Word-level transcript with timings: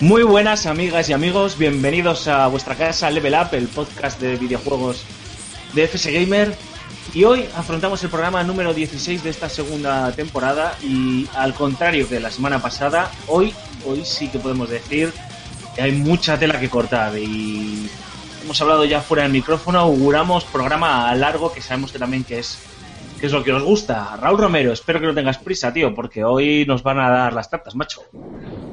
Muy 0.00 0.22
buenas 0.22 0.66
amigas 0.66 1.08
y 1.08 1.12
amigos, 1.12 1.58
bienvenidos 1.58 2.28
a 2.28 2.46
vuestra 2.46 2.76
casa 2.76 3.10
Level 3.10 3.34
Up, 3.34 3.48
el 3.50 3.66
podcast 3.66 4.20
de 4.20 4.36
videojuegos 4.36 5.02
de 5.72 5.88
FS 5.88 6.12
Gamer. 6.12 6.54
Y 7.12 7.24
hoy 7.24 7.48
afrontamos 7.56 8.00
el 8.04 8.08
programa 8.08 8.44
número 8.44 8.72
16 8.72 9.24
de 9.24 9.30
esta 9.30 9.48
segunda 9.48 10.12
temporada 10.12 10.78
y 10.84 11.26
al 11.34 11.52
contrario 11.52 12.08
que 12.08 12.20
la 12.20 12.30
semana 12.30 12.62
pasada, 12.62 13.10
hoy, 13.26 13.52
hoy 13.84 14.04
sí 14.04 14.28
que 14.28 14.38
podemos 14.38 14.70
decir 14.70 15.12
que 15.74 15.82
hay 15.82 15.90
mucha 15.90 16.38
tela 16.38 16.60
que 16.60 16.70
cortar 16.70 17.18
y 17.18 17.90
hemos 18.44 18.60
hablado 18.62 18.84
ya 18.84 19.00
fuera 19.00 19.24
del 19.24 19.32
micrófono, 19.32 19.80
auguramos 19.80 20.44
programa 20.44 21.12
largo 21.16 21.52
que 21.52 21.60
sabemos 21.60 21.90
que 21.90 21.98
también 21.98 22.22
que 22.22 22.38
es 22.38 22.56
que 23.18 23.26
es 23.26 23.32
lo 23.32 23.42
que 23.44 23.52
os 23.52 23.62
gusta. 23.62 24.16
Raúl 24.16 24.38
Romero, 24.38 24.72
espero 24.72 25.00
que 25.00 25.06
no 25.06 25.14
tengas 25.14 25.38
prisa, 25.38 25.72
tío, 25.72 25.94
porque 25.94 26.24
hoy 26.24 26.64
nos 26.66 26.82
van 26.82 26.98
a 27.00 27.10
dar 27.10 27.32
las 27.32 27.50
tartas, 27.50 27.74
macho. 27.76 28.02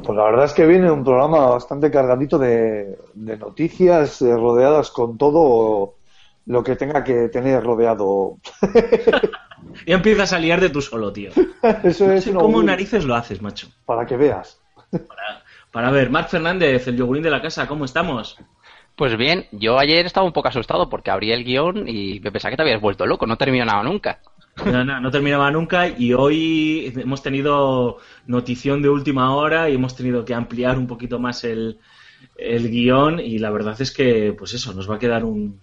Pues 0.03 0.15
la 0.17 0.25
verdad 0.25 0.45
es 0.45 0.53
que 0.53 0.65
viene 0.67 0.91
un 0.91 1.03
programa 1.03 1.47
bastante 1.47 1.89
cargadito 1.89 2.37
de, 2.37 2.97
de 3.13 3.37
noticias 3.37 4.21
eh, 4.21 4.35
rodeadas 4.35 4.91
con 4.91 5.17
todo 5.17 5.95
lo 6.45 6.63
que 6.63 6.75
tenga 6.75 7.03
que 7.03 7.29
tener 7.29 7.63
rodeado. 7.63 8.37
Y 9.85 9.93
empiezas 9.93 10.31
a 10.33 10.39
liar 10.39 10.61
de 10.61 10.69
tú 10.69 10.81
solo, 10.81 11.11
tío. 11.11 11.31
Eso 11.83 12.05
No 12.05 12.13
es 12.13 12.25
sé 12.25 12.31
una 12.31 12.39
cómo 12.39 12.61
narices 12.63 13.03
lo 13.05 13.15
haces, 13.15 13.41
macho. 13.41 13.67
para 13.85 14.05
que 14.05 14.17
veas. 14.17 14.61
Para, 15.07 15.43
para 15.71 15.91
ver, 15.91 16.09
Marc 16.09 16.29
Fernández, 16.29 16.87
el 16.87 16.97
yogurín 16.97 17.23
de 17.23 17.31
la 17.31 17.41
casa, 17.41 17.67
¿cómo 17.67 17.85
estamos? 17.85 18.37
Pues 18.95 19.17
bien, 19.17 19.47
yo 19.51 19.77
ayer 19.77 20.05
estaba 20.05 20.25
un 20.25 20.31
poco 20.33 20.47
asustado 20.47 20.89
porque 20.89 21.11
abrí 21.11 21.31
el 21.31 21.43
guion 21.43 21.87
y 21.87 22.19
me 22.21 22.31
pensaba 22.31 22.51
que 22.51 22.55
te 22.57 22.61
habías 22.63 22.79
vuelto 22.81 23.05
loco, 23.05 23.25
no 23.27 23.37
termino 23.37 23.65
nada 23.65 23.83
nunca. 23.83 24.19
No, 24.63 24.83
no, 24.83 25.11
terminaba 25.11 25.51
nunca 25.51 25.87
y 25.89 26.13
hoy 26.13 26.93
hemos 26.95 27.21
tenido 27.21 27.97
notición 28.25 28.81
de 28.81 28.89
última 28.89 29.35
hora 29.35 29.69
y 29.69 29.75
hemos 29.75 29.95
tenido 29.95 30.23
que 30.23 30.33
ampliar 30.33 30.77
un 30.77 30.87
poquito 30.87 31.19
más 31.19 31.43
el, 31.43 31.79
el 32.37 32.69
guion 32.69 33.19
y 33.19 33.37
la 33.37 33.51
verdad 33.51 33.79
es 33.81 33.91
que, 33.91 34.33
pues 34.37 34.53
eso, 34.53 34.73
nos 34.73 34.89
va 34.89 34.95
a 34.95 34.99
quedar 34.99 35.25
un, 35.25 35.59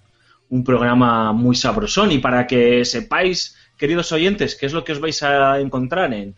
un 0.50 0.64
programa 0.64 1.32
muy 1.32 1.56
sabrosón. 1.56 2.12
Y 2.12 2.18
para 2.18 2.46
que 2.46 2.84
sepáis, 2.84 3.56
queridos 3.78 4.12
oyentes, 4.12 4.54
qué 4.56 4.66
es 4.66 4.74
lo 4.74 4.84
que 4.84 4.92
os 4.92 5.00
vais 5.00 5.22
a 5.22 5.58
encontrar 5.58 6.12
en... 6.12 6.36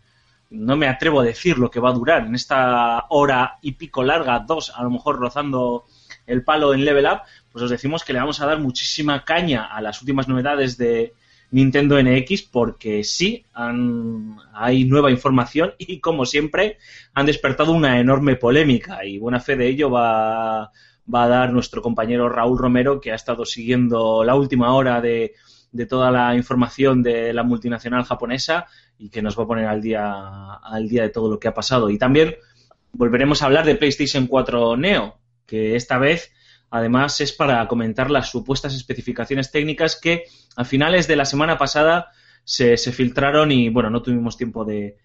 No 0.50 0.76
me 0.76 0.86
atrevo 0.86 1.20
a 1.20 1.24
decir 1.24 1.58
lo 1.58 1.70
que 1.70 1.80
va 1.80 1.90
a 1.90 1.94
durar 1.94 2.24
en 2.24 2.36
esta 2.36 3.06
hora 3.08 3.58
y 3.62 3.72
pico 3.72 4.04
larga, 4.04 4.38
dos, 4.38 4.70
a 4.70 4.84
lo 4.84 4.90
mejor 4.90 5.18
rozando 5.18 5.86
el 6.26 6.44
palo 6.44 6.72
en 6.72 6.84
Level 6.84 7.06
Up, 7.06 7.22
pues 7.50 7.64
os 7.64 7.70
decimos 7.70 8.04
que 8.04 8.12
le 8.12 8.20
vamos 8.20 8.40
a 8.40 8.46
dar 8.46 8.60
muchísima 8.60 9.24
caña 9.24 9.64
a 9.64 9.80
las 9.80 10.00
últimas 10.00 10.28
novedades 10.28 10.78
de 10.78 11.14
Nintendo 11.54 11.98
NX 11.98 12.42
porque 12.42 13.04
sí, 13.04 13.44
han- 13.52 14.36
hay 14.52 14.84
nueva 14.84 15.10
información 15.10 15.74
y 15.78 16.00
como 16.00 16.26
siempre 16.26 16.78
han 17.14 17.26
despertado 17.26 17.72
una 17.72 18.00
enorme 18.00 18.36
polémica 18.36 19.04
y 19.04 19.18
buena 19.18 19.40
fe 19.40 19.56
de 19.56 19.68
ello 19.68 19.90
va, 19.90 20.70
va 21.12 21.24
a 21.24 21.28
dar 21.28 21.52
nuestro 21.52 21.80
compañero 21.82 22.28
Raúl 22.28 22.58
Romero 22.58 23.00
que 23.00 23.12
ha 23.12 23.14
estado 23.14 23.44
siguiendo 23.44 24.24
la 24.24 24.34
última 24.34 24.74
hora 24.74 25.00
de, 25.00 25.34
de 25.70 25.86
toda 25.86 26.10
la 26.10 26.34
información 26.34 27.02
de 27.02 27.32
la 27.32 27.42
multinacional 27.42 28.04
japonesa 28.04 28.66
y 28.98 29.08
que 29.10 29.22
nos 29.22 29.38
va 29.38 29.44
a 29.44 29.46
poner 29.46 29.66
al 29.66 29.80
día, 29.80 30.54
al 30.54 30.88
día 30.88 31.02
de 31.02 31.10
todo 31.10 31.30
lo 31.30 31.38
que 31.38 31.48
ha 31.48 31.54
pasado. 31.54 31.90
Y 31.90 31.98
también 31.98 32.34
volveremos 32.92 33.42
a 33.42 33.46
hablar 33.46 33.64
de 33.64 33.74
PlayStation 33.76 34.26
4 34.26 34.76
Neo, 34.76 35.18
que 35.46 35.76
esta 35.76 35.98
vez 35.98 36.32
además 36.74 37.20
es 37.20 37.32
para 37.32 37.68
comentar 37.68 38.10
las 38.10 38.30
supuestas 38.30 38.74
especificaciones 38.74 39.52
técnicas 39.52 39.94
que 39.94 40.24
a 40.56 40.64
finales 40.64 41.06
de 41.06 41.14
la 41.14 41.24
semana 41.24 41.56
pasada 41.56 42.10
se, 42.42 42.76
filtraron 42.76 43.52
y 43.52 43.68
bueno, 43.68 43.90
no 43.90 44.02
tuvimos 44.02 44.36
tiempo 44.36 44.64
de, 44.64 44.98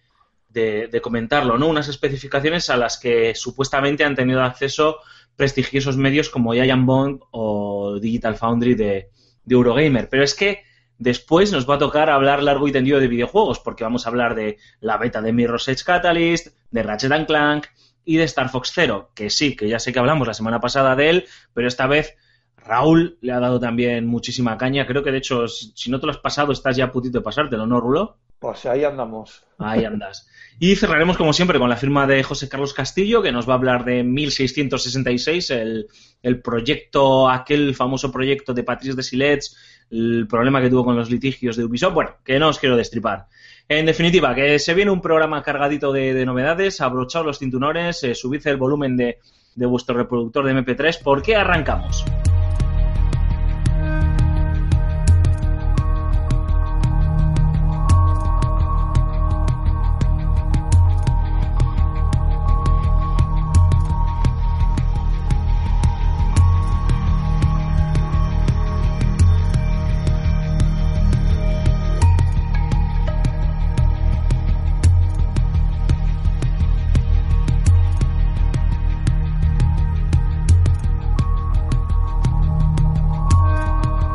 comentarlo, 1.04 1.60
¿no? 1.60 1.68
Unas 1.68 1.88
especificaciones 1.88 2.72
a 2.72 2.78
las 2.78 2.98
que 2.98 3.36
supuestamente 3.36 4.04
han 4.04 4.16
tenido 4.16 4.42
acceso 4.42 4.98
prestigiosos 5.36 5.96
medios 5.96 6.30
como 6.30 6.54
Giant 6.54 6.88
Bond 6.88 7.20
o 7.30 8.00
Digital 8.02 8.36
Foundry 8.36 8.74
de, 8.74 9.12
de 9.46 9.56
Eurogamer. 9.56 10.10
Pero 10.10 10.24
es 10.24 10.34
que 10.34 10.64
después 10.98 11.52
nos 11.52 11.70
va 11.70 11.76
a 11.76 11.78
tocar 11.80 12.10
hablar 12.10 12.42
largo 12.42 12.68
y 12.68 12.72
tendido 12.72 13.00
de 13.00 13.08
videojuegos, 13.08 13.60
porque 13.60 13.84
vamos 13.84 14.08
a 14.08 14.10
hablar 14.10 14.34
de 14.34 14.58
la 14.80 14.98
beta 14.98 15.22
de 15.22 15.34
Mirror's 15.34 15.68
Edge 15.68 15.84
Catalyst, 15.84 16.48
de 16.72 16.82
Ratchet 16.82 17.28
Clank 17.28 17.68
y 18.10 18.18
de 18.18 18.24
Star 18.24 18.50
Fox 18.50 18.72
Zero, 18.74 19.12
que 19.14 19.30
sí, 19.30 19.56
que 19.56 19.70
ya 19.70 19.78
sé 19.78 19.94
que 19.94 20.00
hablamos 20.00 20.28
la 20.28 20.34
semana 20.34 20.60
pasada 20.60 20.96
de 20.96 21.12
él, 21.12 21.26
pero 21.54 21.68
esta 21.68 21.86
vez 21.86 22.16
Raúl 22.58 23.20
le 23.22 23.34
ha 23.34 23.40
dado 23.40 23.60
también 23.60 24.08
muchísima 24.08 24.58
caña. 24.58 24.88
Creo 24.88 25.04
que 25.04 25.12
de 25.12 25.20
hecho, 25.20 25.48
si 25.48 25.92
no 25.92 26.00
te 26.00 26.08
lo 26.08 26.12
has 26.12 26.18
pasado, 26.18 26.52
estás 26.52 26.76
ya 26.76 26.86
a 26.86 26.92
putito 26.92 27.20
de 27.20 27.24
pasártelo, 27.24 27.68
¿no, 27.68 27.80
Rulo? 27.80 28.18
Pues 28.40 28.66
ahí 28.66 28.84
andamos. 28.84 29.44
Ahí 29.60 29.86
andas. 29.86 30.28
Y 30.58 30.76
cerraremos, 30.76 31.18
como 31.18 31.34
siempre, 31.34 31.60
con 31.60 31.70
la 31.70 31.78
firma 31.78 32.08
de 32.08 32.24
José 32.24 32.50
Carlos 32.50 32.74
Castillo, 32.74 33.22
que 33.22 33.32
nos 33.32 33.48
va 33.48 33.54
a 33.54 33.58
hablar 33.58 33.86
de 33.86 34.04
1666, 34.04 35.52
el, 35.52 35.88
el 36.24 36.42
proyecto, 36.42 37.30
aquel 37.30 37.76
famoso 37.76 38.12
proyecto 38.12 38.56
de 38.56 38.64
Patrice 38.64 38.96
de 38.96 39.04
Silets, 39.04 39.56
el 39.92 40.26
problema 40.28 40.62
que 40.62 40.72
tuvo 40.72 40.84
con 40.84 40.96
los 40.96 41.12
litigios 41.12 41.58
de 41.58 41.64
Ubisoft. 41.64 41.94
Bueno, 41.94 42.16
que 42.26 42.40
no 42.40 42.50
os 42.50 42.58
quiero 42.58 42.76
destripar. 42.76 43.28
En 43.72 43.86
definitiva, 43.86 44.34
que 44.34 44.58
se 44.58 44.74
viene 44.74 44.90
un 44.90 45.00
programa 45.00 45.44
cargadito 45.44 45.92
de, 45.92 46.16
de 46.16 46.26
novedades, 46.26 46.82
abrochaos 46.82 47.24
los 47.24 47.38
cinturones, 47.38 48.04
eh, 48.04 48.16
subid 48.16 48.48
el 48.48 48.58
volumen 48.58 48.98
de, 48.98 49.20
de 49.54 49.66
vuestro 49.68 49.96
reproductor 49.96 50.44
de 50.44 50.56
MP3, 50.56 51.00
porque 51.04 51.36
arrancamos. 51.36 52.04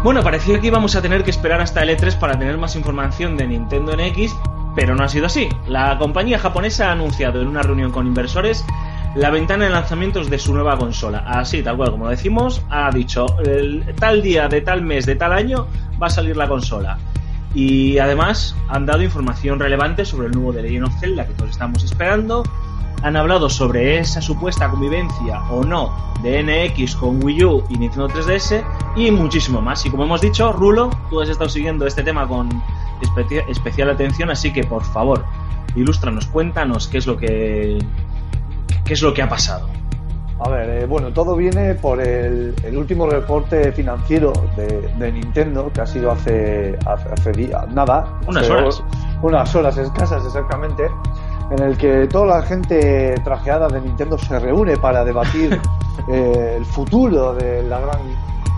Bueno, 0.05 0.23
parecía 0.23 0.61
que 0.61 0.67
íbamos 0.67 0.95
a 0.97 1.01
tener 1.01 1.25
que 1.25 1.31
esperar 1.31 1.63
hasta 1.63 1.83
el 1.83 1.89
E3 1.89 2.19
para 2.19 2.39
tener 2.39 2.59
más 2.59 2.77
información 2.77 3.39
de 3.39 3.47
Nintendo 3.47 3.97
NX, 3.97 4.37
pero 4.77 4.95
no 4.95 5.03
ha 5.03 5.09
sido 5.09 5.25
así. 5.25 5.49
La 5.67 5.97
compañía 5.97 6.39
japonesa 6.39 6.91
ha 6.91 6.93
anunciado 6.93 7.41
en 7.41 7.49
una 7.49 7.63
reunión 7.63 7.91
con 7.91 8.07
inversores 8.07 8.67
la 9.15 9.31
ventana 9.31 9.65
de 9.65 9.71
lanzamientos 9.71 10.29
de 10.29 10.39
su 10.39 10.53
nueva 10.53 10.77
consola. 10.77 11.25
Así, 11.27 11.63
tal 11.63 11.79
cual 11.79 11.93
como 11.93 12.11
decimos, 12.11 12.61
ha 12.69 12.91
dicho, 12.91 13.25
el, 13.47 13.95
tal 13.99 14.21
día, 14.21 14.47
de 14.47 14.61
tal 14.61 14.83
mes, 14.83 15.07
de 15.07 15.17
tal 15.17 15.33
año, 15.33 15.69
va 16.01 16.09
a 16.09 16.11
salir 16.11 16.37
la 16.37 16.49
consola. 16.49 16.99
Y 17.55 17.97
además 17.97 18.55
han 18.69 18.85
dado 18.85 19.03
información 19.03 19.59
relevante 19.59 20.05
sobre 20.05 20.27
el 20.27 20.35
nuevo 20.35 20.53
The 20.53 20.65
Legend 20.65 20.85
of 20.85 21.01
Zelda 21.01 21.27
que 21.27 21.33
todos 21.33 21.53
estamos 21.53 21.83
esperando. 21.83 22.43
Han 23.05 23.17
hablado 23.17 23.49
sobre 23.51 23.99
esa 23.99 24.21
supuesta 24.23 24.69
convivencia 24.71 25.43
o 25.51 25.63
no 25.63 25.93
de 26.23 26.43
NX 26.43 26.97
con 26.97 27.23
Wii 27.23 27.45
U 27.45 27.65
y 27.69 27.77
Nintendo 27.77 28.09
3DS 28.09 28.65
y 28.97 29.11
muchísimo 29.11 29.61
más. 29.61 29.85
Y 29.85 29.91
como 29.91 30.05
hemos 30.05 30.21
dicho, 30.23 30.53
Rulo, 30.53 30.91
tú 31.11 31.21
has 31.21 31.29
estado 31.29 31.49
siguiendo 31.51 31.87
este 31.87 32.03
tema 32.03 32.27
con 32.27 32.49
espe- 33.03 33.45
especial 33.49 33.91
atención, 33.91 34.31
así 34.31 34.53
que 34.53 34.65
por 34.65 34.83
favor, 34.85 35.25
ilústranos, 35.77 36.27
cuéntanos 36.27 36.89
qué 36.89 36.99
es 36.99 37.07
lo 37.07 37.17
que 37.19 37.79
qué 38.87 38.93
es 38.95 39.03
lo 39.03 39.13
que 39.15 39.23
ha 39.23 39.29
pasado. 39.29 39.69
A 40.41 40.49
ver, 40.49 40.69
eh, 40.83 40.87
bueno, 40.87 41.13
todo 41.13 41.37
viene 41.37 41.75
por 41.75 42.01
el, 42.01 42.55
el 42.65 42.77
último 42.77 43.07
reporte 43.07 43.71
financiero 43.73 44.33
de, 44.57 44.67
de 44.99 45.13
Nintendo, 45.13 45.71
que 45.73 45.81
ha 45.81 45.87
sido 45.87 46.11
hace, 46.11 46.77
hace, 46.87 47.09
hace 47.13 47.33
día- 47.33 47.67
nada. 47.71 48.19
Unas 48.27 48.43
hace 48.45 48.53
horas. 48.53 48.83
Unas 49.23 49.55
horas 49.55 49.77
escasas, 49.79 50.25
exactamente. 50.27 50.85
En 51.57 51.63
el 51.63 51.79
que 51.79 52.09
toda 52.09 52.39
la 52.39 52.43
gente 52.43 53.15
trajeada 53.23 53.69
de 53.69 53.81
Nintendo 53.81 54.19
se 54.19 54.41
reúne 54.41 54.77
para 54.77 55.05
debatir 55.05 55.61
eh, 56.09 56.55
el 56.57 56.65
futuro 56.65 57.33
de 57.33 57.63
la 57.63 57.79
gran 57.79 58.01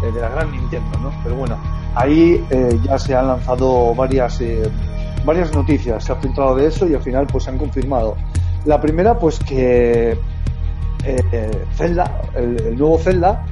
eh, 0.03 0.13
de 0.13 0.19
la 0.19 0.31
gran 0.31 0.51
Nintendo, 0.51 0.99
¿no? 1.01 1.13
Pero 1.23 1.37
bueno, 1.37 1.59
ahí 1.95 2.43
eh, 2.49 2.81
ya 2.85 2.99
se 2.99 3.15
han 3.15 3.29
lanzado 3.29 3.95
varias 3.95 4.41
eh, 4.41 4.71
varias 5.27 5.55
noticias, 5.55 6.05
se 6.05 6.13
ha 6.13 6.17
filtrado 6.17 6.55
de 6.57 6.69
eso 6.69 6.87
y 6.87 6.95
al 6.95 7.03
final 7.03 7.27
pues 7.27 7.45
se 7.45 7.51
han 7.51 7.59
confirmado. 7.59 8.17
La 8.65 8.81
primera 8.81 9.19
pues 9.19 9.39
que 9.41 10.19
eh, 11.05 11.67
Zelda, 11.75 12.23
el, 12.35 12.59
el 12.63 12.79
nuevo 12.79 12.97
Zelda 12.99 13.45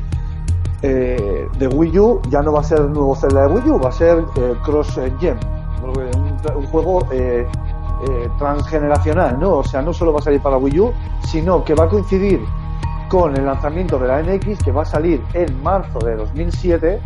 de 0.81 1.67
Wii 1.67 1.99
U 1.99 2.21
ya 2.29 2.43
no 2.43 2.53
va 2.53 2.61
a 2.61 2.63
ser 2.63 2.79
el 2.79 2.93
nuevo 2.93 3.15
Zelda 3.15 3.47
de 3.47 3.55
Wii 3.55 3.71
U, 3.71 3.81
va 3.81 3.89
a 3.89 3.93
ser 3.93 4.23
Cross 4.65 4.99
un, 4.99 6.57
un 6.57 6.67
juego 6.67 7.09
eh, 8.05 8.31
transgeneracional, 8.39 9.39
¿no? 9.39 9.55
O 9.55 9.65
sea, 9.65 9.83
no 9.83 9.93
solo 9.93 10.13
va 10.13 10.19
a 10.19 10.23
salir 10.23 10.41
para 10.41 10.57
Wii 10.57 10.81
U, 10.81 10.93
sino 11.27 11.65
que 11.65 11.75
va 11.75 11.85
a 11.85 11.89
coincidir 11.89 12.45
con 13.09 13.37
el 13.37 13.47
lanzamiento 13.47 13.99
de 13.99 14.09
la 14.09 14.23
NX 14.23 14.63
que 14.63 14.73
va 14.73 14.83
a 14.83 14.85
salir 14.85 15.23
en 15.35 15.63
marzo 15.63 15.99
de 16.01 16.17
2007 16.17 17.01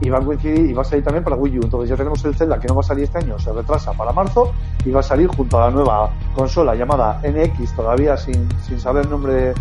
y 0.00 0.10
va 0.10 0.18
a 0.18 0.20
coincidir 0.20 0.70
y 0.70 0.72
va 0.72 0.82
a 0.82 0.84
salir 0.84 1.04
también 1.04 1.24
para 1.24 1.36
Wii 1.36 1.58
U. 1.58 1.62
Entonces 1.64 1.90
ya 1.90 1.96
tenemos 1.96 2.24
el 2.24 2.34
Zelda 2.34 2.58
que 2.58 2.68
no 2.68 2.74
va 2.74 2.80
a 2.80 2.84
salir 2.84 3.04
este 3.04 3.18
año, 3.18 3.38
se 3.38 3.52
retrasa 3.52 3.92
para 3.92 4.12
marzo 4.12 4.52
y 4.84 4.90
va 4.90 5.00
a 5.00 5.02
salir 5.02 5.28
junto 5.28 5.58
a 5.58 5.66
la 5.66 5.70
nueva 5.70 6.10
consola 6.34 6.74
llamada 6.74 7.20
NX, 7.22 7.74
todavía 7.74 8.16
sin, 8.16 8.48
sin 8.62 8.80
saber 8.80 9.04
el 9.04 9.10
nombre 9.10 9.54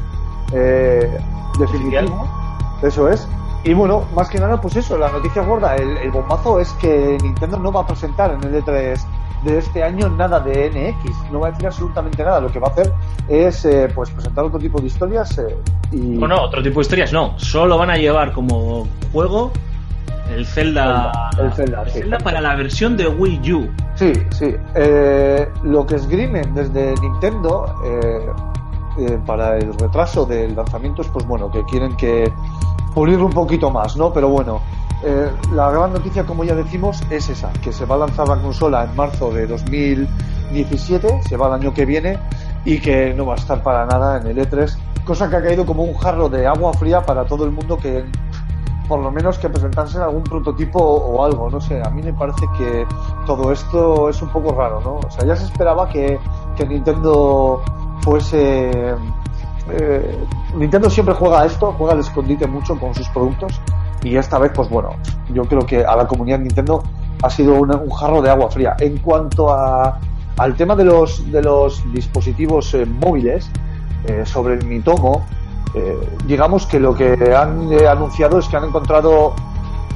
eh, 0.54 1.18
definitivo. 1.60 2.28
Eso 2.82 3.10
es. 3.10 3.28
Y 3.64 3.74
bueno, 3.74 4.04
más 4.16 4.30
que 4.30 4.40
nada, 4.40 4.62
pues 4.62 4.76
eso, 4.76 4.98
la 4.98 5.12
noticia 5.12 5.42
gorda, 5.42 5.76
el, 5.76 5.98
el 5.98 6.12
bombazo 6.12 6.60
es 6.60 6.72
que 6.74 7.18
Nintendo 7.22 7.58
no 7.58 7.72
va 7.72 7.82
a 7.82 7.88
presentar 7.88 8.32
en 8.32 8.44
el 8.44 8.64
E3 8.64 8.98
de 9.44 9.58
este 9.60 9.84
año 9.84 10.10
nada 10.10 10.40
de 10.40 10.70
NX, 10.70 11.32
no 11.32 11.40
va 11.40 11.48
a 11.48 11.52
decir 11.52 11.68
absolutamente 11.68 12.24
nada. 12.24 12.40
Lo 12.40 12.52
que 12.52 12.60
va 12.60 12.68
a 12.68 12.72
hacer 12.72 12.92
es 13.28 13.66
eh, 13.66 13.90
pues 13.94 14.10
presentar 14.10 14.46
otro 14.46 14.60
tipo 14.60 14.80
de 14.80 14.88
historias 14.88 15.38
eh, 15.38 15.58
y 15.92 15.98
No, 15.98 16.28
no, 16.28 16.42
otro 16.42 16.62
tipo 16.62 16.80
de 16.80 16.82
historias 16.82 17.14
no. 17.14 17.38
Solo 17.38 17.78
van 17.78 17.92
a 17.92 17.98
llevar 17.98 18.32
como 18.32 18.88
juego 19.12 19.52
el 20.34 20.46
Zelda. 20.46 21.12
El 21.40 21.52
Zelda, 21.54 21.84
el 21.84 21.92
sí. 21.92 22.00
Zelda 22.00 22.18
para 22.20 22.42
la 22.42 22.56
versión 22.56 22.98
de 22.98 23.08
Wii 23.08 23.54
U. 23.54 23.70
Sí, 23.96 24.14
sí. 24.32 24.54
Eh, 24.76 25.48
lo 25.64 25.86
que 25.86 25.96
esgrimen 25.96 26.54
desde 26.54 26.94
Nintendo 27.02 27.76
eh, 27.86 28.30
eh, 29.00 29.20
para 29.26 29.58
el 29.58 29.74
retraso 29.78 30.26
del 30.26 30.56
lanzamiento 30.56 31.02
es, 31.02 31.08
pues 31.08 31.26
bueno, 31.26 31.50
que 31.50 31.64
quieren 31.66 31.96
que 31.96 32.32
pulirlo 32.94 33.26
un 33.26 33.34
poquito 33.34 33.72
más, 33.72 33.96
¿no? 33.96 34.12
Pero 34.12 34.30
bueno, 34.30 34.62
eh, 35.04 35.32
la 35.54 35.70
gran 35.72 35.94
noticia, 35.94 36.26
como 36.26 36.44
ya 36.44 36.56
decimos, 36.56 37.02
es 37.10 37.30
esa, 37.30 37.52
que 37.54 37.72
se 37.72 37.86
va 37.86 37.96
a 37.96 38.00
lanzar 38.00 38.28
la 38.28 38.38
consola 38.38 38.84
en 38.84 38.96
marzo 38.96 39.32
de 39.32 39.46
2017, 39.46 41.22
se 41.24 41.38
va 41.38 41.48
el 41.48 41.54
año 41.54 41.74
que 41.74 41.86
viene, 41.86 42.18
y 42.66 42.80
que 42.80 43.14
no 43.14 43.26
va 43.26 43.36
a 43.36 43.38
estar 43.38 43.62
para 43.62 43.86
nada 43.86 44.18
en 44.18 44.28
el 44.28 44.38
E3, 44.38 44.76
cosa 45.06 45.30
que 45.30 45.36
ha 45.36 45.44
caído 45.44 45.66
como 45.66 45.84
un 45.84 45.96
jarro 45.96 46.30
de 46.30 46.48
agua 46.48 46.74
fría 46.74 47.06
para 47.06 47.26
todo 47.26 47.46
el 47.46 47.52
mundo 47.52 47.78
que 47.78 48.04
por 48.88 49.00
lo 49.02 49.12
menos 49.12 49.38
que 49.38 49.50
presentasen 49.50 50.02
algún 50.02 50.24
prototipo 50.24 50.80
o 50.80 51.24
algo, 51.24 51.50
no 51.50 51.60
sé, 51.60 51.82
a 51.84 51.90
mí 51.90 52.02
me 52.02 52.14
parece 52.14 52.46
que 52.58 52.86
todo 53.26 53.52
esto 53.52 54.10
es 54.10 54.22
un 54.22 54.30
poco 54.30 54.54
raro, 54.54 54.80
¿no? 54.82 54.96
O 55.06 55.12
sea, 55.12 55.26
ya 55.26 55.36
se 55.36 55.44
esperaba 55.44 55.90
que, 55.90 56.18
que 56.56 56.66
Nintendo 56.66 57.62
fuese... 58.02 58.96
eh, 59.72 60.26
Nintendo 60.56 60.90
siempre 60.90 61.14
juega 61.14 61.46
esto, 61.46 61.76
juega 61.78 61.94
al 61.94 62.00
escondite 62.00 62.48
mucho 62.48 62.80
con 62.80 62.94
sus 62.96 63.10
productos 63.10 63.62
y 64.08 64.18
esta 64.18 64.40
vez, 64.40 64.52
pues 64.56 64.70
bueno, 64.70 64.92
yo 65.34 65.44
creo 65.46 65.66
que 65.66 65.84
a 65.84 65.96
la 65.96 66.08
comunidad 66.08 66.40
Nintendo 66.40 66.84
ha 67.22 67.30
sido 67.30 67.56
un 67.56 67.90
jarro 67.90 68.22
de 68.22 68.30
agua 68.30 68.50
fría. 68.50 68.76
En 68.80 68.98
cuanto 69.00 69.52
a, 69.52 70.00
al 70.38 70.56
tema 70.56 70.76
de 70.76 70.86
los, 70.86 71.30
de 71.32 71.42
los 71.42 71.84
dispositivos 71.92 72.74
eh, 72.74 72.86
móviles, 72.86 73.50
eh, 74.06 74.24
sobre 74.26 74.56
el 74.56 74.66
Mitomo, 74.66 75.26
eh, 75.74 75.98
digamos 76.26 76.66
que 76.66 76.80
lo 76.80 76.96
que 76.96 77.36
han 77.36 77.74
anunciado 77.86 78.40
es 78.40 78.48
que 78.48 78.56
han 78.56 78.66
encontrado 78.66 79.34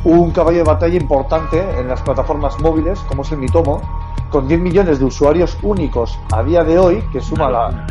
un 0.03 0.31
caballo 0.31 0.57
de 0.57 0.63
batalla 0.63 0.97
importante 0.97 1.63
en 1.79 1.87
las 1.87 2.01
plataformas 2.01 2.59
móviles, 2.59 2.99
como 3.07 3.21
es 3.21 3.31
el 3.31 3.37
Mitomo, 3.37 3.81
con 4.29 4.47
10 4.47 4.59
millones 4.59 4.99
de 4.99 5.05
usuarios 5.05 5.57
únicos 5.61 6.17
a 6.33 6.43
día 6.43 6.63
de 6.63 6.77
hoy, 6.77 7.03
que 7.13 7.21
suma 7.21 7.49
la, 7.49 7.85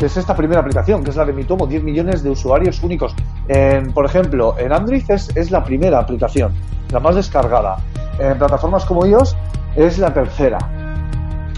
que 0.00 0.06
es 0.06 0.16
esta 0.16 0.34
primera 0.34 0.62
aplicación, 0.62 1.04
que 1.04 1.10
es 1.10 1.16
la 1.16 1.26
de 1.26 1.34
Mitomo, 1.34 1.66
10 1.66 1.82
millones 1.82 2.22
de 2.22 2.30
usuarios 2.30 2.82
únicos. 2.82 3.14
En, 3.46 3.92
por 3.92 4.06
ejemplo, 4.06 4.54
en 4.58 4.72
Android 4.72 5.04
es, 5.08 5.28
es 5.36 5.50
la 5.50 5.62
primera 5.62 5.98
aplicación, 5.98 6.54
la 6.90 7.00
más 7.00 7.16
descargada. 7.16 7.76
En 8.18 8.38
plataformas 8.38 8.86
como 8.86 9.04
iOS 9.04 9.36
es 9.76 9.98
la 9.98 10.14
tercera. 10.14 10.56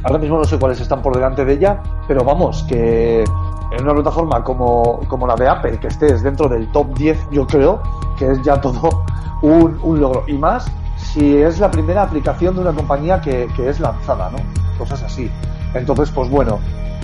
Ahora 0.02 0.18
mismo 0.18 0.38
no 0.38 0.44
sé 0.44 0.58
cuáles 0.58 0.80
están 0.80 1.02
por 1.02 1.14
delante 1.14 1.44
de 1.44 1.52
ella, 1.52 1.80
pero 2.08 2.24
vamos, 2.24 2.64
que 2.64 3.22
en 3.22 3.82
una 3.84 3.94
plataforma 3.94 4.42
como, 4.42 4.98
como 5.06 5.24
la 5.24 5.36
de 5.36 5.48
Apple, 5.48 5.78
que 5.78 5.86
estés 5.86 6.24
dentro 6.24 6.48
del 6.48 6.66
top 6.72 6.98
10, 6.98 7.28
yo 7.30 7.46
creo 7.46 7.80
que 8.18 8.28
es 8.32 8.42
ya 8.42 8.60
todo 8.60 9.04
un, 9.42 9.78
un 9.84 10.00
logro. 10.00 10.24
Y 10.26 10.32
más 10.32 10.66
si 10.96 11.36
es 11.36 11.60
la 11.60 11.70
primera 11.70 12.02
aplicación 12.02 12.56
de 12.56 12.62
una 12.62 12.72
compañía 12.72 13.20
que, 13.20 13.46
que 13.54 13.68
es 13.68 13.78
lanzada, 13.78 14.30
¿no? 14.30 14.38
Cosas 14.78 15.00
así. 15.04 15.30
Entonces, 15.74 16.10
pues 16.10 16.28
bueno, 16.28 16.58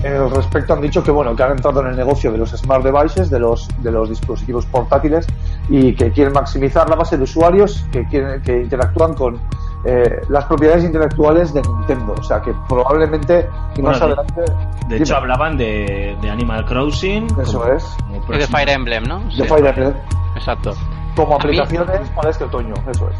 al 0.07 0.31
respecto 0.31 0.73
han 0.73 0.81
dicho 0.81 1.03
que 1.03 1.11
bueno, 1.11 1.35
que 1.35 1.43
han 1.43 1.51
entrado 1.51 1.81
en 1.81 1.87
el 1.87 1.95
negocio 1.97 2.31
de 2.31 2.37
los 2.37 2.51
smart 2.51 2.83
devices, 2.83 3.29
de 3.29 3.39
los, 3.39 3.67
de 3.81 3.91
los 3.91 4.09
dispositivos 4.09 4.65
portátiles 4.65 5.27
y 5.69 5.93
que 5.93 6.11
quieren 6.11 6.33
maximizar 6.33 6.89
la 6.89 6.95
base 6.95 7.17
de 7.17 7.23
usuarios 7.23 7.85
que, 7.91 8.05
quieren, 8.07 8.41
que 8.41 8.61
interactúan 8.61 9.13
con 9.13 9.39
eh, 9.85 10.21
las 10.29 10.45
propiedades 10.45 10.83
intelectuales 10.83 11.53
de 11.53 11.61
Nintendo. 11.61 12.13
O 12.19 12.23
sea 12.23 12.41
que 12.41 12.53
probablemente 12.67 13.47
y 13.77 13.81
más 13.81 13.99
Bueno, 13.99 14.15
de- 14.15 14.21
adelante. 14.21 14.53
De 14.87 14.97
hecho, 14.97 15.15
hablaban 15.17 15.57
de, 15.57 16.17
de 16.21 16.29
Animal 16.29 16.65
Crossing. 16.65 17.27
Eso 17.41 17.59
como- 17.61 17.73
es. 17.73 17.83
como 18.25 18.33
Y 18.35 18.37
de 18.39 18.47
Fire 18.47 18.69
Emblem, 18.69 19.03
¿no? 19.03 19.19
de 19.19 19.31
Sí. 19.31 19.43
Fire 19.43 19.67
Emblem 19.67 19.93
Exacto. 20.35 20.71
como 21.15 21.35
aplicaciones 21.35 22.09
para 22.15 22.29
este 22.29 22.43
otoño. 22.45 22.73
Eso 22.89 23.09
es. 23.09 23.15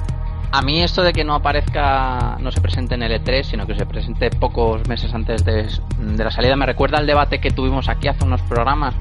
A 0.51 0.61
mí 0.63 0.81
esto 0.81 1.03
de 1.03 1.13
que 1.13 1.23
no 1.23 1.35
aparezca, 1.35 2.37
no 2.39 2.51
se 2.51 2.59
presente 2.59 2.95
en 2.95 3.03
el 3.03 3.11
E3, 3.23 3.43
sino 3.43 3.67
que 3.67 3.75
se 3.75 3.85
presente 3.85 4.31
pocos 4.31 4.87
meses 4.87 5.13
antes 5.13 5.45
de, 5.45 5.67
la 6.17 6.31
salida, 6.31 6.55
me 6.55 6.65
recuerda 6.65 6.97
al 6.97 7.05
debate 7.05 7.39
que 7.39 7.51
tuvimos 7.51 7.87
aquí 7.87 8.07
hace 8.07 8.25
unos 8.25 8.41
programas, 8.41 8.95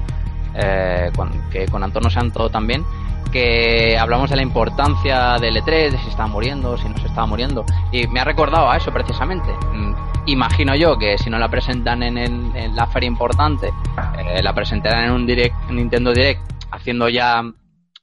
eh, 0.53 1.11
con, 1.15 1.31
que 1.49 1.65
con 1.65 1.83
Antonio 1.83 2.11
Santo 2.11 2.49
también, 2.49 2.83
que 3.31 3.97
hablamos 3.97 4.29
de 4.29 4.35
la 4.35 4.43
importancia 4.43 5.37
del 5.39 5.55
E3, 5.57 5.89
de 5.91 5.97
si 5.97 6.09
estaba 6.09 6.27
muriendo, 6.27 6.77
si 6.77 6.87
no 6.87 6.97
se 6.97 7.07
estaba 7.07 7.25
muriendo, 7.25 7.65
y 7.91 8.05
me 8.07 8.19
ha 8.19 8.25
recordado 8.25 8.69
a 8.69 8.77
eso 8.77 8.91
precisamente. 8.91 9.49
Mm, 9.73 9.93
Imagino 10.25 10.75
yo 10.75 10.99
que 10.99 11.17
si 11.17 11.31
no 11.31 11.39
la 11.39 11.47
presentan 11.49 12.03
en, 12.03 12.15
el- 12.17 12.55
en 12.55 12.75
la 12.75 12.85
feria 12.85 13.07
importante, 13.07 13.71
eh, 14.19 14.43
la 14.43 14.53
presentarán 14.53 15.05
en 15.05 15.11
un 15.13 15.25
direct, 15.25 15.55
en 15.69 15.77
Nintendo 15.77 16.11
Direct, 16.13 16.41
haciendo 16.71 17.09
ya 17.09 17.41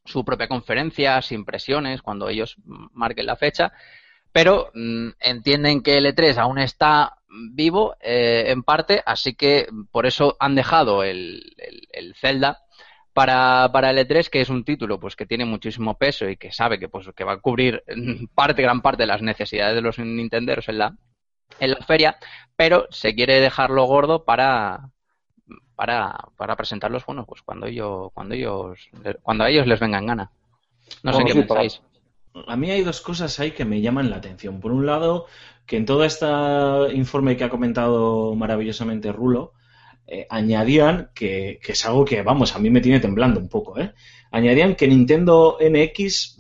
su 0.07 0.25
propia 0.25 0.49
conferencia, 0.49 1.21
sin 1.23 1.45
presiones, 1.45 2.03
cuando 2.03 2.29
ellos 2.29 2.57
marquen 2.93 3.27
la 3.27 3.37
fecha, 3.37 3.73
pero 4.33 4.71
mm, 4.75 5.09
entienden 5.21 5.83
que 5.83 5.97
el 5.99 6.07
E3 6.07 6.39
aún 6.39 6.59
está 6.59 7.17
vivo 7.53 7.97
eh, 8.01 8.45
en 8.49 8.63
parte, 8.63 9.03
así 9.07 9.35
que 9.35 9.67
por 9.91 10.07
eso 10.07 10.37
han 10.41 10.55
dejado 10.55 11.03
el, 11.05 11.43
el- 11.59 11.89
el 11.93 12.15
Zelda 12.15 12.61
para, 13.13 13.71
para 13.73 13.91
el 13.91 13.99
E3, 13.99 14.29
que 14.31 14.41
es 14.43 14.51
un 14.51 14.65
título 14.65 15.01
pues 15.01 15.17
que 15.17 15.27
tiene 15.27 15.45
muchísimo 15.45 15.97
peso 15.99 16.29
y 16.29 16.37
que 16.37 16.53
sabe 16.53 16.79
que 16.79 16.89
pues 16.89 17.09
que 17.17 17.25
va 17.25 17.33
a 17.35 17.41
cubrir 17.41 17.83
mm, 17.97 18.27
parte, 18.35 18.63
gran 18.63 18.83
parte 18.83 19.03
de 19.05 19.07
las 19.09 19.23
necesidades 19.23 19.75
de 19.75 19.81
los 19.83 19.99
Nintenderos 19.99 20.69
en 20.69 20.79
la, 20.79 20.97
en 21.61 21.71
la 21.73 21.79
feria, 21.87 22.19
pero 22.57 22.87
se 22.91 23.15
quiere 23.15 23.41
dejarlo 23.41 23.85
gordo 23.85 24.25
para 24.25 24.91
para, 25.77 26.17
para 26.37 26.57
presentarlos, 26.57 27.05
bueno, 27.07 27.25
pues 27.27 27.43
cuando 27.43 27.67
ellos, 27.67 28.11
cuando 28.15 28.35
ellos, 28.35 28.89
cuando 29.23 29.45
a 29.45 29.51
ellos 29.51 29.67
les 29.67 29.79
venga 29.79 29.99
en 29.99 30.07
gana. 30.07 30.31
No 31.03 31.13
sé 31.13 31.23
Bueno, 31.23 31.27
qué 31.27 31.33
sí, 31.33 31.39
pensáis. 31.41 31.83
A 32.47 32.57
mí 32.57 32.71
hay 32.71 32.83
dos 32.83 33.01
cosas 33.01 33.39
ahí 33.39 33.53
que 33.53 33.65
me 33.65 33.81
llaman 33.81 34.11
la 34.11 34.17
atención. 34.17 34.61
Por 34.61 34.73
un 34.73 34.87
lado, 34.87 35.27
que 35.67 35.77
en 35.77 35.87
todo 35.87 36.05
este 36.05 36.27
informe 36.95 37.37
que 37.37 37.45
ha 37.45 37.51
comentado 37.51 38.35
maravillosamente 38.35 39.13
Rulo, 39.13 39.53
eh, 40.07 40.27
añadían 40.31 41.11
que, 41.15 41.59
que 41.63 41.73
es 41.73 41.87
algo 41.87 42.05
que, 42.05 42.23
vamos, 42.23 42.55
a 42.55 42.59
mí 42.59 42.71
me 42.71 42.81
tiene 42.81 43.01
temblando 43.01 43.41
un 43.41 43.49
poco, 43.49 43.79
¿eh? 43.79 43.93
Añadían 44.31 44.75
que 44.77 44.87
Nintendo 44.87 45.59
NX 45.61 46.39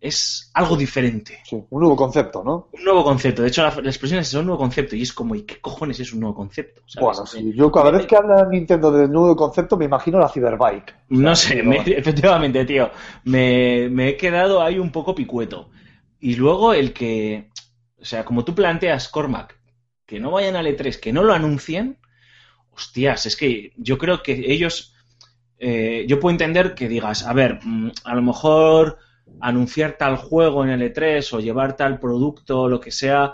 es 0.00 0.50
algo 0.54 0.76
diferente. 0.76 1.40
Sí, 1.44 1.56
un 1.68 1.80
nuevo 1.80 1.94
concepto, 1.96 2.42
¿no? 2.42 2.68
Un 2.72 2.84
nuevo 2.84 3.04
concepto. 3.04 3.42
De 3.42 3.48
hecho, 3.48 3.62
la, 3.62 3.74
la 3.82 3.90
expresión 3.90 4.20
es 4.20 4.32
un 4.34 4.46
nuevo 4.46 4.58
concepto. 4.58 4.96
Y 4.96 5.02
es 5.02 5.12
como, 5.12 5.34
¿y 5.34 5.42
qué 5.42 5.60
cojones 5.60 6.00
es 6.00 6.12
un 6.12 6.20
nuevo 6.20 6.34
concepto? 6.34 6.82
¿Sabes? 6.86 7.04
Bueno, 7.04 7.26
sí, 7.26 7.52
yo 7.54 7.70
cada 7.70 7.90
vez 7.90 8.06
que 8.06 8.16
habla 8.16 8.46
Nintendo 8.50 8.90
del 8.90 9.10
nuevo 9.12 9.36
concepto 9.36 9.76
me 9.76 9.84
imagino 9.84 10.18
la 10.18 10.28
Cyberbike. 10.28 10.94
No 11.10 11.36
sé, 11.36 11.62
me- 11.62 11.76
efectivamente, 11.86 12.64
tío. 12.64 12.90
Me, 13.24 13.88
me 13.90 14.08
he 14.10 14.16
quedado 14.16 14.62
ahí 14.62 14.78
un 14.78 14.90
poco 14.90 15.14
picueto. 15.14 15.70
Y 16.18 16.36
luego 16.36 16.72
el 16.72 16.92
que, 16.92 17.50
o 18.00 18.04
sea, 18.04 18.24
como 18.24 18.44
tú 18.44 18.54
planteas, 18.54 19.08
Cormac, 19.08 19.58
que 20.06 20.18
no 20.20 20.30
vayan 20.30 20.56
al 20.56 20.66
E3, 20.66 20.98
que 20.98 21.12
no 21.12 21.22
lo 21.24 21.32
anuncien, 21.34 21.98
hostias, 22.72 23.26
es 23.26 23.36
que 23.36 23.72
yo 23.76 23.98
creo 23.98 24.22
que 24.22 24.32
ellos, 24.52 24.94
eh, 25.58 26.04
yo 26.08 26.20
puedo 26.20 26.32
entender 26.32 26.74
que 26.74 26.88
digas, 26.88 27.26
a 27.26 27.32
ver, 27.32 27.60
mm, 27.62 27.90
a 28.04 28.14
lo 28.14 28.22
mejor 28.22 28.98
anunciar 29.40 29.96
tal 29.98 30.16
juego 30.16 30.64
en 30.64 30.70
el 30.70 30.82
E3 30.82 31.32
o 31.32 31.40
llevar 31.40 31.76
tal 31.76 31.98
producto, 31.98 32.68
lo 32.68 32.80
que 32.80 32.90
sea, 32.90 33.32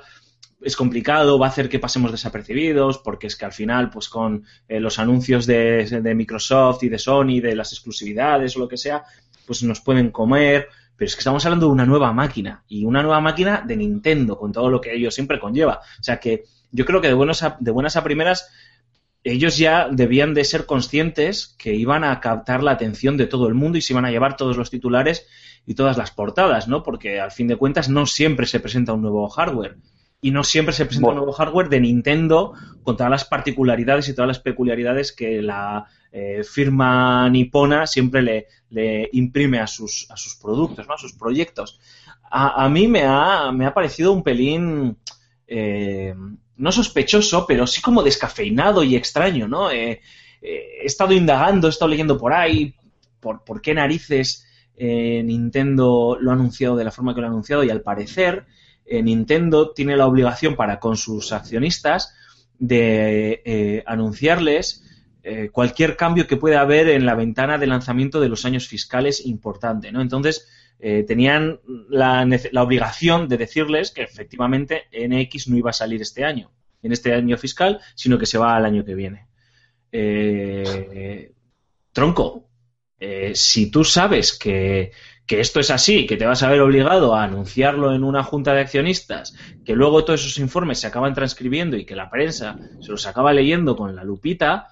es 0.61 0.77
complicado, 0.77 1.39
va 1.39 1.47
a 1.47 1.51
hacer 1.51 1.69
que 1.69 1.79
pasemos 1.79 2.11
desapercibidos, 2.13 2.99
porque 2.99 3.27
es 3.27 3.37
que 3.37 3.45
al 3.45 3.53
final, 3.53 3.91
pues 3.91 4.09
con 4.09 4.45
eh, 4.69 4.81
los 4.81 4.99
anuncios 4.99 5.47
de, 5.47 5.85
de 6.03 6.15
Microsoft 6.15 6.83
y 6.83 6.89
de 6.89 6.99
Sony, 6.99 7.41
de 7.41 7.55
las 7.55 7.73
exclusividades 7.73 8.57
o 8.57 8.61
lo 8.61 8.69
que 8.69 8.77
sea, 8.77 9.05
pues 9.47 9.63
nos 9.63 9.81
pueden 9.81 10.11
comer. 10.11 10.69
Pero 10.97 11.07
es 11.09 11.15
que 11.15 11.21
estamos 11.21 11.45
hablando 11.45 11.67
de 11.67 11.73
una 11.73 11.85
nueva 11.85 12.13
máquina 12.13 12.65
y 12.69 12.85
una 12.87 13.03
nueva 13.03 13.21
máquina 13.21 13.63
de 13.67 13.77
Nintendo, 13.77 14.39
con 14.39 14.51
todo 14.51 14.71
lo 14.71 14.81
que 14.81 14.95
ello 14.95 15.11
siempre 15.11 15.39
conlleva. 15.39 15.81
O 16.01 16.03
sea 16.03 16.19
que 16.19 16.45
yo 16.73 16.87
creo 16.87 17.03
que 17.03 17.09
de, 17.09 17.15
buenos 17.15 17.43
a- 17.43 17.59
de 17.61 17.71
buenas 17.71 17.97
a 17.97 18.03
primeras 18.03 18.49
ellos 19.25 19.59
ya 19.59 19.89
debían 19.91 20.35
de 20.35 20.45
ser 20.45 20.67
conscientes 20.67 21.55
que 21.59 21.75
iban 21.75 22.05
a 22.05 22.21
captar 22.21 22.63
la 22.63 22.71
atención 22.73 23.17
de 23.17 23.27
todo 23.27 23.49
el 23.49 23.55
mundo 23.55 23.77
y 23.77 23.83
se 23.83 23.93
iban 23.93 24.05
a 24.05 24.11
llevar 24.11 24.37
todos 24.37 24.57
los 24.57 24.71
titulares 24.71 25.27
y 25.67 25.75
todas 25.75 25.97
las 25.99 26.11
portadas, 26.13 26.69
¿no? 26.69 26.83
Porque 26.83 27.21
al 27.21 27.33
fin 27.33 27.49
de 27.49 27.57
cuentas 27.57 27.89
no 27.89 28.07
siempre 28.07 28.47
se 28.47 28.61
presenta 28.61 28.93
un 28.93 29.03
nuevo 29.03 29.29
hardware 29.29 29.77
y 30.21 30.31
no 30.31 30.45
siempre 30.45 30.73
se 30.73 30.87
presenta 30.87 31.07
Bueno. 31.09 31.21
un 31.21 31.27
nuevo 31.27 31.37
hardware 31.37 31.69
de 31.69 31.81
Nintendo 31.81 32.53
con 32.83 32.97
todas 32.97 33.11
las 33.11 33.25
particularidades 33.25 34.09
y 34.09 34.15
todas 34.15 34.29
las 34.29 34.39
peculiaridades 34.39 35.13
que 35.13 35.43
la 35.43 35.87
eh, 36.13 36.43
firma 36.45 37.29
nipona 37.29 37.87
siempre 37.87 38.23
le, 38.23 38.47
le 38.71 39.09
imprime 39.13 39.59
a 39.59 39.67
sus, 39.67 40.07
a 40.11 40.17
sus 40.17 40.37
productos, 40.37 40.87
¿no? 40.87 40.95
a 40.95 40.99
sus 40.99 41.13
proyectos. 41.13 41.79
A, 42.31 42.65
a 42.65 42.69
mí 42.69 42.89
me 42.89 43.03
ha, 43.05 43.51
me 43.53 43.67
ha 43.67 43.75
parecido 43.75 44.13
un 44.13 44.23
pelín, 44.23 44.97
eh, 45.47 46.15
no 46.57 46.73
sospechoso, 46.73 47.45
pero 47.47 47.67
sí 47.67 47.83
como 47.83 48.03
descafeinado 48.03 48.83
y 48.83 48.97
extraño, 48.97 49.47
¿no? 49.47 49.71
Eh, 49.71 50.01
eh, 50.41 50.63
he 50.83 50.87
estado 50.87 51.13
indagando, 51.13 51.67
he 51.67 51.71
estado 51.71 51.91
leyendo 51.91 52.17
por 52.19 52.33
ahí 52.33 52.75
por, 53.21 53.45
por 53.45 53.61
qué 53.61 53.75
narices 53.75 54.46
eh, 54.77 55.23
Nintendo 55.25 56.19
lo 56.21 56.31
ha 56.31 56.35
anunciado 56.35 56.77
de 56.77 56.85
la 56.85 56.91
forma 56.91 57.15
que 57.15 57.21
lo 57.21 57.27
ha 57.27 57.31
anunciado 57.31 57.65
y 57.65 57.71
al 57.71 57.81
parecer 57.81 58.45
eh, 58.85 59.03
Nintendo 59.03 59.73
tiene 59.73 59.97
la 59.97 60.07
obligación 60.07 60.55
para 60.55 60.79
con 60.79 60.99
sus 60.99 61.33
accionistas 61.33 62.15
de 62.59 63.43
eh, 63.45 63.83
anunciarles 63.87 64.83
cualquier 65.51 65.97
cambio 65.97 66.29
que 66.29 66.37
pueda 66.37 66.61
haber 66.61 66.89
en 66.89 67.05
la 67.05 67.17
ventana 67.17 67.59
de 67.59 67.67
lanzamiento 67.67 68.21
de 68.21 68.29
los 68.29 68.45
años 68.45 68.69
fiscales 68.69 69.27
importante, 69.27 69.91
¿no? 69.91 70.01
Entonces 70.01 70.47
tenían 70.79 71.59
la, 71.89 72.25
obligación 72.63 73.27
de 73.27 73.37
decirles 73.37 73.91
que 73.91 74.05
efectivamente 74.05 74.85
NX 74.93 75.49
no 75.49 75.57
iba 75.57 75.71
a 75.71 75.73
salir 75.73 76.01
este 76.01 76.25
año, 76.25 76.53
en 76.81 76.93
este 76.93 77.13
año 77.13 77.37
fiscal, 77.39 77.81
sino 77.97 78.19
que 78.19 78.27
se 78.27 78.39
va 78.39 78.55
al 78.55 78.67
año 78.67 78.85
que 78.85 78.95
viene. 78.95 79.27
Tronco, 81.93 82.46
eh, 83.01 83.33
si 83.35 83.71
tú 83.71 83.85
sabes 83.85 84.37
que, 84.39 84.93
que 85.27 85.41
esto 85.41 85.61
es 85.61 85.71
así, 85.71 86.07
que 86.07 86.17
te 86.17 86.27
vas 86.27 86.43
a 86.43 86.51
ver 86.51 86.61
obligado 86.61 87.15
a 87.15 87.25
anunciarlo 87.25 87.95
en 87.95 88.05
una 88.05 88.23
junta 88.23 88.55
de 88.55 88.61
accionistas, 88.63 89.35
que 89.65 89.75
luego 89.75 90.05
todos 90.05 90.21
esos 90.25 90.39
informes 90.39 90.81
se 90.81 90.87
acaban 90.87 91.15
transcribiendo 91.15 91.77
y 91.77 91.85
que 91.85 91.97
la 91.97 92.11
prensa 92.11 92.59
se 92.79 92.93
los 92.93 93.07
acaba 93.07 93.33
leyendo 93.33 93.77
con 93.77 93.95
la 93.97 94.05
lupita, 94.05 94.69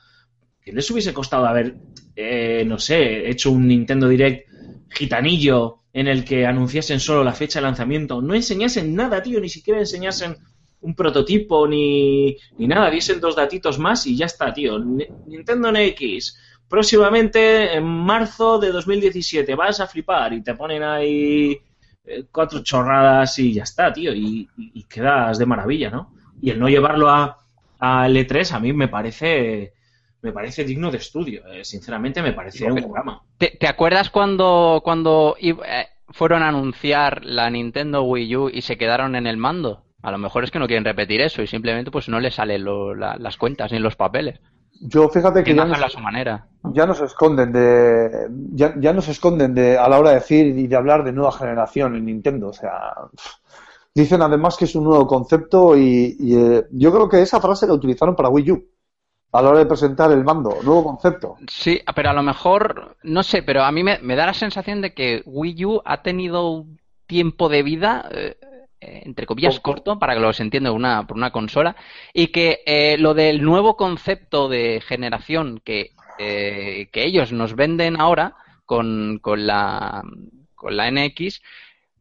¿qué 0.61 0.73
les 0.73 0.91
hubiese 0.91 1.13
costado 1.15 1.47
haber, 1.47 1.79
eh, 2.17 2.65
no 2.67 2.79
sé, 2.79 3.29
hecho 3.31 3.51
un 3.51 3.67
Nintendo 3.69 4.09
Direct 4.09 4.49
gitanillo 4.89 5.83
en 5.93 6.09
el 6.09 6.25
que 6.25 6.47
anunciasen 6.47 7.01
solo 7.01 7.25
la 7.25 7.33
fecha 7.35 7.59
de 7.61 7.65
lanzamiento? 7.65 8.23
No 8.23 8.35
enseñasen 8.35 8.95
nada, 8.95 9.23
tío, 9.23 9.41
ni 9.41 9.49
siquiera 9.49 9.81
enseñasen 9.81 10.37
un 10.81 10.95
prototipo 10.95 11.67
ni, 11.67 12.37
ni 12.57 12.67
nada, 12.67 12.91
diesen 12.91 13.21
dos 13.21 13.37
datitos 13.37 13.79
más 13.79 14.07
y 14.07 14.17
ya 14.17 14.27
está, 14.27 14.53
tío. 14.53 14.79
Ni- 14.79 15.07
Nintendo 15.25 15.69
NX, 15.71 16.37
próximamente 16.69 17.75
en 17.75 17.85
marzo 17.85 18.59
de 18.59 18.71
2017, 18.73 19.55
vas 19.55 19.81
a 19.81 19.87
flipar 19.87 20.33
y 20.33 20.43
te 20.43 20.55
ponen 20.55 20.83
ahí 20.83 21.59
eh, 22.05 22.25
cuatro 22.31 22.63
chorradas 22.63 23.39
y 23.39 23.55
ya 23.55 23.63
está, 23.63 23.93
tío, 23.93 24.13
y, 24.15 24.49
quedas 24.89 25.39
de 25.39 25.47
maravilla, 25.47 25.91
¿no? 25.91 26.13
Y 26.41 26.51
el 26.51 26.59
no 26.59 26.69
llevarlo 26.69 27.09
a, 27.09 27.39
a 27.79 28.09
L3 28.09 28.53
a 28.53 28.61
mí 28.61 28.73
me 28.73 28.89
parece 28.89 29.73
me 30.23 30.33
parece 30.33 30.65
digno 30.65 30.91
de 30.91 30.97
estudio, 30.99 31.43
eh, 31.53 31.65
sinceramente 31.65 32.23
me 32.23 32.33
parece 32.33 32.65
un 32.65 32.81
drama. 32.81 33.21
¿Te, 33.37 33.57
te 33.61 33.67
acuerdas 33.69 34.09
cuando, 34.09 34.81
cuando 34.83 35.37
eh, 35.39 35.55
fueron 36.09 36.43
a 36.43 36.49
anunciar 36.49 37.23
la 37.27 37.51
Nintendo 37.51 38.03
Wii 38.05 38.37
U 38.37 38.49
y 38.49 38.63
se 38.63 38.79
quedaron 38.79 39.17
en 39.17 39.27
el 39.27 39.37
mando? 39.37 39.85
A 40.03 40.11
lo 40.11 40.17
mejor 40.19 40.45
es 40.45 40.51
que 40.51 40.59
no 40.59 40.67
quieren 40.67 40.85
repetir 40.85 41.21
eso 41.21 41.43
y 41.43 41.47
simplemente 41.47 41.91
pues 41.91 42.09
no 42.09 42.21
les 42.21 42.35
salen 42.37 42.65
lo- 42.65 42.95
la- 42.95 43.17
las 43.19 43.37
cuentas 43.37 43.71
ni 43.73 43.79
los 43.79 43.97
papeles. 43.97 44.41
Yo 44.81 45.09
fíjate 45.09 45.43
que 45.45 45.55
ya 45.55 45.65
no, 45.65 45.75
a 45.75 45.89
su 45.89 46.01
manera. 46.01 46.47
ya 46.73 46.87
no 46.87 46.95
se 46.95 47.05
esconden 47.05 47.53
de 47.53 48.29
ya, 48.53 48.75
ya 48.79 48.93
no 48.93 49.01
se 49.01 49.13
esconden 49.13 49.55
de 49.55 49.79
a 49.79 49.89
la 49.89 49.99
hora 49.99 50.11
de 50.11 50.17
decir 50.17 50.47
y 50.47 50.67
de 50.67 50.77
hablar 50.77 51.05
de 51.05 51.13
nueva 51.13 51.33
generación 51.33 51.95
en 51.97 52.05
Nintendo, 52.05 52.49
o 52.49 52.53
sea, 52.53 52.95
dicen 53.95 54.21
además 54.23 54.57
que 54.57 54.65
es 54.67 54.75
un 54.75 54.85
nuevo 54.85 55.07
concepto 55.07 55.77
y, 55.77 56.17
y, 56.19 56.37
eh, 56.37 56.67
yo 56.73 56.93
creo 56.93 57.09
que 57.09 57.23
esa 57.23 57.41
frase 57.41 57.67
la 57.67 57.75
utilizaron 57.75 58.17
para 58.17 58.29
Wii 58.29 58.51
U 58.51 58.65
a 59.33 59.43
la 59.43 59.51
hora 59.51 59.59
de 59.59 59.67
presentar 59.67 60.13
el 60.13 60.23
mando, 60.23 60.59
nuevo 60.63 60.85
concepto. 60.85 61.37
Sí, 61.49 61.81
pero 61.97 62.11
a 62.11 62.13
lo 62.13 62.23
mejor, 62.23 62.97
no 63.03 63.25
sé, 63.25 63.43
pero 63.43 63.65
a 63.65 63.73
mí 63.73 63.83
me, 63.83 63.99
me 63.99 64.15
da 64.15 64.27
la 64.27 64.35
sensación 64.35 64.81
de 64.81 64.95
que 64.95 65.23
Wii 65.27 65.65
U 65.65 65.83
ha 65.85 66.03
tenido 66.03 66.49
un 66.51 66.79
tiempo 67.07 67.49
de 67.49 67.65
vida, 67.65 68.09
eh, 68.13 68.37
entre 69.05 69.27
comillas, 69.27 69.61
corto, 69.61 69.99
para 69.99 70.15
que 70.15 70.21
lo 70.21 70.33
se 70.33 70.43
entienda 70.43 70.73
una, 70.73 71.07
por 71.07 71.17
una 71.17 71.31
consola, 71.31 71.77
y 72.13 72.29
que 72.29 72.61
eh, 72.67 72.97
lo 72.99 73.15
del 73.15 73.43
nuevo 73.43 73.77
concepto 73.77 74.49
de 74.49 74.81
generación 74.87 75.61
que, 75.65 75.93
eh, 76.19 76.89
que 76.93 77.05
ellos 77.05 77.33
nos 77.33 77.55
venden 77.57 78.01
ahora 78.01 78.37
con, 78.65 79.19
con 79.21 79.47
la, 79.47 80.03
con 80.55 80.77
la 80.77 80.91
NX, 80.91 81.43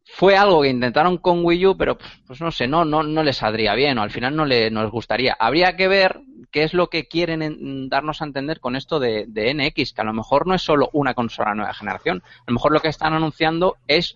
fue 0.06 0.36
algo 0.36 0.62
que 0.62 0.70
intentaron 0.70 1.18
con 1.18 1.44
Wii 1.44 1.66
U, 1.68 1.78
pero 1.78 1.98
pues, 1.98 2.12
pues 2.28 2.42
no 2.42 2.52
sé, 2.52 2.68
no, 2.68 2.86
no, 2.86 3.04
no 3.04 3.24
les 3.24 3.38
saldría 3.38 3.74
bien, 3.74 3.98
o 3.98 4.02
al 4.04 4.12
final 4.12 4.36
no, 4.36 4.46
le, 4.46 4.70
no 4.70 4.84
les 4.84 4.92
gustaría. 4.92 5.36
Habría 5.40 5.76
que 5.76 5.88
ver 5.88 6.20
qué 6.52 6.64
es 6.64 6.74
lo 6.74 6.88
que 6.90 7.08
quieren 7.08 7.42
en- 7.42 7.90
darnos 7.90 8.22
a 8.22 8.26
entender 8.26 8.60
con 8.60 8.76
esto 8.76 9.00
de, 9.00 9.26
de 9.28 9.54
NX, 9.54 9.94
que 9.94 10.02
a 10.02 10.06
lo 10.06 10.14
mejor 10.14 10.46
no 10.46 10.54
es 10.54 10.62
solo 10.62 10.90
una 10.94 11.14
consola 11.14 11.56
nueva 11.56 11.74
generación, 11.74 12.22
a 12.26 12.44
lo 12.48 12.54
mejor 12.54 12.74
lo 12.74 12.80
que 12.82 12.90
están 12.90 13.14
anunciando 13.14 13.78
es 13.88 14.16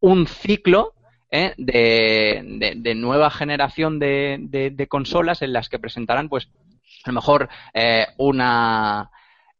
un 0.00 0.26
ciclo 0.26 0.92
¿eh? 1.30 1.54
de, 1.56 2.42
de- 2.44 2.74
de 2.76 2.94
nueva 2.94 3.30
generación 3.30 3.98
de, 3.98 4.38
de- 4.40 4.86
consolas 4.88 5.42
en 5.42 5.52
las 5.52 5.68
que 5.68 5.78
presentarán, 5.78 6.28
pues, 6.28 6.48
a 7.04 7.10
lo 7.10 7.14
mejor 7.14 7.48
eh, 7.74 8.06
una 8.16 9.10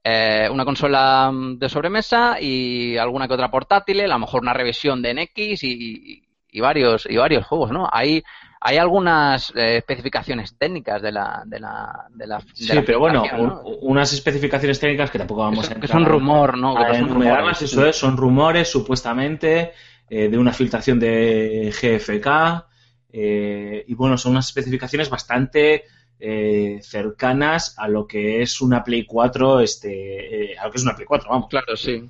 eh, 0.04 0.48
una 0.50 0.64
consola 0.64 1.30
mm, 1.32 1.58
de 1.58 1.68
sobremesa 1.68 2.40
y 2.40 2.96
alguna 2.96 3.26
que 3.28 3.34
otra 3.34 3.50
portátil, 3.50 4.00
a 4.00 4.06
lo 4.06 4.18
mejor 4.18 4.42
una 4.42 4.54
revisión 4.54 5.02
de 5.02 5.12
NX 5.14 5.62
y, 5.64 6.22
y 6.50 6.60
varios 6.60 7.06
y 7.10 7.16
varios 7.16 7.46
juegos, 7.46 7.70
¿no? 7.72 7.88
Hay 7.92 8.22
hay 8.60 8.76
algunas 8.76 9.52
eh, 9.54 9.76
especificaciones 9.76 10.56
técnicas 10.58 11.00
de 11.02 11.12
la 11.12 11.42
de 11.46 11.60
la 11.60 12.06
de 12.10 12.26
la 12.26 12.38
de 12.38 12.44
Sí, 12.54 12.75
la 12.75 12.82
pero 12.82 12.98
bueno, 13.00 13.18
aplicación, 13.20 13.48
¿no? 13.48 13.60
un- 13.62 13.76
unas 13.82 14.12
especificaciones 14.12 14.80
técnicas 14.80 15.10
que 15.10 15.18
tampoco 15.18 15.42
vamos 15.42 15.66
a 15.66 15.68
que 15.68 15.75
entrar 15.75 15.92
son 15.92 16.04
rumor, 16.06 16.56
¿no? 16.58 16.76
a 16.76 16.87
Que 16.87 16.94
son 16.94 17.08
enumerarlas, 17.08 17.38
rumores. 17.40 17.62
eso 17.62 17.87
es, 17.87 17.96
son 17.96 18.16
rumores 18.16 18.68
supuestamente 18.70 19.72
eh, 20.11 20.29
de 20.29 20.38
una 20.38 20.53
filtración 20.53 20.99
de 20.99 21.73
GFK 21.73 22.67
eh, 23.12 23.85
y 23.87 23.95
bueno, 23.95 24.17
son 24.19 24.33
unas 24.33 24.47
especificaciones 24.47 25.09
bastante 25.11 25.85
eh, 26.21 26.79
cercanas 26.83 27.75
a 27.79 27.88
lo 27.88 28.07
que 28.07 28.43
es 28.43 28.61
una 28.61 28.83
Play 28.85 29.05
4, 29.07 29.61
este, 29.61 30.53
eh, 30.53 30.59
a 30.59 30.67
lo 30.67 30.71
que 30.73 30.79
es 30.79 30.83
una 30.85 30.95
Play 30.95 31.07
4, 31.07 31.31
vamos. 31.31 31.49
Claro, 31.49 31.77
sí. 31.77 32.09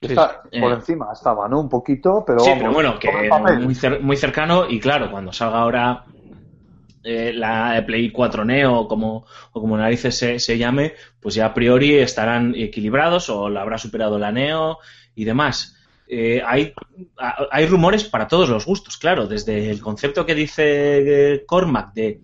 Está- 0.00 0.42
sí. 0.50 0.60
por 0.60 0.70
Eh. 0.72 0.74
encima 0.76 1.08
estaba, 1.12 1.48
¿no? 1.48 1.60
Un 1.60 1.68
poquito, 1.68 2.22
pero 2.26 2.38
Sí, 2.40 2.50
vamos, 2.50 2.62
pero 2.62 2.72
bueno, 2.72 2.98
que 2.98 3.10
muy, 3.58 3.74
cer- 3.74 4.00
muy 4.00 4.16
cercano 4.16 4.70
y 4.70 4.78
claro, 4.78 5.10
cuando 5.10 5.32
salga 5.32 5.58
ahora 5.58 6.04
eh, 7.04 7.32
la 7.34 7.82
Play 7.86 8.10
4 8.10 8.44
Neo 8.44 8.86
como, 8.88 9.24
o 9.52 9.60
como 9.60 9.76
narices 9.76 10.16
se, 10.16 10.38
se 10.38 10.58
llame, 10.58 10.94
pues 11.20 11.34
ya 11.34 11.46
a 11.46 11.54
priori 11.54 11.96
estarán 11.96 12.54
equilibrados 12.56 13.28
o 13.30 13.48
la 13.48 13.62
habrá 13.62 13.78
superado 13.78 14.18
la 14.18 14.32
Neo 14.32 14.78
y 15.14 15.24
demás. 15.24 15.74
Eh, 16.10 16.40
hay, 16.44 16.72
hay 17.50 17.66
rumores 17.66 18.04
para 18.04 18.26
todos 18.28 18.48
los 18.48 18.64
gustos, 18.64 18.96
claro, 18.96 19.26
desde 19.26 19.70
el 19.70 19.80
concepto 19.80 20.24
que 20.24 20.34
dice 20.34 21.34
eh, 21.34 21.44
Cormac 21.46 21.92
de 21.92 22.22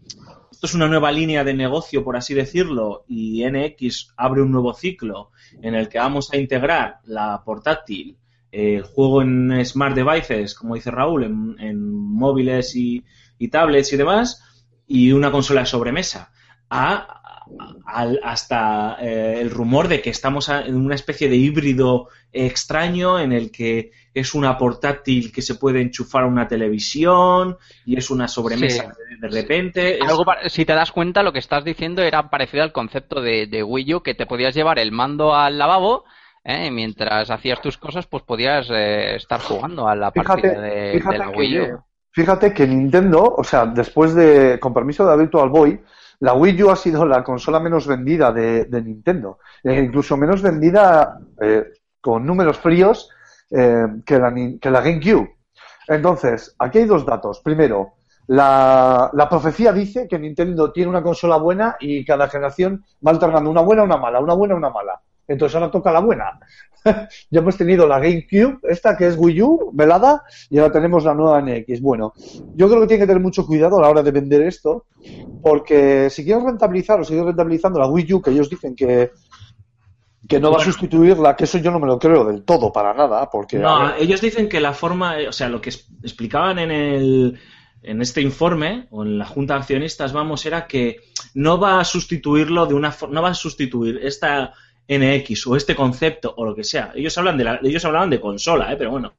esto 0.51 0.67
es 0.67 0.75
una 0.75 0.89
nueva 0.89 1.13
línea 1.13 1.45
de 1.45 1.53
negocio, 1.53 2.03
por 2.03 2.17
así 2.17 2.33
decirlo, 2.33 3.05
y 3.07 3.45
NX 3.45 4.15
abre 4.17 4.41
un 4.41 4.51
nuevo 4.51 4.73
ciclo 4.73 5.31
en 5.61 5.75
el 5.75 5.91
que 5.91 5.99
vamos 5.99 6.33
a 6.33 6.39
integrar 6.39 7.01
la 7.05 7.43
portátil, 7.45 8.17
eh, 8.51 8.77
el 8.77 8.85
juego 8.85 9.21
en 9.21 9.63
smart 9.67 9.95
devices, 9.95 10.55
como 10.55 10.77
dice 10.77 10.91
Raúl, 10.91 11.25
en, 11.25 11.57
en 11.59 11.93
móviles 11.93 12.75
y, 12.77 13.05
y 13.37 13.49
tablets 13.49 13.93
y 13.93 13.97
demás, 13.99 14.43
y 14.87 15.13
una 15.13 15.31
consola 15.31 15.61
de 15.61 15.67
sobremesa. 15.67 16.33
A, 16.71 17.21
al- 17.87 18.21
hasta 18.23 18.97
eh, 19.01 19.39
el 19.41 19.51
rumor 19.51 19.89
de 19.89 20.01
que 20.01 20.11
estamos 20.11 20.49
en 20.49 20.75
una 20.77 20.95
especie 20.95 21.29
de 21.29 21.37
híbrido 21.37 22.09
extraño 22.33 23.19
en 23.21 23.33
el 23.33 23.51
que 23.51 23.93
es 24.13 24.35
una 24.35 24.57
portátil 24.59 25.33
que 25.33 25.43
se 25.43 25.57
puede 25.57 25.81
enchufar 25.81 26.23
a 26.25 26.27
una 26.27 26.47
televisión 26.49 27.57
y 27.85 27.97
es 27.99 28.11
una 28.11 28.29
sobremesa 28.29 28.93
de, 29.21 29.29
de 29.29 29.29
repente. 29.29 29.97
Es- 29.99 30.09
Algo 30.09 30.25
si 30.49 30.65
te 30.65 30.73
das 30.75 30.93
cuenta, 30.93 31.23
lo 31.23 31.33
que 31.33 31.39
estás 31.39 31.65
diciendo 31.65 32.03
era 32.03 32.31
parecido 32.31 32.63
al 32.63 32.73
concepto 32.73 33.21
de, 33.21 33.47
de 33.47 33.63
Wii 33.63 33.95
U, 33.95 34.03
que 34.03 34.15
te 34.15 34.27
podías 34.27 34.55
llevar 34.55 34.79
el 34.79 34.93
mando 34.93 35.35
al 35.35 35.59
lavabo 35.59 36.05
¿eh? 36.45 36.67
y 36.67 36.71
mientras 36.71 37.31
hacías 37.31 37.61
tus 37.61 37.77
cosas, 37.79 38.07
pues 38.07 38.23
podías 38.23 38.69
eh, 38.71 39.17
estar 39.17 39.41
jugando 39.41 39.89
a 39.89 39.97
la 39.97 40.11
partida 40.11 40.37
Fíjate, 40.37 40.61
de, 40.61 40.93
fíjate 40.95 41.13
de 41.15 41.19
la 41.19 41.31
Wii 41.31 41.61
U. 41.61 41.85
Fíjate 42.11 42.55
que 42.55 42.67
Nintendo, 42.67 43.35
o 43.37 43.43
sea, 43.43 43.67
después 43.67 44.15
de, 44.15 44.59
con 44.61 44.73
permiso 44.73 45.05
de 45.05 45.11
la 45.11 45.17
Virtual 45.17 45.49
Boy, 45.49 45.81
la 46.21 46.35
Wii 46.35 46.63
U 46.63 46.71
ha 46.71 46.77
sido 46.77 47.05
la 47.05 47.23
consola 47.23 47.61
menos 47.61 47.87
vendida 47.87 48.33
de, 48.33 48.67
Nintendo. 48.83 49.39
E 49.63 49.75
incluso 49.81 50.17
menos 50.17 50.43
vendida 50.43 51.19
eh, 51.41 51.65
con 52.01 52.25
números 52.27 52.59
fríos 52.59 53.11
eh, 53.51 53.87
que, 54.05 54.19
la, 54.19 54.33
que 54.61 54.71
la 54.71 54.81
GameCube. 54.81 55.37
Entonces, 55.89 56.55
aquí 56.59 56.79
hay 56.79 56.87
dos 56.87 57.05
datos. 57.05 57.41
Primero, 57.41 57.95
la, 58.27 59.11
la 59.13 59.29
profecía 59.29 59.73
dice 59.73 60.09
que 60.09 60.19
Nintendo 60.19 60.73
tiene 60.73 60.91
una 60.91 61.03
consola 61.03 61.37
buena 61.37 61.77
y 61.79 62.05
cada 62.05 62.29
generación 62.29 62.85
va 63.07 63.11
alternando 63.11 63.51
una 63.51 63.61
buena, 63.61 63.83
una 63.83 63.97
mala, 63.97 64.21
una 64.21 64.35
buena, 64.35 64.55
una 64.55 64.71
mala. 64.71 65.01
Entonces 65.27 65.55
ahora 65.57 65.71
toca 65.71 65.91
la 65.93 66.01
buena. 66.01 66.39
ya 67.31 67.41
hemos 67.41 67.57
tenido 67.57 67.87
la 67.87 67.99
GameCube, 67.99 68.59
esta 68.69 68.97
que 68.97 69.07
es 69.07 69.17
Wii 69.17 69.43
U, 69.43 69.71
velada, 69.73 70.23
y 70.51 70.59
ahora 70.59 70.73
tenemos 70.73 71.05
la 71.05 71.15
nueva 71.15 71.41
NX. 71.41 71.81
Bueno, 71.81 72.13
yo 72.55 72.69
creo 72.69 72.81
que 72.83 72.87
tiene 72.89 73.03
que 73.03 73.07
tener 73.07 73.23
mucho 73.23 73.47
cuidado 73.47 73.79
a 73.79 73.83
la 73.83 73.89
hora 73.89 74.03
de 74.03 74.11
vender 74.11 74.43
esto, 74.43 74.87
porque 75.43 76.11
si 76.11 76.25
quieren 76.25 76.45
rentabilizar 76.45 77.01
o 77.01 77.05
seguir 77.05 77.25
rentabilizando 77.25 77.79
la 77.79 77.87
Wii 77.87 78.13
U, 78.15 78.23
que 78.23 78.31
ellos 78.31 78.51
dicen 78.51 78.75
que, 78.77 79.13
que 80.29 80.41
no 80.41 80.51
va 80.51 80.59
a 80.59 80.65
sustituirla, 80.65 81.37
que 81.37 81.45
eso 81.45 81.59
yo 81.59 81.71
no 81.71 81.79
me 81.79 81.87
lo 81.87 81.99
creo 81.99 82.25
del 82.25 82.45
todo 82.45 82.71
para 82.73 82.93
nada, 82.95 83.29
porque... 83.31 83.59
No, 83.59 83.87
ver, 83.87 83.95
ellos 84.01 84.21
dicen 84.21 84.49
que 84.49 84.61
la 84.61 84.73
forma, 84.75 85.17
o 85.29 85.33
sea, 85.33 85.49
lo 85.49 85.61
que 85.61 85.71
explicaban 86.03 86.59
en 86.59 86.71
el 86.71 87.39
en 87.87 88.01
este 88.01 88.23
informe 88.23 88.87
o 88.91 89.05
en 89.05 89.19
la 89.19 89.27
junta 89.27 89.53
de 89.55 89.61
accionistas, 89.61 90.15
vamos, 90.15 90.47
era 90.47 90.67
que 90.67 90.97
no 91.35 91.59
va 91.61 91.81
a 91.81 91.85
sustituirlo 91.85 92.65
de 92.65 92.73
una 92.73 92.91
for- 92.91 93.11
no 93.11 93.21
va 93.21 93.29
a 93.29 93.35
sustituir 93.35 94.01
esta 94.03 94.55
NX 94.89 95.47
o 95.47 95.57
este 95.57 95.75
concepto 95.75 96.35
o 96.37 96.45
lo 96.45 96.55
que 96.55 96.65
sea. 96.65 96.93
Ellos 96.95 97.17
hablan 97.19 97.37
de 97.39 97.45
la, 97.45 97.61
ellos 97.63 97.85
hablaban 97.85 98.11
de 98.11 98.21
consola, 98.21 98.73
¿eh? 98.73 98.77
pero 98.77 98.91
bueno, 98.91 99.15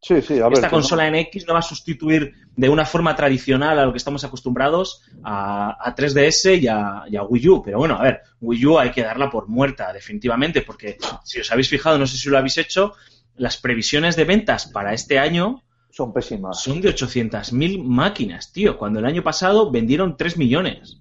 sí, 0.00 0.22
sí, 0.22 0.38
a 0.38 0.44
ver. 0.44 0.54
esta 0.54 0.68
que 0.68 0.76
no. 0.76 0.80
consola 0.80 1.10
NX 1.10 1.46
no 1.46 1.52
va 1.54 1.58
a 1.60 1.62
sustituir 1.62 2.32
de 2.56 2.68
una 2.68 2.86
forma 2.86 3.14
tradicional 3.14 3.78
a 3.78 3.84
lo 3.84 3.92
que 3.92 3.98
estamos 3.98 4.24
acostumbrados 4.24 5.02
a, 5.22 5.76
a 5.78 5.94
3DS 5.94 6.60
y 6.60 6.68
a, 6.68 7.04
y 7.08 7.16
a 7.16 7.22
Wii 7.22 7.48
U. 7.48 7.62
Pero 7.62 7.78
bueno, 7.78 7.96
a 7.96 8.02
ver, 8.02 8.22
Wii 8.40 8.66
U 8.66 8.78
hay 8.78 8.90
que 8.90 9.02
darla 9.02 9.28
por 9.28 9.48
muerta, 9.48 9.92
definitivamente, 9.92 10.62
porque 10.62 10.96
si 11.24 11.40
os 11.40 11.52
habéis 11.52 11.68
fijado, 11.68 11.98
no 11.98 12.06
sé 12.06 12.16
si 12.16 12.30
lo 12.30 12.38
habéis 12.38 12.56
hecho, 12.58 12.94
las 13.36 13.58
previsiones 13.58 14.16
de 14.16 14.24
ventas 14.24 14.66
para 14.66 14.94
este 14.94 15.18
año 15.18 15.62
Son 15.90 16.12
pésimas. 16.12 16.62
son 16.62 16.80
de 16.80 16.94
800.000 16.94 17.82
máquinas, 17.82 18.52
tío, 18.52 18.78
cuando 18.78 19.00
el 19.00 19.06
año 19.06 19.22
pasado 19.22 19.70
vendieron 19.70 20.16
3 20.16 20.38
millones. 20.38 21.00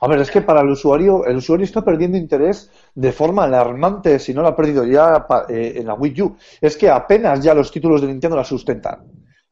A 0.00 0.06
ver, 0.06 0.20
es 0.20 0.30
que 0.30 0.42
para 0.42 0.60
el 0.60 0.68
usuario, 0.70 1.24
el 1.26 1.38
usuario 1.38 1.64
está 1.64 1.82
perdiendo 1.84 2.16
interés 2.16 2.70
de 2.94 3.10
forma 3.12 3.44
alarmante, 3.44 4.18
si 4.20 4.32
no 4.32 4.42
lo 4.42 4.48
ha 4.48 4.56
perdido 4.56 4.84
ya 4.84 5.26
eh, 5.48 5.72
en 5.76 5.86
la 5.86 5.94
Wii 5.94 6.22
U. 6.22 6.36
Es 6.60 6.76
que 6.76 6.88
apenas 6.88 7.42
ya 7.42 7.52
los 7.54 7.70
títulos 7.72 8.00
de 8.00 8.06
Nintendo 8.06 8.36
la 8.36 8.44
sustentan. 8.44 9.00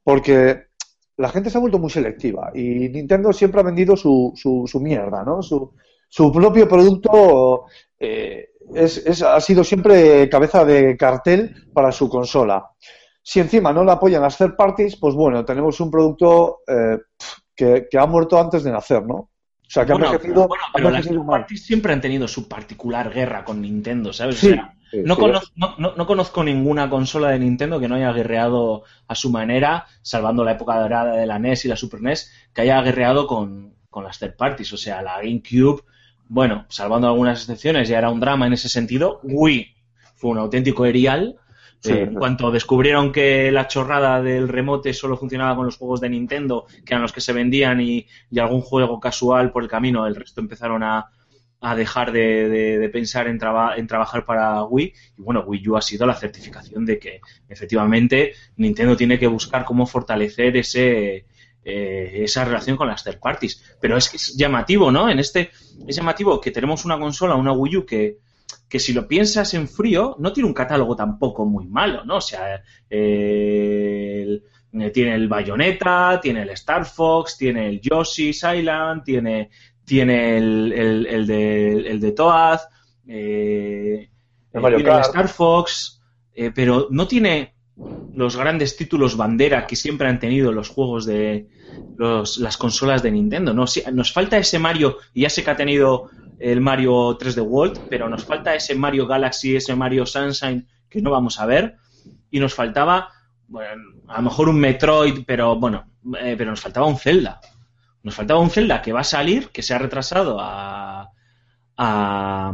Porque 0.05 0.67
la 1.17 1.29
gente 1.31 1.51
se 1.51 1.59
ha 1.59 1.61
vuelto 1.61 1.79
muy 1.81 1.91
selectiva 1.91 2.53
y 2.55 2.89
Nintendo 2.91 3.33
siempre 3.33 3.61
ha 3.61 3.65
vendido 3.65 3.97
su, 3.97 4.33
mierda, 4.81 5.25
¿no? 5.25 5.43
Su, 5.43 5.73
propio 6.33 6.69
producto 6.69 7.65
eh, 7.99 8.51
es- 8.75 9.23
ha 9.23 9.41
sido 9.41 9.65
siempre 9.65 10.29
cabeza 10.29 10.65
de 10.65 10.97
cartel 10.97 11.55
para 11.73 11.91
su 11.91 12.09
consola. 12.09 12.65
Si 13.23 13.41
encima 13.41 13.73
no 13.73 13.83
la 13.83 13.95
apoyan 13.95 14.23
las 14.23 14.39
third 14.39 14.55
parties, 14.55 14.97
pues 14.97 15.15
bueno, 15.15 15.45
tenemos 15.45 15.81
un 15.81 15.91
producto 15.91 16.61
eh, 16.69 16.99
que, 17.57 17.89
que 17.91 17.99
ha 17.99 18.07
muerto 18.07 18.39
antes 18.39 18.63
de 18.63 18.71
nacer, 18.71 19.05
¿no? 19.05 19.31
O 19.67 19.71
sea, 19.71 19.85
que 19.85 19.93
ha 19.93 19.97
Bueno, 19.97 20.19
pero 20.73 20.91
las 20.91 21.11
mal. 21.11 21.27
parties 21.27 21.65
siempre 21.65 21.93
han 21.93 22.01
tenido 22.01 22.29
su 22.29 22.49
particular 22.49 23.13
guerra 23.13 23.45
con 23.45 23.61
Nintendo, 23.61 24.13
¿sabes? 24.13 24.37
O 24.43 24.47
sea, 24.47 24.75
sí, 24.91 24.99
no, 25.05 25.15
sí, 25.17 25.21
conozco, 25.21 25.53
no, 25.57 25.75
no- 25.79 25.95
no 25.97 26.07
conozco 26.07 26.45
ninguna 26.45 26.89
consola 26.89 27.31
de 27.31 27.41
Nintendo 27.41 27.81
que 27.81 27.89
no 27.89 27.97
haya 27.97 28.13
guerreado 28.13 28.85
a 29.09 29.15
su 29.17 29.31
manera, 29.31 29.87
salvando 30.03 30.45
la 30.45 30.53
época 30.53 30.79
dorada 30.81 31.17
de 31.17 31.27
la 31.27 31.39
NES 31.41 31.65
y 31.65 31.69
la 31.69 31.77
Super 31.77 32.01
NES, 32.01 32.33
que 32.55 32.61
haya 32.63 32.81
guerreado 32.83 33.27
con, 33.27 33.75
con 33.91 34.05
las 34.05 34.19
third 34.21 34.37
parties. 34.37 34.73
O 34.73 34.77
sea, 34.77 35.03
la 35.03 35.17
GameCube, 35.21 35.83
bueno, 36.29 36.65
salvando 36.69 37.09
algunas 37.09 37.41
excepciones, 37.41 37.89
ya 37.89 37.99
era 37.99 38.11
un 38.11 38.21
drama 38.21 38.47
en 38.47 38.53
ese 38.53 38.69
sentido. 38.69 39.19
Wii 39.25 39.75
fue 40.15 40.31
un 40.31 40.39
auténtico 40.39 40.87
erial. 40.87 41.37
Sí, 41.81 41.93
Eh, 41.93 42.03
en 42.03 42.11
sí. 42.11 42.17
cuanto 42.17 42.51
descubrieron 42.51 43.13
que 43.13 43.51
la 43.53 43.69
chorrada 43.69 44.21
del 44.23 44.49
remote 44.49 44.93
solo 44.95 45.17
funcionaba 45.17 45.55
con 45.57 45.67
los 45.67 45.77
juegos 45.77 46.01
de 46.01 46.09
Nintendo, 46.11 46.67
que 46.85 46.95
eran 46.95 47.03
los 47.03 47.13
que 47.13 47.21
se 47.21 47.33
vendían 47.33 47.81
y, 47.81 48.07
y 48.31 48.39
algún 48.39 48.61
juego 48.61 48.99
casual 49.01 49.53
por 49.53 49.63
el 49.63 49.69
camino, 49.69 50.07
el 50.07 50.17
resto 50.17 50.41
empezaron 50.41 50.83
a, 50.83 51.07
a 51.61 51.75
dejar 51.77 52.13
de, 52.13 52.49
de- 52.49 52.79
de 52.79 52.89
pensar 52.89 53.29
en, 53.29 53.39
traba- 53.39 53.77
en 53.77 53.87
trabajar 53.87 54.25
para 54.25 54.65
Wii. 54.65 54.93
Y 55.19 55.23
bueno, 55.23 55.41
Wii 55.47 55.69
U 55.69 55.77
ha 55.77 55.83
sido 55.83 56.07
la 56.07 56.15
certificación 56.15 56.85
de 56.87 56.99
que 56.99 57.21
efectivamente 57.49 58.33
Nintendo 58.57 58.97
tiene 58.97 59.19
que 59.19 59.27
buscar 59.27 59.65
cómo 59.65 59.87
fortalecer 59.87 60.57
ese, 60.57 61.27
eh, 61.65 62.23
esa 62.25 62.45
relación 62.45 62.77
con 62.77 62.89
las 62.89 63.05
third 63.05 63.19
parties. 63.21 63.77
Pero 63.81 63.97
es 63.97 64.09
que 64.09 64.17
es 64.17 64.37
llamativo, 64.37 64.91
¿no? 64.91 65.09
En 65.09 65.19
este 65.19 65.51
es 65.87 65.97
llamativo 65.97 66.41
que 66.41 66.51
tenemos 66.51 66.85
una 66.85 66.99
consola, 66.99 67.35
una 67.37 67.53
Wii 67.53 67.77
U 67.79 67.87
que 67.87 68.19
que 68.69 68.79
si 68.81 68.93
lo 68.93 69.07
piensas 69.07 69.55
en 69.55 69.69
frío, 69.69 70.17
no 70.19 70.33
tiene 70.33 70.49
un 70.49 70.55
catálogo 70.55 70.97
tampoco 70.97 71.45
muy 71.47 71.67
malo, 71.69 72.05
¿no? 72.05 72.17
O 72.17 72.21
sea, 72.21 72.63
eh, 72.91 74.23
el- 74.27 74.43
tiene 74.93 75.15
el 75.15 75.29
Bayonetta, 75.29 76.19
tiene 76.23 76.43
el 76.43 76.51
Star 76.51 76.85
Fox, 76.85 77.39
tiene 77.39 77.69
el 77.69 77.81
Yoshi's 77.81 78.43
Island, 78.45 79.05
tiene, 79.05 79.51
tiene 79.85 80.37
el, 80.37 80.73
el- 80.73 81.07
el 81.07 81.27
de, 81.27 81.73
el 81.91 82.01
de 82.01 82.13
Toad, 82.13 82.61
eh, 83.07 84.11
El 84.53 84.61
Mario 84.61 84.79
tiene 84.79 84.91
el 84.91 84.97
Kart. 84.97 85.07
Star 85.09 85.29
Fox, 85.29 86.03
eh, 86.35 86.51
pero 86.55 86.89
no 86.91 87.07
tiene 87.07 87.55
los 88.15 88.37
grandes 88.37 88.77
títulos 88.77 89.17
bandera 89.17 89.67
que 89.67 89.77
siempre 89.77 90.09
han 90.09 90.19
tenido 90.19 90.51
los 90.53 90.69
juegos 90.71 91.07
de 91.07 91.49
los- 91.97 92.39
las 92.39 92.57
consolas 92.57 93.03
de 93.03 93.11
Nintendo. 93.13 93.55
¿no? 93.55 93.65
Nos 93.93 94.13
falta 94.13 94.37
ese 94.39 94.59
Mario, 94.59 94.97
y 95.15 95.23
ya 95.23 95.31
sé 95.31 95.43
que 95.45 95.51
ha 95.51 95.57
tenido 95.57 96.11
el 96.39 96.61
Mario 96.61 97.17
3D 97.19 97.43
World, 97.43 97.81
pero 97.89 98.09
nos 98.09 98.25
falta 98.25 98.55
ese 98.55 98.75
Mario 98.75 99.07
Galaxy, 99.07 99.57
ese 99.57 99.75
Mario 99.75 100.07
Sunshine 100.07 100.67
que 100.89 101.01
no 101.03 101.11
vamos 101.11 101.41
a 101.41 101.47
ver, 101.47 101.77
y 102.31 102.39
nos 102.41 102.55
faltaba, 102.55 103.09
bueno, 103.49 103.83
a 104.09 104.17
lo 104.17 104.23
mejor 104.23 104.49
un 104.49 104.59
Metroid, 104.61 105.25
pero 105.27 105.57
bueno, 105.57 105.91
eh, 106.21 106.35
pero 106.39 106.51
nos 106.51 106.61
faltaba 106.61 106.87
un 106.87 106.97
Zelda. 106.99 107.41
Nos 108.03 108.15
faltaba 108.15 108.39
un 108.41 108.51
Zelda 108.51 108.81
que 108.83 108.93
va 108.93 109.01
a 109.01 109.05
salir, 109.05 109.49
que 109.51 109.63
se 109.63 109.75
ha 109.75 109.79
retrasado 109.79 110.39
a, 110.41 111.11
a, 111.77 112.53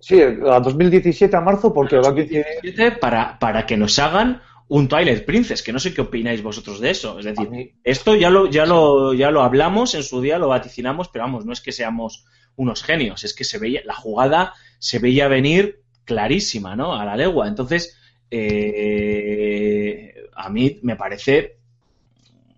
Sí, 0.00 0.20
a 0.20 0.60
2017 0.60 1.36
a 1.36 1.40
marzo, 1.40 1.72
porque 1.72 1.96
va 1.96 2.08
a 2.08 2.12
2017 2.12 2.92
para, 2.92 3.38
para 3.38 3.64
que 3.66 3.76
nos 3.76 3.98
hagan 3.98 4.40
un 4.68 4.88
Twilight 4.88 5.24
Princess, 5.24 5.62
que 5.62 5.72
no 5.72 5.78
sé 5.78 5.94
qué 5.94 6.00
opináis 6.00 6.42
vosotros 6.42 6.80
de 6.80 6.90
eso. 6.90 7.18
Es 7.18 7.24
decir, 7.24 7.48
mí- 7.50 7.70
esto 7.84 8.14
ya 8.16 8.30
lo, 8.30 8.46
ya 8.46 8.66
lo, 8.66 9.14
ya 9.14 9.30
lo 9.30 9.42
hablamos 9.42 9.94
en 9.94 10.02
su 10.02 10.20
día, 10.20 10.38
lo 10.38 10.48
vaticinamos, 10.48 11.08
pero 11.08 11.24
vamos, 11.24 11.44
no 11.46 11.52
es 11.52 11.60
que 11.60 11.72
seamos 11.72 12.24
unos 12.56 12.82
genios, 12.82 13.24
es 13.24 13.34
que 13.34 13.44
se 13.44 13.58
veía, 13.58 13.80
la 13.84 13.94
jugada 13.94 14.54
se 14.78 14.98
veía 14.98 15.28
venir 15.28 15.80
clarísima, 16.04 16.76
¿no? 16.76 16.94
A 16.94 17.04
la 17.04 17.16
legua. 17.16 17.48
Entonces, 17.48 17.96
eh, 18.30 20.14
a 20.34 20.48
mí 20.48 20.78
me 20.82 20.96
parece 20.96 21.56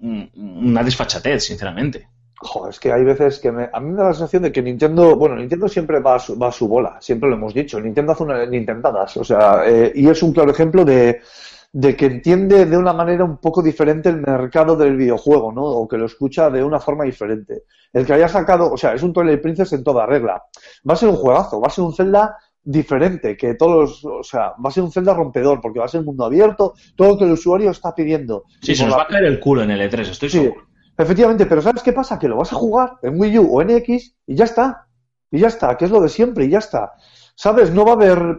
un- 0.00 0.30
una 0.34 0.82
desfachatez, 0.82 1.44
sinceramente. 1.44 2.08
Joder, 2.36 2.70
es 2.74 2.80
que 2.80 2.92
hay 2.92 3.04
veces 3.04 3.38
que 3.38 3.50
me- 3.52 3.70
a 3.72 3.80
mí 3.80 3.90
me 3.90 3.96
da 3.96 4.04
la 4.08 4.12
sensación 4.12 4.42
de 4.42 4.52
que 4.52 4.60
Nintendo, 4.60 5.16
bueno, 5.16 5.36
Nintendo 5.36 5.68
siempre 5.68 6.00
va 6.00 6.16
a 6.16 6.18
su, 6.18 6.36
va 6.38 6.48
a 6.48 6.52
su 6.52 6.68
bola, 6.68 6.98
siempre 7.00 7.28
lo 7.30 7.36
hemos 7.36 7.54
dicho. 7.54 7.80
Nintendo 7.80 8.12
hace 8.12 8.22
una 8.24 8.44
Nintendadas, 8.44 9.16
o 9.16 9.24
sea, 9.24 9.62
eh, 9.66 9.92
y 9.94 10.08
es 10.08 10.22
un 10.22 10.32
claro 10.32 10.50
ejemplo 10.50 10.84
de, 10.84 11.20
de 11.76 11.96
que 11.96 12.06
entiende 12.06 12.66
de 12.66 12.76
una 12.76 12.92
manera 12.92 13.24
un 13.24 13.38
poco 13.38 13.60
diferente 13.60 14.08
el 14.08 14.18
mercado 14.20 14.76
del 14.76 14.96
videojuego, 14.96 15.52
¿no? 15.52 15.62
O 15.64 15.88
que 15.88 15.98
lo 15.98 16.06
escucha 16.06 16.48
de 16.48 16.62
una 16.62 16.78
forma 16.78 17.02
diferente. 17.02 17.64
El 17.92 18.06
que 18.06 18.12
haya 18.12 18.28
sacado, 18.28 18.70
o 18.72 18.76
sea, 18.76 18.94
es 18.94 19.02
un 19.02 19.12
Twilight 19.12 19.42
Princess 19.42 19.72
en 19.72 19.82
toda 19.82 20.06
regla. 20.06 20.40
Va 20.88 20.94
a 20.94 20.96
ser 20.96 21.08
un 21.08 21.16
juegazo, 21.16 21.60
va 21.60 21.66
a 21.66 21.70
ser 21.70 21.82
un 21.84 21.92
Zelda 21.92 22.36
diferente, 22.62 23.36
que 23.36 23.54
todos, 23.54 24.04
o 24.04 24.22
sea, 24.22 24.52
va 24.64 24.68
a 24.68 24.70
ser 24.70 24.84
un 24.84 24.92
Zelda 24.92 25.14
rompedor, 25.14 25.60
porque 25.60 25.80
va 25.80 25.86
a 25.86 25.88
ser 25.88 26.02
mundo 26.04 26.24
abierto, 26.24 26.74
todo 26.96 27.08
lo 27.08 27.18
que 27.18 27.24
el 27.24 27.32
usuario 27.32 27.70
está 27.72 27.92
pidiendo. 27.92 28.44
Sí, 28.62 28.76
se 28.76 28.84
nos 28.84 28.92
la- 28.92 28.98
va 28.98 29.02
a 29.02 29.06
caer 29.08 29.24
el 29.24 29.40
culo 29.40 29.62
en 29.64 29.72
el 29.72 29.80
E3, 29.80 30.08
estoy 30.10 30.30
Sí, 30.30 30.38
seguro. 30.42 30.62
efectivamente, 30.96 31.46
pero 31.46 31.60
¿sabes 31.60 31.82
qué 31.82 31.92
pasa? 31.92 32.18
Que 32.20 32.28
lo 32.28 32.36
vas 32.36 32.52
a 32.52 32.56
jugar 32.56 32.92
en 33.02 33.20
Wii 33.20 33.38
U 33.40 33.48
o 33.56 33.62
en 33.62 33.70
X 33.70 34.16
y 34.28 34.34
ya 34.36 34.44
está. 34.44 34.86
Y 35.30 35.40
ya 35.40 35.48
está, 35.48 35.76
que 35.76 35.86
es 35.86 35.90
lo 35.90 36.00
de 36.00 36.08
siempre 36.08 36.44
y 36.44 36.50
ya 36.50 36.58
está. 36.58 36.92
¿Sabes? 37.34 37.72
No 37.72 37.84
va 37.84 37.90
a 37.90 37.94
haber. 37.94 38.38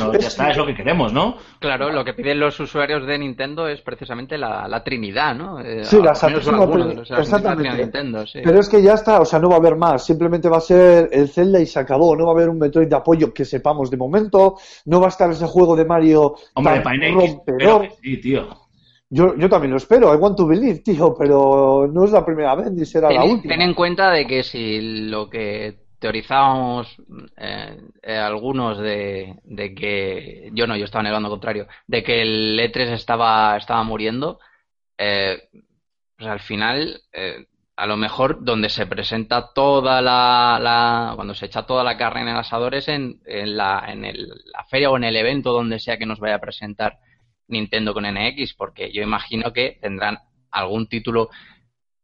Bueno, 0.00 0.18
ya 0.18 0.26
está, 0.26 0.50
es 0.50 0.56
lo 0.56 0.66
que 0.66 0.74
queremos, 0.74 1.12
¿no? 1.12 1.36
Claro, 1.60 1.90
lo 1.92 2.04
que 2.04 2.12
piden 2.12 2.40
los 2.40 2.58
usuarios 2.58 3.06
de 3.06 3.16
Nintendo 3.16 3.68
es 3.68 3.80
precisamente 3.80 4.36
la, 4.36 4.66
la 4.66 4.82
Trinidad, 4.82 5.36
¿no? 5.36 5.60
Eh, 5.60 5.84
Sí, 5.84 6.02
la 6.02 6.16
Santísima 6.16 6.58
algunos 6.62 6.86
Trin- 6.86 6.88
de 6.88 6.94
los- 6.96 7.08
de 7.08 7.14
las 7.14 7.24
exactamente. 7.24 7.76
de 7.76 7.82
Nintendo, 7.84 8.26
sí. 8.26 8.40
Pero 8.42 8.58
es 8.58 8.68
que 8.68 8.82
ya 8.82 8.94
está, 8.94 9.20
o 9.20 9.24
sea, 9.24 9.38
no 9.38 9.48
va 9.48 9.54
a 9.54 9.58
haber 9.58 9.76
más. 9.76 10.04
Simplemente 10.04 10.48
va 10.48 10.56
a 10.56 10.60
ser 10.62 11.08
el 11.12 11.28
Zelda 11.28 11.60
y 11.60 11.66
se 11.66 11.78
acabó. 11.78 12.16
No 12.16 12.24
va 12.26 12.32
a 12.32 12.34
haber 12.34 12.48
un 12.48 12.58
Metroid 12.58 12.88
de 12.88 12.96
apoyo 12.96 13.32
que 13.32 13.44
sepamos 13.44 13.88
de 13.88 13.96
momento. 13.96 14.56
No 14.86 14.98
va 15.00 15.06
a 15.06 15.10
estar 15.10 15.30
ese 15.30 15.46
juego 15.46 15.76
de 15.76 15.84
Mario 15.84 16.34
Hombre, 16.54 16.80
tan 16.80 16.96
NX, 16.96 17.14
rompedor. 17.14 17.82
que 17.82 17.94
sí, 18.02 18.16
tío. 18.20 18.48
Yo, 19.10 19.36
yo 19.36 19.48
también 19.48 19.70
lo 19.70 19.76
espero. 19.78 20.12
I 20.12 20.16
want 20.16 20.36
to 20.36 20.46
believe, 20.46 20.80
tío, 20.80 21.14
pero 21.16 21.88
no 21.90 22.04
es 22.04 22.10
la 22.10 22.26
primera 22.26 22.54
vez 22.56 22.72
ni 22.72 22.84
será 22.84 23.10
la 23.10 23.22
Ten, 23.22 23.30
última. 23.30 23.54
ten 23.54 23.62
en 23.62 23.74
cuenta 23.74 24.10
de 24.10 24.26
que 24.26 24.42
si 24.42 24.80
lo 25.08 25.30
que 25.30 25.86
teorizábamos 25.98 26.96
eh, 27.36 27.76
eh, 28.02 28.16
algunos 28.16 28.78
de, 28.78 29.34
que 29.76 30.50
yo 30.52 30.66
no, 30.66 30.76
yo 30.76 30.84
estaba 30.84 31.08
en 31.08 31.14
el 31.14 31.28
contrario, 31.30 31.66
de 31.86 32.02
que 32.02 32.22
el 32.22 32.58
E3 32.60 32.90
estaba, 32.92 33.56
estaba 33.56 33.82
muriendo, 33.82 34.38
eh, 34.98 35.48
pues 36.16 36.28
al 36.30 36.40
final, 36.40 37.02
eh, 37.12 37.46
a 37.76 37.86
lo 37.86 37.96
mejor 37.96 38.44
donde 38.44 38.68
se 38.70 38.86
presenta 38.86 39.52
toda 39.54 40.02
la, 40.02 40.58
la- 40.60 41.12
cuando 41.14 41.34
se 41.34 41.46
echa 41.46 41.64
toda 41.66 41.84
la 41.84 41.96
carne 41.96 42.22
en 42.22 42.28
el 42.28 42.36
asador 42.36 42.74
es 42.74 42.88
en, 42.88 43.20
en 43.26 43.56
la, 43.56 43.84
en 43.88 44.04
el- 44.04 44.28
la 44.52 44.64
feria 44.64 44.90
o 44.90 44.96
en 44.96 45.04
el 45.04 45.16
evento 45.16 45.52
donde 45.52 45.78
sea 45.78 45.96
que 45.98 46.06
nos 46.06 46.18
vaya 46.20 46.36
a 46.36 46.40
presentar 46.40 46.98
Nintendo 47.46 47.94
con 47.94 48.04
NX, 48.04 48.54
porque 48.54 48.92
yo 48.92 49.02
imagino 49.02 49.52
que 49.52 49.78
tendrán 49.80 50.18
algún 50.50 50.88
título 50.88 51.30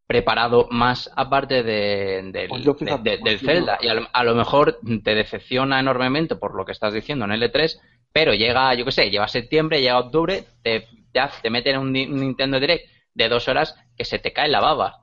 preparado 0.07 0.69
más 0.71 1.11
aparte 1.17 1.63
de, 1.63 2.23
del- 2.33 2.49
Pues 2.49 2.63
yo, 2.63 2.73
de- 2.75 2.79
fíjate, 2.85 3.11
de- 3.11 3.17
del 3.19 3.39
pues 3.39 3.41
Zelda. 3.41 3.79
Y 3.81 3.89
a 3.89 3.95
lo, 3.95 4.07
a 4.13 4.25
lo 4.25 4.35
mejor 4.35 4.79
te 5.03 5.15
decepciona 5.15 5.81
enormemente 5.81 6.37
por 6.37 6.55
lo 6.57 6.65
que 6.65 6.73
estás 6.73 6.93
diciendo 6.93 7.25
en 7.25 7.33
L3, 7.33 7.79
pero 8.13 8.35
llega, 8.35 8.75
yo 8.75 8.85
qué 8.85 8.93
sé, 8.93 9.11
lleva 9.11 9.29
septiembre, 9.29 9.81
llega 9.81 9.99
octubre, 9.99 10.45
te, 10.63 10.87
ya 11.13 11.31
te 11.43 11.51
meten 11.51 11.79
un, 11.79 11.93
Ni- 11.93 12.07
un 12.07 12.21
Nintendo 12.21 12.61
Direct 12.61 12.89
de 13.15 13.29
dos 13.29 13.49
horas 13.49 13.77
que 13.97 14.05
se 14.05 14.19
te 14.19 14.33
cae 14.33 14.49
la 14.49 14.61
baba. 14.61 15.01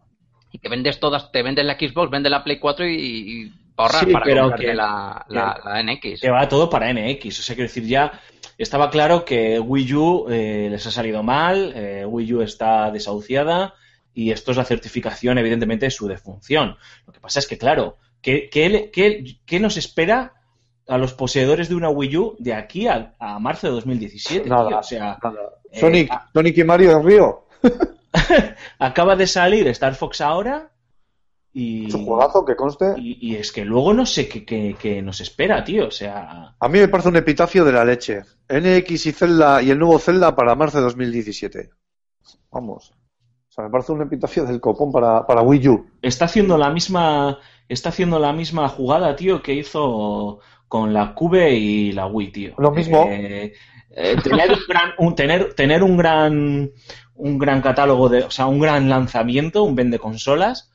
Y 0.51 0.59
que 0.59 0.69
vendes 0.69 0.99
todas, 0.99 1.31
te 1.31 1.43
vendes 1.43 1.65
la 1.65 1.75
Xbox, 1.75 2.09
vendes 2.11 2.29
la 2.31 2.43
Play 2.43 2.59
4 2.59 2.85
y, 2.87 2.95
y 2.95 3.53
ahorrar 3.77 4.05
Sí, 4.05 4.11
para 4.11 4.25
pero 4.25 4.53
que- 4.53 4.73
la, 4.73 5.25
la, 5.29 5.59
la 5.63 5.81
NX. 5.83 6.21
que 6.21 6.29
va 6.29 6.47
todo 6.47 6.69
para 6.69 6.93
NX. 6.93 7.39
O 7.39 7.43
sea, 7.43 7.55
quiero 7.55 7.67
decir, 7.69 7.85
ya 7.87 8.11
estaba 8.57 8.89
claro 8.89 9.23
que 9.25 9.59
Wii 9.59 9.93
U 9.95 10.27
eh, 10.29 10.67
les 10.69 10.85
ha 10.85 10.91
salido 10.91 11.23
mal, 11.23 11.71
eh, 11.75 12.05
Wii 12.05 12.33
U 12.33 12.41
está 12.41 12.91
desahuciada 12.91 13.73
y 14.13 14.31
esto 14.31 14.51
es 14.51 14.57
la 14.57 14.65
certificación, 14.65 15.37
evidentemente, 15.37 15.85
de 15.85 15.91
su 15.91 16.07
defunción. 16.07 16.75
Lo 17.07 17.13
que 17.13 17.19
pasa 17.19 17.39
es 17.39 17.47
que, 17.47 17.57
claro, 17.57 17.97
¿qué, 18.21 18.49
qué, 18.51 18.89
qué- 18.93 19.39
qué 19.45 19.59
nos 19.59 19.77
espera 19.77 20.33
a 20.87 20.97
los 20.97 21.13
poseedores 21.13 21.69
de 21.69 21.75
una 21.75 21.89
Wii 21.89 22.17
U 22.17 22.35
de 22.39 22.53
aquí 22.53 22.87
a, 22.87 23.15
a 23.19 23.39
marzo 23.39 23.67
de 23.67 23.73
2017? 23.73 24.49
Nada, 24.49 24.67
tío? 24.67 24.79
O 24.79 24.83
sea, 24.83 25.17
nada. 25.23 25.39
eh, 25.71 25.79
Sonic. 25.79 26.11
Sonic 26.33 26.57
y 26.57 26.63
Mario 26.63 26.91
en 26.97 27.05
Río. 27.05 27.45
acaba 28.79 29.15
de 29.15 29.27
salir 29.27 29.67
Star 29.69 29.95
Fox 29.95 30.21
ahora 30.21 30.71
y, 31.53 31.87
Es 31.87 31.93
un 31.93 32.05
juegazo 32.05 32.45
que 32.45 32.55
conste. 32.55 32.93
y, 32.97 33.17
y 33.31 33.35
es 33.35 33.51
que 33.51 33.65
luego 33.65 33.93
no 33.93 34.05
sé 34.05 34.27
qué, 34.29 34.45
qué- 34.45 34.75
qué 34.79 35.01
nos 35.01 35.19
espera, 35.19 35.63
tío. 35.63 35.87
O 35.87 35.91
sea, 35.91 36.55
A 36.59 36.69
mí 36.69 36.79
me 36.79 36.87
parece 36.87 37.09
un 37.09 37.17
epitafio 37.17 37.65
de 37.65 37.73
la 37.73 37.83
leche. 37.85 38.21
NX 38.49 39.05
y 39.07 39.11
Zelda 39.11 39.61
y 39.61 39.69
el 39.69 39.77
nuevo 39.79 39.99
Zelda 39.99 40.33
para 40.35 40.55
marzo 40.55 40.77
de 40.77 40.83
2017. 40.85 41.69
Vamos. 42.51 42.93
O 43.51 43.53
sea, 43.53 43.65
me 43.65 43.69
parece 43.69 43.91
un 43.91 44.01
epitafio 44.01 44.45
del 44.45 44.61
copón 44.61 44.93
para, 44.93 45.27
para 45.27 45.41
Wii 45.41 45.67
U. 45.67 45.85
está 46.01 46.23
haciendo 46.25 46.57
la 46.57 46.69
misma 46.69 47.37
está 47.67 47.89
haciendo 47.89 48.17
la 48.17 48.31
misma 48.31 48.69
jugada, 48.69 49.13
tío, 49.15 49.41
que 49.43 49.53
hizo 49.53 50.39
con 50.69 50.93
la 50.93 51.13
Cube 51.13 51.51
y 51.53 51.91
la 51.91 52.07
Wii, 52.07 52.31
tío. 52.31 52.53
Lo 52.57 52.71
mismo. 52.71 53.07
Eh, 53.09 53.51
eh, 53.93 54.15
tener 54.23 54.51
un 54.51 54.59
gran 54.69 54.91
un, 54.99 55.15
tener 55.15 55.53
tener 55.53 55.83
un 55.83 55.97
gran 55.97 56.71
un 57.15 57.37
gran 57.37 57.61
catálogo 57.61 58.07
de, 58.07 58.23
o 58.23 58.31
sea, 58.31 58.45
un 58.47 58.59
gran 58.61 58.89
lanzamiento, 58.89 59.63
un 59.63 59.75
vende 59.75 59.99
consolas 59.99 60.71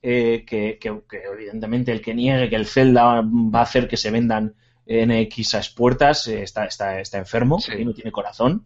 eh, 0.00 0.44
que, 0.46 0.78
que- 0.80 1.02
que 1.08 1.18
evidentemente 1.32 1.92
el 1.92 2.00
que 2.00 2.14
niegue 2.14 2.48
que 2.48 2.56
el 2.56 2.66
Zelda 2.66 3.22
va 3.22 3.58
a 3.58 3.62
hacer 3.62 3.88
que 3.88 3.98
se 3.98 4.10
vendan 4.10 4.54
NX 4.86 5.54
a 5.54 5.58
expuertas 5.58 6.28
eh, 6.28 6.42
está, 6.42 6.64
está, 6.64 6.98
está 6.98 7.18
enfermo 7.18 7.58
Sí. 7.60 7.72
y 7.78 7.84
no 7.84 7.92
tiene 7.92 8.10
corazón. 8.10 8.64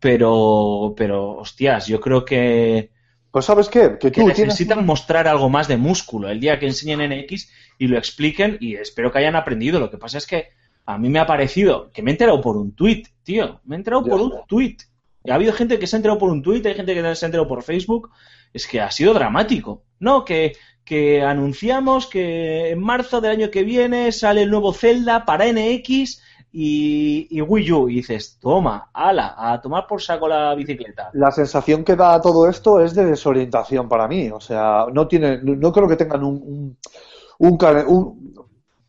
Pero, 0.00 0.94
pero, 0.96 1.36
hostias, 1.38 1.86
yo 1.86 2.00
creo 2.00 2.24
que, 2.24 2.90
Pues 3.30 3.44
¿sabes 3.44 3.68
qué? 3.68 3.98
Que 4.00 4.10
que 4.10 4.22
tú 4.22 4.32
tienes... 4.32 4.38
necesitan 4.38 4.84
mostrar 4.84 5.28
algo 5.28 5.48
más 5.48 5.68
de 5.68 5.76
músculo 5.76 6.28
el 6.30 6.40
día 6.40 6.58
que 6.58 6.66
enseñen 6.66 7.00
NX 7.10 7.50
y 7.78 7.86
lo 7.86 7.98
expliquen 7.98 8.56
y 8.60 8.74
espero 8.76 9.12
que 9.12 9.18
hayan 9.18 9.36
aprendido. 9.36 9.78
Lo 9.78 9.90
que 9.90 9.98
pasa 9.98 10.18
es 10.18 10.26
que 10.26 10.48
a 10.86 10.98
mí 10.98 11.08
me 11.08 11.20
ha 11.20 11.26
parecido 11.26 11.90
que 11.92 12.02
me 12.02 12.10
he 12.10 12.14
enterado 12.14 12.40
por 12.40 12.56
un 12.56 12.74
tuit, 12.74 13.08
tío. 13.22 13.60
Me 13.64 13.76
he 13.76 13.78
enterado 13.78 14.04
por 14.04 14.20
un 14.20 14.32
tuit. 14.48 14.82
Y 15.22 15.30
ha 15.30 15.34
habido 15.34 15.52
gente 15.52 15.78
que 15.78 15.86
se 15.86 15.96
ha 15.96 15.98
enterado 15.98 16.18
por 16.18 16.30
un 16.30 16.42
tuit, 16.42 16.64
hay 16.66 16.74
gente 16.74 16.94
que 16.94 17.14
se 17.14 17.24
ha 17.24 17.28
enterado 17.28 17.46
por 17.48 17.62
Facebook. 17.62 18.10
Es 18.52 18.66
que 18.66 18.80
ha 18.80 18.90
sido 18.90 19.14
dramático. 19.14 19.84
No, 20.00 20.24
que, 20.24 20.56
que 20.84 21.22
anunciamos 21.22 22.06
que 22.08 22.70
en 22.70 22.80
marzo 22.80 23.20
del 23.20 23.32
año 23.32 23.50
que 23.50 23.62
viene 23.64 24.10
sale 24.12 24.42
el 24.42 24.50
nuevo 24.50 24.72
Zelda 24.72 25.24
para 25.24 25.44
NX 25.52 26.22
y, 26.52 27.26
y 27.30 27.40
Wii. 27.40 27.90
Y 27.90 27.94
dices, 27.96 28.38
toma, 28.40 28.90
ala, 28.92 29.34
a 29.36 29.60
tomar 29.60 29.86
por 29.86 30.00
saco 30.02 30.28
la 30.28 30.54
bicicleta. 30.54 31.10
La 31.14 31.30
sensación 31.30 31.84
que 31.84 31.96
da 31.96 32.20
todo 32.20 32.48
esto 32.48 32.80
es 32.80 32.94
de 32.94 33.04
desorientación 33.04 33.88
para 33.88 34.08
mí. 34.08 34.30
O 34.30 34.40
sea, 34.40 34.86
no 34.92 35.06
tiene, 35.08 35.38
no 35.42 35.72
creo 35.72 35.88
que 35.88 35.96
tengan 35.96 36.24
un, 36.24 36.34
un, 36.36 36.76
un 37.38 37.58
un- 37.86 38.34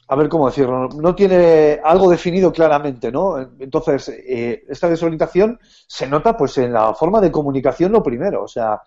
a 0.08 0.16
ver 0.16 0.28
cómo 0.28 0.48
decirlo, 0.48 0.90
no 0.90 1.16
tiene 1.16 1.80
algo 1.82 2.10
definido 2.10 2.52
claramente, 2.52 3.10
¿no? 3.14 3.38
Entonces, 3.60 4.10
eh, 4.10 4.64
esta 4.68 4.90
desorientación 4.90 5.58
se 5.88 6.06
nota 6.06 6.36
pues 6.36 6.58
en 6.58 6.74
la 6.74 6.94
forma 6.94 7.22
de 7.22 7.32
comunicación 7.32 7.94
lo 7.94 8.04
primero. 8.04 8.44
O 8.44 8.48
sea, 8.48 8.82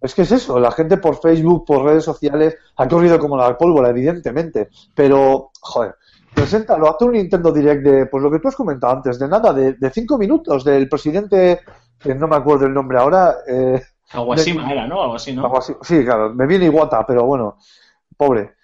es 0.00 0.14
que 0.14 0.22
es 0.22 0.30
eso, 0.30 0.60
la 0.60 0.70
gente 0.70 0.98
por 0.98 1.20
Facebook, 1.20 1.64
por 1.66 1.84
redes 1.84 2.04
sociales, 2.04 2.56
ha 2.76 2.86
corrido 2.86 3.18
como 3.18 3.36
la 3.36 3.58
pólvora, 3.58 3.90
evidentemente. 3.90 4.68
Pero, 4.94 5.50
joder, 5.60 5.96
preséntalo, 6.38 6.88
hazte 6.88 7.04
un 7.04 7.12
Nintendo 7.12 7.52
Direct 7.52 7.82
de, 7.82 8.06
pues 8.06 8.22
lo 8.22 8.30
que 8.30 8.38
tú 8.38 8.48
has 8.48 8.56
comentado 8.56 8.94
antes, 8.94 9.18
de 9.18 9.28
nada, 9.28 9.52
de, 9.52 9.74
de 9.74 9.90
cinco 9.90 10.16
minutos, 10.16 10.64
del 10.64 10.88
presidente, 10.88 11.60
que 11.98 12.14
no 12.14 12.28
me 12.28 12.36
acuerdo 12.36 12.66
el 12.66 12.74
nombre 12.74 12.98
ahora, 12.98 13.36
eh, 13.46 13.82
Aguasima 14.10 14.70
era, 14.72 14.86
¿no? 14.86 15.02
Algo 15.02 15.16
así, 15.16 15.34
¿no? 15.34 15.44
algo 15.44 15.58
así. 15.58 15.74
Sí, 15.82 16.04
claro, 16.04 16.32
me 16.34 16.46
viene 16.46 16.64
Iguata, 16.64 17.04
pero 17.06 17.24
bueno, 17.26 17.58
pobre. 18.16 18.54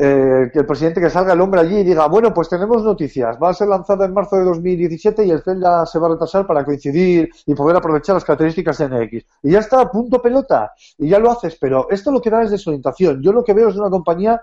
Eh, 0.00 0.50
que 0.52 0.60
el 0.60 0.66
presidente 0.66 1.00
que 1.00 1.10
salga 1.10 1.32
el 1.32 1.40
hombre 1.40 1.60
allí 1.60 1.78
y 1.78 1.82
diga, 1.84 2.06
bueno, 2.06 2.32
pues 2.32 2.48
tenemos 2.48 2.84
noticias, 2.84 3.36
va 3.42 3.48
a 3.48 3.54
ser 3.54 3.66
lanzada 3.66 4.04
en 4.04 4.14
marzo 4.14 4.36
de 4.36 4.44
2017 4.44 5.24
y 5.26 5.30
el 5.32 5.42
Zelda 5.42 5.84
se 5.86 5.98
va 5.98 6.06
a 6.06 6.10
retrasar 6.10 6.46
para 6.46 6.64
coincidir 6.64 7.28
y 7.46 7.54
poder 7.54 7.76
aprovechar 7.76 8.14
las 8.14 8.24
características 8.24 8.78
de 8.78 8.88
NX. 8.88 9.26
Y 9.42 9.50
ya 9.50 9.58
está, 9.58 9.90
punto 9.90 10.22
pelota, 10.22 10.72
y 10.98 11.08
ya 11.08 11.18
lo 11.18 11.32
haces, 11.32 11.58
pero 11.60 11.88
esto 11.90 12.12
lo 12.12 12.20
que 12.20 12.30
da 12.30 12.44
es 12.44 12.52
desorientación. 12.52 13.20
Yo 13.20 13.32
lo 13.32 13.42
que 13.42 13.54
veo 13.54 13.70
es 13.70 13.76
una 13.76 13.90
compañía 13.90 14.40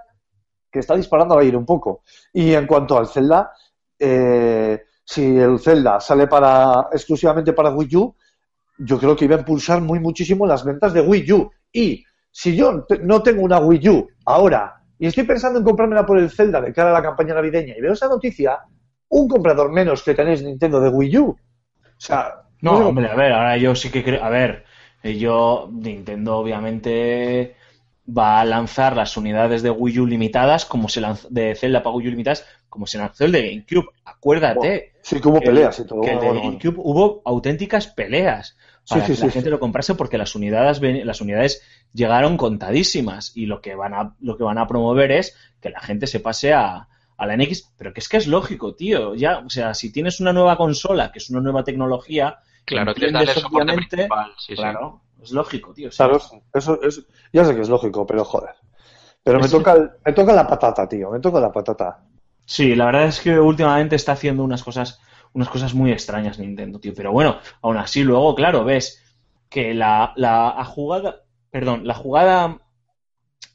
que 0.75 0.81
está 0.81 0.95
disparando 0.95 1.33
al 1.35 1.41
aire 1.41 1.57
un 1.57 1.65
poco. 1.65 2.03
Y 2.33 2.53
en 2.53 2.67
cuanto 2.67 2.97
al 2.97 3.07
Zelda, 3.07 3.51
eh, 3.97 4.83
si 5.03 5.37
el 5.37 5.57
Zelda 5.59 5.99
sale 5.99 6.27
para 6.27 6.87
exclusivamente 6.91 7.53
para 7.53 7.69
Wii 7.71 7.95
U, 7.95 8.15
yo 8.79 8.99
creo 8.99 9.15
que 9.15 9.25
iba 9.25 9.35
a 9.35 9.39
impulsar 9.39 9.81
muy 9.81 9.99
muchísimo 9.99 10.45
las 10.45 10.63
ventas 10.65 10.93
de 10.93 11.01
Wii 11.01 11.31
U. 11.33 11.51
Y 11.71 12.03
si 12.31 12.55
yo 12.55 12.85
no 13.03 13.23
tengo 13.23 13.41
una 13.43 13.59
Wii 13.59 13.89
U 13.89 14.07
ahora 14.25 14.75
y 14.99 15.07
estoy 15.07 15.23
pensando 15.23 15.59
en 15.59 15.65
comprármela 15.65 16.05
por 16.05 16.17
el 16.19 16.29
Zelda 16.29 16.59
de 16.61 16.73
cara 16.73 16.89
a 16.91 16.93
la 16.93 17.01
campaña 17.03 17.33
navideña 17.35 17.73
y 17.77 17.81
veo 17.81 17.93
esa 17.93 18.07
noticia, 18.09 18.59
un 19.09 19.27
comprador 19.29 19.71
menos 19.71 20.03
que 20.03 20.13
tenéis 20.13 20.43
Nintendo 20.43 20.79
de 20.81 20.89
Wii 20.89 21.17
U. 21.19 21.29
O 21.29 21.37
sea, 21.97 22.35
No, 22.61 22.77
sé- 22.77 22.83
hombre, 22.83 23.07
a 23.09 23.15
ver, 23.15 23.31
ahora 23.31 23.57
yo 23.57 23.75
sí 23.75 23.89
que 23.91 24.03
creo. 24.03 24.23
A 24.23 24.29
ver, 24.29 24.65
eh, 25.03 25.17
yo, 25.17 25.69
Nintendo, 25.71 26.37
obviamente, 26.37 27.55
va 28.07 28.39
a 28.39 28.45
lanzar 28.45 28.95
las 28.95 29.17
unidades 29.17 29.63
de 29.63 29.71
Wii 29.71 29.99
U 29.99 30.05
limitadas, 30.05 30.65
como 30.65 30.89
se 30.89 31.01
lanzó, 31.01 31.27
de 31.29 31.55
Zelda 31.55 31.81
para 31.81 31.95
Wii 31.95 32.07
U 32.07 32.11
limitadas, 32.11 32.45
como 32.69 32.85
se 32.87 32.97
lanzó 32.97 33.25
el 33.25 33.31
de 33.31 33.49
GameCube. 33.49 33.89
Acuérdate. 34.03 34.93
sí 35.01 35.19
que 35.19 35.27
hubo 35.27 35.39
que 35.39 35.47
peleas 35.47 35.79
y 35.79 35.87
todo. 35.87 36.01
que 36.01 36.11
el 36.11 36.19
de. 36.19 36.27
GameCube 36.27 36.75
hubo 36.77 37.21
auténticas 37.25 37.87
peleas 37.87 38.57
para 38.87 39.01
sí, 39.01 39.13
que 39.13 39.19
la 39.19 39.25
sí, 39.25 39.31
gente 39.31 39.47
sí. 39.47 39.49
lo 39.49 39.59
comprase 39.59 39.95
porque 39.95 40.17
las 40.17 40.35
unidades 40.35 40.79
las 40.81 41.21
unidades 41.21 41.63
llegaron 41.93 42.37
contadísimas 42.37 43.31
y 43.35 43.47
lo 43.47 43.61
que 43.61 43.75
van 43.75 43.93
a 43.93 44.15
lo 44.19 44.37
que 44.37 44.43
van 44.43 44.59
a 44.59 44.67
promover 44.67 45.11
es 45.11 45.35
que 45.59 45.69
la 45.69 45.79
gente 45.79 46.05
se 46.05 46.19
pase 46.19 46.53
a, 46.53 46.87
a 47.17 47.25
la 47.25 47.37
NX, 47.37 47.73
pero 47.77 47.93
que 47.93 47.99
es 47.99 48.09
que 48.09 48.17
es 48.17 48.27
lógico, 48.27 48.75
tío, 48.75 49.15
ya, 49.15 49.39
o 49.39 49.49
sea, 49.49 49.73
si 49.73 49.91
tienes 49.91 50.19
una 50.19 50.33
nueva 50.33 50.57
consola, 50.57 51.11
que 51.11 51.19
es 51.19 51.29
una 51.29 51.41
nueva 51.41 51.63
tecnología, 51.63 52.39
Claro, 52.65 52.95
que 52.95 53.05
es 53.05 53.11
soporte 53.11 53.57
obviamente, 53.57 53.95
principal. 53.95 54.31
Sí, 54.37 54.45
sí. 54.47 54.55
claro, 54.55 55.01
es 55.25 55.31
lógico, 55.31 55.73
tío. 55.73 55.91
sí. 55.91 56.07
Claro, 56.07 56.19
eso 56.53 56.81
es, 56.81 57.05
ya 57.33 57.43
sé 57.45 57.55
que 57.55 57.61
es 57.61 57.69
lógico, 57.69 58.05
pero 58.05 58.23
joder. 58.25 58.55
Pero 59.23 59.39
me 59.41 59.49
toca, 59.49 59.73
el- 59.73 59.91
me 60.05 60.13
toca 60.13 60.33
la 60.33 60.47
patata, 60.47 60.87
tío, 60.89 61.11
me 61.11 61.19
toca 61.21 61.39
la 61.41 61.51
patata. 61.51 62.05
Sí, 62.45 62.75
la 62.75 62.85
verdad 62.85 63.07
es 63.07 63.19
que 63.21 63.39
últimamente 63.39 63.95
está 63.95 64.11
haciendo 64.13 64.43
unas 64.43 64.63
cosas, 64.63 64.99
unas 65.33 65.49
cosas 65.49 65.73
muy 65.73 65.91
extrañas 65.91 66.39
Nintendo, 66.39 66.79
tío. 66.79 66.93
Pero 66.95 67.11
bueno, 67.11 67.39
aún 67.61 67.77
así 67.77 68.03
luego, 68.03 68.35
claro, 68.35 68.63
ves 68.63 69.01
que 69.49 69.73
la, 69.73 70.13
la 70.15 70.63
jugada, 70.65 71.23
perdón, 71.51 71.87
la 71.87 71.93
jugada 71.95 72.59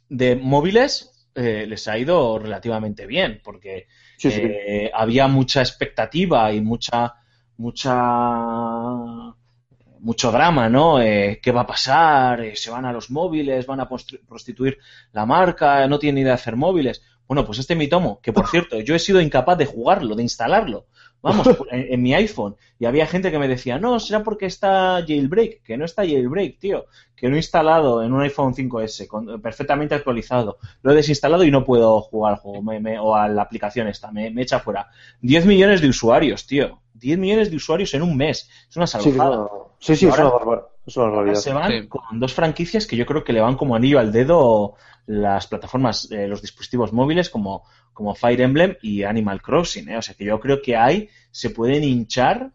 de 0.08 0.36
móviles 0.36 1.28
eh, 1.34 1.66
les 1.66 1.86
ha 1.88 1.98
ido 1.98 2.38
relativamente 2.38 3.06
bien, 3.06 3.40
porque 3.44 3.86
Sí, 4.16 4.30
sí. 4.30 4.42
eh, 4.46 4.90
había 4.94 5.28
mucha 5.28 5.60
expectativa 5.62 6.52
y 6.52 6.60
mucha, 6.60 7.14
mucha, 7.56 7.90
mucho 10.00 10.32
drama, 10.32 10.68
¿no? 10.68 11.00
Eh, 11.00 11.40
¿Qué 11.42 11.52
va 11.52 11.62
a 11.62 11.66
pasar? 11.66 12.40
Eh, 12.42 12.56
¿Se 12.56 12.70
van 12.70 12.84
a 12.84 12.92
los 12.92 13.10
móviles? 13.10 13.66
¿Van 13.66 13.80
a 13.80 13.88
prostituir 13.88 14.78
la 15.12 15.26
marca? 15.26 15.86
¿No 15.88 15.98
tienen 15.98 16.22
idea 16.22 16.32
de 16.32 16.40
hacer 16.40 16.56
móviles? 16.56 17.02
Bueno, 17.26 17.44
pues 17.44 17.58
este 17.60 17.76
Mitomo, 17.76 18.20
que 18.20 18.32
por 18.32 18.46
cierto, 18.50 18.80
yo 18.80 18.94
he 18.94 18.98
sido 18.98 19.20
incapaz 19.20 19.56
de 19.58 19.66
jugarlo, 19.66 20.14
de 20.16 20.22
instalarlo. 20.22 20.86
Vamos, 21.22 21.46
en, 21.70 21.92
en 21.92 22.02
mi 22.02 22.14
iPhone. 22.14 22.56
Y 22.78 22.86
había 22.86 23.06
gente 23.06 23.30
que 23.30 23.38
me 23.38 23.46
decía, 23.46 23.78
no, 23.78 24.00
será 24.00 24.22
porque 24.22 24.46
está 24.46 25.04
jailbreak, 25.06 25.62
que 25.62 25.76
no 25.76 25.84
está 25.84 26.02
jailbreak, 26.02 26.58
tío. 26.58 26.86
Que 27.14 27.28
lo 27.28 27.34
he 27.34 27.38
instalado 27.38 28.02
en 28.02 28.14
un 28.14 28.22
iPhone 28.22 28.54
5S, 28.54 29.06
con- 29.06 29.40
perfectamente 29.42 29.94
actualizado. 29.94 30.56
Lo 30.82 30.92
he 30.92 30.94
desinstalado 30.96 31.44
y 31.44 31.50
no 31.50 31.62
puedo 31.62 32.00
jugar 32.00 32.32
al 32.32 32.38
juego, 32.38 32.62
me- 32.62 32.80
me- 32.80 32.98
o 32.98 33.14
a 33.14 33.28
la 33.28 33.42
aplicación 33.42 33.86
esta, 33.88 34.10
me, 34.10 34.30
me 34.30 34.42
echa 34.42 34.60
fuera. 34.60 34.88
10 35.20 35.44
millones 35.44 35.82
de 35.82 35.88
usuarios, 35.88 36.46
tío. 36.46 36.80
10 36.94 37.18
millones 37.18 37.50
de 37.50 37.56
usuarios 37.56 37.92
en 37.94 38.00
un 38.02 38.16
mes. 38.16 38.48
Es 38.68 38.76
una 38.78 38.86
Sí, 38.86 38.98
salvajada. 39.12 39.46
Sí, 39.80 39.96
sí, 39.96 40.06
es 40.06 40.14
una, 40.18 40.30
barbar- 40.30 40.68
es 40.86 40.96
una 40.96 41.06
Ahora 41.06 41.16
barbaridad. 41.18 41.40
se 41.40 41.52
van 41.52 41.72
Sí. 41.82 41.88
con 41.88 42.20
dos 42.20 42.32
franquicias 42.34 42.86
que 42.86 42.96
yo 42.96 43.04
creo 43.06 43.24
que 43.24 43.32
le 43.32 43.40
van 43.40 43.56
como 43.56 43.74
anillo 43.74 43.98
al 43.98 44.12
dedo 44.12 44.74
las 45.06 45.46
plataformas, 45.48 46.08
eh, 46.12 46.28
los 46.28 46.40
dispositivos 46.42 46.92
móviles 46.92 47.28
como, 47.30 47.64
como 47.92 48.14
Fire 48.14 48.40
Emblem 48.42 48.76
y 48.82 49.02
Animal 49.02 49.42
Crossing. 49.42 49.88
¿eh? 49.88 49.96
O 49.96 50.02
sea 50.02 50.14
que 50.14 50.24
yo 50.24 50.38
creo 50.38 50.62
que 50.62 50.76
ahí 50.76 51.08
se 51.32 51.50
pueden 51.50 51.82
hinchar 51.82 52.52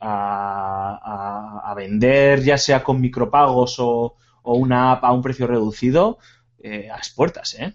a, 0.00 1.60
a- 1.64 1.70
a 1.70 1.74
vender, 1.74 2.42
ya 2.42 2.58
sea 2.58 2.82
con 2.82 3.00
micropagos 3.00 3.76
o, 3.78 4.16
o 4.42 4.54
una 4.54 4.92
app 4.92 5.04
a 5.04 5.12
un 5.12 5.22
precio 5.22 5.46
reducido 5.46 6.18
eh, 6.62 6.90
a 6.90 6.96
las 6.96 7.10
puertas, 7.10 7.54
¿eh? 7.54 7.74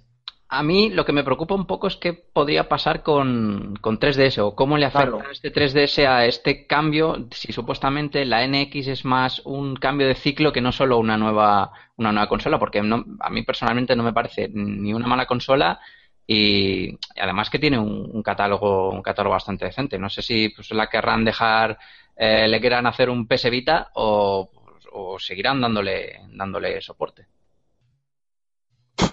A 0.49 0.63
mí 0.63 0.89
lo 0.89 1.03
que 1.03 1.11
me 1.11 1.25
preocupa 1.25 1.55
un 1.55 1.65
poco 1.67 1.87
es 1.87 1.97
qué 1.97 2.13
podría 2.13 2.69
pasar 2.69 3.03
con, 3.03 3.75
con 3.81 3.99
3DS 3.99 4.39
o 4.39 4.55
cómo 4.55 4.77
le 4.77 4.85
afecta 4.85 5.07
Claro. 5.17 5.29
este 5.31 5.51
3DS 5.51 6.07
a 6.07 6.25
este 6.25 6.65
cambio 6.65 7.27
si 7.31 7.51
supuestamente 7.51 8.23
la 8.23 8.47
NX 8.47 8.87
es 8.87 9.03
más 9.03 9.41
un 9.45 9.75
cambio 9.75 10.07
de 10.07 10.15
ciclo 10.15 10.53
que 10.53 10.61
no 10.61 10.71
solo 10.71 10.99
una 10.99 11.17
nueva 11.17 11.71
una 11.97 12.13
nueva 12.13 12.29
consola 12.29 12.57
porque 12.59 12.81
no- 12.81 13.03
a 13.19 13.29
mí 13.29 13.43
personalmente 13.43 13.93
no 13.95 14.03
me 14.03 14.13
parece 14.13 14.47
ni 14.53 14.93
una 14.93 15.07
mala 15.07 15.25
consola 15.25 15.81
y 16.25 16.97
además 17.19 17.49
que 17.49 17.59
tiene 17.59 17.77
un, 17.77 18.09
un 18.13 18.23
catálogo 18.23 18.89
un 18.91 19.01
catálogo 19.01 19.33
bastante 19.33 19.65
decente 19.65 19.99
no 19.99 20.09
sé 20.09 20.21
si 20.21 20.47
pues 20.49 20.71
la 20.71 20.87
querrán 20.87 21.25
dejar 21.25 21.77
eh, 22.15 22.47
le 22.47 22.61
quieran 22.61 22.85
hacer 22.87 23.09
un 23.09 23.27
PS 23.27 23.49
Vita 23.49 23.89
o, 23.95 24.49
o 24.93 25.19
seguirán 25.19 25.59
dándole 25.59 26.21
dándole 26.29 26.79
soporte 26.81 27.27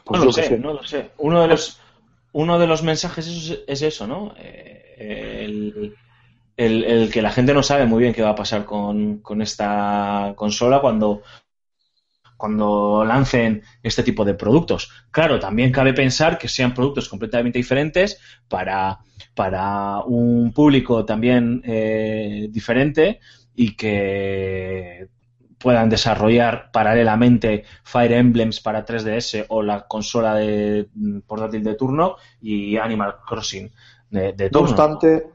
Pues 0.04 0.20
no 0.20 0.24
lo 0.24 0.32
sé, 0.32 0.42
sé. 0.42 0.58
no 0.58 0.72
lo 0.72 0.82
sé. 0.84 1.10
Uno 1.18 1.42
de 1.42 1.48
los, 1.48 1.80
uno 2.32 2.58
de 2.58 2.66
los 2.66 2.82
mensajes 2.82 3.26
es, 3.26 3.60
es 3.66 3.82
eso, 3.82 4.06
¿no? 4.06 4.34
Eh, 4.38 5.44
el, 5.44 5.94
el- 6.56 6.84
el 6.84 7.12
que 7.12 7.22
la 7.22 7.30
gente 7.32 7.54
no 7.54 7.62
sabe 7.62 7.86
muy 7.86 8.02
bien 8.02 8.14
qué 8.14 8.22
va 8.22 8.30
a 8.30 8.34
pasar 8.36 8.64
con, 8.64 9.18
con 9.20 9.42
esta 9.42 10.34
consola 10.36 10.80
cuando, 10.80 11.22
cuando 12.36 13.04
lancen 13.04 13.62
este 13.82 14.02
tipo 14.02 14.24
de 14.24 14.34
productos. 14.34 14.90
Claro, 15.10 15.38
también 15.38 15.70
cabe 15.72 15.94
pensar 15.94 16.36
que 16.38 16.48
sean 16.48 16.74
productos 16.74 17.08
completamente 17.08 17.58
diferentes 17.58 18.18
para, 18.48 18.98
para 19.34 20.00
un 20.04 20.52
público 20.52 21.04
también 21.04 21.62
eh, 21.64 22.48
diferente 22.50 23.20
y 23.54 23.76
que 23.76 25.08
puedan 25.64 25.88
desarrollar 25.88 26.70
paralelamente 26.72 27.64
Fire 27.83 28.12
Emblems 28.12 28.61
para 28.61 28.85
3DS 28.85 29.46
o 29.48 29.62
la 29.62 29.87
consola 29.88 30.37
de 30.37 30.88
mm, 30.94 31.20
portátil 31.27 31.64
de 31.64 31.74
turno 31.74 32.16
y 32.40 32.77
Animal 32.77 33.16
Crossing 33.27 33.72
de, 34.11 34.33
de 34.35 34.50
No 34.53 34.61
obstante, 34.61 35.27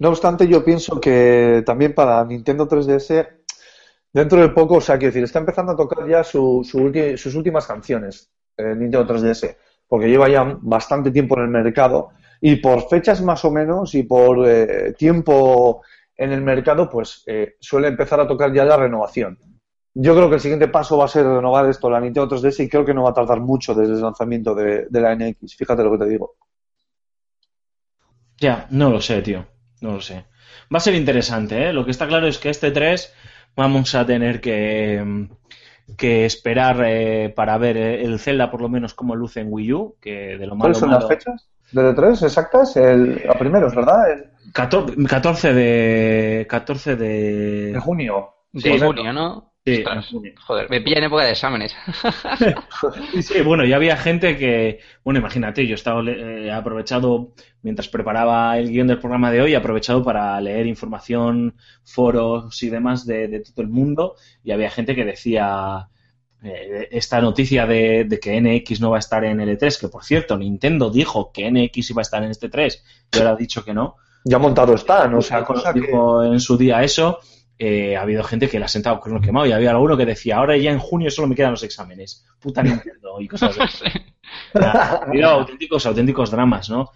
no 0.00 0.08
obstante, 0.10 0.46
yo 0.48 0.64
pienso 0.64 1.00
que 1.00 1.62
también 1.64 1.94
para 1.94 2.24
Nintendo 2.24 2.66
3DS, 2.68 3.26
dentro 4.12 4.40
de 4.40 4.48
poco, 4.50 4.76
o 4.76 4.80
sea, 4.80 4.98
quiero 4.98 5.12
decir, 5.12 5.24
está 5.24 5.38
empezando 5.38 5.72
a 5.72 5.76
tocar 5.76 6.06
ya 6.08 6.22
su, 6.24 6.62
su 6.70 6.78
ulti- 6.80 7.16
sus 7.16 7.34
últimas 7.34 7.66
canciones, 7.66 8.30
eh, 8.58 8.74
Nintendo 8.76 9.06
3DS, 9.06 9.56
porque 9.88 10.08
lleva 10.08 10.28
ya 10.28 10.58
bastante 10.60 11.10
tiempo 11.10 11.36
en 11.36 11.44
el 11.44 11.48
mercado 11.48 12.08
y 12.40 12.56
por 12.56 12.88
fechas 12.88 13.22
más 13.22 13.44
o 13.44 13.50
menos 13.50 13.94
y 13.94 14.02
por 14.02 14.46
eh, 14.48 14.92
tiempo 14.98 15.82
en 16.16 16.32
el 16.32 16.40
mercado, 16.42 16.88
pues 16.90 17.22
eh, 17.26 17.56
suele 17.60 17.88
empezar 17.88 18.20
a 18.20 18.26
tocar 18.26 18.52
ya 18.52 18.64
la 18.64 18.76
renovación. 18.76 19.38
Yo 19.98 20.14
creo 20.14 20.28
que 20.28 20.34
el 20.34 20.40
siguiente 20.42 20.68
paso 20.68 20.98
va 20.98 21.06
a 21.06 21.08
ser 21.08 21.24
renovar 21.24 21.66
esto, 21.70 21.88
la 21.88 21.98
Nintendo 22.00 22.28
3DS, 22.28 22.60
y 22.64 22.68
creo 22.68 22.84
que 22.84 22.92
no 22.92 23.04
va 23.04 23.10
a 23.10 23.14
tardar 23.14 23.40
mucho 23.40 23.74
desde 23.74 23.94
el 23.94 24.02
lanzamiento 24.02 24.54
de, 24.54 24.86
de 24.90 25.00
la 25.00 25.14
NX. 25.16 25.56
Fíjate 25.56 25.82
lo 25.82 25.92
que 25.92 25.98
te 26.04 26.10
digo. 26.10 26.34
Ya, 28.38 28.66
no 28.70 28.90
lo 28.90 29.00
sé, 29.00 29.22
tío. 29.22 29.46
No 29.80 29.92
lo 29.92 30.00
sé. 30.00 30.24
Va 30.72 30.78
a 30.78 30.80
ser 30.80 30.94
interesante, 30.94 31.68
¿eh? 31.68 31.72
Lo 31.72 31.84
que 31.84 31.90
está 31.92 32.06
claro 32.06 32.26
es 32.26 32.38
que 32.38 32.50
este 32.50 32.70
3 32.70 33.12
vamos 33.56 33.94
a 33.94 34.04
tener 34.04 34.40
que, 34.40 35.02
mm, 35.02 35.94
que 35.96 36.26
esperar 36.26 36.82
eh, 36.86 37.32
para 37.34 37.56
ver 37.56 37.76
eh, 37.78 38.04
el 38.04 38.18
Zelda 38.18 38.50
por 38.50 38.60
lo 38.60 38.68
menos 38.68 38.92
cómo 38.94 39.16
luce 39.16 39.40
en 39.40 39.48
Wii 39.50 39.72
U, 39.72 39.96
que 40.00 40.36
de 40.36 40.46
lo 40.46 40.54
malo 40.56 40.60
¿Cuáles 40.60 40.78
son 40.78 40.90
las 40.90 40.98
malo- 41.04 41.08
fechas? 41.08 41.48
¿De 41.72 41.82
E3 41.82 42.22
exactas? 42.22 42.76
El, 42.76 43.22
a 43.28 43.34
primeros, 43.38 43.74
¿verdad? 43.74 44.10
El, 44.12 44.52
14, 44.52 44.94
14 45.08 45.52
de 45.52 46.46
14 46.48 46.96
de 46.96 47.72
de 47.72 47.80
junio. 47.80 48.34
de 48.52 48.60
Sí, 48.60 48.78
junio 48.78 49.12
no 49.12 49.52
Sí, 49.66 49.78
Ostras, 49.78 50.06
joder 50.46 50.70
me 50.70 50.80
pilla 50.80 50.98
en 50.98 51.04
época 51.04 51.24
de 51.24 51.32
exámenes 51.32 51.74
Sí, 53.20 53.40
bueno, 53.42 53.64
ya 53.64 53.76
había 53.76 53.96
gente 53.96 54.36
que, 54.38 54.80
bueno, 55.04 55.18
imagínate, 55.20 55.66
yo 55.66 55.74
estaba 55.74 56.02
he 56.08 56.50
aprovechado 56.52 57.32
mientras 57.62 57.88
preparaba 57.88 58.58
el 58.58 58.70
guion 58.70 58.86
del 58.86 59.00
programa 59.00 59.30
de 59.32 59.40
hoy, 59.42 59.52
he 59.54 59.56
aprovechado 59.56 60.02
para 60.04 60.40
leer 60.40 60.66
información, 60.66 61.56
foros 61.84 62.62
y 62.62 62.68
demás 62.70 63.06
de, 63.06 63.28
de 63.28 63.40
todo 63.40 63.62
el 63.62 63.68
mundo 63.68 64.14
y 64.44 64.52
había 64.52 64.70
gente 64.70 64.94
que 64.94 65.04
decía 65.04 65.88
eh, 66.42 66.88
esta 66.92 67.20
noticia 67.20 67.66
de, 67.66 68.04
de 68.04 68.20
que 68.20 68.40
NX 68.40 68.80
no 68.80 68.90
va 68.90 68.96
a 68.96 69.00
estar 69.00 69.24
en 69.24 69.40
el 69.40 69.48
E3, 69.58 69.80
que 69.80 69.88
por 69.88 70.04
cierto, 70.04 70.36
Nintendo 70.36 70.90
dijo 70.90 71.32
que 71.32 71.50
NX 71.50 71.90
iba 71.90 72.00
a 72.00 72.02
estar 72.02 72.22
en 72.22 72.30
este 72.30 72.48
3 72.48 72.84
y 73.12 73.18
ahora 73.18 73.30
ha 73.32 73.36
dicho 73.36 73.64
que 73.64 73.74
no. 73.74 73.96
Ya 74.24 74.38
montado 74.38 74.74
están, 74.74 75.14
o 75.14 75.22
sea, 75.22 75.38
Dijo- 75.40 75.54
cosa 75.54 75.72
que... 75.72 75.80
dijo 75.80 76.24
en 76.24 76.40
su 76.40 76.56
día 76.56 76.82
eso. 76.82 77.18
Eh, 77.58 77.96
ha 77.96 78.02
habido 78.02 78.22
gente 78.22 78.48
que 78.48 78.58
le 78.58 78.66
ha 78.66 78.68
sentado 78.68 79.00
con 79.00 79.14
lo 79.14 79.20
quemado 79.20 79.46
y 79.46 79.52
había 79.52 79.70
alguno 79.70 79.96
que 79.96 80.04
decía, 80.04 80.36
ahora 80.36 80.56
ya 80.56 80.70
en 80.70 80.78
junio 80.78 81.10
solo 81.10 81.28
me 81.28 81.34
quedan 81.34 81.52
los 81.52 81.62
exámenes. 81.62 82.26
Puta 82.38 82.62
Nintendo 82.62 83.20
y 83.20 83.28
cosas 83.28 83.58
así. 83.58 83.84
Ha 84.54 85.04
habido 85.06 85.28
auténticos, 85.28 85.86
auténticos 85.86 86.30
dramas, 86.30 86.68
¿no? 86.68 86.90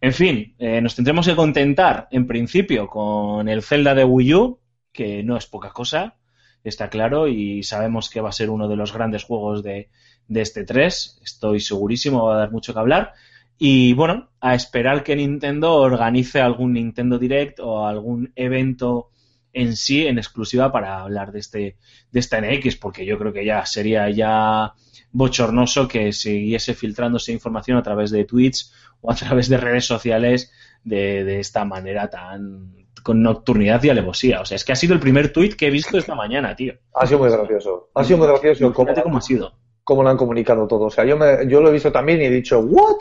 En 0.00 0.12
fin, 0.12 0.54
eh, 0.58 0.80
nos 0.80 0.94
tendremos 0.94 1.26
que 1.26 1.34
contentar 1.34 2.06
en 2.10 2.26
principio 2.26 2.86
con 2.86 3.48
el 3.48 3.62
Zelda 3.62 3.94
de 3.94 4.04
Wii 4.04 4.34
U, 4.34 4.60
que 4.92 5.22
no 5.22 5.36
es 5.36 5.46
poca 5.46 5.70
cosa, 5.70 6.16
está 6.62 6.88
claro, 6.88 7.26
y 7.26 7.62
sabemos 7.64 8.08
que 8.08 8.20
va 8.20 8.28
a 8.28 8.32
ser 8.32 8.50
uno 8.50 8.68
de 8.68 8.76
los 8.76 8.92
grandes 8.92 9.24
juegos 9.24 9.62
de, 9.62 9.90
de 10.28 10.40
este 10.40 10.64
3, 10.64 11.20
estoy 11.22 11.60
segurísimo, 11.60 12.26
va 12.26 12.36
a 12.36 12.38
dar 12.38 12.52
mucho 12.52 12.72
que 12.72 12.80
hablar. 12.80 13.14
Y 13.58 13.94
bueno, 13.94 14.28
a 14.40 14.54
esperar 14.54 15.02
que 15.02 15.16
Nintendo 15.16 15.74
organice 15.74 16.40
algún 16.40 16.74
Nintendo 16.74 17.18
Direct 17.18 17.58
o 17.60 17.86
algún 17.86 18.32
evento 18.36 19.10
en 19.56 19.74
sí, 19.74 20.06
en 20.06 20.18
exclusiva, 20.18 20.70
para 20.70 21.00
hablar 21.00 21.32
de 21.32 21.40
este 21.40 21.76
de 22.12 22.20
esta 22.20 22.40
NX, 22.40 22.76
porque 22.76 23.04
yo 23.06 23.18
creo 23.18 23.32
que 23.32 23.44
ya 23.44 23.64
sería 23.66 24.08
ya 24.10 24.74
bochornoso 25.12 25.88
que 25.88 26.12
siguiese 26.12 26.74
filtrándose 26.74 27.32
información 27.32 27.78
a 27.78 27.82
través 27.82 28.10
de 28.10 28.24
tweets 28.24 28.72
o 29.00 29.10
a 29.10 29.14
través 29.14 29.48
de 29.48 29.56
redes 29.56 29.86
sociales 29.86 30.52
de, 30.84 31.24
de 31.24 31.40
esta 31.40 31.64
manera 31.64 32.08
tan 32.10 32.86
con 33.02 33.22
nocturnidad 33.22 33.82
y 33.84 33.90
alevosía. 33.90 34.40
O 34.40 34.44
sea, 34.44 34.56
es 34.56 34.64
que 34.64 34.72
ha 34.72 34.76
sido 34.76 34.92
el 34.92 35.00
primer 35.00 35.32
tweet 35.32 35.50
que 35.56 35.68
he 35.68 35.70
visto 35.70 35.96
esta 35.96 36.14
mañana, 36.14 36.54
tío. 36.56 36.74
Ha 36.92 37.06
sido 37.06 37.20
muy 37.20 37.30
gracioso. 37.30 37.88
Ha 37.94 38.04
sido 38.04 38.18
muy 38.18 38.26
gracioso 38.26 38.72
cómo, 38.72 38.92
cómo 38.94 39.18
ha 39.18 39.20
sido. 39.22 39.52
cómo 39.84 40.02
lo 40.02 40.10
han 40.10 40.16
comunicado 40.16 40.66
todo. 40.66 40.86
O 40.86 40.90
sea, 40.90 41.04
yo, 41.04 41.16
me, 41.16 41.46
yo 41.48 41.60
lo 41.60 41.68
he 41.68 41.72
visto 41.72 41.92
también 41.92 42.20
y 42.20 42.24
he 42.24 42.30
dicho, 42.30 42.58
¿what? 42.58 42.96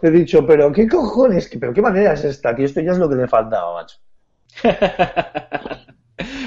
He 0.00 0.10
dicho, 0.10 0.46
pero 0.46 0.72
¿qué 0.72 0.88
cojones? 0.88 1.50
¿Pero 1.60 1.74
qué 1.74 1.82
manera 1.82 2.14
es 2.14 2.24
esta? 2.24 2.56
Que 2.56 2.64
esto 2.64 2.80
ya 2.80 2.92
es 2.92 2.98
lo 2.98 3.08
que 3.08 3.16
le 3.16 3.28
faltaba, 3.28 3.74
macho. 3.74 3.98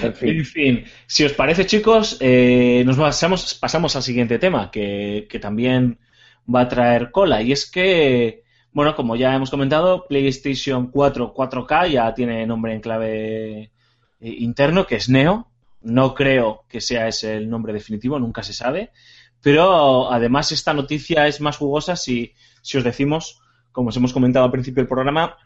En 0.02 0.46
fin. 0.46 0.86
Si 1.08 1.24
os 1.24 1.34
parece, 1.34 1.66
chicos, 1.66 2.18
eh, 2.20 2.84
nos 2.86 2.98
pasamos, 2.98 3.56
pasamos 3.56 3.96
al 3.96 4.04
siguiente 4.04 4.40
tema, 4.40 4.72
que, 4.72 5.28
que 5.30 5.40
también 5.40 6.00
va 6.54 6.62
a 6.62 6.68
traer 6.68 7.12
cola. 7.12 7.42
Y 7.42 7.52
es 7.52 7.70
que, 7.70 8.44
bueno, 8.72 8.96
como 8.96 9.16
ya 9.16 9.36
hemos 9.36 9.50
comentado, 9.50 10.06
PlayStation 10.08 10.92
4 10.92 11.34
4K 11.34 11.90
ya 11.90 12.14
tiene 12.14 12.46
nombre 12.46 12.74
en 12.74 12.82
clave 12.82 13.62
eh, 13.62 13.72
interno, 14.20 14.86
que 14.86 14.96
es 14.96 15.10
Neo. 15.10 15.48
No 15.82 16.16
creo 16.16 16.64
que 16.68 16.82
sea 16.82 17.08
ese 17.08 17.36
el 17.38 17.50
nombre 17.50 17.74
definitivo, 17.74 18.20
nunca 18.20 18.44
se 18.44 18.54
sabe. 18.54 18.92
Pero 19.42 20.12
además 20.12 20.52
esta 20.52 20.74
noticia 20.74 21.28
es 21.28 21.40
más 21.42 21.58
jugosa 21.58 21.96
si, 21.96 22.34
si 22.62 22.78
os 22.78 22.84
decimos, 22.84 23.42
como 23.72 23.90
os 23.90 23.98
hemos 23.98 24.14
comentado 24.14 24.46
al 24.46 24.52
principio 24.52 24.82
del 24.82 24.88
programa, 24.88 25.38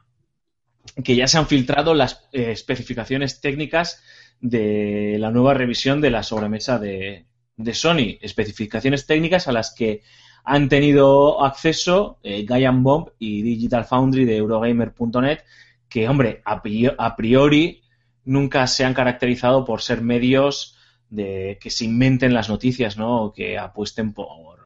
que 1.03 1.15
ya 1.15 1.27
se 1.27 1.37
han 1.37 1.47
filtrado 1.47 1.93
las 1.93 2.27
eh, 2.31 2.51
especificaciones 2.51 3.41
técnicas 3.41 4.01
de 4.41 5.17
la 5.19 5.31
nueva 5.31 5.53
revisión 5.53 6.01
de 6.01 6.11
la 6.11 6.23
sobremesa 6.23 6.79
de, 6.79 7.25
de 7.57 7.73
Sony. 7.73 8.17
Especificaciones 8.21 9.05
técnicas 9.05 9.47
a 9.47 9.51
las 9.51 9.73
que 9.73 10.01
han 10.43 10.69
tenido 10.69 11.43
acceso 11.43 12.19
eh, 12.23 12.45
Giant 12.47 12.81
Bomb 12.81 13.09
y 13.19 13.41
Digital 13.41 13.85
Foundry 13.85 14.25
de 14.25 14.37
Eurogamer.net, 14.37 15.39
que, 15.87 16.07
hombre, 16.07 16.41
a 16.45 16.61
a 16.97 17.15
priori 17.15 17.81
nunca 18.25 18.67
se 18.67 18.85
han 18.85 18.93
caracterizado 18.93 19.65
por 19.65 19.81
ser 19.81 20.01
medios 20.01 20.77
de 21.09 21.57
que 21.59 21.69
se 21.69 21.85
inventen 21.85 22.33
las 22.33 22.49
noticias, 22.49 22.97
¿no? 22.97 23.23
O 23.23 23.33
que 23.33 23.57
apuesten 23.57 24.13
por 24.13 24.59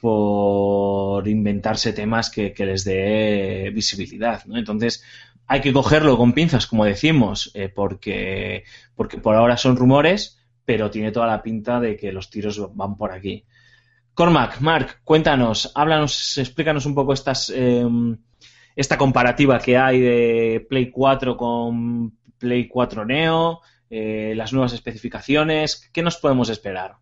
por 0.00 1.26
inventarse 1.26 1.92
temas 1.92 2.30
que, 2.30 2.52
que 2.52 2.64
les 2.64 2.84
dé 2.84 3.70
visibilidad, 3.74 4.44
¿no? 4.46 4.56
Entonces, 4.56 5.02
hay 5.48 5.62
que 5.62 5.72
cogerlo 5.72 6.16
con 6.18 6.34
pinzas, 6.34 6.66
como 6.66 6.84
decimos, 6.84 7.50
eh, 7.54 7.70
porque, 7.74 8.64
porque 8.94 9.16
por 9.16 9.34
ahora 9.34 9.56
son 9.56 9.76
rumores, 9.76 10.38
pero 10.64 10.90
tiene 10.90 11.10
toda 11.10 11.26
la 11.26 11.42
pinta 11.42 11.80
de 11.80 11.96
que 11.96 12.12
los 12.12 12.28
tiros 12.28 12.76
van 12.76 12.96
por 12.96 13.12
aquí. 13.12 13.46
Cormac, 14.12 14.60
Mark, 14.60 15.00
cuéntanos, 15.04 15.72
háblanos, 15.74 16.36
explícanos 16.36 16.84
un 16.84 16.94
poco 16.94 17.14
estas, 17.14 17.50
eh, 17.54 17.86
esta 18.76 18.98
comparativa 18.98 19.58
que 19.58 19.78
hay 19.78 20.00
de 20.00 20.66
Play 20.68 20.90
4 20.90 21.36
con 21.36 22.18
Play 22.36 22.68
4 22.68 23.06
Neo, 23.06 23.62
eh, 23.88 24.34
las 24.36 24.52
nuevas 24.52 24.74
especificaciones, 24.74 25.88
¿qué 25.92 26.02
nos 26.02 26.18
podemos 26.18 26.50
esperar? 26.50 26.96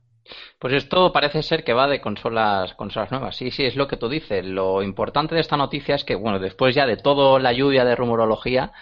Pues 0.59 0.73
esto 0.75 1.12
parece 1.12 1.43
ser 1.43 1.65
que 1.65 1.73
va 1.73 1.87
de 1.89 2.01
consolas, 2.01 2.75
consolas 2.75 3.11
nuevas. 3.11 3.37
Sí, 3.37 3.51
sí, 3.51 3.65
es 3.65 3.77
lo 3.77 3.89
que 3.89 3.97
tú 3.97 4.09
dices. 4.09 4.45
Lo 4.45 4.83
importante 4.83 5.35
de 5.35 5.41
esta 5.41 5.57
noticia 5.57 5.95
es 5.95 6.05
que, 6.05 6.15
bueno, 6.15 6.39
después 6.39 6.75
ya 6.75 6.87
de 6.87 6.97
toda 6.97 7.39
la 7.41 7.53
lluvia 7.53 7.85
de 7.85 7.95
rumorología, 7.97 8.73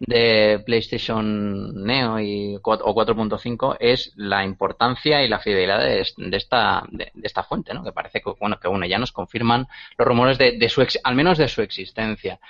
de 0.00 0.60
PlayStation 0.66 1.84
Neo 1.84 2.18
y, 2.20 2.56
o 2.62 2.94
4.5 2.94 3.76
es 3.78 4.12
la 4.16 4.44
importancia 4.44 5.22
y 5.22 5.28
la 5.28 5.38
fidelidad 5.38 5.80
de, 5.80 6.06
de 6.16 6.36
esta, 6.36 6.82
de, 6.90 7.10
de 7.14 7.26
esta 7.26 7.44
fuente, 7.44 7.72
¿no? 7.74 7.84
Que 7.84 7.92
parece 7.92 8.20
que, 8.20 8.30
bueno, 8.38 8.58
que 8.58 8.68
bueno, 8.68 8.86
ya 8.86 8.98
nos 8.98 9.12
confirman 9.12 9.66
los 9.96 10.06
rumores 10.08 10.36
de, 10.38 10.58
de 10.58 10.68
su, 10.68 10.82
ex- 10.82 11.00
al 11.04 11.14
menos 11.14 11.38
de 11.38 11.48
su 11.48 11.62
existencia. 11.62 12.40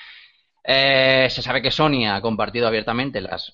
Eh, 0.66 1.28
se 1.30 1.42
sabe 1.42 1.60
que 1.60 1.70
Sony 1.70 2.06
ha 2.08 2.20
compartido 2.22 2.66
abiertamente 2.66 3.20
las 3.20 3.52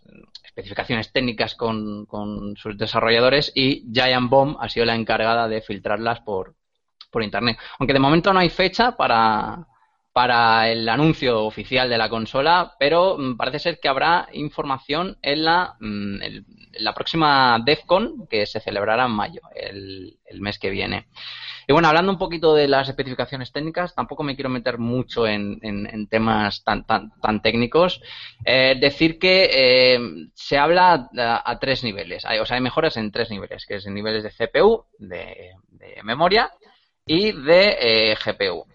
especificaciones 0.50 1.12
técnicas 1.12 1.54
con, 1.54 2.06
con 2.06 2.56
sus 2.56 2.76
desarrolladores 2.76 3.52
y 3.54 3.84
Giant 3.92 4.28
Bomb 4.28 4.56
ha 4.60 4.68
sido 4.68 4.84
la 4.84 4.96
encargada 4.96 5.48
de 5.48 5.62
filtrarlas 5.62 6.20
por, 6.20 6.56
por 7.10 7.22
internet. 7.22 7.56
Aunque 7.78 7.92
de 7.92 8.00
momento 8.00 8.32
no 8.32 8.40
hay 8.40 8.50
fecha 8.50 8.96
para, 8.96 9.66
para 10.12 10.68
el 10.68 10.88
anuncio 10.88 11.44
oficial 11.44 11.88
de 11.88 11.98
la 11.98 12.08
consola, 12.08 12.74
pero 12.78 13.16
mm, 13.16 13.36
parece 13.36 13.60
ser 13.60 13.78
que 13.80 13.88
habrá 13.88 14.28
información 14.32 15.18
en 15.22 15.44
la, 15.44 15.76
mm, 15.78 16.22
en 16.22 16.44
la 16.78 16.94
próxima 16.94 17.59
DEFCON 17.64 18.26
que 18.28 18.46
se 18.46 18.61
celebrará 18.61 19.06
en 19.06 19.11
mayo, 19.12 19.40
el, 19.54 20.18
el 20.24 20.40
mes 20.40 20.59
que 20.59 20.70
viene. 20.70 21.06
Y 21.68 21.72
bueno, 21.72 21.88
hablando 21.88 22.11
un 22.12 22.18
poquito 22.18 22.54
de 22.54 22.66
las 22.68 22.88
especificaciones 22.88 23.52
técnicas, 23.52 23.94
tampoco 23.94 24.22
me 24.24 24.35
quiero 24.35 24.50
meter 24.50 24.78
mucho 24.78 25.26
en, 25.26 25.59
en- 25.62 26.06
temas 26.09 26.64
tan, 26.64 26.85
tan, 26.85 27.12
tan 27.20 27.42
técnicos. 27.42 28.00
Eh, 28.44 28.76
decir 28.80 29.18
que 29.18 29.48
eh, 29.52 30.00
se 30.35 30.59
habla 30.59 31.09
a, 31.16 31.59
tres 31.61 31.85
niveles, 31.85 32.24
o 32.24 32.46
sea, 32.46 32.56
hay 32.56 32.62
mejoras 32.62 32.96
en 32.96 33.12
tres 33.12 33.30
niveles, 33.30 33.64
que 33.66 33.76
es 33.76 33.87
en 33.87 33.94
niveles 33.94 34.22
de 34.24 34.30
CPU, 34.30 34.85
de, 34.98 35.52
de 35.68 36.02
memoria 36.02 36.50
y 37.06 37.33
de 37.33 37.76
eh, 37.80 38.16
GPU. 38.24 38.66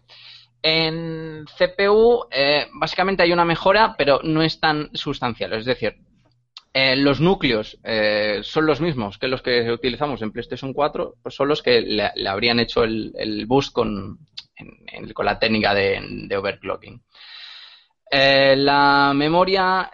En 0.62 1.46
CPU, 1.46 2.26
eh, 2.32 2.68
básicamente 2.74 3.22
hay 3.24 3.32
una 3.32 3.46
mejora, 3.46 3.96
pero 3.98 4.20
no 4.24 4.42
es 4.42 4.60
tan 4.60 4.90
sustancial. 4.96 5.54
Es 5.54 5.66
decir, 5.66 5.96
eh, 6.78 6.98
los 6.98 7.22
núcleos 7.22 7.78
eh, 7.86 8.42
son 8.44 8.66
los 8.66 8.82
mismos 8.82 9.18
que 9.18 9.30
los 9.30 9.42
que 9.42 9.72
utilizamos 9.72 10.22
en 10.22 10.34
PlayStation 10.34 10.74
4, 10.74 11.16
pues 11.24 11.34
son 11.34 11.48
los 11.48 11.64
que 11.64 11.80
le, 11.80 12.12
habrían 12.28 12.60
hecho 12.60 12.84
el, 12.84 13.14
el 13.18 13.46
boost 13.46 13.72
con, 13.72 14.20
en- 14.58 15.14
con 15.14 15.26
la 15.26 15.40
técnica 15.40 15.74
de, 15.74 16.28
overclocking. 16.38 17.02
Eh, 18.12 18.56
la 18.58 19.14
memoria, 19.16 19.90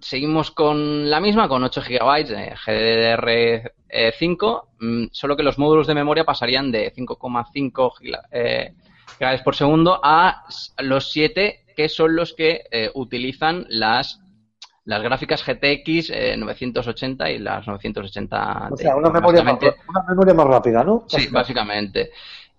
seguimos 0.00 0.50
con 0.52 1.10
la 1.10 1.18
misma, 1.20 1.48
con 1.48 1.62
8 1.64 1.82
GB 1.82 2.26
de 2.28 2.54
GDDR5, 2.54 4.62
mm, 4.80 5.04
solo 5.12 5.36
que 5.36 5.42
los 5.42 5.58
módulos 5.58 5.86
de 5.88 5.94
memoria 5.94 6.24
pasarían 6.24 6.70
de 6.70 6.92
5,5 6.94 7.92
giga- 7.98 8.22
eh, 8.30 8.72
gigabytes 9.18 9.42
por 9.44 9.56
segundo 9.56 10.00
a 10.02 10.44
los 10.78 11.10
7 11.10 11.64
que 11.76 11.88
son 11.88 12.14
los 12.16 12.34
que 12.34 12.62
utilizan 12.94 13.66
las 13.68 14.20
las 14.88 15.02
gráficas 15.02 15.44
GTX 15.44 16.10
eh, 16.10 16.34
980 16.38 17.30
y 17.30 17.38
las 17.38 17.66
980 17.66 18.68
O 18.70 18.76
sea, 18.76 18.96
una 18.96 19.10
memoria, 19.10 19.42
más, 19.42 19.58
una 19.88 20.02
memoria 20.08 20.34
más 20.34 20.46
rápida, 20.46 20.82
¿no? 20.82 21.04
Sí, 21.08 21.28
básicamente. 21.30 22.10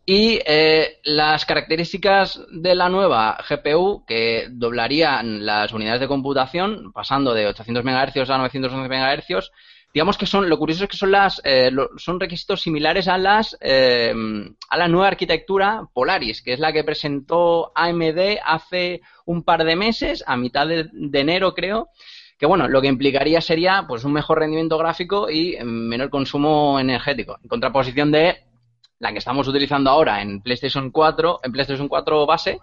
Y 0.05 0.39
eh, 0.45 0.99
las 1.03 1.45
características 1.45 2.41
de 2.51 2.75
la 2.75 2.87
nueva 2.89 3.37
GPU 3.47 4.03
que 4.07 4.47
doblarían 4.51 5.45
las 5.45 5.73
unidades 5.73 6.01
de 6.01 6.07
computación 6.07 6.91
pasando 6.93 7.33
de 7.33 7.47
800 7.47 7.83
MHz 7.83 8.29
a 8.29 8.37
911 8.37 8.87
MHz, 8.89 9.51
digamos 9.91 10.17
que 10.17 10.25
son, 10.27 10.47
lo 10.49 10.57
curioso 10.59 10.83
es 10.83 10.89
que 10.89 10.97
son 10.97 11.11
las, 11.11 11.41
eh, 11.43 11.71
lo- 11.71 11.89
son 11.97 12.19
requisitos 12.19 12.61
similares 12.61 13.07
a 13.07 13.17
las, 13.17 13.57
eh, 13.59 14.13
a 14.69 14.77
la 14.77 14.87
nueva 14.87 15.07
arquitectura 15.07 15.81
Polaris, 15.93 16.41
que 16.43 16.53
es 16.53 16.59
la 16.59 16.71
que 16.73 16.83
presentó 16.83 17.71
AMD 17.75 18.37
hace 18.45 19.01
un 19.25 19.43
par 19.43 19.63
de 19.63 19.75
meses, 19.75 20.23
a 20.27 20.37
mitad 20.37 20.67
de, 20.67 20.89
de 20.91 21.19
enero 21.19 21.53
creo, 21.55 21.89
que 22.39 22.45
bueno, 22.45 22.69
lo 22.69 22.81
que 22.81 22.87
implicaría 22.87 23.41
sería 23.41 23.83
pues 23.85 24.05
un 24.05 24.13
mejor 24.13 24.39
rendimiento 24.39 24.77
gráfico 24.77 25.29
y 25.29 25.55
eh, 25.55 25.63
menor 25.65 26.09
consumo 26.09 26.79
energético, 26.79 27.37
en 27.43 27.49
contraposición 27.49 28.11
de 28.11 28.45
la 28.97 29.11
que 29.11 29.17
estamos 29.17 29.45
utilizando 29.47 29.89
ahora 29.89 30.21
en 30.21 30.41
PlayStation 30.41 30.89
4, 30.89 31.41
en 31.43 31.51
PlayStation 31.51 31.89
4 31.89 32.25
base, 32.25 32.59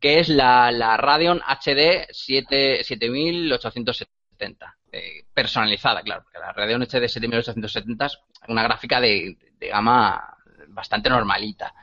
que 0.00 0.20
es 0.20 0.28
la, 0.28 0.70
la 0.70 0.96
Radeon 0.96 1.40
HD 1.40 2.06
7, 2.10 2.84
7870. 2.84 4.76
eh, 4.92 5.24
personalizada, 5.34 6.02
claro, 6.02 6.22
porque 6.22 6.38
la 6.38 6.52
Radeon 6.52 6.82
HD 6.82 7.08
7870 7.08 8.06
es 8.06 8.18
una 8.48 8.62
gráfica 8.62 9.00
de, 9.00 9.36
de 9.58 9.68
gama 9.68 10.36
bastante 10.68 11.10
normalita. 11.10 11.74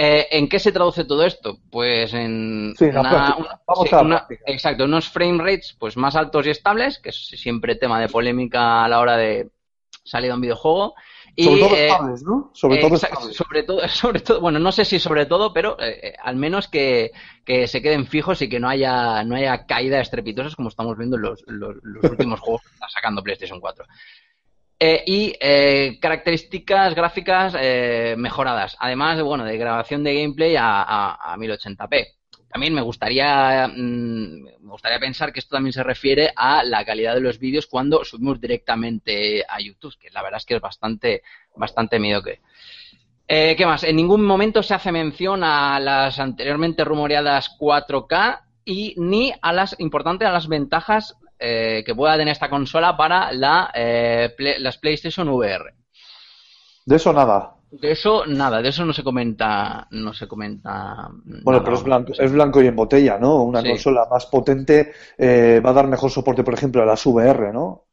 Eh, 0.00 0.28
¿En 0.30 0.48
qué 0.48 0.60
se 0.60 0.70
traduce 0.70 1.04
todo 1.04 1.24
esto? 1.24 1.58
Pues 1.72 2.14
en 2.14 2.72
Sí, 2.78 2.86
práctica. 2.86 3.34
una- 3.36 3.60
Vamos 3.66 3.88
sí, 3.88 3.94
a 3.96 4.00
una- 4.02 4.26
exacto, 4.46 4.84
unos 4.84 5.08
frame 5.08 5.38
rates 5.42 5.74
pues 5.76 5.96
más 5.96 6.14
altos 6.14 6.46
y 6.46 6.50
estables, 6.50 7.00
que 7.00 7.08
es 7.08 7.16
siempre 7.16 7.74
tema 7.74 8.00
de 8.00 8.08
polémica 8.08 8.84
a 8.84 8.88
la 8.88 9.00
hora 9.00 9.16
de 9.16 9.50
salir 10.04 10.30
de 10.30 10.34
un 10.36 10.40
videojuego. 10.40 10.94
Y, 11.34 11.44
Sobre 11.44 11.60
todo 11.60 11.74
eh, 11.76 11.86
estables, 11.88 12.22
¿no? 12.22 12.50
Sobre 12.54 12.78
todo 12.78 12.94
estables. 12.94 13.36
sobre 13.36 13.62
todo, 13.64 13.80
sobre 13.88 14.20
todo, 14.20 14.40
bueno, 14.40 14.60
no 14.60 14.70
sé 14.70 14.84
si 14.84 15.00
sobre 15.00 15.26
todo, 15.26 15.52
pero 15.52 15.76
eh, 15.80 16.14
al 16.22 16.36
menos 16.36 16.68
que, 16.68 17.10
que 17.44 17.66
se 17.66 17.82
queden 17.82 18.06
fijos 18.06 18.40
y 18.40 18.48
que 18.48 18.60
no 18.60 18.68
haya, 18.68 19.24
no 19.24 19.34
haya 19.34 19.66
caídas 19.66 20.02
estrepitosas 20.02 20.54
como 20.54 20.68
estamos 20.68 20.96
viendo 20.96 21.16
en 21.16 21.22
los, 21.22 21.42
los- 21.48 21.76
los 21.82 22.04
últimos 22.04 22.38
juegos 22.40 22.62
que 22.62 22.72
está 22.74 22.88
sacando 22.88 23.22
PlayStation 23.22 23.58
4. 23.60 23.84
Eh, 24.80 25.02
y 25.06 25.34
eh, 25.40 25.98
características 26.00 26.94
gráficas 26.94 27.54
eh, 27.58 28.14
mejoradas, 28.16 28.76
además 28.78 29.16
de, 29.16 29.24
bueno, 29.24 29.44
de 29.44 29.58
grabación 29.58 30.04
de 30.04 30.14
gameplay 30.14 30.54
a, 30.54 30.82
a- 30.82 31.32
a 31.32 31.36
1080p. 31.36 32.06
También 32.48 32.72
me 32.74 32.80
gustaría, 32.82 33.66
mm, 33.68 34.42
me 34.60 34.70
gustaría 34.70 35.00
pensar 35.00 35.32
que 35.32 35.40
esto 35.40 35.56
también 35.56 35.72
se 35.72 35.82
refiere 35.82 36.30
a 36.36 36.62
la 36.62 36.84
calidad 36.84 37.14
de 37.14 37.20
los 37.20 37.40
vídeos 37.40 37.66
cuando 37.66 38.04
subimos 38.04 38.40
directamente 38.40 39.44
a 39.48 39.58
YouTube, 39.60 39.98
que 39.98 40.10
la 40.10 40.22
verdad 40.22 40.38
es 40.38 40.46
que 40.46 40.54
es 40.54 40.60
bastante, 40.60 41.22
bastante 41.56 41.98
mediocre. 41.98 42.40
¿Qué 43.26 43.62
más? 43.66 43.84
En 43.84 43.96
ningún 43.96 44.24
momento 44.24 44.62
se 44.62 44.72
hace 44.74 44.90
mención 44.90 45.44
a 45.44 45.78
las 45.80 46.18
anteriormente 46.18 46.82
rumoreadas 46.84 47.50
4K 47.58 48.40
y 48.64 48.94
ni 48.96 49.34
a 49.42 49.52
las, 49.52 49.76
importante, 49.78 50.24
a 50.24 50.32
las 50.32 50.48
ventajas 50.48 51.14
eh, 51.38 51.82
que 51.84 51.94
pueda 51.94 52.16
tener 52.16 52.32
esta 52.32 52.50
consola 52.50 52.96
para 52.96 53.32
la, 53.32 53.70
eh, 53.74 54.34
Play- 54.36 54.60
las 54.60 54.78
PlayStation 54.78 55.28
VR. 55.28 55.74
De 56.86 56.96
eso 56.96 57.12
nada. 57.12 57.54
De 57.70 57.92
eso, 57.92 58.24
nada, 58.26 58.62
de 58.62 58.70
eso 58.70 58.84
no 58.86 58.92
se 58.94 59.04
comenta, 59.04 59.86
no 59.90 60.12
se 60.14 60.26
comenta. 60.26 61.08
Bueno, 61.42 61.58
nada, 61.58 61.64
pero 61.64 61.76
es 61.76 61.82
blanco, 61.82 62.12
es 62.18 62.32
blanco 62.32 62.62
y 62.62 62.66
en 62.66 62.76
botella, 62.76 63.18
¿no? 63.18 63.42
Una 63.42 63.62
Sí. 63.62 63.68
consola 63.68 64.06
más 64.10 64.26
potente 64.26 64.92
eh, 65.18 65.60
va 65.64 65.70
a 65.70 65.72
dar 65.74 65.86
mejor 65.88 66.10
soporte, 66.10 66.44
por 66.44 66.54
ejemplo, 66.54 66.82
a 66.82 66.86
las 66.86 67.04
VR, 67.06 67.52
¿no? 67.52 67.84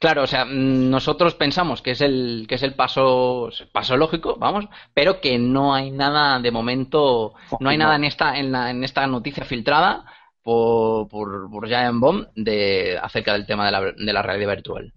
Claro, 0.00 0.22
o 0.22 0.26
sea, 0.26 0.44
mm, 0.44 0.90
nosotros 0.90 1.34
pensamos 1.34 1.82
que 1.82 1.92
es 1.92 2.00
el 2.00 2.46
que 2.48 2.54
es 2.56 2.62
el 2.62 2.74
paso 2.74 3.50
paso 3.72 3.96
lógico, 3.96 4.36
vamos, 4.38 4.66
pero 4.94 5.20
que 5.20 5.38
no 5.38 5.74
hay 5.74 5.90
nada 5.90 6.38
de 6.40 6.50
momento, 6.50 7.34
no 7.58 7.68
hay 7.68 7.76
nada 7.78 7.96
en 7.96 8.04
esta 8.04 8.38
en, 8.38 8.52
la- 8.52 8.70
en 8.70 8.82
esta 8.84 9.06
noticia 9.06 9.44
filtrada 9.44 10.04
por 10.48 11.08
por, 11.08 11.50
por 11.50 11.68
Giant 11.68 12.00
Bomb 12.00 12.26
de 12.34 12.98
acerca 13.00 13.34
del 13.34 13.46
tema 13.46 13.66
de 13.66 13.72
la, 13.72 13.80
de 13.80 14.12
la 14.12 14.22
realidad 14.22 14.54
virtual. 14.54 14.92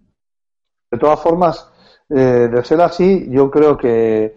De 0.90 0.98
todas 0.98 1.20
formas, 1.20 1.70
eh, 2.08 2.48
de 2.50 2.64
ser 2.64 2.80
así, 2.80 3.26
yo 3.28 3.50
creo 3.50 3.76
que, 3.76 4.34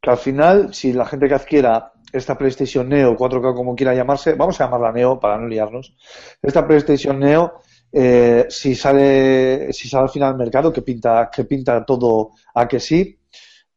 que 0.00 0.10
al 0.10 0.16
final, 0.16 0.74
si 0.74 0.92
la 0.92 1.06
gente 1.06 1.28
que 1.28 1.34
adquiera 1.34 1.92
esta 2.12 2.36
PlayStation 2.36 2.88
Neo, 2.88 3.16
4K 3.16 3.54
como 3.54 3.76
quiera 3.76 3.94
llamarse, 3.94 4.34
vamos 4.34 4.60
a 4.60 4.64
llamarla 4.64 4.92
Neo 4.92 5.20
para 5.20 5.38
no 5.38 5.46
liarnos, 5.46 5.96
esta 6.42 6.66
PlayStation 6.66 7.20
Neo, 7.20 7.60
eh, 7.92 8.46
si 8.48 8.74
sale, 8.74 9.72
si 9.72 9.88
sale 9.88 10.04
al 10.04 10.10
final 10.10 10.30
al 10.30 10.38
mercado, 10.38 10.72
que 10.72 10.82
pinta, 10.82 11.30
que 11.32 11.44
pinta 11.44 11.84
todo 11.84 12.30
a 12.54 12.66
que 12.66 12.80
sí, 12.80 13.18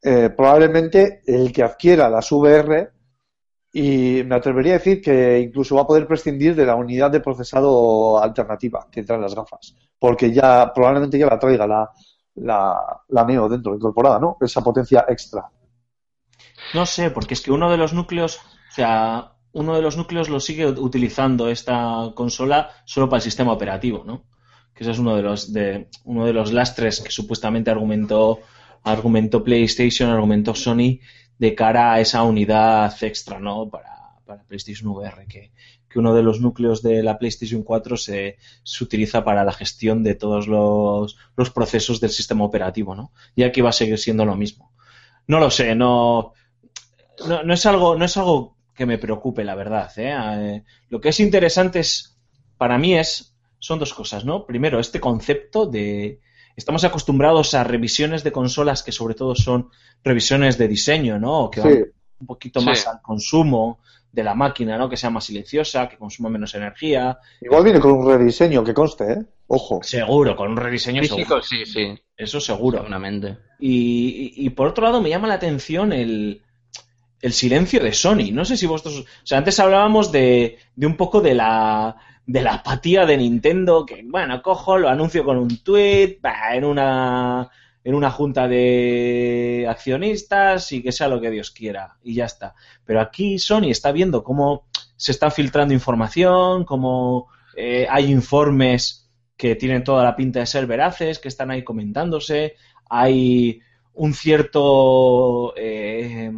eh, 0.02 0.30
probablemente 0.30 1.22
el 1.26 1.52
que 1.52 1.62
adquiera 1.62 2.08
las 2.08 2.30
VR, 2.32 2.90
y 3.72 4.22
me 4.24 4.34
atrevería 4.34 4.74
a 4.74 4.78
decir 4.78 5.00
que 5.00 5.38
incluso 5.38 5.76
va 5.76 5.82
a 5.82 5.86
poder 5.86 6.06
prescindir 6.06 6.54
de 6.56 6.66
la 6.66 6.74
unidad 6.74 7.10
de 7.10 7.20
procesado 7.20 8.20
alternativa 8.20 8.88
que 8.90 9.04
traen 9.04 9.22
las 9.22 9.34
gafas, 9.34 9.74
porque 9.98 10.32
ya 10.32 10.72
probablemente 10.74 11.18
ya 11.18 11.26
la 11.26 11.38
traiga 11.38 11.66
la, 11.66 11.90
la, 12.36 13.02
la 13.08 13.24
Neo 13.24 13.48
dentro, 13.48 13.74
incorporada, 13.74 14.18
¿no? 14.18 14.36
Esa 14.40 14.62
potencia 14.62 15.04
extra. 15.08 15.48
No 16.74 16.84
sé, 16.86 17.10
porque 17.10 17.34
es 17.34 17.40
que 17.42 17.52
uno 17.52 17.70
de 17.70 17.76
los 17.76 17.92
núcleos, 17.92 18.38
o 18.38 18.74
sea, 18.74 19.32
uno 19.52 19.74
de 19.74 19.82
los 19.82 19.96
núcleos 19.96 20.28
lo 20.28 20.40
sigue 20.40 20.66
utilizando 20.66 21.48
esta 21.48 22.12
consola 22.14 22.70
solo 22.84 23.08
para 23.08 23.18
el 23.18 23.22
sistema 23.22 23.52
operativo, 23.52 24.04
¿no? 24.04 24.24
Que 24.74 24.84
ese 24.84 24.92
es 24.92 24.98
uno 24.98 25.16
de 25.16 25.22
los 25.22 25.52
de 25.52 25.88
uno 26.04 26.26
de 26.26 26.32
los 26.32 26.52
lastres 26.52 27.00
que 27.00 27.10
supuestamente 27.10 27.70
argumentó 27.70 28.40
argumentó 28.82 29.44
PlayStation, 29.44 30.10
argumentó 30.10 30.54
Sony 30.54 31.00
de 31.40 31.54
cara 31.54 31.94
a 31.94 32.00
esa 32.00 32.22
unidad 32.22 32.94
extra, 33.02 33.40
¿no? 33.40 33.70
Para, 33.70 34.14
para 34.26 34.44
PlayStation 34.44 34.90
VR, 34.90 35.26
que, 35.26 35.52
que 35.88 35.98
uno 35.98 36.14
de 36.14 36.22
los 36.22 36.38
núcleos 36.38 36.82
de 36.82 37.02
la 37.02 37.18
PlayStation 37.18 37.62
4 37.62 37.96
se, 37.96 38.36
se 38.62 38.84
utiliza 38.84 39.24
para 39.24 39.42
la 39.42 39.54
gestión 39.54 40.04
de 40.04 40.14
todos 40.14 40.46
los, 40.48 41.16
los 41.36 41.50
procesos 41.50 41.98
del 41.98 42.10
sistema 42.10 42.44
operativo, 42.44 42.94
¿no? 42.94 43.10
Y 43.34 43.44
aquí 43.44 43.62
va 43.62 43.70
a 43.70 43.72
seguir 43.72 43.98
siendo 43.98 44.26
lo 44.26 44.36
mismo. 44.36 44.70
No 45.26 45.40
lo 45.40 45.50
sé, 45.50 45.74
no, 45.74 46.34
no, 47.26 47.54
es 47.54 47.64
algo, 47.64 47.96
no 47.96 48.04
es 48.04 48.16
algo 48.18 48.54
que 48.74 48.84
me 48.84 48.98
preocupe, 48.98 49.42
la 49.42 49.54
verdad. 49.54 49.90
¿eh? 49.96 50.12
Eh, 50.12 50.64
lo 50.90 51.00
que 51.00 51.08
es 51.08 51.20
interesante 51.20 51.80
es, 51.80 52.18
para 52.58 52.76
mí 52.76 52.98
es 52.98 53.34
son 53.58 53.78
dos 53.78 53.94
cosas, 53.94 54.26
¿no? 54.26 54.44
Primero, 54.44 54.78
este 54.78 55.00
concepto 55.00 55.64
de... 55.64 56.20
Estamos 56.56 56.84
acostumbrados 56.84 57.54
a 57.54 57.64
revisiones 57.64 58.22
de 58.24 58.32
consolas 58.32 58.82
que 58.82 58.92
sobre 58.92 59.14
todo 59.14 59.34
son 59.34 59.70
revisiones 60.04 60.58
de 60.58 60.68
diseño, 60.68 61.18
¿no? 61.18 61.40
O 61.44 61.50
que 61.50 61.60
van 61.60 61.72
Sí. 61.72 61.82
un 62.20 62.26
poquito 62.26 62.60
más 62.60 62.80
Sí. 62.80 62.88
al 62.90 63.00
consumo 63.02 63.80
de 64.12 64.24
la 64.24 64.34
máquina, 64.34 64.76
¿no? 64.76 64.88
Que 64.88 64.96
sea 64.96 65.08
más 65.10 65.24
silenciosa, 65.24 65.88
que 65.88 65.96
consuma 65.96 66.28
menos 66.28 66.54
energía. 66.54 67.18
Igual 67.40 67.62
viene 67.64 67.78
con 67.80 67.92
un 67.92 68.06
rediseño, 68.06 68.64
que 68.64 68.74
conste, 68.74 69.12
¿eh? 69.12 69.24
Ojo. 69.46 69.80
Seguro, 69.82 70.34
con 70.36 70.50
un 70.50 70.56
rediseño 70.56 71.02
seguro. 71.04 71.40
Físico, 71.40 71.42
sí, 71.42 71.64
sí, 71.66 71.98
Eso 72.16 72.40
seguro. 72.40 72.78
seguramente. 72.78 73.38
Y, 73.58 74.32
y- 74.36 74.46
y 74.46 74.50
por 74.50 74.66
otro 74.68 74.84
lado 74.84 75.00
me 75.00 75.08
llama 75.10 75.28
la 75.28 75.34
atención 75.34 75.92
el, 75.92 76.42
el 77.22 77.32
silencio 77.32 77.80
de 77.80 77.92
Sony. 77.92 78.32
No 78.32 78.44
sé 78.44 78.56
si 78.56 78.66
vosotros... 78.66 79.00
O 79.00 79.26
sea, 79.26 79.38
antes 79.38 79.58
hablábamos 79.60 80.10
de, 80.12 80.58
de 80.74 80.86
un 80.86 80.96
poco 80.96 81.20
de 81.20 81.34
la, 81.34 81.96
de 82.30 82.42
la 82.42 82.54
apatía 82.54 83.06
de 83.06 83.16
Nintendo, 83.16 83.84
que 83.84 84.04
bueno, 84.04 84.40
cojo, 84.40 84.78
lo 84.78 84.88
anuncio 84.88 85.24
con 85.24 85.36
un 85.36 85.64
tweet, 85.64 86.20
en 86.52 86.64
una, 86.64 87.50
en 87.82 87.94
una 87.96 88.10
junta 88.12 88.46
de 88.46 89.66
accionistas 89.68 90.70
y 90.70 90.80
que 90.80 90.92
sea 90.92 91.08
lo 91.08 91.20
que 91.20 91.30
Dios 91.30 91.50
quiera. 91.50 91.96
Y 92.04 92.14
ya 92.14 92.26
está. 92.26 92.54
Pero 92.84 93.00
aquí 93.00 93.40
Sony 93.40 93.70
está 93.70 93.90
viendo 93.90 94.22
cómo 94.22 94.66
se 94.94 95.10
está 95.10 95.32
filtrando 95.32 95.74
información, 95.74 96.64
cómo 96.64 97.26
eh, 97.56 97.88
hay 97.90 98.12
informes 98.12 99.10
que 99.36 99.56
tienen 99.56 99.82
toda 99.82 100.04
la 100.04 100.14
pinta 100.14 100.38
de 100.38 100.46
ser 100.46 100.66
veraces, 100.66 101.18
que 101.18 101.28
están 101.28 101.50
ahí 101.50 101.64
comentándose, 101.64 102.54
hay 102.88 103.60
un 103.94 104.14
cierto 104.14 105.52
eh, 105.56 106.30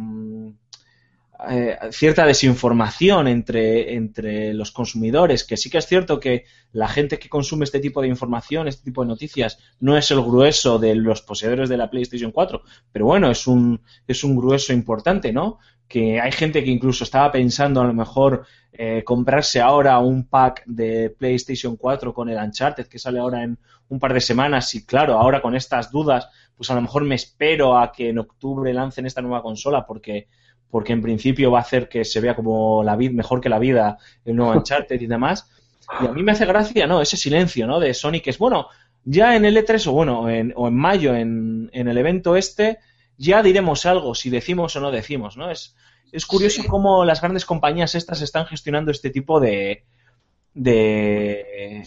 eh, 1.49 1.77
cierta 1.91 2.25
desinformación 2.25 3.27
entre, 3.27 3.95
entre 3.95 4.53
los 4.53 4.71
consumidores, 4.71 5.43
que 5.43 5.57
sí 5.57 5.69
que 5.69 5.77
es 5.77 5.85
cierto 5.85 6.19
que 6.19 6.45
la 6.71 6.87
gente 6.87 7.19
que 7.19 7.29
consume 7.29 7.65
este 7.65 7.79
tipo 7.79 8.01
de 8.01 8.07
información, 8.07 8.67
este 8.67 8.85
tipo 8.85 9.01
de 9.01 9.09
noticias, 9.09 9.59
no 9.79 9.97
es 9.97 10.09
el 10.11 10.21
grueso 10.21 10.79
de 10.79 10.95
los 10.95 11.21
poseedores 11.21 11.69
de 11.69 11.77
la 11.77 11.89
PlayStation 11.89 12.31
4, 12.31 12.61
pero 12.91 13.05
bueno, 13.05 13.29
es 13.29 13.47
un, 13.47 13.81
es 14.07 14.23
un 14.23 14.35
grueso 14.35 14.73
importante, 14.73 15.33
¿no? 15.33 15.59
Que 15.87 16.19
hay 16.19 16.31
gente 16.31 16.63
que 16.63 16.71
incluso 16.71 17.03
estaba 17.03 17.31
pensando 17.31 17.81
a 17.81 17.85
lo 17.85 17.93
mejor 17.93 18.45
eh, 18.71 19.03
comprarse 19.03 19.61
ahora 19.61 19.99
un 19.99 20.27
pack 20.27 20.63
de 20.65 21.09
PlayStation 21.09 21.75
4 21.75 22.13
con 22.13 22.29
el 22.29 22.37
Uncharted 22.37 22.87
que 22.87 22.97
sale 22.97 23.19
ahora 23.19 23.43
en 23.43 23.59
un 23.89 23.99
par 23.99 24.13
de 24.13 24.21
semanas 24.21 24.73
y 24.75 24.85
claro, 24.85 25.19
ahora 25.19 25.41
con 25.41 25.55
estas 25.55 25.91
dudas, 25.91 26.27
pues 26.55 26.71
a 26.71 26.75
lo 26.75 26.81
mejor 26.81 27.03
me 27.03 27.15
espero 27.15 27.77
a 27.77 27.91
que 27.91 28.09
en 28.09 28.19
octubre 28.19 28.73
lancen 28.73 29.05
esta 29.05 29.21
nueva 29.21 29.43
consola 29.43 29.85
porque 29.85 30.27
porque 30.69 30.93
en 30.93 31.01
principio 31.01 31.51
va 31.51 31.59
a 31.59 31.61
hacer 31.61 31.87
que 31.89 32.03
se 32.05 32.19
vea 32.19 32.35
como 32.35 32.83
la 32.83 32.95
vida 32.95 33.11
mejor 33.13 33.41
que 33.41 33.49
la 33.49 33.59
vida 33.59 33.97
el 34.25 34.35
nuevo 34.35 34.51
Uncharted 34.57 34.99
y 35.01 35.07
demás. 35.07 35.49
Y 36.01 36.07
a 36.07 36.11
mí 36.11 36.23
me 36.23 36.31
hace 36.31 36.45
gracia, 36.45 36.87
¿no? 36.87 37.01
Ese 37.01 37.17
silencio, 37.17 37.67
¿no? 37.67 37.79
De 37.79 37.93
Sony 37.93 38.21
que 38.23 38.29
es 38.29 38.37
bueno, 38.37 38.67
ya 39.03 39.35
en 39.35 39.45
el 39.45 39.57
E3 39.57 39.85
o 39.87 39.91
bueno, 39.91 40.29
en, 40.29 40.53
o 40.55 40.67
en 40.67 40.75
mayo 40.75 41.13
en, 41.13 41.69
en 41.73 41.87
el 41.87 41.97
evento 41.97 42.35
este 42.37 42.79
ya 43.17 43.43
diremos 43.43 43.85
algo 43.85 44.15
si 44.15 44.29
decimos 44.29 44.75
o 44.75 44.79
no 44.79 44.91
decimos, 44.91 45.37
¿no? 45.37 45.51
Es 45.51 45.75
es 46.11 46.25
curioso 46.25 46.61
cómo 46.67 47.03
las 47.05 47.21
grandes 47.21 47.43
compañías 47.45 47.95
estas 47.95 48.21
están 48.21 48.45
gestionando 48.45 48.91
este 48.91 49.09
tipo 49.09 49.39
de 49.39 49.83
de, 50.53 51.81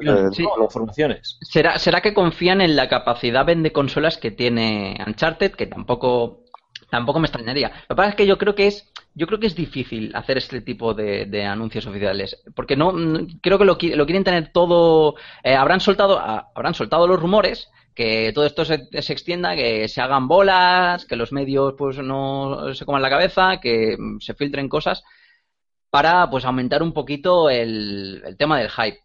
de- 0.00 0.30
Sí. 0.32 0.42
de 0.42 0.64
informaciones. 0.64 1.38
¿Será, 1.42 1.78
¿Será 1.78 2.00
que 2.00 2.14
confían 2.14 2.60
en 2.60 2.76
la 2.76 2.88
capacidad 2.88 3.44
vende 3.44 3.72
consolas 3.72 4.16
que 4.16 4.30
tiene 4.30 4.96
Uncharted? 5.06 5.52
Que 5.52 5.66
tampoco, 5.66 6.44
tampoco 6.90 7.20
me 7.20 7.26
extrañaría. 7.26 7.68
Lo 7.88 7.94
que 7.94 7.96
pasa 7.96 8.10
es 8.10 8.14
que 8.16 8.26
yo 8.26 8.38
creo 8.38 8.54
que 8.54 8.66
es, 8.66 8.90
yo 9.14 9.26
creo 9.26 9.38
que 9.40 9.46
es 9.46 9.54
difícil 9.54 10.12
hacer 10.14 10.38
este 10.38 10.60
tipo 10.60 10.94
de, 10.94 11.44
anuncios 11.46 11.86
oficiales. 11.86 12.42
Porque 12.54 12.76
no, 12.76 12.92
creo 13.42 13.58
que 13.58 13.64
lo, 13.64 13.76
lo 13.96 14.06
quieren 14.06 14.24
tener 14.24 14.50
todo. 14.52 15.14
eh, 15.44 15.54
habrán 15.54 15.80
soltado, 15.80 16.18
a- 16.18 16.48
habrán 16.54 16.74
soltado 16.74 17.06
los 17.06 17.20
rumores 17.20 17.68
que 17.94 18.30
todo 18.32 18.46
esto 18.46 18.64
se, 18.64 18.86
se 19.02 19.12
extienda, 19.12 19.56
que 19.56 19.88
se 19.88 20.00
hagan 20.00 20.28
bolas, 20.28 21.04
que 21.04 21.16
los 21.16 21.32
medios 21.32 21.74
pues 21.76 21.98
no 21.98 22.72
se 22.74 22.84
coman 22.84 23.02
la 23.02 23.10
cabeza, 23.10 23.58
que 23.60 23.96
se 24.20 24.34
filtren 24.34 24.68
cosas 24.68 25.02
para 25.90 26.28
pues 26.30 26.44
aumentar 26.44 26.82
un 26.82 26.92
poquito 26.92 27.50
el, 27.50 28.22
el 28.24 28.36
tema 28.36 28.58
del 28.58 28.70
hype. 28.70 28.98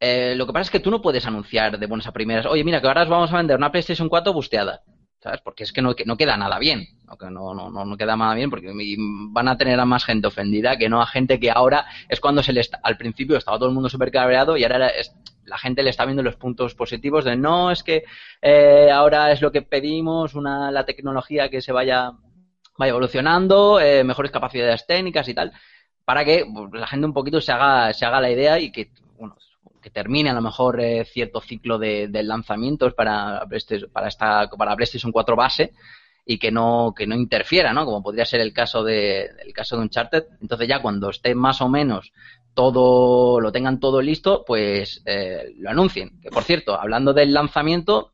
Eh, 0.00 0.34
lo 0.36 0.46
que 0.46 0.52
pasa 0.52 0.62
es 0.62 0.70
que 0.70 0.80
tú 0.80 0.90
no 0.90 1.02
puedes 1.02 1.26
anunciar 1.26 1.78
de 1.78 1.86
buenas 1.86 2.06
a 2.06 2.12
primeras, 2.12 2.46
oye, 2.46 2.64
mira, 2.64 2.80
que 2.80 2.88
ahora 2.88 3.02
os 3.02 3.08
vamos 3.08 3.32
a 3.32 3.36
vender 3.36 3.56
una 3.56 3.70
PlayStation 3.70 4.08
4 4.08 4.32
busteada. 4.32 4.80
¿Sabes? 5.22 5.40
Porque 5.42 5.64
es 5.64 5.72
que 5.72 5.82
no, 5.82 5.94
que 5.94 6.06
no 6.06 6.16
queda 6.16 6.36
nada 6.36 6.58
bien. 6.58 6.86
No, 7.06 7.30
no, 7.54 7.70
no, 7.70 7.84
no, 7.84 7.96
queda 7.96 8.16
nada 8.16 8.34
bien 8.34 8.48
porque 8.48 8.72
van 9.32 9.48
a 9.48 9.56
tener 9.58 9.78
a 9.78 9.84
más 9.84 10.04
gente 10.04 10.26
ofendida 10.28 10.78
que 10.78 10.88
no 10.88 11.02
a 11.02 11.06
gente 11.06 11.38
que 11.38 11.50
ahora 11.50 11.84
es 12.08 12.20
cuando 12.20 12.42
se 12.42 12.52
le 12.52 12.60
está, 12.60 12.80
al 12.82 12.96
principio 12.96 13.36
estaba 13.36 13.58
todo 13.58 13.68
el 13.68 13.74
mundo 13.74 13.88
súper 13.90 14.10
cabreado 14.10 14.56
y 14.56 14.62
ahora 14.64 14.88
es- 14.88 15.12
la 15.44 15.58
gente 15.58 15.82
le 15.82 15.90
está 15.90 16.04
viendo 16.04 16.22
los 16.22 16.36
puntos 16.36 16.74
positivos 16.74 17.24
de 17.24 17.36
no, 17.36 17.70
es 17.72 17.82
que 17.82 18.04
eh, 18.40 18.88
ahora 18.92 19.32
es 19.32 19.42
lo 19.42 19.50
que 19.50 19.62
pedimos, 19.62 20.34
una, 20.34 20.70
la 20.70 20.84
tecnología 20.86 21.48
que 21.50 21.60
se 21.60 21.72
vaya, 21.72 22.12
vaya 22.78 22.90
evolucionando, 22.90 23.80
eh, 23.80 24.04
mejores 24.04 24.30
capacidades 24.30 24.86
técnicas 24.86 25.28
y 25.28 25.34
tal 25.34 25.52
para 26.04 26.24
que 26.24 26.44
pues, 26.52 26.70
la 26.72 26.86
gente 26.86 27.06
un 27.06 27.12
poquito 27.14 27.40
se 27.40 27.52
haga, 27.52 27.92
se 27.92 28.04
haga 28.06 28.20
la 28.20 28.30
idea 28.30 28.58
y 28.58 28.72
que, 28.72 28.90
bueno, 29.18 29.36
que 29.80 29.90
termine 29.90 30.30
a 30.30 30.34
lo 30.34 30.42
mejor 30.42 30.80
eh, 30.80 31.04
cierto 31.04 31.40
ciclo 31.40 31.78
de, 31.78 32.08
de 32.08 32.22
lanzamientos 32.22 32.94
para, 32.94 33.46
para, 33.92 34.08
esta, 34.08 34.48
para 34.50 34.76
PlayStation 34.76 35.12
4 35.12 35.36
base 35.36 35.72
y 36.24 36.38
que 36.38 36.50
no, 36.50 36.94
que 36.96 37.06
no 37.06 37.14
interfiera, 37.14 37.72
¿no? 37.72 37.84
Como 37.84 38.02
podría 38.02 38.24
ser 38.24 38.40
el 38.40 38.52
caso 38.52 38.84
de, 38.84 39.30
el 39.44 39.52
caso 39.52 39.76
de 39.76 39.82
Uncharted. 39.82 40.24
Entonces 40.40 40.68
ya 40.68 40.80
cuando 40.80 41.10
esté 41.10 41.34
más 41.34 41.60
o 41.60 41.68
menos 41.68 42.12
todo, 42.54 43.40
lo 43.40 43.52
tengan 43.52 43.80
todo 43.80 44.02
listo, 44.02 44.44
pues 44.46 45.02
eh, 45.06 45.52
lo 45.56 45.70
anuncien. 45.70 46.20
Que 46.20 46.30
por 46.30 46.44
cierto, 46.44 46.78
hablando 46.78 47.12
del 47.12 47.32
lanzamiento, 47.32 48.12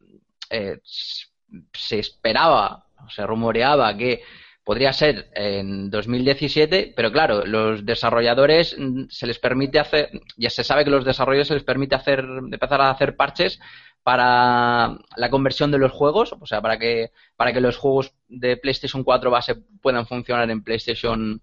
eh, 0.50 0.78
se 0.84 1.98
esperaba, 1.98 2.86
se 3.08 3.26
rumoreaba 3.26 3.96
que 3.96 4.22
podría 4.66 4.92
ser 4.92 5.30
en 5.36 5.90
2017, 5.90 6.92
pero 6.96 7.12
claro, 7.12 7.46
los 7.46 7.86
desarrolladores 7.86 8.74
mm, 8.76 9.04
se 9.08 9.28
les 9.28 9.38
permite 9.38 9.78
hacer, 9.78 10.10
ya 10.36 10.50
se 10.50 10.64
sabe 10.64 10.84
que 10.84 10.90
los 10.90 11.04
desarrolladores 11.04 11.46
se 11.46 11.54
les 11.54 11.62
permite 11.62 11.94
hacer, 11.94 12.18
empezar 12.20 12.80
a 12.80 12.90
hacer 12.90 13.14
parches 13.14 13.60
para 14.02 14.98
la 15.16 15.30
conversión 15.30 15.70
de 15.70 15.78
los 15.78 15.92
juegos, 15.92 16.34
o 16.40 16.46
sea, 16.46 16.60
para 16.60 16.78
que, 16.78 17.12
para 17.36 17.52
que 17.52 17.60
los 17.60 17.76
juegos 17.76 18.12
de 18.28 18.56
PlayStation 18.56 19.04
4 19.04 19.30
base 19.30 19.54
puedan 19.80 20.04
funcionar 20.04 20.50
en 20.50 20.64
PlayStation 20.64 21.40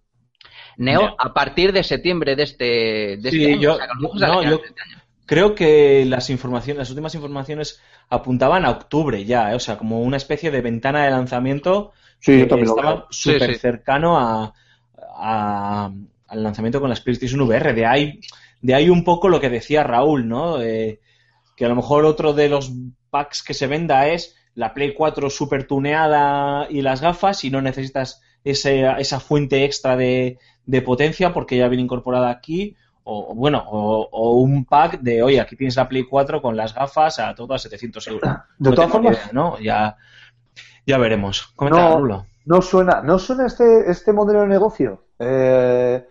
Neo 0.76 1.02
Neo. 1.02 1.16
a 1.18 1.34
partir 1.34 1.72
de 1.72 1.84
septiembre 1.84 2.36
de 2.36 2.44
este, 2.44 3.18
de 3.22 3.30
Sí, 3.32 3.42
este 3.42 3.54
año. 3.54 3.62
yo- 3.62 3.76
O 4.10 4.18
sea, 4.20 4.28
no, 4.28 4.44
yo- 4.44 4.58
de 4.58 4.66
este 4.68 4.82
año. 4.82 5.03
Creo 5.26 5.56
que 5.56 6.06
las 6.06 6.30
informaciones, 6.30 6.80
las 6.80 6.90
últimas 6.90 7.16
informaciones 7.16 7.80
apuntaban 8.10 8.66
a 8.66 8.72
octubre 8.72 9.24
ya, 9.26 9.52
¿eh? 9.52 9.56
o 9.56 9.60
sea, 9.60 9.78
como 9.78 10.02
una 10.02 10.18
especie 10.18 10.52
de 10.52 10.62
ventana 10.62 11.06
de 11.06 11.12
lanzamiento 11.12 11.92
Sí, 12.20 12.46
que 12.48 12.62
estaba. 12.62 13.08
Sí, 13.10 13.34
súper 13.34 13.54
sí. 13.54 13.60
cercano 13.60 14.18
a, 14.20 14.54
a- 15.16 15.92
al 16.28 16.44
lanzamiento 16.44 16.80
con 16.82 16.90
las 16.90 17.02
PlayStation 17.02 17.42
VR. 17.42 17.74
De 17.74 17.86
ahí, 17.86 18.20
de 18.62 18.74
ahí 18.76 18.90
un 18.90 19.04
poco 19.04 19.30
lo 19.30 19.40
que 19.40 19.50
decía 19.50 19.84
Raúl, 19.84 20.28
¿no? 20.28 20.62
Eh, 20.62 21.00
que 21.56 21.66
a 21.66 21.70
lo 21.70 21.76
mejor 21.76 22.06
otro 22.06 22.34
de 22.34 22.50
los 22.50 22.72
packs 23.10 23.44
que 23.44 23.54
se 23.54 23.68
venda 23.68 24.08
es 24.10 24.36
la 24.56 24.74
Play 24.74 24.94
4 24.94 25.30
super 25.30 25.68
tuneada 25.68 26.68
y 26.70 26.82
las 26.82 27.02
gafas 27.02 27.44
y 27.44 27.50
no 27.50 27.62
necesitas 27.62 28.22
ese- 28.44 28.86
esa 29.00 29.20
fuente 29.20 29.64
extra 29.66 29.96
de, 29.98 30.38
de 30.66 30.82
potencia 30.82 31.34
porque 31.34 31.58
ya 31.58 31.68
viene 31.68 31.84
incorporada 31.84 32.30
aquí. 32.30 32.76
O 33.06 33.36
bueno, 33.36 33.64
o, 33.68 34.08
o 34.12 34.34
un 34.36 34.66
pack 34.66 35.00
de, 35.02 35.22
oye, 35.24 35.40
aquí 35.42 35.56
tienes 35.56 35.76
la 35.76 35.88
Play 35.90 36.04
4 36.06 36.42
con 36.42 36.56
las 36.56 36.74
gafas 36.74 37.20
a 37.20 37.36
todo 37.36 37.54
a 37.54 37.60
700 37.60 38.08
euros. 38.08 38.32
De 38.58 38.70
No 38.70 38.76
todas 38.76 38.92
formas, 38.92 39.18
idea, 39.18 39.30
¿no? 39.34 39.60
Ya, 39.60 39.98
ya 40.86 40.98
veremos. 40.98 41.48
Comenta, 41.56 41.90
No. 41.90 41.98
Rulo. 41.98 42.26
no 42.46 42.62
suena, 42.62 43.02
no 43.02 43.20
suena 43.20 43.46
este, 43.48 43.90
este 43.92 44.14
modelo 44.14 44.42
de 44.42 44.48
negocio. 44.48 45.04
Eh, 45.20 46.08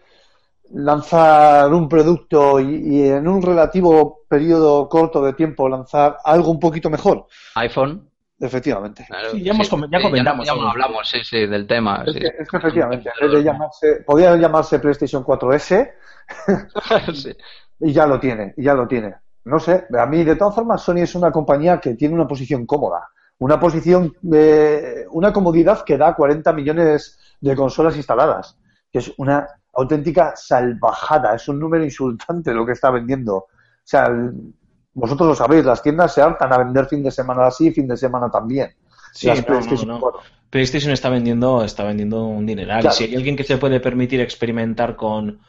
lanzar 0.70 1.72
un 1.72 1.88
producto 1.88 2.60
y, 2.60 2.76
y 2.96 3.08
en 3.08 3.28
un 3.28 3.42
relativo 3.42 4.20
periodo 4.28 4.88
corto 4.88 5.22
de 5.22 5.34
tiempo 5.34 5.68
lanzar 5.68 6.18
algo 6.24 6.50
un 6.50 6.60
poquito 6.60 6.88
mejor. 6.90 7.26
iPhone. 7.54 8.08
Efectivamente. 8.44 9.04
Claro, 9.08 9.30
Sí, 9.30 9.42
ya 9.42 9.52
hemos 9.52 9.68
com- 9.68 9.88
ya 9.90 9.98
eh, 9.98 10.02
comentamos 10.02 10.46
Ya, 10.46 10.52
hablamos, 10.52 11.08
sí, 11.08 11.18
sí, 11.22 11.46
del 11.46 11.66
tema. 11.66 12.02
Es 12.06 12.12
sí. 12.14 12.20
que, 12.20 12.26
es 12.40 12.48
que 12.48 12.56
efectivamente, 12.56 13.10
en 13.20 13.28
vez 13.28 13.38
de 13.38 13.44
llamarse, 13.44 14.02
podría 14.04 14.36
llamarse 14.36 14.78
PlayStation 14.80 15.24
4S 15.24 15.90
Sí. 17.14 17.32
y 17.80 17.92
ya 17.92 18.06
lo 18.06 18.18
tiene, 18.18 18.52
y 18.56 18.64
ya 18.64 18.74
lo 18.74 18.86
tiene. 18.88 19.14
No 19.44 19.58
sé, 19.58 19.86
a 19.98 20.06
mí 20.06 20.24
de 20.24 20.36
todas 20.36 20.54
formas 20.54 20.82
Sony 20.82 20.98
es 20.98 21.14
una 21.14 21.30
compañía 21.30 21.78
que 21.78 21.94
tiene 21.94 22.14
una 22.14 22.26
posición 22.26 22.66
cómoda, 22.66 23.08
una 23.38 23.58
posición, 23.58 24.14
de 24.22 25.06
una 25.10 25.32
comodidad 25.32 25.84
que 25.84 25.96
da 25.98 26.14
40 26.14 26.52
millones 26.52 27.18
de 27.40 27.56
consolas 27.56 27.96
instaladas, 27.96 28.56
que 28.92 28.98
es 28.98 29.12
una 29.18 29.46
auténtica 29.74 30.34
salvajada, 30.36 31.34
es 31.34 31.48
un 31.48 31.58
número 31.58 31.82
insultante 31.84 32.52
lo 32.52 32.64
que 32.66 32.72
está 32.72 32.90
vendiendo. 32.90 33.34
O 33.36 33.48
sea, 33.84 34.06
el- 34.06 34.52
vosotros 34.94 35.28
lo 35.28 35.34
sabéis, 35.34 35.64
las 35.64 35.82
tiendas 35.82 36.14
se 36.14 36.22
hartan 36.22 36.52
a 36.52 36.58
vender 36.58 36.86
fin 36.86 37.02
de 37.02 37.10
semana 37.10 37.46
así, 37.46 37.70
fin 37.70 37.88
de 37.88 37.96
semana 37.96 38.30
también. 38.30 38.74
Sí, 39.12 39.26
Las 39.26 39.40
no, 39.40 39.46
PlayStation 39.46 39.88
no. 39.88 40.00
4. 40.00 40.20
PlayStation 40.50 40.92
está 40.92 41.08
vendiendo, 41.08 41.64
está 41.64 41.84
vendiendo 41.84 42.24
un 42.24 42.46
dineral. 42.46 42.80
Claro. 42.80 42.94
Si 42.94 43.04
hay 43.04 43.14
alguien 43.14 43.36
que 43.36 43.44
se 43.44 43.56
puede 43.56 43.80
permitir 43.80 44.20
experimentar 44.20 44.96
con, 44.96 45.40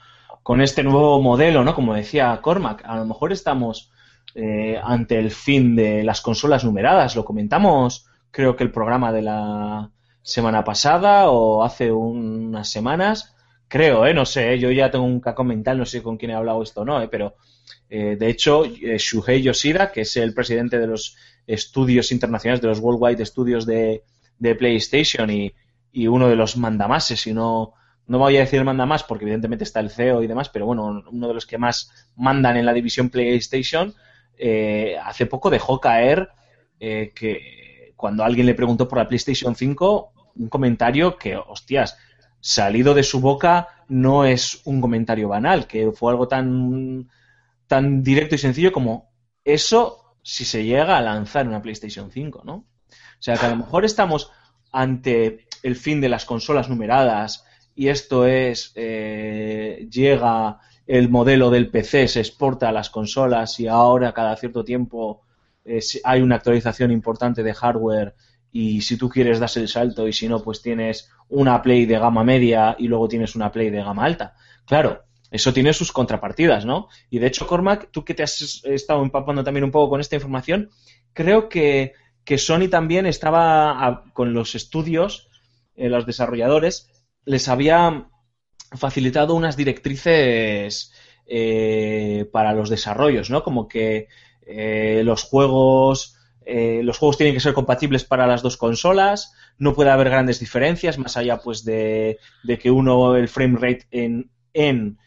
con 0.44 0.62
este 0.62 0.84
nuevo 0.84 1.22
modelo, 1.22 1.64
¿no? 1.64 1.76
Como 1.76 1.94
decía 1.94 2.40
Cormac, 2.42 2.84
a 2.86 2.98
lo 2.98 3.06
mejor 3.06 3.32
estamos 3.34 3.92
eh, 4.36 4.80
ante 4.82 5.20
el 5.20 5.32
fin 5.32 5.76
de 5.76 6.04
las 6.04 6.22
consolas 6.22 6.64
numeradas. 6.64 7.16
Lo 7.16 7.26
comentamos, 7.26 8.08
creo 8.32 8.56
que 8.56 8.64
el 8.64 8.72
programa 8.72 9.12
de 9.12 9.22
la 9.24 9.90
semana 10.22 10.64
pasada 10.64 11.30
o 11.30 11.64
hace 11.64 11.92
unas 11.92 12.70
semanas. 12.70 13.36
Creo, 13.68 14.06
¿eh? 14.06 14.14
No 14.14 14.26
sé, 14.26 14.58
yo 14.60 14.72
ya 14.72 14.92
tengo 14.92 15.06
un 15.06 15.20
caco 15.20 15.44
mental, 15.44 15.78
no 15.78 15.86
sé 15.86 16.02
con 16.02 16.18
quién 16.18 16.32
he 16.32 16.36
hablado 16.36 16.62
esto 16.62 16.82
o 16.82 16.86
no, 16.86 17.02
¿eh? 17.02 17.08
pero 17.10 17.36
eh, 17.90 18.16
de 18.18 18.30
hecho, 18.30 18.66
eh, 18.66 18.98
Shuhei 18.98 19.42
Yoshida, 19.42 19.92
que 19.92 20.02
es 20.02 20.18
el 20.18 20.34
presidente 20.34 20.80
de 20.80 20.88
los 20.88 21.16
estudios 21.46 22.12
internacionales, 22.12 22.62
de 22.62 22.68
los 22.68 22.80
Worldwide 22.80 23.26
Studios 23.26 23.66
de, 23.66 24.04
de 24.40 24.56
PlayStation 24.56 25.30
y, 25.30 25.54
y 25.92 26.08
uno 26.08 26.30
de 26.30 26.36
los 26.36 26.58
mandamases, 26.58 27.28
y 27.28 27.34
no, 27.34 27.74
no 28.08 28.18
voy 28.20 28.38
a 28.38 28.42
decir 28.42 28.64
mandamás 28.64 29.04
porque 29.04 29.26
evidentemente 29.26 29.64
está 29.64 29.80
el 29.80 29.90
CEO 29.90 30.24
y 30.24 30.28
demás, 30.28 30.50
pero 30.50 30.66
bueno, 30.66 31.04
uno 31.12 31.28
de 31.28 31.34
los 31.34 31.46
que 31.46 31.58
más 31.58 32.10
mandan 32.16 32.58
en 32.58 32.66
la 32.66 32.74
división 32.74 33.10
PlayStation, 33.10 33.94
eh, 34.38 34.98
hace 35.04 35.26
poco 35.26 35.50
dejó 35.50 35.80
caer 35.80 36.30
que 36.80 37.94
cuando 37.96 38.26
alguien 38.26 38.46
le 38.46 38.56
preguntó 38.56 38.90
por 38.90 38.98
la 38.98 39.08
PlayStation 39.08 39.56
5, 39.56 40.14
un 40.36 40.50
comentario 40.50 41.18
que, 41.18 41.38
hostias, 41.38 41.98
salido 42.42 42.94
de 42.94 43.04
su 43.04 43.22
boca 43.22 43.70
no 43.88 44.26
es 44.26 44.62
un 44.66 44.82
comentario 44.82 45.30
banal, 45.30 45.66
que 45.66 45.92
fue 45.94 46.12
algo 46.12 46.28
tan, 46.28 47.08
tan 47.68 48.04
directo 48.04 48.36
y 48.36 48.38
sencillo 48.38 48.72
como 48.72 49.12
eso 49.44 50.18
si 50.24 50.46
se 50.46 50.64
llega 50.64 50.98
a 50.98 51.02
lanzar 51.02 51.48
una 51.48 51.62
PlayStation 51.62 52.12
5, 52.12 52.44
¿no? 52.46 52.54
O 52.54 52.66
sea 53.20 53.36
que 53.38 53.46
a 53.46 53.50
lo 53.50 53.58
mejor 53.58 53.86
estamos 53.86 54.32
ante 54.72 55.48
el 55.62 55.76
fin 55.76 56.02
de 56.02 56.10
las 56.10 56.26
consolas 56.26 56.70
numeradas 56.70 57.46
y 57.76 57.88
esto 57.88 58.26
es, 58.26 58.72
eh, 58.76 59.88
llega 59.90 60.60
el 60.86 61.10
modelo 61.10 61.50
del 61.50 61.70
PC, 61.70 62.08
se 62.08 62.20
exporta 62.20 62.70
a 62.70 62.74
las 62.74 62.90
consolas 62.90 63.60
y 63.60 63.68
ahora 63.68 64.14
cada 64.14 64.36
cierto 64.36 64.64
tiempo 64.64 65.22
eh, 65.66 65.80
hay 66.04 66.22
una 66.22 66.36
actualización 66.36 66.92
importante 66.92 67.44
de 67.44 67.54
hardware 67.54 68.16
y 68.52 68.82
si 68.82 68.98
tú 68.98 69.10
quieres 69.10 69.40
das 69.40 69.58
el 69.58 69.68
salto 69.68 70.08
y 70.08 70.14
si 70.14 70.28
no 70.28 70.44
pues 70.44 70.62
tienes 70.62 71.10
una 71.30 71.62
Play 71.62 71.86
de 71.86 71.98
gama 71.98 72.24
media 72.24 72.76
y 72.78 72.88
luego 72.88 73.08
tienes 73.08 73.36
una 73.36 73.52
Play 73.52 73.70
de 73.70 73.84
gama 73.84 74.06
alta. 74.06 74.36
Claro, 74.66 75.04
eso 75.34 75.52
tiene 75.52 75.74
sus 75.74 75.92
contrapartidas, 75.92 76.64
¿no? 76.64 76.90
Y 77.10 77.18
de 77.18 77.26
hecho, 77.26 77.48
Cormac, 77.48 77.90
tú 77.90 78.06
que 78.06 78.14
te 78.14 78.22
has 78.22 78.64
estado 78.66 79.02
empapando 79.02 79.44
también 79.44 79.64
un 79.64 79.72
poco 79.72 79.90
con 79.90 80.00
esta 80.00 80.16
información, 80.16 80.70
creo 81.12 81.50
que, 81.50 81.94
que 82.24 82.38
Sony 82.38 82.70
también 82.70 83.08
estaba 83.08 84.04
con 84.14 84.36
los 84.36 84.54
estudios, 84.54 85.30
eh, 85.76 85.90
los 85.90 86.06
desarrolladores, 86.06 86.92
les 87.26 87.48
había 87.48 88.10
facilitado 88.74 89.34
unas 89.34 89.58
directrices 89.58 90.94
eh, 91.26 92.30
para 92.32 92.54
los 92.54 92.70
desarrollos, 92.70 93.32
¿no? 93.32 93.42
Como 93.42 93.68
que 93.68 94.10
eh, 94.46 95.02
los 95.04 95.24
juegos 95.24 96.16
los 96.46 96.98
juegos 96.98 97.16
tienen 97.16 97.34
que 97.34 97.40
ser 97.40 97.54
compatibles 97.54 98.04
para 98.04 98.28
las 98.28 98.42
dos 98.42 98.58
consolas, 98.58 99.34
no 99.58 99.74
puede 99.74 99.92
haber 99.92 100.10
grandes 100.10 100.42
diferencias 100.42 100.98
más 100.98 101.16
allá 101.16 101.38
pues 101.38 101.64
de, 101.64 102.20
que 102.62 102.70
uno 102.70 103.16
el 103.16 103.30
frame 103.30 103.58
rate 103.58 103.88
en 104.52 104.98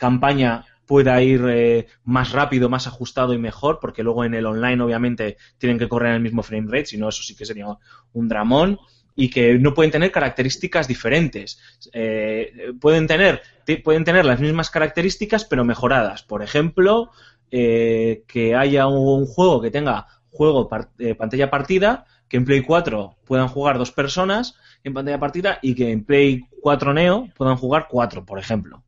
campaña 0.00 0.64
pueda 0.86 1.22
ir 1.22 1.44
eh, 1.48 1.86
más 2.04 2.32
rápido, 2.32 2.68
más 2.68 2.88
ajustado 2.88 3.32
y 3.34 3.38
mejor, 3.38 3.78
porque 3.80 4.02
luego 4.02 4.24
en 4.24 4.34
el 4.34 4.46
online 4.46 4.82
obviamente 4.82 5.36
tienen 5.58 5.78
que 5.78 5.88
correr 5.88 6.10
en 6.10 6.16
el 6.16 6.22
mismo 6.22 6.42
frame 6.42 6.66
rate, 6.66 6.86
si 6.86 6.98
no 6.98 7.08
eso 7.08 7.22
sí 7.22 7.36
que 7.36 7.46
sería 7.46 7.66
un 8.12 8.28
dramón 8.28 8.78
y 9.14 9.28
que 9.30 9.58
no 9.58 9.74
pueden 9.74 9.90
tener 9.92 10.10
características 10.10 10.88
diferentes. 10.88 11.60
Eh, 11.92 12.72
pueden, 12.80 13.06
tener, 13.06 13.42
te- 13.64 13.78
pueden 13.78 14.04
tener 14.04 14.24
las 14.24 14.40
mismas 14.40 14.70
características 14.70 15.44
pero 15.44 15.64
mejoradas. 15.64 16.22
Por 16.22 16.42
ejemplo, 16.42 17.10
eh, 17.50 18.24
que 18.26 18.54
haya 18.54 18.86
un 18.86 19.26
juego 19.26 19.60
que 19.60 19.70
tenga 19.70 20.06
juego 20.30 20.68
eh, 20.98 21.14
pantalla 21.14 21.50
partida, 21.50 22.06
que 22.28 22.36
en 22.36 22.44
Play 22.44 22.62
4 22.62 23.16
puedan 23.24 23.48
jugar 23.48 23.78
dos 23.78 23.90
personas 23.92 24.54
en 24.84 24.94
pantalla 24.94 25.18
partida 25.18 25.58
y 25.62 25.74
que 25.74 25.90
en 25.90 26.04
Play 26.04 26.42
4 26.62 26.94
Neo 26.94 27.28
puedan 27.36 27.56
jugar 27.56 27.88
cuatro, 27.90 28.24
por 28.24 28.38
ejemplo. 28.38 28.84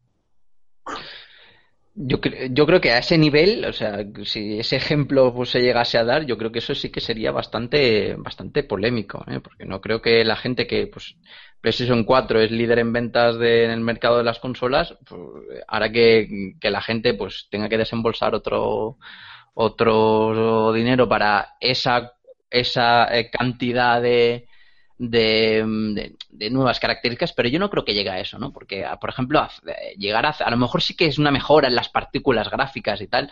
Yo, 1.95 2.21
cre- 2.23 2.49
yo 2.55 2.65
creo 2.67 2.81
que 2.81 2.91
a 2.91 2.99
ese 2.99 3.19
nivel, 3.19 3.67
o 3.67 3.73
sea, 3.73 3.99
si 4.25 4.59
ese 4.59 4.77
ejemplo 4.77 5.35
pues, 5.35 5.51
se 5.51 5.61
llegase 5.61 5.99
a 5.99 6.05
dar, 6.05 6.25
yo 6.25 6.39
creo 6.39 6.51
que 6.51 6.61
eso 6.61 6.75
sí 6.75 6.91
que 6.91 7.01
sería 7.03 7.33
bastante, 7.33 8.15
bastante 8.17 8.63
polémico, 8.65 9.23
¿eh? 9.29 9.41
Porque 9.41 9.67
no 9.67 9.81
creo 9.83 10.01
que 10.01 10.25
la 10.25 10.37
gente 10.37 10.67
que, 10.67 10.87
pues, 10.87 11.17
PlayStation 11.61 12.05
4 12.05 12.41
es 12.41 12.51
líder 12.51 12.79
en 12.79 12.93
ventas 12.95 13.37
en 13.37 13.71
el 13.71 13.81
mercado 13.81 14.17
de 14.19 14.25
las 14.25 14.39
consolas, 14.39 14.97
pues, 15.07 15.21
hará 15.69 15.93
que, 15.93 16.55
que 16.61 16.71
la 16.71 16.81
gente 16.81 17.13
pues 17.15 17.49
tenga 17.51 17.69
que 17.69 17.77
desembolsar 17.79 18.35
otro, 18.35 18.97
otro 19.55 20.73
dinero 20.73 21.09
para 21.09 21.57
esa, 21.61 22.13
esa 22.51 23.07
eh, 23.19 23.31
cantidad 23.31 24.01
de, 24.01 24.49
de, 25.09 25.65
de- 25.95 26.17
de 26.31 26.51
nuevas 26.51 26.79
características, 26.81 27.33
pero 27.33 27.49
yo 27.49 27.59
no 27.59 27.71
creo 27.71 27.85
que 27.85 27.95
llegue 27.95 28.11
a 28.11 28.21
eso, 28.21 28.39
¿no? 28.39 28.53
Porque, 28.53 28.85
a- 28.85 28.97
por 28.99 29.11
ejemplo, 29.11 29.47
eh, 29.67 29.95
llegar 29.99 30.27
a, 30.27 30.31
a 30.31 30.51
lo 30.51 30.57
mejor 30.57 30.83
sí 30.83 30.95
que 30.97 31.07
es 31.07 31.19
una 31.19 31.31
mejora 31.31 31.69
en 31.69 31.75
las 31.75 31.89
partículas 31.89 32.51
gráficas 32.51 33.01
y 33.01 33.09
tal, 33.09 33.31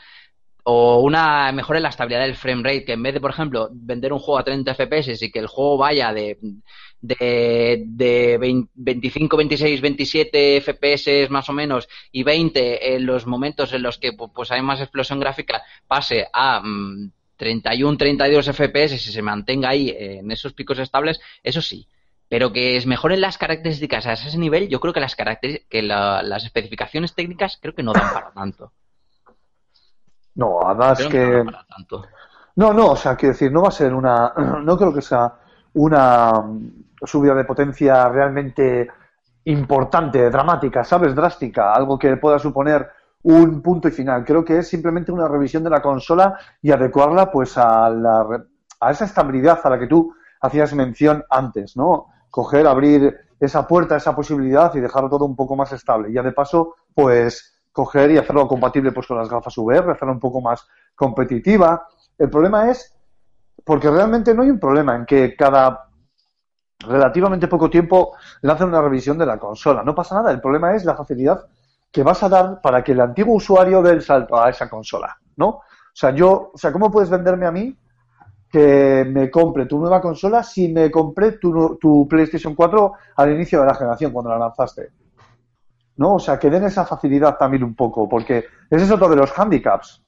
o 0.65 1.01
una 1.01 1.51
mejora 1.53 1.79
en 1.79 1.85
la 1.85 1.89
estabilidad 1.91 2.23
del 2.23 2.37
frame 2.37 2.63
rate, 2.63 2.85
que 2.85 2.93
en 2.93 3.03
vez 3.03 3.15
de, 3.15 3.21
por 3.21 3.31
ejemplo, 3.31 3.69
vender 3.73 4.13
un 4.13 4.19
juego 4.21 4.39
a 4.39 4.45
30 4.45 4.73
FPS 4.73 5.25
y 5.27 5.31
que 5.31 5.39
el 5.39 5.47
juego 5.47 5.79
vaya 5.79 6.13
de, 6.13 6.39
de, 7.01 7.85
de 7.87 8.39
20 8.39 8.71
25, 8.75 9.37
26, 9.37 9.81
27 9.81 10.59
FPS 10.59 11.29
más 11.31 11.49
o 11.49 11.53
menos 11.53 11.89
y 12.13 12.23
20 12.23 12.95
en 12.95 13.07
los 13.07 13.27
momentos 13.27 13.73
en 13.73 13.83
los 13.83 13.99
que 13.99 14.13
pu- 14.13 14.31
pues 14.35 14.51
hay 14.51 14.63
más 14.63 14.81
explosión 14.81 15.19
gráfica 15.21 15.63
pase 15.87 16.27
a 16.33 16.61
mm, 16.63 17.11
31, 17.41 17.97
32 17.97 18.47
FPS 18.47 18.93
y 18.95 18.99
se 18.99 19.23
mantenga 19.23 19.71
ahí 19.71 19.89
eh, 19.89 20.19
en 20.19 20.31
esos 20.31 20.53
picos 20.53 20.79
estables, 20.79 21.19
eso 21.43 21.61
sí. 21.63 21.89
Pero 22.29 22.53
que 22.53 22.77
es 22.77 22.87
mejor 22.87 23.13
en 23.13 23.23
las 23.23 23.39
características 23.39 24.07
a 24.07 24.13
ese 24.13 24.39
nivel, 24.39 24.69
yo 24.69 24.79
creo 24.79 24.93
que 24.93 25.01
las 25.01 25.17
que 25.17 25.83
la- 25.83 26.23
las 26.23 26.45
especificaciones 26.45 27.15
técnicas 27.15 27.59
creo 27.61 27.75
que 27.75 27.83
no 27.83 27.93
dan 27.93 28.13
para 28.13 28.31
tanto. 28.31 28.73
No, 30.35 30.61
además 30.65 30.99
Creo 30.99 31.11
que... 31.11 31.27
no 31.27 31.37
dan 31.37 31.47
para 31.47 31.65
tanto. 31.65 32.07
No, 32.57 32.73
no, 32.75 32.91
o 32.93 32.97
sea, 32.97 33.17
quiero 33.17 33.33
decir, 33.33 33.51
no 33.51 33.63
va 33.63 33.69
a 33.69 33.73
ser 33.73 33.95
una, 33.95 34.33
no 34.63 34.77
creo 34.77 34.93
que 34.93 35.03
sea 35.03 35.33
una 35.75 36.33
mm, 36.33 36.85
subida 37.05 37.35
de 37.35 37.45
potencia 37.45 38.09
realmente 38.09 38.89
importante, 39.45 40.29
dramática, 40.31 40.85
¿sabes? 40.85 41.15
Drástica, 41.15 41.73
algo 41.73 41.99
que 41.99 42.17
pueda 42.19 42.39
suponer 42.39 42.89
un 43.23 43.63
punto 43.63 43.89
y 43.89 43.91
final. 43.91 44.25
Creo 44.25 44.45
que 44.45 44.59
es 44.59 44.69
simplemente 44.69 45.13
una 45.13 45.29
revisión 45.29 45.63
de 45.63 45.71
la 45.71 45.83
consola 45.83 46.39
y 46.63 46.71
adecuarla 46.71 47.31
pues 47.31 47.57
a, 47.59 47.91
la, 47.91 48.45
a 48.81 48.91
esa 48.91 49.05
estabilidad 49.05 49.61
a 49.63 49.71
la 49.71 49.79
que 49.79 49.87
tú 49.87 50.15
hacías 50.41 50.73
mención 50.75 51.25
antes, 51.29 51.77
¿no? 51.77 52.07
Coger, 52.31 52.67
abrir 52.67 53.15
esa 53.39 53.67
puerta, 53.67 53.97
esa 53.97 54.15
posibilidad 54.15 54.75
y 54.75 54.81
dejarlo 54.81 55.11
todo 55.11 55.25
un 55.25 55.37
poco 55.37 55.57
más 55.57 55.73
estable. 55.73 56.11
Y 56.11 56.15
ya 56.15 56.23
de 56.23 56.33
paso, 56.33 56.77
pues 56.95 57.61
coger 57.73 58.11
y 58.11 58.19
hacerlo 58.19 58.49
compatible 58.49 58.93
pues 58.93 59.07
con 59.07 59.19
las 59.19 59.29
gafas 59.29 59.57
VR, 59.57 59.93
hacerlo 59.93 60.13
un 60.13 60.21
poco 60.21 60.41
más 60.41 60.67
competitiva. 60.95 61.87
El 62.19 62.31
problema 62.31 62.71
es 62.71 62.97
porque 63.65 63.91
realmente 63.91 64.35
no 64.35 64.43
hay 64.43 64.51
un 64.51 64.59
problema 64.59 64.97
en 64.97 65.07
que 65.07 65.37
cada 65.37 65.89
relativamente 66.81 67.47
poco 67.49 67.69
tiempo 67.69 68.17
lancen 68.43 68.69
una 68.69 68.81
revisión 68.81 69.19
de 69.19 69.27
la 69.27 69.39
consola. 69.39 69.83
No 69.83 69.95
pasa 69.95 70.15
nada. 70.15 70.31
El 70.31 70.41
problema 70.41 70.75
es 70.75 70.85
la 70.85 70.97
facilidad 70.97 71.47
que 71.93 72.03
vas 72.03 72.23
a 72.23 72.29
dar 72.29 72.61
para 72.61 72.83
que 72.83 72.93
el 72.93 73.01
antiguo 73.01 73.37
usuario 73.37 73.83
dé 73.83 73.93
el 73.93 74.03
salto 74.03 74.41
a 74.41 74.51
esa 74.51 74.69
consola, 74.69 75.19
¿no? 75.37 75.49
O 75.49 75.63
sea, 75.93 76.15
yo, 76.15 76.53
o 76.55 76.59
sea, 76.59 76.73
¿cómo 76.73 76.91
puedes 76.91 77.11
venderme 77.11 77.47
a 77.47 77.53
mí 77.53 77.77
que 78.49 79.05
me 79.09 79.31
compre 79.31 79.67
tu 79.67 79.79
nueva 79.79 80.01
consola 80.01 80.43
si 80.43 80.69
me 80.69 80.91
compré 80.91 81.33
tu, 81.33 81.79
tu 81.81 82.07
PlayStation 82.09 82.55
4 82.55 82.93
al 83.17 83.33
inicio 83.33 83.61
de 83.61 83.67
la 83.67 83.75
generación, 83.75 84.13
cuando 84.13 84.31
la 84.31 84.39
lanzaste? 84.39 84.91
¿No? 85.97 86.15
O 86.15 86.19
sea, 86.19 86.39
que 86.39 86.49
den 86.49 86.65
esa 86.65 86.87
facilidad 86.87 87.37
también 87.37 87.65
un 87.65 87.75
poco, 87.75 88.09
porque 88.09 88.45
ese 88.71 88.85
es 88.85 88.91
otro 88.91 89.09
de 89.09 89.17
los 89.17 89.37
handicaps. 89.37 90.03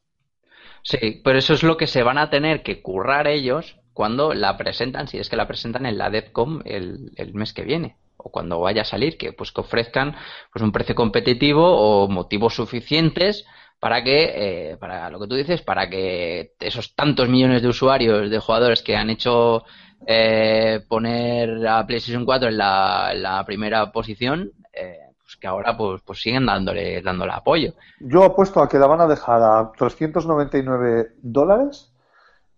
Sí, 0.82 1.20
pero 1.22 1.38
eso 1.38 1.52
es 1.52 1.62
lo 1.62 1.76
que 1.76 1.86
se 1.86 2.02
van 2.02 2.18
a 2.18 2.30
tener 2.30 2.62
que 2.62 2.80
currar 2.80 3.26
ellos 3.26 3.78
cuando 3.92 4.34
la 4.34 4.56
presentan, 4.56 5.06
si 5.06 5.18
es 5.18 5.28
que 5.28 5.36
la 5.36 5.46
presentan 5.46 5.86
en 5.86 5.98
la 5.98 6.10
DevCom 6.10 6.60
el 6.64 7.34
mes 7.34 7.52
que 7.52 7.62
viene 7.62 7.98
o 8.16 8.30
cuando 8.30 8.60
vaya 8.60 8.82
a 8.82 8.86
salir, 8.86 9.16
que 9.16 9.32
pues 9.32 9.52
que 9.52 9.60
ofrezcan 9.60 10.14
pues 10.52 10.62
un 10.62 10.72
precio 10.72 10.94
competitivo 10.94 11.64
o 11.64 12.08
motivos 12.08 12.54
suficientes 12.54 13.44
para 13.80 14.04
que, 14.04 14.70
eh, 14.70 14.76
para 14.76 15.10
lo 15.10 15.18
que 15.18 15.26
tú 15.26 15.34
dices, 15.34 15.60
para 15.62 15.90
que 15.90 16.52
esos 16.60 16.94
tantos 16.94 17.28
millones 17.28 17.62
de 17.62 17.68
usuarios, 17.68 18.30
de 18.30 18.38
jugadores 18.38 18.80
que 18.80 18.96
han 18.96 19.10
hecho 19.10 19.64
eh, 20.06 20.84
poner 20.88 21.66
a 21.66 21.84
PlayStation 21.84 22.24
4 22.24 22.48
en 22.48 22.58
la, 22.58 23.10
en 23.12 23.22
la 23.22 23.44
primera 23.44 23.90
posición, 23.90 24.52
eh, 24.72 24.98
pues 25.20 25.36
que 25.36 25.46
ahora 25.46 25.76
pues, 25.76 26.00
pues 26.04 26.20
siguen 26.20 26.46
dándole, 26.46 27.02
dándole 27.02 27.32
apoyo. 27.32 27.74
Yo 28.00 28.22
apuesto 28.22 28.62
a 28.62 28.68
que 28.68 28.78
la 28.78 28.86
van 28.86 29.00
a 29.00 29.06
dejar 29.06 29.42
a 29.42 29.72
399 29.76 31.14
dólares 31.20 31.91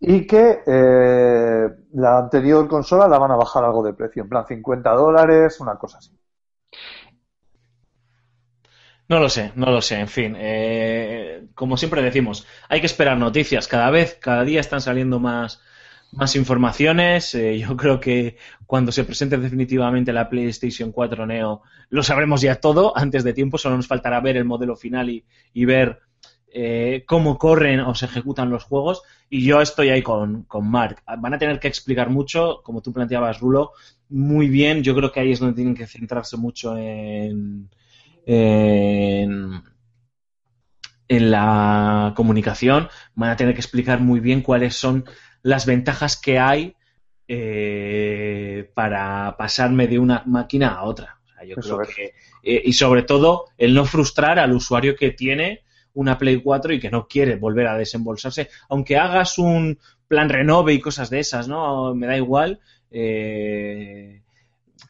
y 0.06 0.26
que 0.26 0.62
eh, 0.66 1.68
la 1.94 2.18
anterior 2.18 2.68
consola 2.68 3.08
la 3.08 3.18
van 3.18 3.30
a 3.30 3.36
bajar 3.36 3.64
algo 3.64 3.82
de 3.82 3.94
precio, 3.94 4.22
en 4.22 4.28
plan 4.28 4.46
50 4.46 4.90
dólares, 4.90 5.60
una 5.60 5.76
cosa 5.76 5.98
así. 5.98 6.10
No 9.08 9.18
lo 9.20 9.28
sé, 9.28 9.52
no 9.54 9.70
lo 9.70 9.80
sé. 9.82 10.00
En 10.00 10.08
fin, 10.08 10.34
eh, 10.38 11.46
como 11.54 11.76
siempre 11.76 12.02
decimos, 12.02 12.46
hay 12.68 12.80
que 12.80 12.86
esperar 12.86 13.18
noticias. 13.18 13.68
Cada 13.68 13.90
vez, 13.90 14.18
cada 14.20 14.44
día 14.44 14.60
están 14.60 14.80
saliendo 14.80 15.18
más, 15.20 15.62
más 16.12 16.36
informaciones. 16.36 17.34
Eh, 17.34 17.58
yo 17.58 17.76
creo 17.76 18.00
que 18.00 18.36
cuando 18.66 18.92
se 18.92 19.04
presente 19.04 19.36
definitivamente 19.38 20.12
la 20.12 20.28
PlayStation 20.28 20.92
4 20.92 21.26
Neo, 21.26 21.62
lo 21.90 22.02
sabremos 22.02 22.40
ya 22.40 22.56
todo 22.56 22.96
antes 22.96 23.24
de 23.24 23.34
tiempo. 23.34 23.58
Solo 23.58 23.76
nos 23.76 23.86
faltará 23.86 24.20
ver 24.20 24.36
el 24.36 24.44
modelo 24.44 24.76
final 24.76 25.10
y, 25.10 25.24
y 25.52 25.64
ver 25.64 26.00
eh, 26.54 27.04
cómo 27.06 27.36
corren 27.36 27.80
o 27.80 27.94
se 27.94 28.06
ejecutan 28.06 28.48
los 28.48 28.64
juegos. 28.64 29.02
Y 29.28 29.44
yo 29.44 29.60
estoy 29.60 29.90
ahí 29.90 30.02
con, 30.02 30.44
con 30.44 30.70
Mark. 30.70 31.02
Van 31.18 31.34
a 31.34 31.38
tener 31.38 31.60
que 31.60 31.68
explicar 31.68 32.08
mucho, 32.08 32.60
como 32.62 32.80
tú 32.80 32.92
planteabas, 32.92 33.40
Rulo, 33.40 33.72
muy 34.08 34.48
bien. 34.48 34.82
Yo 34.82 34.94
creo 34.94 35.12
que 35.12 35.20
ahí 35.20 35.32
es 35.32 35.40
donde 35.40 35.56
tienen 35.56 35.74
que 35.74 35.86
centrarse 35.86 36.36
mucho 36.38 36.76
en 36.78 37.68
en, 38.26 39.62
en 41.08 41.30
la 41.30 42.12
comunicación, 42.16 42.88
van 43.14 43.30
a 43.30 43.36
tener 43.36 43.54
que 43.54 43.60
explicar 43.60 44.00
muy 44.00 44.20
bien 44.20 44.40
cuáles 44.42 44.76
son 44.76 45.04
las 45.42 45.66
ventajas 45.66 46.16
que 46.16 46.38
hay 46.38 46.74
eh, 47.28 48.70
para 48.74 49.36
pasarme 49.36 49.86
de 49.86 49.98
una 49.98 50.22
máquina 50.26 50.68
a 50.74 50.84
otra. 50.84 51.18
O 51.24 51.28
sea, 51.28 51.44
yo 51.44 51.56
Eso 51.56 51.76
creo 51.76 51.82
es. 51.82 51.94
que, 51.94 52.04
eh, 52.42 52.62
y 52.64 52.72
sobre 52.72 53.02
todo, 53.02 53.46
el 53.58 53.74
no 53.74 53.84
frustrar 53.84 54.38
al 54.38 54.52
usuario 54.52 54.96
que 54.96 55.10
tiene 55.10 55.62
una 55.94 56.18
Play 56.18 56.40
4 56.42 56.72
y 56.74 56.80
que 56.80 56.90
no 56.90 57.06
quiere 57.08 57.36
volver 57.36 57.66
a 57.68 57.78
desembolsarse, 57.78 58.48
aunque 58.68 58.96
hagas 58.98 59.38
un 59.38 59.78
plan 60.08 60.28
renove 60.28 60.72
y 60.74 60.80
cosas 60.80 61.10
de 61.10 61.20
esas, 61.20 61.48
¿no? 61.48 61.94
Me 61.94 62.06
da 62.06 62.16
igual. 62.16 62.60
eh, 62.90 64.22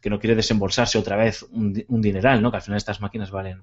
que 0.00 0.10
no 0.10 0.18
quiere 0.18 0.36
desembolsarse 0.36 0.98
otra 0.98 1.16
vez 1.16 1.42
un, 1.50 1.72
di- 1.72 1.84
un 1.88 2.00
dineral, 2.02 2.42
¿no? 2.42 2.50
Que 2.50 2.58
al 2.58 2.62
final 2.62 2.76
estas 2.76 3.00
máquinas 3.00 3.30
valen, 3.30 3.62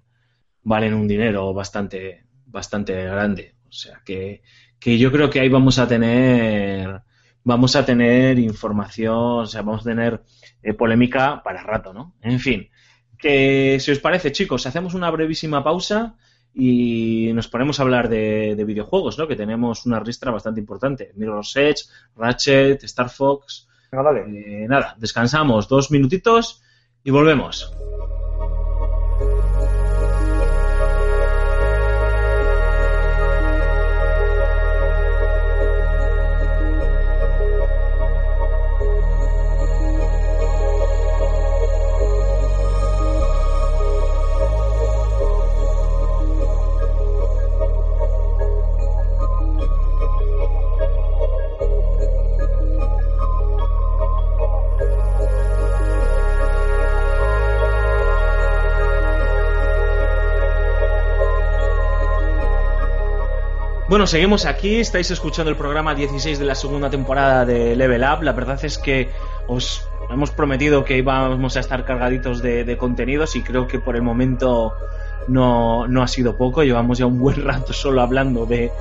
valen 0.64 0.94
un 0.94 1.08
dinero 1.08 1.54
bastante, 1.54 2.26
bastante 2.46 2.94
grande. 3.06 3.56
O 3.70 3.72
sea 3.72 4.02
que, 4.06 4.42
que 4.80 4.98
yo 4.98 5.12
creo 5.12 5.30
que 5.30 5.40
ahí 5.40 5.50
vamos 5.50 5.80
a 5.80 5.88
tener, 5.88 7.02
vamos 7.44 7.76
a 7.76 7.86
tener 7.86 8.40
información, 8.40 9.16
o 9.42 9.46
sea, 9.46 9.62
vamos 9.62 9.82
a 9.82 9.90
tener 9.90 10.24
eh, 10.64 10.74
polémica 10.74 11.42
para 11.44 11.64
rato, 11.64 11.94
¿no? 11.94 12.16
En 12.22 12.40
fin, 12.40 12.70
que 13.18 13.78
si 13.80 13.92
os 13.92 14.00
parece, 14.00 14.32
chicos, 14.32 14.66
hacemos 14.66 14.94
una 14.94 15.12
brevísima 15.12 15.64
pausa 15.64 16.18
y 16.54 17.32
nos 17.34 17.48
ponemos 17.48 17.80
a 17.80 17.84
hablar 17.84 18.10
de, 18.10 18.56
de 18.56 18.66
videojuegos, 18.66 19.18
¿no? 19.18 19.28
Que 19.28 19.36
tenemos 19.36 19.86
una 19.86 20.00
ristra 20.00 20.32
bastante 20.32 20.60
importante. 20.60 21.12
Mirror's 21.16 21.56
Edge, 21.56 21.86
Ratchet, 22.16 22.84
Star 22.84 23.10
Fox. 23.10 23.68
Eh, 23.92 24.68
nada, 24.70 24.96
descansamos 24.98 25.68
dos 25.68 25.92
minutitos 25.92 26.62
y 27.04 27.12
volvemos. 27.12 27.72
Bueno, 64.02 64.10
seguimos 64.10 64.48
aquí, 64.48 64.80
estáis 64.80 65.12
escuchando 65.12 65.52
el 65.52 65.56
programa 65.56 65.94
16 65.94 66.40
de 66.40 66.46
la 66.46 66.56
segunda 66.56 66.90
temporada 66.90 67.46
de 67.46 67.76
Level 67.76 68.02
Up. 68.02 68.24
La 68.24 68.32
verdad 68.32 68.60
es 68.66 68.80
que 68.80 69.12
os 69.46 69.88
hemos 70.10 70.32
prometido 70.32 70.84
que 70.84 70.98
íbamos 70.98 71.56
a 71.56 71.60
estar 71.60 71.86
cargaditos 71.86 72.42
de, 72.42 72.76
contenidos 72.80 73.36
y 73.36 73.44
creo 73.44 73.68
que 73.68 73.78
por 73.78 73.96
el 73.96 74.02
momento 74.02 74.74
no, 75.28 75.88
no 75.88 76.02
ha 76.02 76.08
sido 76.08 76.36
poco. 76.36 76.64
Llevamos 76.64 76.98
ya 76.98 77.06
un 77.06 77.20
buen 77.20 77.46
rato 77.46 77.74
solo 77.74 78.02
hablando 78.02 78.48
de, 78.48 78.72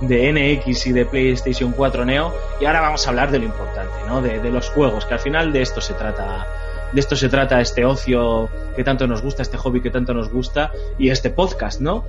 de 0.00 0.32
NX 0.32 0.88
y 0.88 0.92
de 0.92 1.06
PlayStation 1.06 1.70
4 1.70 2.04
Neo 2.04 2.34
y 2.60 2.64
ahora 2.64 2.80
vamos 2.80 3.06
a 3.06 3.10
hablar 3.10 3.30
de 3.30 3.38
lo 3.38 3.44
importante, 3.44 3.94
¿no? 4.08 4.22
De, 4.22 4.40
de 4.40 4.50
los 4.50 4.70
juegos, 4.70 5.06
que 5.06 5.14
al 5.14 5.20
final 5.20 5.52
de 5.52 5.62
esto 5.62 5.80
se 5.80 5.94
trata. 5.94 6.48
De 6.90 6.98
esto 6.98 7.14
se 7.14 7.28
trata 7.28 7.60
este 7.60 7.84
ocio 7.84 8.48
que 8.74 8.82
tanto 8.82 9.06
nos 9.06 9.22
gusta, 9.22 9.42
este 9.42 9.56
hobby 9.56 9.80
que 9.80 9.90
tanto 9.90 10.14
nos 10.14 10.30
gusta 10.30 10.72
y 10.98 11.10
este 11.10 11.30
podcast, 11.30 11.80
¿no? 11.80 12.04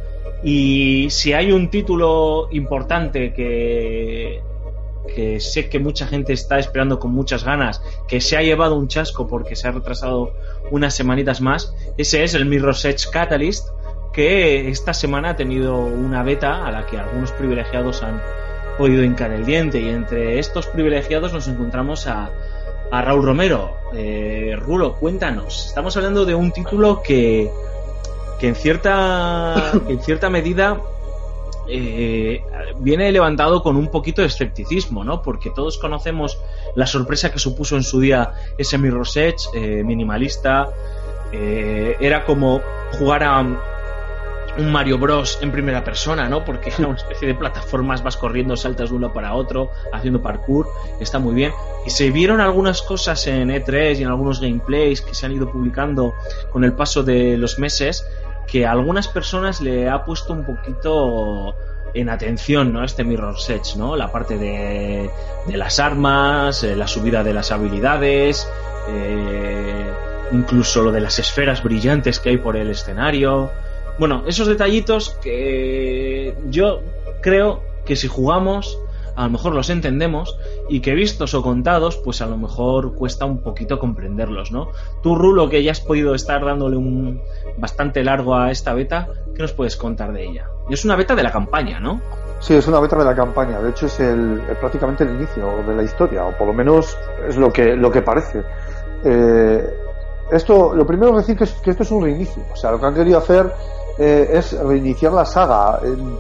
Y 0.45 1.09
si 1.09 1.33
hay 1.33 1.51
un 1.51 1.71
título 1.71 2.49
importante 2.51 3.33
que, 3.33 4.43
sé 5.39 5.69
que 5.69 5.79
mucha 5.79 6.05
gente 6.05 6.33
está 6.33 6.59
esperando 6.59 6.99
con 6.99 7.11
muchas 7.11 7.43
ganas, 7.43 7.81
que 8.07 8.21
se 8.21 8.37
ha 8.37 8.43
llevado 8.43 8.75
un 8.75 8.87
chasco 8.87 9.25
porque 9.25 9.55
se 9.55 9.67
ha 9.67 9.71
retrasado 9.71 10.35
unas 10.69 10.95
semanitas 10.95 11.41
más, 11.41 11.73
ese 11.97 12.23
es 12.23 12.35
el 12.35 12.45
Mirror's 12.45 12.85
Edge 12.85 13.09
Catalyst, 13.11 13.69
que 14.13 14.69
esta 14.69 14.93
semana 14.93 15.31
ha 15.31 15.35
tenido 15.35 15.79
una 15.79 16.21
beta 16.21 16.63
a 16.63 16.71
la 16.71 16.85
que 16.85 16.99
algunos 16.99 17.31
privilegiados 17.31 18.03
han 18.03 18.21
podido 18.77 19.03
hincar 19.03 19.31
el 19.31 19.45
diente. 19.45 19.81
Y 19.81 19.89
entre 19.89 20.37
estos 20.37 20.67
privilegiados 20.67 21.33
nos 21.33 21.47
encontramos 21.47 22.05
a, 22.05 22.29
a 22.91 23.01
Raúl 23.01 23.25
Romero. 23.25 23.77
Eh, 23.95 24.55
Rulo, 24.59 24.93
cuéntanos. 24.93 25.69
Estamos 25.69 25.97
hablando 25.97 26.23
de 26.23 26.35
un 26.35 26.51
título 26.51 27.01
que, 27.01 27.49
en 28.47 28.55
cierta, 28.55 29.71
en 29.87 30.01
cierta 30.01 30.29
medida 30.29 30.77
eh, 31.67 32.43
viene 32.79 33.11
levantado 33.11 33.63
con 33.63 33.75
un 33.75 33.89
poquito 33.89 34.21
de 34.21 34.27
escepticismo, 34.27 35.03
¿no? 35.03 35.21
Porque 35.21 35.49
todos 35.49 35.77
conocemos 35.77 36.37
la 36.75 36.85
sorpresa 36.85 37.31
que 37.31 37.39
supuso 37.39 37.75
en 37.75 37.83
su 37.83 37.99
día 37.99 38.33
ese 38.57 38.77
Mirror's 38.77 39.15
Edge 39.17 39.37
eh, 39.53 39.83
minimalista. 39.83 40.69
Eh, 41.31 41.97
era 41.99 42.23
como 42.23 42.61
jugar 42.99 43.23
a 43.23 43.39
un 44.57 44.71
Mario 44.71 44.97
Bros 44.97 45.39
en 45.41 45.51
primera 45.51 45.83
persona, 45.83 46.29
¿no? 46.29 46.45
Porque 46.45 46.69
era 46.77 46.87
una 46.87 46.97
especie 46.97 47.27
de 47.27 47.35
plataformas, 47.35 48.03
vas 48.03 48.15
corriendo, 48.15 48.55
saltas 48.55 48.89
de 48.89 48.95
uno 48.95 49.11
para 49.11 49.33
otro, 49.33 49.71
haciendo 49.91 50.21
parkour, 50.21 50.67
está 50.99 51.19
muy 51.19 51.33
bien. 51.33 51.51
Y 51.85 51.89
se 51.89 52.11
vieron 52.11 52.39
algunas 52.41 52.81
cosas 52.81 53.25
en 53.27 53.49
E3 53.49 53.99
y 53.99 54.03
en 54.03 54.07
algunos 54.07 54.39
gameplays 54.39 55.01
que 55.01 55.13
se 55.13 55.25
han 55.25 55.33
ido 55.33 55.51
publicando 55.51 56.13
con 56.51 56.63
el 56.63 56.73
paso 56.73 57.03
de 57.03 57.37
los 57.37 57.59
meses 57.59 58.05
que 58.47 58.65
a 58.65 58.71
algunas 58.71 59.07
personas 59.07 59.61
le 59.61 59.89
ha 59.89 60.03
puesto 60.03 60.33
un 60.33 60.45
poquito 60.45 61.55
en 61.93 62.09
atención, 62.09 62.73
¿no? 62.73 62.83
Este 62.83 63.03
Mirror's 63.03 63.49
Edge, 63.49 63.77
¿no? 63.77 63.95
La 63.95 64.11
parte 64.11 64.37
de, 64.37 65.09
de 65.47 65.57
las 65.57 65.79
armas, 65.79 66.63
eh, 66.63 66.75
la 66.75 66.87
subida 66.87 67.23
de 67.23 67.33
las 67.33 67.51
habilidades, 67.51 68.49
eh, 68.89 69.85
incluso 70.31 70.83
lo 70.83 70.91
de 70.91 71.01
las 71.01 71.19
esferas 71.19 71.63
brillantes 71.63 72.19
que 72.19 72.29
hay 72.29 72.37
por 72.37 72.57
el 72.57 72.69
escenario. 72.69 73.51
Bueno, 73.97 74.23
esos 74.27 74.47
detallitos 74.47 75.17
que 75.21 76.35
yo 76.49 76.81
creo 77.21 77.63
que 77.85 77.95
si 77.95 78.07
jugamos 78.07 78.77
a 79.16 79.24
lo 79.24 79.30
mejor 79.30 79.53
los 79.55 79.70
entendemos 79.70 80.38
y 80.70 80.82
que 80.82 80.93
vistos 80.93 81.34
o 81.34 81.41
contados 81.41 81.97
pues 81.97 82.22
a 82.22 82.26
lo 82.26 82.38
mejor 82.38 82.93
cuesta 82.95 83.26
un 83.26 83.41
poquito 83.41 83.80
comprenderlos, 83.80 84.51
¿no? 84.51 84.70
Tú, 85.01 85.16
Rulo, 85.16 85.49
que 85.49 85.63
ya 85.63 85.72
has 85.72 85.80
podido 85.82 86.13
estar 86.16 86.43
dándole 86.43 86.78
un 86.78 87.22
bastante 87.57 88.03
largo 88.03 88.36
a 88.36 88.51
esta 88.51 88.74
beta, 88.74 89.07
¿qué 89.36 89.41
nos 89.41 89.53
puedes 89.53 89.78
contar 89.78 90.11
de 90.13 90.26
ella? 90.26 90.45
Y 90.70 90.74
es 90.74 90.84
una 90.86 90.95
beta 90.95 91.16
de 91.16 91.24
la 91.24 91.32
campaña, 91.32 91.80
¿no? 91.80 92.01
Sí, 92.39 92.53
es 92.53 92.68
una 92.68 92.80
beta 92.80 92.97
de 92.97 93.05
la 93.05 93.16
campaña. 93.16 93.59
De 93.61 93.70
hecho, 93.70 93.86
es 93.86 93.99
el, 93.99 94.41
prácticamente 94.59 95.03
el 95.03 95.11
inicio 95.16 95.63
de 95.66 95.74
la 95.76 95.84
historia, 95.84 96.26
o 96.26 96.32
por 96.38 96.47
lo 96.47 96.53
menos 96.53 96.97
es 97.28 97.38
lo 97.38 97.51
que, 97.51 97.76
lo 97.76 97.89
que 97.91 98.01
parece. 98.01 98.43
Eh, 99.03 99.63
esto, 100.32 100.74
lo 100.76 100.86
primero 100.86 101.11
es 101.11 101.26
decir 101.28 101.38
que, 101.38 101.43
es- 101.45 101.53
que 101.61 101.72
esto 101.72 101.84
es 101.84 101.91
un 101.91 102.03
reinicio. 102.03 102.43
O 102.51 102.55
sea, 102.55 102.72
lo 102.72 102.80
que 102.80 102.86
han 102.88 102.95
querido 102.95 103.18
hacer 103.20 103.51
eh, 103.97 104.30
es 104.34 104.59
reiniciar 104.59 105.13
la 105.13 105.26
saga 105.26 105.80
en- 105.84 106.18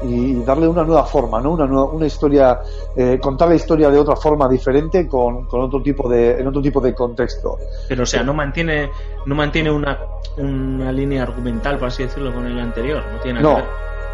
y 0.00 0.42
darle 0.42 0.68
una 0.68 0.84
nueva 0.84 1.04
forma, 1.04 1.40
¿no? 1.40 1.52
Una, 1.52 1.66
nueva- 1.66 1.90
una 1.92 2.06
historia, 2.06 2.60
eh, 2.94 3.18
contar 3.20 3.48
la 3.48 3.54
historia 3.56 3.90
de 3.90 3.98
otra 3.98 4.16
forma 4.16 4.48
diferente 4.48 5.06
con, 5.08 5.46
con 5.46 5.60
otro 5.62 5.82
tipo 5.82 6.08
de, 6.08 6.38
en 6.40 6.46
otro 6.46 6.62
tipo 6.62 6.80
de 6.80 6.94
contexto. 6.94 7.60
Pero 7.86 8.02
o 8.04 8.06
sea, 8.06 8.22
no 8.22 8.34
mantiene 8.34 8.92
no 9.24 9.34
mantiene 9.34 9.70
una, 9.70 9.98
una 10.36 10.92
línea 10.92 11.22
argumental, 11.22 11.78
por 11.78 11.88
así 11.88 12.02
decirlo, 12.04 12.32
con 12.32 12.46
el 12.46 12.58
anterior, 12.60 13.10
no 13.10 13.18
tiene 13.20 13.34
nada 13.40 13.44
No, 13.44 13.52
que 13.52 13.54
ver. 13.54 13.70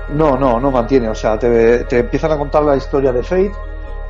no, 0.08 0.36
no, 0.36 0.60
no 0.60 0.70
mantiene. 0.70 1.08
O 1.08 1.14
sea, 1.14 1.38
te, 1.38 1.84
te 1.86 1.98
empiezan 2.00 2.32
a 2.32 2.38
contar 2.38 2.62
la 2.64 2.76
historia 2.76 3.12
de 3.12 3.22
Fate, 3.22 3.52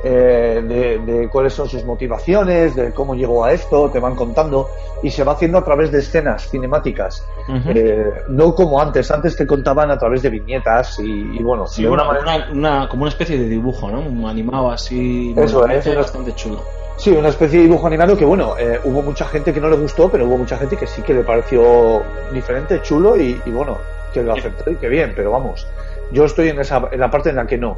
eh, 0.07 0.63
de, 0.63 0.99
de 0.99 1.29
cuáles 1.29 1.53
son 1.53 1.67
sus 1.67 1.83
motivaciones, 1.83 2.75
de 2.75 2.93
cómo 2.93 3.15
llegó 3.15 3.43
a 3.43 3.51
esto, 3.53 3.89
te 3.89 3.99
van 3.99 4.15
contando 4.15 4.69
y 5.01 5.09
se 5.09 5.23
va 5.23 5.31
haciendo 5.33 5.57
a 5.57 5.63
través 5.63 5.91
de 5.91 5.99
escenas 5.99 6.47
cinemáticas. 6.47 7.25
Eh, 7.69 8.11
no 8.29 8.53
como 8.53 8.79
antes, 8.79 9.09
antes 9.09 9.35
te 9.35 9.47
contaban 9.47 9.89
a 9.89 9.97
través 9.97 10.21
de 10.21 10.29
viñetas 10.29 10.99
y, 10.99 11.05
y 11.39 11.43
bueno, 11.43 11.65
Sí, 11.65 11.81
de 11.83 11.89
una, 11.89 12.03
una 12.07 12.13
manera- 12.21 12.47
una- 12.51 12.87
como 12.87 13.01
una 13.03 13.09
especie 13.09 13.37
de 13.37 13.49
dibujo, 13.49 13.89
¿no? 13.89 13.99
Un 13.99 14.25
animado 14.27 14.71
así. 14.71 15.33
Eso 15.35 15.65
es, 15.67 15.95
bastante 15.95 16.33
chulo. 16.35 16.61
Sí, 16.97 17.09
una 17.11 17.29
especie 17.29 17.57
de 17.59 17.65
dibujo 17.65 17.87
animado 17.87 18.15
que, 18.15 18.25
bueno, 18.25 18.55
eh, 18.59 18.79
hubo 18.83 19.01
mucha 19.01 19.25
gente 19.25 19.51
que 19.53 19.59
no 19.59 19.69
le 19.69 19.75
gustó, 19.75 20.09
pero 20.09 20.27
hubo 20.27 20.37
mucha 20.37 20.57
gente 20.57 20.77
que 20.77 20.85
sí 20.87 21.01
que 21.01 21.13
le 21.15 21.23
pareció 21.23 22.03
diferente, 22.31 22.79
chulo 22.81 23.17
y, 23.17 23.41
y, 23.43 23.51
bueno, 23.51 23.79
que 24.13 24.21
lo 24.23 24.33
aceptó 24.33 24.69
y 24.71 24.75
que 24.75 24.87
bien, 24.87 25.13
pero 25.15 25.31
vamos, 25.31 25.67
yo 26.11 26.23
estoy 26.25 26.49
en, 26.49 26.59
esa, 26.59 26.87
en 26.91 26.99
la 26.99 27.11
parte 27.11 27.31
en 27.31 27.35
la 27.35 27.45
que 27.47 27.57
no, 27.57 27.75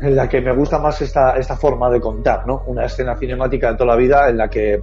en 0.00 0.16
la 0.16 0.28
que 0.28 0.40
me 0.40 0.52
gusta 0.52 0.78
más 0.78 1.00
esta, 1.02 1.36
esta 1.36 1.56
forma 1.56 1.90
de 1.90 2.00
contar, 2.00 2.46
¿no? 2.46 2.62
Una 2.66 2.84
escena 2.84 3.16
cinemática 3.16 3.72
de 3.72 3.74
toda 3.74 3.94
la 3.94 3.96
vida 3.96 4.28
en 4.28 4.38
la 4.38 4.48
que 4.48 4.80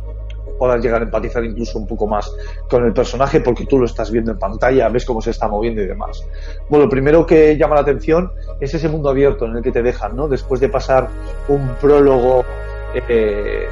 puedas 0.57 0.81
llegar 0.81 1.01
a 1.01 1.05
empatizar 1.05 1.43
incluso 1.43 1.77
un 1.79 1.87
poco 1.87 2.07
más 2.07 2.31
con 2.69 2.85
el 2.85 2.93
personaje 2.93 3.41
porque 3.41 3.65
tú 3.65 3.77
lo 3.77 3.85
estás 3.85 4.11
viendo 4.11 4.31
en 4.31 4.39
pantalla, 4.39 4.89
ves 4.89 5.05
cómo 5.05 5.21
se 5.21 5.31
está 5.31 5.47
moviendo 5.47 5.81
y 5.81 5.87
demás. 5.87 6.25
Bueno, 6.69 6.85
lo 6.85 6.89
primero 6.89 7.25
que 7.25 7.57
llama 7.57 7.75
la 7.75 7.81
atención 7.81 8.31
es 8.59 8.73
ese 8.73 8.89
mundo 8.89 9.09
abierto 9.09 9.45
en 9.45 9.57
el 9.57 9.63
que 9.63 9.71
te 9.71 9.81
dejan, 9.81 10.15
¿no? 10.15 10.27
Después 10.27 10.59
de 10.59 10.69
pasar 10.69 11.07
un 11.47 11.75
prólogo 11.81 12.45
eh, 12.93 13.67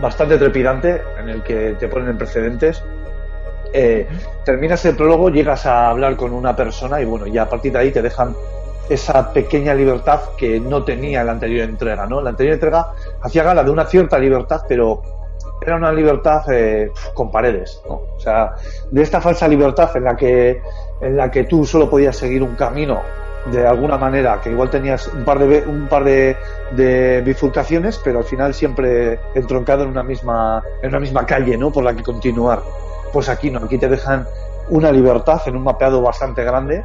bastante 0.00 0.38
trepidante 0.38 1.02
en 1.18 1.28
el 1.28 1.42
que 1.42 1.76
te 1.78 1.88
ponen 1.88 2.10
en 2.10 2.18
precedentes. 2.18 2.82
Eh, 3.72 4.06
terminas 4.44 4.84
el 4.84 4.96
prólogo, 4.96 5.30
llegas 5.30 5.64
a 5.64 5.88
hablar 5.88 6.16
con 6.16 6.32
una 6.32 6.54
persona 6.54 7.00
y 7.00 7.04
bueno, 7.04 7.26
ya 7.26 7.42
a 7.42 7.48
partir 7.48 7.72
de 7.72 7.78
ahí 7.78 7.90
te 7.90 8.02
dejan 8.02 8.34
esa 8.88 9.32
pequeña 9.32 9.74
libertad 9.74 10.20
que 10.36 10.60
no 10.60 10.84
tenía 10.84 11.24
la 11.24 11.32
anterior 11.32 11.68
entrega, 11.68 12.06
¿no? 12.06 12.20
La 12.20 12.30
anterior 12.30 12.54
entrega 12.54 12.88
hacía 13.22 13.42
gala 13.42 13.64
de 13.64 13.70
una 13.70 13.86
cierta 13.86 14.18
libertad, 14.18 14.62
pero 14.68 15.02
era 15.60 15.76
una 15.76 15.92
libertad 15.92 16.42
eh, 16.52 16.90
con 17.14 17.30
paredes, 17.30 17.80
¿no? 17.88 18.00
O 18.16 18.20
sea, 18.20 18.54
de 18.90 19.02
esta 19.02 19.20
falsa 19.20 19.46
libertad 19.48 19.96
en 19.96 20.04
la 20.04 20.16
que 20.16 20.60
en 21.00 21.16
la 21.16 21.30
que 21.30 21.44
tú 21.44 21.64
solo 21.64 21.88
podías 21.88 22.16
seguir 22.16 22.42
un 22.42 22.54
camino 22.54 23.00
de 23.46 23.66
alguna 23.66 23.96
manera, 23.96 24.40
que 24.40 24.50
igual 24.50 24.70
tenías 24.70 25.08
un 25.08 25.24
par 25.24 25.38
de 25.38 25.64
un 25.66 25.88
par 25.88 26.04
de, 26.04 26.36
de 26.72 27.22
bifurcaciones, 27.22 28.00
pero 28.04 28.18
al 28.18 28.24
final 28.24 28.54
siempre 28.54 29.18
entroncado 29.34 29.82
en 29.82 29.90
una 29.90 30.02
misma 30.02 30.62
en 30.82 30.90
una 30.90 31.00
misma 31.00 31.26
calle, 31.26 31.56
¿no? 31.56 31.72
Por 31.72 31.84
la 31.84 31.94
que 31.94 32.02
continuar. 32.02 32.60
Pues 33.12 33.28
aquí 33.28 33.50
no, 33.50 33.60
aquí 33.60 33.78
te 33.78 33.88
dejan 33.88 34.26
una 34.68 34.92
libertad 34.92 35.40
en 35.46 35.56
un 35.56 35.64
mapeado 35.64 36.00
bastante 36.02 36.44
grande 36.44 36.84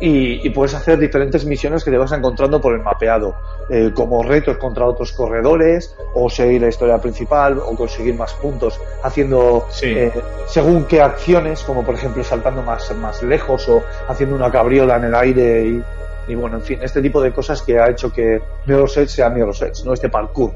y, 0.00 0.46
y 0.46 0.50
puedes 0.50 0.74
hacer 0.74 0.98
diferentes 0.98 1.44
misiones 1.46 1.82
que 1.84 1.90
te 1.90 1.96
vas 1.98 2.12
encontrando 2.12 2.60
por 2.60 2.74
el 2.74 2.80
mapeado, 2.82 3.34
eh, 3.70 3.92
como 3.94 4.22
retos 4.22 4.58
contra 4.58 4.84
otros 4.86 5.12
corredores, 5.12 5.96
o 6.14 6.28
seguir 6.28 6.62
la 6.62 6.68
historia 6.68 6.98
principal, 6.98 7.58
o 7.58 7.74
conseguir 7.74 8.14
más 8.14 8.34
puntos 8.34 8.78
haciendo 9.02 9.66
Sí. 9.70 9.86
eh, 9.86 10.12
según 10.46 10.84
qué 10.84 11.00
acciones, 11.00 11.62
como 11.62 11.82
por 11.82 11.94
ejemplo 11.94 12.22
saltando 12.22 12.62
más, 12.62 12.94
más 12.96 13.22
lejos 13.22 13.68
o 13.68 13.82
haciendo 14.08 14.36
una 14.36 14.50
cabriola 14.50 14.96
en 14.96 15.04
el 15.04 15.14
aire 15.14 15.64
y, 15.66 15.82
y 16.28 16.34
bueno, 16.34 16.56
en 16.56 16.62
fin, 16.62 16.78
este 16.82 17.00
tipo 17.00 17.20
de 17.22 17.32
cosas 17.32 17.62
que 17.62 17.78
ha 17.78 17.88
hecho 17.88 18.12
que 18.12 18.40
Mirror's 18.66 18.96
Edge 18.96 19.08
sea 19.08 19.30
Mirror's 19.30 19.62
Edge, 19.62 19.84
¿no? 19.84 19.92
Este 19.94 20.08
parkour. 20.08 20.52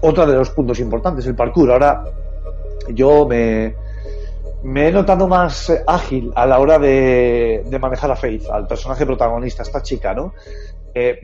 Otro 0.00 0.26
de 0.26 0.34
los 0.34 0.50
puntos 0.50 0.80
importantes, 0.80 1.24
el 1.26 1.34
parkour. 1.36 1.70
Ahora 1.70 2.02
yo 2.88 3.26
me, 3.28 3.74
me 4.64 4.88
he 4.88 4.92
notado 4.92 5.26
más 5.28 5.70
eh, 5.70 5.82
ágil 5.86 6.32
a 6.34 6.46
la 6.46 6.58
hora 6.58 6.78
de, 6.78 7.64
de 7.66 7.78
manejar 7.78 8.10
a 8.10 8.16
Faith, 8.16 8.48
al 8.50 8.66
personaje 8.66 9.06
protagonista, 9.06 9.62
esta 9.62 9.82
chica, 9.82 10.14
¿no? 10.14 10.34
Eh, 10.94 11.18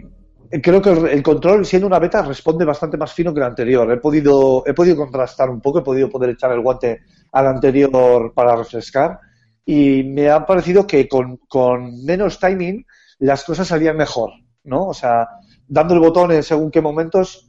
creo 0.62 0.80
que 0.80 0.91
el, 0.91 1.22
control, 1.22 1.64
siendo 1.66 1.86
una 1.86 1.99
beta, 1.99 2.22
responde 2.22 2.64
bastante 2.64 2.97
más 2.97 3.12
fino 3.12 3.32
que 3.32 3.41
el 3.41 3.47
anterior. 3.47 3.91
He 3.91 3.99
podido, 3.99 4.62
he 4.66 4.74
podido 4.74 4.97
contrastar 4.97 5.51
un 5.51 5.61
poco, 5.61 5.80
he 5.80 5.82
podido 5.82 6.09
poder 6.09 6.30
echar 6.30 6.53
el 6.53 6.61
guante 6.61 7.03
al 7.32 7.47
anterior 7.47 8.32
para 8.34 8.57
refrescar 8.57 9.18
y 9.64 10.03
me 10.05 10.30
ha 10.30 10.47
parecido 10.47 10.86
que 10.86 11.07
con, 11.07 11.36
con 11.49 12.05
menos 12.05 12.39
timing 12.39 12.86
las 13.18 13.45
cosas 13.45 13.68
salían 13.68 13.97
mejor, 13.97 14.30
¿no? 14.64 14.86
O 14.86 14.95
sea, 14.95 15.28
dando 15.66 15.95
el 15.95 16.01
botón 16.01 16.32
en 16.32 16.43
según 16.43 16.70
qué 16.70 16.80
momentos, 16.80 17.47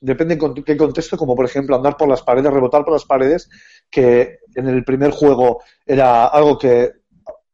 depende 0.00 0.34
en 0.34 0.64
qué 0.64 0.76
contexto, 0.76 1.16
como 1.16 1.36
por 1.36 1.44
ejemplo 1.44 1.76
andar 1.76 1.96
por 1.96 2.08
las 2.08 2.22
paredes, 2.22 2.52
rebotar 2.52 2.84
por 2.84 2.94
las 2.94 3.04
paredes, 3.04 3.48
que 3.90 4.38
en 4.54 4.68
el 4.68 4.84
primer 4.84 5.10
juego 5.10 5.62
era 5.86 6.26
algo 6.26 6.58
que, 6.58 6.90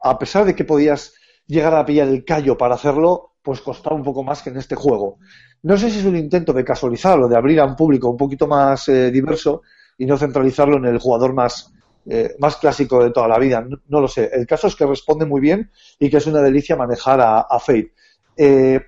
a 0.00 0.18
pesar 0.18 0.44
de 0.44 0.54
que 0.54 0.64
podías 0.64 1.14
llegar 1.46 1.74
a 1.74 1.84
pillar 1.84 2.08
el 2.08 2.24
callo 2.24 2.56
para 2.56 2.74
hacerlo, 2.74 3.34
pues 3.42 3.60
costaba 3.60 3.96
un 3.96 4.02
poco 4.02 4.22
más 4.22 4.42
que 4.42 4.50
en 4.50 4.56
este 4.56 4.74
juego. 4.74 5.18
No 5.62 5.76
sé 5.76 5.90
si 5.90 6.00
es 6.00 6.04
un 6.04 6.16
intento 6.16 6.52
de 6.52 6.64
casualizarlo, 6.64 7.28
de 7.28 7.36
abrir 7.36 7.60
a 7.60 7.64
un 7.64 7.76
público 7.76 8.08
un 8.08 8.16
poquito 8.16 8.46
más 8.46 8.88
eh, 8.88 9.10
diverso 9.10 9.62
y 9.98 10.06
no 10.06 10.16
centralizarlo 10.16 10.76
en 10.78 10.86
el 10.86 10.98
jugador 10.98 11.32
más, 11.32 11.72
eh, 12.06 12.34
más 12.38 12.56
clásico 12.56 13.02
de 13.02 13.10
toda 13.10 13.28
la 13.28 13.38
vida. 13.38 13.60
No, 13.60 13.78
no 13.88 14.00
lo 14.00 14.08
sé. 14.08 14.30
El 14.32 14.46
caso 14.46 14.66
es 14.66 14.76
que 14.76 14.86
responde 14.86 15.26
muy 15.26 15.40
bien 15.40 15.70
y 15.98 16.10
que 16.10 16.16
es 16.16 16.26
una 16.26 16.42
delicia 16.42 16.76
manejar 16.76 17.20
a, 17.20 17.40
a 17.40 17.58
Fate. 17.58 17.92
Eh, 18.36 18.80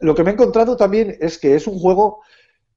lo 0.00 0.14
que 0.14 0.24
me 0.24 0.30
he 0.30 0.34
encontrado 0.34 0.76
también 0.76 1.16
es 1.20 1.38
que 1.38 1.54
es 1.54 1.66
un 1.66 1.78
juego 1.78 2.20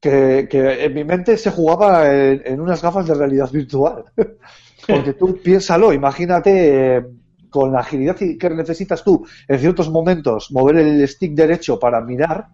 que, 0.06 0.48
que 0.50 0.86
en 0.86 0.94
mi 0.94 1.04
mente 1.04 1.38
se 1.38 1.52
jugaba 1.52 1.90
en, 2.14 2.42
en 2.46 2.62
unas 2.62 2.82
gafas 2.82 3.08
de 3.08 3.16
realidad 3.16 3.50
virtual. 3.52 4.04
Porque 4.88 5.14
tú 5.14 5.40
piénsalo, 5.44 5.92
imagínate 5.94 6.98
eh, 6.98 7.06
con 7.50 7.72
la 7.72 7.80
agilidad 7.80 8.16
que 8.16 8.50
necesitas 8.52 9.04
tú 9.04 9.26
en 9.48 9.60
ciertos 9.60 9.90
momentos 9.90 10.52
mover 10.52 10.76
el 10.78 11.08
stick 11.08 11.34
derecho 11.34 11.80
para 11.80 12.02
mirar, 12.02 12.48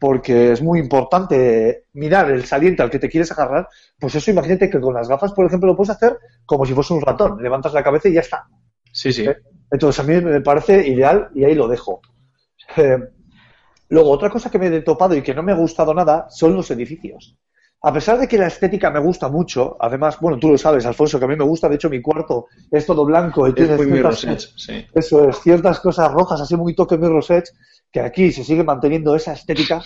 porque 0.00 0.52
es 0.52 0.62
muy 0.62 0.80
importante 0.80 1.84
mirar 1.92 2.30
el 2.30 2.44
saliente 2.44 2.82
al 2.82 2.90
que 2.90 2.98
te 2.98 3.08
quieres 3.08 3.30
agarrar, 3.30 3.68
pues 4.00 4.14
eso 4.16 4.30
imagínate 4.32 4.68
que 4.68 4.80
con 4.80 4.94
las 4.94 5.08
gafas, 5.08 5.32
por 5.32 5.46
ejemplo, 5.46 5.68
lo 5.68 5.76
puedes 5.76 5.94
hacer 5.94 6.18
como 6.44 6.66
si 6.66 6.74
fuese 6.74 6.92
un 6.94 7.02
ratón, 7.02 7.40
levantas 7.40 7.72
la 7.72 7.84
cabeza 7.84 8.08
y 8.08 8.14
ya 8.14 8.20
está. 8.20 8.46
Sí, 8.92 9.12
sí. 9.12 9.24
Eh, 9.26 9.36
Entonces 9.70 10.04
a 10.04 10.08
mí 10.08 10.20
me 10.20 10.40
parece 10.40 10.86
ideal 10.88 11.28
y 11.34 11.44
ahí 11.44 11.54
lo 11.54 11.68
dejo. 11.68 12.00
Eh, 12.76 12.98
luego, 13.88 14.10
otra 14.10 14.30
cosa 14.30 14.50
que 14.50 14.58
me 14.58 14.66
he 14.68 14.82
topado 14.82 15.14
y 15.14 15.22
que 15.22 15.34
no 15.34 15.42
me 15.42 15.52
ha 15.52 15.56
gustado 15.56 15.92
nada 15.94 16.26
son 16.30 16.54
los 16.54 16.70
edificios. 16.70 17.36
A 17.82 17.92
pesar 17.92 18.18
de 18.18 18.26
que 18.26 18.38
la 18.38 18.46
estética 18.48 18.90
me 18.90 18.98
gusta 18.98 19.28
mucho, 19.28 19.76
además, 19.78 20.18
bueno, 20.20 20.38
tú 20.38 20.48
lo 20.50 20.58
sabes, 20.58 20.86
Alfonso, 20.86 21.18
que 21.18 21.26
a 21.26 21.28
mí 21.28 21.36
me 21.36 21.44
gusta, 21.44 21.68
de 21.68 21.76
hecho 21.76 21.90
mi 21.90 22.00
cuarto 22.02 22.46
es 22.70 22.86
todo 22.86 23.04
blanco 23.04 23.46
y 23.46 23.52
tiene 23.52 23.76
ciertas, 23.76 24.24
Edge, 24.24 24.48
sí. 24.56 24.86
eso 24.94 25.28
es, 25.28 25.40
ciertas 25.40 25.78
cosas 25.80 26.10
rojas, 26.10 26.40
así 26.40 26.56
muy 26.56 26.74
toque 26.74 26.96
Mirror's 26.96 27.30
Edge, 27.30 27.50
que 27.92 28.00
aquí 28.00 28.32
se 28.32 28.42
sigue 28.44 28.64
manteniendo 28.64 29.14
esa 29.14 29.34
estética. 29.34 29.82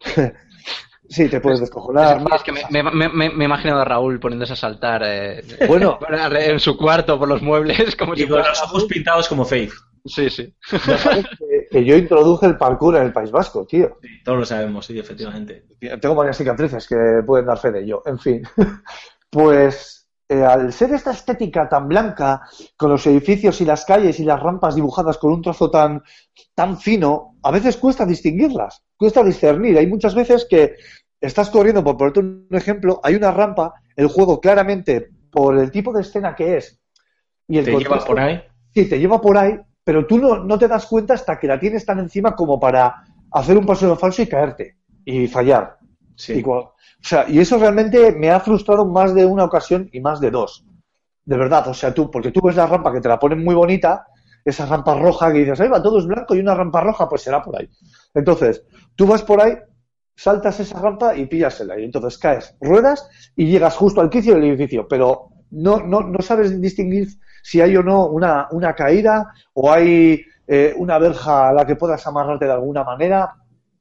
sí, 1.08 1.28
te 1.28 1.40
puedes 1.40 1.60
descojonar. 1.60 2.16
Es, 2.18 2.22
más 2.24 2.40
es 2.40 2.42
que 2.42 2.52
me, 2.52 2.62
me, 2.70 2.82
me, 2.90 3.08
me- 3.08 3.30
me 3.30 3.44
imagino 3.44 3.78
a 3.78 3.84
Raúl 3.84 4.18
poniéndose 4.18 4.54
a 4.54 4.56
saltar 4.56 5.02
eh, 5.04 5.42
Bueno, 5.68 5.98
en 6.40 6.58
su 6.58 6.76
cuarto 6.76 7.18
por 7.18 7.28
los 7.28 7.42
muebles 7.42 7.94
como 7.96 8.14
si 8.16 8.22
con 8.22 8.30
fuera... 8.38 8.48
los 8.48 8.62
ojos 8.62 8.84
pintados 8.86 9.28
como 9.28 9.44
Faith. 9.44 9.72
Sí, 10.06 10.30
sí. 10.30 10.52
me 10.72 10.78
parece 10.96 11.28
que, 11.70 11.84
yo 11.84 11.96
introduje 11.96 12.46
el 12.46 12.56
parkour 12.56 12.96
en 12.96 13.04
el 13.04 13.12
País 13.12 13.30
Vasco, 13.30 13.66
tío. 13.66 13.98
Sí, 14.02 14.08
todos 14.24 14.38
lo 14.38 14.44
sabemos, 14.44 14.86
sí, 14.86 14.98
efectivamente. 14.98 15.64
Tengo 16.00 16.14
varias 16.14 16.36
cicatrices 16.36 16.86
que 16.86 17.22
pueden 17.26 17.46
dar 17.46 17.58
fe 17.58 17.70
de 17.70 17.82
ello. 17.82 18.02
En 18.06 18.18
fin, 18.18 18.42
pues 19.30 20.00
eh, 20.28 20.44
al 20.44 20.72
ser 20.72 20.92
esta 20.92 21.10
estética 21.10 21.68
tan 21.68 21.88
blanca, 21.88 22.42
con 22.76 22.90
los 22.90 23.04
edificios 23.08 23.60
y 23.60 23.64
las 23.64 23.84
calles 23.84 24.20
y 24.20 24.24
las 24.24 24.40
rampas 24.40 24.76
dibujadas 24.76 25.18
con 25.18 25.32
un 25.32 25.42
trazo 25.42 25.70
tan, 25.72 26.02
tan 26.54 26.78
fino, 26.78 27.36
a 27.42 27.50
veces 27.50 27.76
cuesta 27.76 28.06
distinguirlas, 28.06 28.84
cuesta 28.96 29.24
discernir. 29.24 29.76
Hay 29.76 29.88
muchas 29.88 30.14
veces 30.14 30.46
que 30.48 30.76
estás 31.20 31.50
corriendo, 31.50 31.82
por 31.82 31.96
ponerte 31.96 32.20
un 32.20 32.46
ejemplo, 32.52 33.00
hay 33.02 33.16
una 33.16 33.32
rampa, 33.32 33.74
el 33.96 34.06
juego 34.06 34.40
claramente, 34.40 35.10
por 35.32 35.58
el 35.58 35.72
tipo 35.72 35.92
de 35.92 36.02
escena 36.02 36.36
que 36.36 36.58
es, 36.58 36.80
y 37.48 37.58
el 37.58 37.64
Te 37.64 37.76
lleva 37.76 37.98
por 38.04 38.20
ahí. 38.20 38.40
Sí, 38.72 38.88
te 38.88 39.00
lleva 39.00 39.20
por 39.20 39.36
ahí, 39.36 39.58
pero 39.84 40.06
tú 40.06 40.18
no, 40.18 40.44
no 40.44 40.58
te 40.58 40.68
das 40.68 40.86
cuenta 40.86 41.14
hasta 41.14 41.38
que 41.38 41.46
la 41.46 41.58
tienes 41.58 41.84
tan 41.84 41.98
encima 41.98 42.34
como 42.34 42.58
para 42.60 43.04
hacer 43.32 43.56
un 43.56 43.66
paso 43.66 43.90
en 43.90 43.98
falso 43.98 44.22
y 44.22 44.26
caerte 44.26 44.76
y 45.04 45.26
fallar. 45.26 45.78
Sí. 46.16 46.40
Y, 46.40 46.44
o 46.44 46.74
sea, 47.00 47.28
y 47.28 47.38
eso 47.38 47.58
realmente 47.58 48.12
me 48.12 48.30
ha 48.30 48.40
frustrado 48.40 48.84
más 48.84 49.14
de 49.14 49.24
una 49.24 49.44
ocasión 49.44 49.88
y 49.92 50.00
más 50.00 50.20
de 50.20 50.30
dos. 50.30 50.66
De 51.24 51.36
verdad, 51.36 51.68
o 51.68 51.74
sea, 51.74 51.94
tú, 51.94 52.10
porque 52.10 52.30
tú 52.30 52.40
ves 52.42 52.56
la 52.56 52.66
rampa 52.66 52.92
que 52.92 53.00
te 53.00 53.08
la 53.08 53.18
ponen 53.18 53.42
muy 53.42 53.54
bonita, 53.54 54.06
esa 54.44 54.66
rampa 54.66 54.94
roja 54.94 55.32
que 55.32 55.38
dices, 55.38 55.60
ahí 55.60 55.68
va, 55.68 55.82
todo 55.82 55.98
es 55.98 56.06
blanco 56.06 56.34
y 56.34 56.40
una 56.40 56.54
rampa 56.54 56.80
roja, 56.80 57.08
pues 57.08 57.22
será 57.22 57.42
por 57.42 57.58
ahí. 57.58 57.68
Entonces, 58.14 58.64
tú 58.96 59.06
vas 59.06 59.22
por 59.22 59.40
ahí, 59.40 59.56
saltas 60.14 60.60
esa 60.60 60.80
rampa 60.80 61.16
y 61.16 61.26
pillasela, 61.26 61.78
y 61.78 61.84
entonces 61.84 62.18
caes, 62.18 62.56
ruedas 62.60 63.08
y 63.36 63.46
llegas 63.46 63.76
justo 63.76 64.00
al 64.00 64.10
quicio 64.10 64.34
del 64.34 64.44
edificio, 64.44 64.86
pero 64.88 65.29
no, 65.50 65.80
no, 65.80 66.00
no 66.00 66.22
sabes 66.22 66.60
distinguir 66.60 67.08
si 67.42 67.60
hay 67.60 67.76
o 67.76 67.82
no 67.82 68.06
una, 68.06 68.48
una 68.50 68.74
caída 68.74 69.32
o 69.54 69.72
hay 69.72 70.22
eh, 70.46 70.72
una 70.76 70.98
verja 70.98 71.48
a 71.48 71.52
la 71.52 71.66
que 71.66 71.76
puedas 71.76 72.06
amarrarte 72.06 72.44
de 72.44 72.52
alguna 72.52 72.84
manera. 72.84 73.34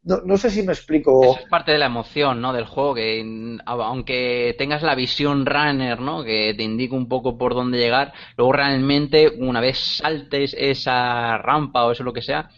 No, 0.04 0.22
no 0.24 0.38
sé 0.38 0.50
si 0.50 0.64
me 0.64 0.72
explico. 0.72 1.24
Eso 1.24 1.40
es 1.44 1.50
parte 1.50 1.72
de 1.72 1.78
la 1.78 1.88
emoción, 1.88 2.42
¿no? 2.42 2.54
Del 2.54 2.66
juego, 2.66 2.96
que 2.96 3.24
aunque 3.66 4.56
tengas 4.58 4.82
la 4.82 4.96
visión 4.96 5.46
runner, 5.46 6.00
¿no? 6.00 6.24
Que 6.24 6.54
te 6.56 6.64
indique 6.64 6.96
un 6.96 7.10
poco 7.10 7.38
por 7.38 7.54
dónde 7.54 7.78
llegar, 7.78 8.14
luego 8.38 8.54
realmente 8.54 9.30
una 9.40 9.60
vez 9.60 9.78
saltes 9.98 10.56
esa 10.58 11.38
rampa 11.38 11.86
o 11.86 11.92
eso 11.92 12.04
lo 12.04 12.14
que 12.14 12.22
sea, 12.22 12.50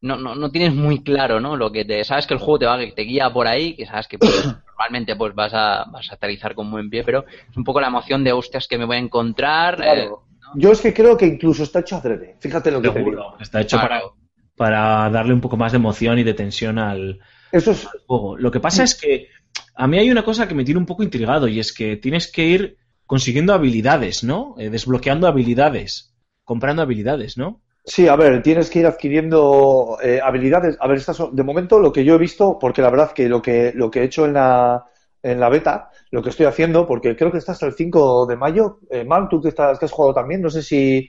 no, 0.00 0.16
no, 0.16 0.34
no 0.34 0.50
tienes 0.50 0.74
muy 0.74 1.02
claro, 1.02 1.40
¿no? 1.40 1.56
Lo 1.56 1.70
que 1.72 1.84
te, 1.84 2.04
sabes 2.04 2.26
que 2.26 2.34
el 2.34 2.40
juego 2.40 2.58
te 2.58 2.66
va, 2.66 2.78
te 2.78 3.02
guía 3.02 3.30
por 3.30 3.46
ahí, 3.46 3.74
que 3.74 3.86
sabes 3.86 4.08
que 4.08 4.18
pues, 4.18 4.32
normalmente 4.78 5.16
pues 5.16 5.34
vas 5.34 5.52
a, 5.54 5.84
vas 5.90 6.10
a 6.10 6.14
aterrizar 6.14 6.54
con 6.54 6.70
buen 6.70 6.88
pie, 6.88 7.02
pero 7.04 7.24
es 7.50 7.56
un 7.56 7.64
poco 7.64 7.80
la 7.80 7.88
emoción 7.88 8.22
de 8.22 8.32
hostias 8.32 8.68
que 8.68 8.78
me 8.78 8.84
voy 8.84 8.96
a 8.96 9.00
encontrar. 9.00 9.76
Claro. 9.76 10.00
eh, 10.00 10.38
Yo 10.54 10.70
es 10.72 10.80
que 10.80 10.94
creo 10.94 11.16
que 11.16 11.26
incluso 11.26 11.64
está 11.64 11.80
hecho 11.80 11.96
adrede. 11.96 12.36
Fíjate 12.40 12.70
lo 12.70 12.80
que 12.80 12.90
te 12.90 13.00
digo. 13.00 13.36
Está 13.40 13.60
hecho 13.60 13.76
Claro. 13.78 14.14
para, 14.56 14.84
para 15.04 15.10
darle 15.10 15.34
un 15.34 15.40
poco 15.40 15.56
más 15.56 15.72
de 15.72 15.76
emoción 15.78 16.18
y 16.18 16.22
de 16.22 16.34
tensión 16.34 16.78
al, 16.78 17.18
Eso 17.50 17.72
es. 17.72 17.86
al 17.86 18.00
juego. 18.06 18.36
Lo 18.38 18.50
que 18.50 18.60
pasa 18.60 18.84
es 18.84 18.94
que 18.94 19.28
a 19.74 19.86
mí 19.88 19.98
hay 19.98 20.10
una 20.10 20.24
cosa 20.24 20.46
que 20.46 20.54
me 20.54 20.64
tiene 20.64 20.78
un 20.78 20.86
poco 20.86 21.02
intrigado 21.02 21.48
y 21.48 21.58
es 21.58 21.72
que 21.72 21.96
tienes 21.96 22.30
que 22.30 22.44
ir 22.46 22.76
consiguiendo 23.06 23.52
habilidades, 23.54 24.22
¿no? 24.22 24.54
Eh, 24.58 24.70
desbloqueando 24.70 25.26
habilidades, 25.26 26.14
comprando 26.44 26.82
habilidades, 26.82 27.36
¿no? 27.36 27.62
Sí, 27.88 28.06
a 28.06 28.16
ver, 28.16 28.42
tienes 28.42 28.68
que 28.68 28.80
ir 28.80 28.86
adquiriendo 28.86 29.96
eh, 30.02 30.20
habilidades. 30.22 30.76
A 30.78 30.86
ver, 30.86 30.98
estas 30.98 31.16
son- 31.16 31.34
de 31.34 31.42
momento 31.42 31.78
lo 31.78 31.90
que 31.92 32.04
yo 32.04 32.14
he 32.14 32.18
visto, 32.18 32.58
porque 32.58 32.82
la 32.82 32.90
verdad 32.90 33.12
que 33.12 33.28
lo 33.28 33.40
que, 33.40 33.72
lo 33.74 33.90
que 33.90 34.00
he 34.00 34.04
hecho 34.04 34.26
en 34.26 34.34
la, 34.34 34.84
en 35.22 35.40
la 35.40 35.48
beta, 35.48 35.90
lo 36.10 36.22
que 36.22 36.28
estoy 36.28 36.44
haciendo, 36.46 36.86
porque 36.86 37.16
creo 37.16 37.32
que 37.32 37.38
está 37.38 37.52
hasta 37.52 37.66
el 37.66 37.72
5 37.72 38.26
de 38.26 38.36
mayo. 38.36 38.80
Eh, 38.90 39.04
Mal, 39.04 39.28
tú 39.28 39.40
que, 39.40 39.48
estás, 39.48 39.78
que 39.78 39.86
has 39.86 39.92
jugado 39.92 40.12
también, 40.14 40.42
no 40.42 40.50
sé 40.50 40.62
si. 40.62 41.08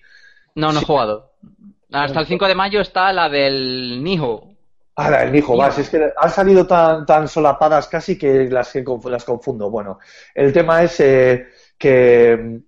no, 0.55 0.71
no 0.71 0.79
he 0.79 0.85
jugado. 0.85 1.33
Hasta 1.91 2.21
el 2.21 2.27
5 2.27 2.47
de 2.47 2.55
mayo 2.55 2.81
está 2.81 3.11
la 3.11 3.27
del 3.27 4.01
Nijo. 4.03 4.49
Ah, 4.95 5.09
la 5.09 5.25
del 5.25 5.35
hijo, 5.35 5.55
va, 5.55 5.71
si 5.71 5.81
es 5.81 5.89
que 5.89 6.11
han 6.17 6.29
salido 6.29 6.67
tan, 6.67 7.05
tan 7.05 7.27
solapadas 7.27 7.87
casi 7.87 8.17
que 8.17 8.49
las, 8.49 8.71
que 8.73 8.83
las 9.05 9.23
confundo. 9.23 9.69
Bueno, 9.69 9.99
el 10.35 10.51
tema 10.53 10.83
es 10.83 10.99
eh, 10.99 11.47
que. 11.77 12.59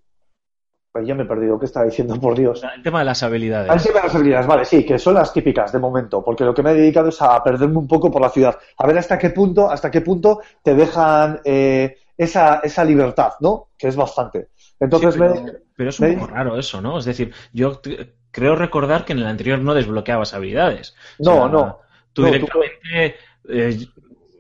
Pues 0.92 1.08
ya 1.08 1.16
me 1.16 1.24
he 1.24 1.26
perdido, 1.26 1.58
¿qué 1.58 1.66
estaba 1.66 1.86
diciendo? 1.86 2.16
Por 2.20 2.38
Dios. 2.38 2.62
El 2.76 2.84
tema 2.84 3.00
de 3.00 3.06
las 3.06 3.24
habilidades. 3.24 3.72
Han 3.72 3.80
sido 3.80 3.96
las 3.96 4.14
habilidades, 4.14 4.48
vale, 4.48 4.66
sí, 4.66 4.86
que 4.86 5.00
son 5.00 5.14
las 5.16 5.32
típicas 5.32 5.72
de 5.72 5.80
momento, 5.80 6.24
porque 6.24 6.44
lo 6.44 6.54
que 6.54 6.62
me 6.64 6.72
he 6.72 6.76
dedicado 6.76 7.10
es 7.10 7.22
a 7.22 7.42
perderme 7.44 7.78
un 7.78 7.88
poco 7.88 8.12
por 8.12 8.22
la 8.22 8.30
ciudad, 8.30 8.58
a 8.78 8.88
ver 8.88 8.98
hasta 8.98 9.18
qué 9.18 9.30
punto, 9.30 9.70
hasta 9.70 9.90
qué 9.90 10.02
punto 10.02 10.42
te 10.64 10.76
dejan 10.76 11.40
eh, 11.46 11.98
esa, 12.18 12.60
esa 12.64 12.84
libertad, 12.84 13.34
¿no? 13.40 13.70
Que 13.78 13.88
es 13.88 13.96
bastante. 13.96 14.50
Entonces, 14.80 15.14
Sí, 15.14 15.20
pero, 15.20 15.36
me- 15.36 15.52
pero 15.76 15.90
es 15.92 16.00
un 16.00 16.08
me- 16.10 16.14
poco 16.16 16.28
raro 16.28 16.58
eso, 16.58 16.82
¿no? 16.82 17.00
Es 17.00 17.06
decir, 17.06 17.34
yo 17.54 17.80
creo 18.32 18.56
recordar 18.56 19.06
que 19.06 19.14
en 19.14 19.20
el 19.20 19.28
anterior 19.28 19.60
no 19.60 19.74
desbloqueabas 19.74 20.34
habilidades. 20.34 20.94
O 21.20 21.24
No, 21.24 21.34
sea, 21.34 21.48
no. 21.48 21.80
Tú 22.14 22.24
No, 22.24 22.28
tú- 22.28 22.34
directamente 22.34 23.16
eh, 23.50 23.80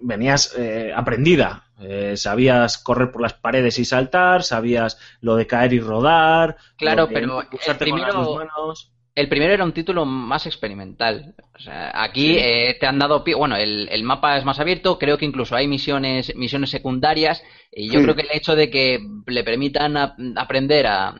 venías 0.01 0.53
eh, 0.57 0.91
aprendida. 0.95 1.63
Eh, 1.81 2.15
sabías 2.17 2.77
correr 2.77 3.11
por 3.11 3.21
las 3.21 3.33
paredes 3.33 3.79
y 3.79 3.85
saltar, 3.85 4.43
sabías 4.43 4.99
lo 5.21 5.35
de 5.35 5.47
caer 5.47 5.73
y 5.73 5.79
rodar. 5.79 6.55
Claro, 6.77 7.07
pero 7.07 7.39
el 7.39 7.45
impulsarte 7.45 7.89
con 7.89 7.99
las 7.99 8.09
primero-. 8.11 8.73
El 9.13 9.27
primero 9.27 9.53
era 9.53 9.65
un 9.65 9.73
título 9.73 10.05
más 10.05 10.45
experimental. 10.45 11.35
O 11.53 11.59
sea, 11.59 11.91
aquí 12.01 12.37
eh, 12.39 12.77
te 12.79 12.87
han 12.87 12.97
dado 12.97 13.23
pie. 13.25 13.35
Bueno, 13.35 13.57
el, 13.57 13.89
el 13.91 14.03
mapa 14.03 14.37
es 14.37 14.45
más 14.45 14.59
abierto. 14.59 14.97
Creo 14.97 15.17
que 15.17 15.25
incluso 15.25 15.53
hay 15.55 15.67
misiones, 15.67 16.33
misiones 16.35 16.69
secundarias. 16.69 17.43
Y 17.73 17.89
yo 17.91 17.99
Sí. 17.99 18.03
creo 18.03 18.15
que 18.15 18.21
el 18.21 18.31
hecho 18.31 18.55
de 18.55 18.69
que 18.69 18.99
le 19.27 19.43
permitan 19.43 19.97
a- 19.97 20.15
aprender 20.37 20.87
a 20.87 21.15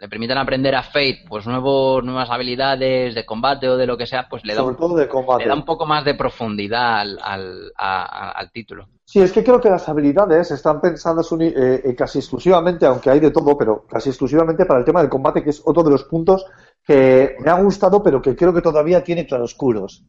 le 0.00 0.08
permitan 0.08 0.38
aprender 0.38 0.74
a 0.74 0.82
Fate 0.82 1.24
pues 1.28 1.46
nuevos 1.46 2.02
nuevas 2.02 2.30
habilidades 2.30 3.14
de 3.14 3.26
combate 3.26 3.68
o 3.68 3.76
de 3.76 3.86
lo 3.86 3.98
que 3.98 4.06
sea, 4.06 4.28
pues 4.30 4.42
le 4.46 4.54
da, 4.54 4.60
sobre 4.60 4.72
un, 4.72 4.78
todo 4.80 4.96
de 4.96 5.08
combate. 5.08 5.42
le 5.42 5.48
da 5.48 5.54
un 5.54 5.64
poco 5.66 5.84
más 5.84 6.04
de 6.06 6.14
profundidad 6.14 7.00
al, 7.00 7.18
al, 7.22 7.72
a- 7.76 8.30
al 8.30 8.50
título. 8.50 8.88
Sí, 9.10 9.20
es 9.20 9.32
que 9.32 9.42
creo 9.42 9.60
que 9.60 9.68
las 9.68 9.88
habilidades 9.88 10.52
están 10.52 10.80
pensadas 10.80 11.26
eh, 11.40 11.80
eh, 11.84 11.94
casi 11.96 12.20
exclusivamente, 12.20 12.86
aunque 12.86 13.10
hay 13.10 13.18
de 13.18 13.32
todo, 13.32 13.58
pero 13.58 13.84
casi 13.84 14.10
exclusivamente 14.10 14.66
para 14.66 14.78
el 14.78 14.84
tema 14.84 15.00
del 15.00 15.10
combate, 15.10 15.42
que 15.42 15.50
es 15.50 15.60
otro 15.64 15.82
de 15.82 15.90
los 15.90 16.04
puntos 16.04 16.44
que 16.86 17.34
me 17.40 17.50
ha 17.50 17.60
gustado, 17.60 18.04
pero 18.04 18.22
que 18.22 18.36
creo 18.36 18.54
que 18.54 18.62
todavía 18.62 19.02
tiene 19.02 19.26
claroscuros. 19.26 20.04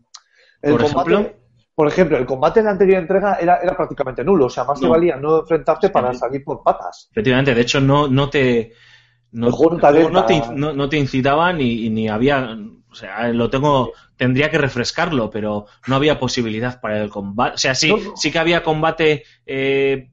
El 0.61 0.73
Por 0.73 0.83
combate, 0.83 1.13
ejemplo. 1.13 1.33
por 1.73 1.87
ejemplo, 1.87 2.17
el 2.19 2.27
combate 2.27 2.59
en 2.59 2.65
la 2.67 2.71
anterior 2.73 2.99
entrega 2.99 3.37
era, 3.41 3.57
era 3.57 3.75
prácticamente 3.75 4.23
nulo, 4.23 4.45
o 4.45 4.49
sea, 4.51 4.65
más 4.65 4.79
te 4.79 4.85
No. 4.85 4.91
valía 4.91 5.15
no 5.17 5.39
enfrentarte 5.39 5.89
para 5.89 6.13
salir 6.13 6.43
por 6.43 6.61
patas. 6.61 7.07
Efectivamente, 7.09 7.55
de 7.55 7.61
hecho 7.61 7.81
no, 7.81 8.07
no 8.07 8.29
te 8.29 8.71
no, 9.31 9.49
te 9.49 10.23
te, 10.27 10.41
no- 10.55 10.73
no 10.73 10.89
te 10.89 10.97
incitaba 10.97 11.51
ni, 11.53 11.89
ni 11.89 12.07
había 12.07 12.55
o 12.91 12.95
sea, 12.95 13.29
lo 13.29 13.49
tengo 13.49 13.93
tendría 14.17 14.51
que 14.51 14.57
refrescarlo, 14.57 15.29
pero 15.29 15.65
no 15.87 15.95
había 15.95 16.19
posibilidad 16.19 16.79
para 16.81 17.01
el 17.01 17.09
combate. 17.09 17.55
O 17.55 17.57
sea, 17.57 17.73
sí, 17.73 17.89
No. 17.91 18.15
sí 18.17 18.31
que 18.31 18.39
había 18.39 18.63
combate, 18.63 19.23
eh, 19.45 20.11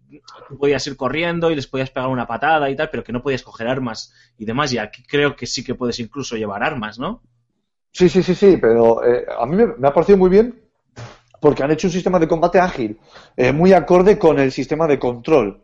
tú 0.48 0.56
podías 0.58 0.86
ir 0.86 0.96
corriendo 0.96 1.50
y 1.50 1.56
les 1.56 1.66
podías 1.66 1.90
pegar 1.90 2.08
una 2.08 2.26
patada 2.26 2.70
y 2.70 2.76
tal, 2.76 2.88
pero 2.90 3.04
que 3.04 3.12
no 3.12 3.22
podías 3.22 3.42
coger 3.42 3.68
armas 3.68 4.14
y 4.38 4.44
demás. 4.44 4.72
Y 4.72 4.78
aquí 4.78 5.02
creo 5.02 5.36
que 5.36 5.46
sí 5.46 5.62
que 5.64 5.74
puedes 5.74 5.98
incluso 5.98 6.36
llevar 6.36 6.62
armas, 6.62 6.98
¿no? 6.98 7.22
Sí, 7.92 8.08
sí, 8.08 8.22
sí, 8.22 8.34
sí, 8.34 8.58
pero 8.60 9.04
eh, 9.04 9.26
a 9.38 9.44
mí 9.44 9.56
me, 9.56 9.66
me 9.76 9.88
ha 9.88 9.92
parecido 9.92 10.18
muy 10.18 10.30
bien 10.30 10.62
porque 11.40 11.62
han 11.62 11.70
hecho 11.70 11.86
un 11.86 11.92
sistema 11.92 12.18
de 12.18 12.26
combate 12.28 12.58
ágil, 12.58 12.98
eh, 13.36 13.52
muy 13.52 13.72
acorde 13.72 14.18
con 14.18 14.38
el 14.38 14.50
sistema 14.52 14.86
de 14.86 14.98
control. 14.98 15.62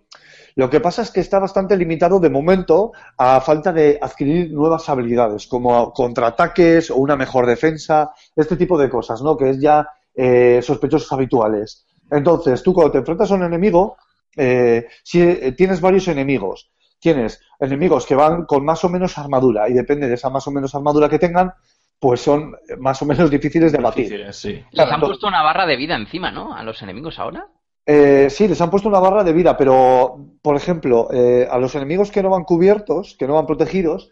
Lo 0.56 0.70
que 0.70 0.80
pasa 0.80 1.02
es 1.02 1.10
que 1.10 1.20
está 1.20 1.38
bastante 1.40 1.76
limitado 1.76 2.20
de 2.20 2.30
momento 2.30 2.92
a 3.18 3.40
falta 3.40 3.72
de 3.72 3.98
adquirir 4.00 4.52
nuevas 4.52 4.88
habilidades, 4.88 5.46
como 5.48 5.92
contraataques 5.92 6.90
o 6.90 6.96
una 6.96 7.16
mejor 7.16 7.46
defensa, 7.46 8.12
este 8.36 8.56
tipo 8.56 8.78
de 8.78 8.88
cosas, 8.88 9.20
¿no? 9.22 9.36
Que 9.36 9.50
es 9.50 9.60
ya 9.60 9.88
eh, 10.14 10.60
sospechosos 10.62 11.10
habituales. 11.12 11.84
Entonces, 12.10 12.62
tú 12.62 12.72
cuando 12.72 12.92
te 12.92 12.98
enfrentas 12.98 13.30
a 13.32 13.34
un 13.34 13.42
enemigo, 13.42 13.96
eh, 14.36 14.86
si 15.02 15.22
eh, 15.22 15.52
tienes 15.56 15.80
varios 15.80 16.06
enemigos, 16.06 16.70
tienes 17.00 17.40
enemigos 17.58 18.06
que 18.06 18.14
van 18.14 18.44
con 18.46 18.64
más 18.64 18.84
o 18.84 18.88
menos 18.88 19.18
armadura 19.18 19.68
y 19.68 19.72
depende 19.72 20.06
de 20.08 20.14
esa 20.14 20.30
más 20.30 20.46
o 20.46 20.50
menos 20.52 20.74
armadura 20.74 21.08
que 21.08 21.18
tengan, 21.18 21.52
pues 21.98 22.20
son 22.20 22.54
más 22.78 23.02
o 23.02 23.06
menos 23.06 23.28
difíciles 23.30 23.72
de 23.72 23.78
batir. 23.78 24.04
Difíciles, 24.04 24.36
sí. 24.36 24.62
Les 24.70 24.88
han 24.90 25.00
to- 25.00 25.06
puesto 25.06 25.26
una 25.26 25.42
barra 25.42 25.66
de 25.66 25.76
vida 25.76 25.96
encima, 25.96 26.30
¿no? 26.30 26.54
A 26.54 26.62
los 26.62 26.80
enemigos 26.82 27.18
ahora. 27.18 27.48
Eh, 27.86 28.28
sí, 28.30 28.48
les 28.48 28.60
han 28.60 28.70
puesto 28.70 28.88
una 28.88 28.98
barra 28.98 29.24
de 29.24 29.32
vida, 29.32 29.56
pero, 29.56 30.16
por 30.40 30.56
ejemplo, 30.56 31.08
eh, 31.12 31.46
a 31.50 31.58
los 31.58 31.74
enemigos 31.74 32.10
que 32.10 32.22
no 32.22 32.30
van 32.30 32.44
cubiertos, 32.44 33.14
que 33.18 33.26
no 33.26 33.34
van 33.34 33.46
protegidos, 33.46 34.10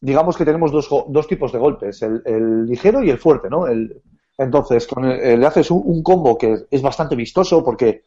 digamos 0.00 0.36
que 0.36 0.44
tenemos 0.46 0.72
dos, 0.72 0.88
dos 1.08 1.28
tipos 1.28 1.52
de 1.52 1.58
golpes, 1.58 2.02
el, 2.02 2.66
ligero 2.66 3.02
y 3.04 3.10
el 3.10 3.18
fuerte, 3.18 3.50
¿no? 3.50 3.66
El- 3.68 4.02
entonces, 4.38 4.86
con 4.86 5.04
el- 5.06 5.20
eh, 5.20 5.36
le 5.38 5.46
haces 5.46 5.70
un, 5.70 6.02
combo 6.02 6.38
que 6.38 6.56
es 6.70 6.82
bastante 6.82 7.16
vistoso 7.16 7.64
porque 7.64 8.04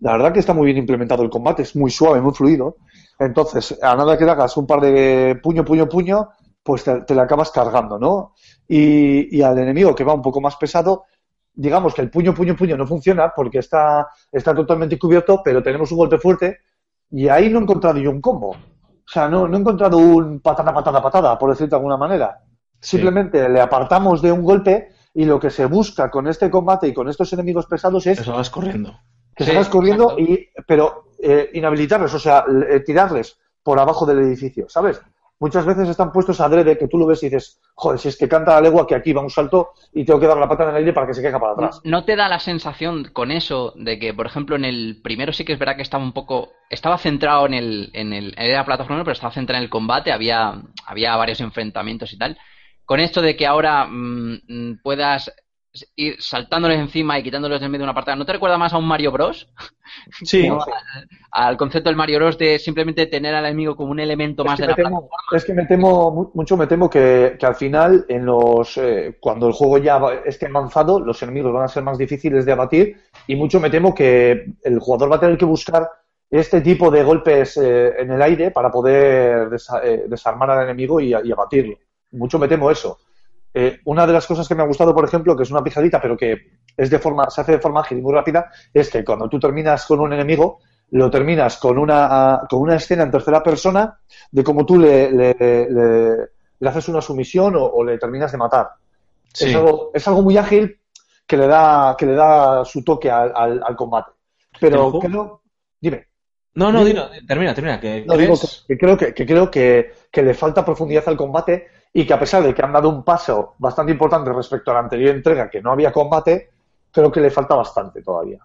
la 0.00 0.12
verdad 0.12 0.32
que 0.32 0.40
está 0.40 0.54
muy 0.54 0.66
bien 0.66 0.78
implementado 0.78 1.22
el 1.22 1.30
combate, 1.30 1.62
es 1.62 1.74
muy 1.76 1.90
suave, 1.90 2.20
muy 2.20 2.32
fluido. 2.32 2.76
Entonces, 3.18 3.78
a 3.82 3.96
nada 3.96 4.16
que 4.16 4.24
le 4.24 4.30
hagas 4.30 4.56
un 4.56 4.66
par 4.66 4.80
de 4.80 5.38
puño, 5.42 5.64
puño, 5.64 5.88
puño, 5.88 6.28
pues 6.62 6.84
te, 6.84 7.02
te 7.02 7.14
le 7.14 7.20
acabas 7.22 7.50
cargando, 7.50 7.98
¿no? 7.98 8.34
Y, 8.68 9.36
y 9.36 9.42
al 9.42 9.58
enemigo 9.58 9.94
que 9.94 10.04
va 10.04 10.14
un 10.14 10.22
poco 10.22 10.40
más 10.40 10.56
pesado, 10.56 11.04
digamos 11.58 11.92
que 11.92 12.02
el 12.02 12.10
puño, 12.10 12.32
puño, 12.32 12.54
puño 12.54 12.76
no 12.76 12.86
funciona 12.86 13.32
porque 13.34 13.58
está, 13.58 14.08
está 14.30 14.54
totalmente 14.54 14.96
cubierto, 14.96 15.42
pero 15.44 15.60
tenemos 15.60 15.90
un 15.90 15.98
golpe 15.98 16.16
fuerte 16.16 16.58
y 17.10 17.28
ahí 17.28 17.50
no 17.50 17.58
he 17.58 17.62
encontrado 17.62 17.98
yo 17.98 18.12
un 18.12 18.20
combo. 18.20 18.50
O 18.50 19.10
sea, 19.10 19.28
no, 19.28 19.48
no 19.48 19.56
he 19.56 19.60
encontrado 19.60 19.98
un 19.98 20.38
patada, 20.40 20.72
patada, 20.72 21.02
patada, 21.02 21.38
por 21.38 21.50
decirlo 21.50 21.70
de 21.70 21.76
alguna 21.76 21.96
manera. 21.96 22.38
Sí. 22.80 22.90
Simplemente 22.90 23.48
le 23.48 23.60
apartamos 23.60 24.22
de 24.22 24.30
un 24.30 24.42
golpe 24.42 24.90
y 25.14 25.24
lo 25.24 25.40
que 25.40 25.50
se 25.50 25.66
busca 25.66 26.08
con 26.10 26.28
este 26.28 26.48
combate 26.48 26.86
y 26.86 26.94
con 26.94 27.08
estos 27.08 27.32
enemigos 27.32 27.66
pesados 27.66 28.06
es 28.06 28.20
Eso 28.20 28.34
vas 28.34 28.50
corriendo. 28.50 28.96
que 29.34 29.42
Sí, 29.42 29.50
salgas 29.50 29.68
corriendo, 29.68 30.14
y, 30.16 30.48
pero 30.64 31.06
eh, 31.20 31.50
inhabilitarles, 31.54 32.14
o 32.14 32.20
sea, 32.20 32.44
eh, 32.70 32.80
tirarles 32.80 33.36
por 33.64 33.80
abajo 33.80 34.06
del 34.06 34.20
edificio, 34.20 34.68
¿sabes? 34.68 35.00
Muchas 35.40 35.64
veces 35.64 35.88
están 35.88 36.10
puestos 36.10 36.40
adrede 36.40 36.76
que 36.76 36.88
tú 36.88 36.98
lo 36.98 37.06
ves 37.06 37.22
y 37.22 37.26
dices, 37.26 37.60
joder, 37.74 38.00
si 38.00 38.08
es 38.08 38.16
que 38.16 38.28
canta 38.28 38.54
la 38.54 38.60
legua 38.60 38.86
que 38.86 38.96
aquí 38.96 39.12
va 39.12 39.22
un 39.22 39.30
salto 39.30 39.70
y 39.92 40.04
tengo 40.04 40.18
que 40.18 40.26
dar 40.26 40.36
la 40.36 40.48
pata 40.48 40.64
en 40.64 40.70
el 40.70 40.76
aire 40.76 40.92
para 40.92 41.06
que 41.06 41.14
se 41.14 41.22
caiga 41.22 41.38
para 41.38 41.52
atrás. 41.52 41.80
¿No 41.84 42.04
te 42.04 42.16
da 42.16 42.28
la 42.28 42.40
sensación 42.40 43.10
con 43.12 43.30
eso 43.30 43.72
de 43.76 44.00
que, 44.00 44.12
por 44.12 44.26
ejemplo, 44.26 44.56
en 44.56 44.64
el 44.64 45.00
primero 45.02 45.32
sí 45.32 45.44
que 45.44 45.52
es 45.52 45.58
verdad 45.58 45.76
que 45.76 45.82
estaba 45.82 46.02
un 46.02 46.12
poco, 46.12 46.50
estaba 46.70 46.98
centrado 46.98 47.46
en 47.46 47.54
el, 47.54 47.90
en 47.92 48.12
el, 48.12 48.34
era 48.36 48.64
plataforma, 48.64 49.04
pero 49.04 49.12
estaba 49.12 49.32
centrado 49.32 49.58
en 49.58 49.64
el 49.64 49.70
combate, 49.70 50.10
había, 50.10 50.60
había 50.84 51.14
varios 51.16 51.40
enfrentamientos 51.40 52.12
y 52.12 52.18
tal. 52.18 52.36
Con 52.84 52.98
esto 52.98 53.20
de 53.20 53.36
que 53.36 53.46
ahora 53.46 53.86
mm, 53.86 54.40
mm, 54.48 54.80
puedas 54.82 55.32
ir 55.96 56.16
saltándoles 56.20 56.78
encima 56.80 57.18
y 57.18 57.22
quitándoles 57.22 57.60
del 57.60 57.70
medio 57.70 57.80
de 57.82 57.90
una 57.90 57.94
partida, 57.94 58.16
¿no 58.16 58.26
te 58.26 58.32
recuerda 58.32 58.58
más 58.58 58.72
a 58.72 58.78
un 58.78 58.86
Mario 58.86 59.12
Bros? 59.12 59.48
Sí, 60.22 60.46
No, 60.48 60.58
Al 61.30 61.56
concepto 61.56 61.88
del 61.90 61.96
Mario 61.96 62.18
Bros 62.18 62.38
de 62.38 62.58
simplemente 62.58 63.06
tener 63.06 63.34
al 63.34 63.46
enemigo 63.46 63.76
como 63.76 63.90
un 63.92 64.00
elemento 64.00 64.44
más 64.44 64.58
es, 64.58 64.60
de 64.60 64.66
la 64.66 64.74
temo, 64.74 65.00
plataforma. 65.00 65.08
es 65.30 65.44
que 65.44 65.54
me 65.54 65.66
temo, 65.66 66.10
mu- 66.10 66.30
mucho 66.34 66.56
me 66.56 66.66
temo 66.66 66.88
que, 66.88 67.36
que 67.38 67.46
al 67.46 67.54
final, 67.54 68.04
en 68.08 68.24
los, 68.26 68.76
eh, 68.78 69.16
cuando 69.20 69.46
el 69.48 69.52
juego 69.52 69.78
ya 69.78 70.00
esté 70.24 70.46
avanzado, 70.46 71.00
los 71.00 71.22
enemigos 71.22 71.52
van 71.52 71.64
a 71.64 71.68
ser 71.68 71.82
más 71.82 71.98
difíciles 71.98 72.44
de 72.46 72.52
abatir 72.52 72.96
y 73.26 73.36
mucho 73.36 73.60
me 73.60 73.70
temo 73.70 73.94
que 73.94 74.54
el 74.62 74.78
jugador 74.78 75.12
va 75.12 75.16
a 75.16 75.20
tener 75.20 75.36
que 75.38 75.44
buscar 75.44 75.88
este 76.30 76.60
tipo 76.60 76.90
de 76.90 77.02
golpes 77.02 77.56
eh, 77.56 77.94
en 78.00 78.12
el 78.12 78.22
aire 78.22 78.50
para 78.50 78.70
poder 78.70 79.48
desa- 79.50 79.80
eh, 79.84 80.04
desarmar 80.08 80.50
al 80.50 80.64
enemigo 80.64 81.00
y, 81.00 81.08
y 81.12 81.32
abatirlo. 81.32 81.76
Mucho 82.12 82.38
me 82.38 82.48
temo 82.48 82.70
eso. 82.70 82.98
Eh, 83.54 83.80
una 83.86 84.06
de 84.06 84.12
las 84.12 84.26
cosas 84.26 84.46
que 84.46 84.54
me 84.54 84.62
ha 84.62 84.66
gustado, 84.66 84.94
por 84.94 85.04
ejemplo, 85.04 85.36
que 85.36 85.42
es 85.42 85.50
una 85.50 85.62
pijadita, 85.64 86.00
pero 86.00 86.16
que 86.16 86.36
es 86.76 86.90
de 86.90 86.98
forma, 86.98 87.28
se 87.30 87.40
hace 87.40 87.52
de 87.52 87.58
forma 87.60 87.80
ágil 87.80 87.98
y 87.98 88.02
muy 88.02 88.12
rápida, 88.12 88.50
es 88.72 88.90
que 88.90 89.04
cuando 89.04 89.28
tú 89.28 89.40
terminas 89.40 89.84
con 89.86 90.00
un 90.00 90.12
enemigo, 90.12 90.58
lo 90.90 91.10
terminas 91.10 91.56
con 91.58 91.78
una, 91.78 92.42
con 92.48 92.60
una 92.60 92.76
escena 92.76 93.02
en 93.02 93.10
tercera 93.10 93.42
persona 93.42 93.98
de 94.30 94.44
cómo 94.44 94.64
tú 94.64 94.78
le, 94.78 95.10
le, 95.10 95.34
le- 95.38 96.16
le 96.60 96.68
haces 96.68 96.88
una 96.88 97.00
sumisión 97.00 97.54
o, 97.56 97.64
o 97.64 97.84
le 97.84 97.98
terminas 97.98 98.32
de 98.32 98.38
matar. 98.38 98.68
Sí. 99.32 99.46
Es, 99.46 99.54
algo, 99.54 99.90
es 99.94 100.06
algo 100.08 100.22
muy 100.22 100.36
ágil 100.36 100.80
que 101.26 101.36
le 101.36 101.46
da, 101.46 101.94
que 101.98 102.06
le 102.06 102.14
da 102.14 102.64
su 102.64 102.82
toque 102.82 103.10
al, 103.10 103.32
al- 103.34 103.62
al 103.64 103.76
combate. 103.76 104.12
Pero 104.60 104.90
creo, 104.98 105.42
dime, 105.80 106.08
No, 106.54 106.72
no, 106.72 106.84
dilo, 106.84 107.08
termina, 107.26 107.54
termina. 107.54 107.78
Que 107.78 108.04
no, 108.04 108.16
digo 108.16 108.34
que, 108.40 108.46
que 108.66 108.78
creo 108.78 108.96
que, 108.96 109.14
que 109.14 109.26
creo 109.26 109.50
que, 109.50 109.92
que 110.10 110.22
le 110.22 110.34
falta 110.34 110.64
profundidad 110.64 111.04
al 111.06 111.16
combate 111.16 111.68
y 112.00 112.06
que 112.06 112.14
a 112.14 112.18
pesar 112.18 112.42
de 112.44 112.54
que 112.54 112.62
han 112.62 112.72
dado 112.72 112.88
un 112.88 113.02
paso 113.02 113.54
bastante 113.58 113.90
importante 113.92 114.32
respecto 114.32 114.70
a 114.70 114.74
la 114.74 114.80
anterior 114.80 115.14
entrega, 115.16 115.50
que 115.50 115.60
no 115.60 115.72
había 115.72 115.90
combate, 115.92 116.50
creo 116.92 117.10
que 117.10 117.20
le 117.20 117.30
falta 117.30 117.56
bastante 117.56 118.02
todavía. 118.02 118.38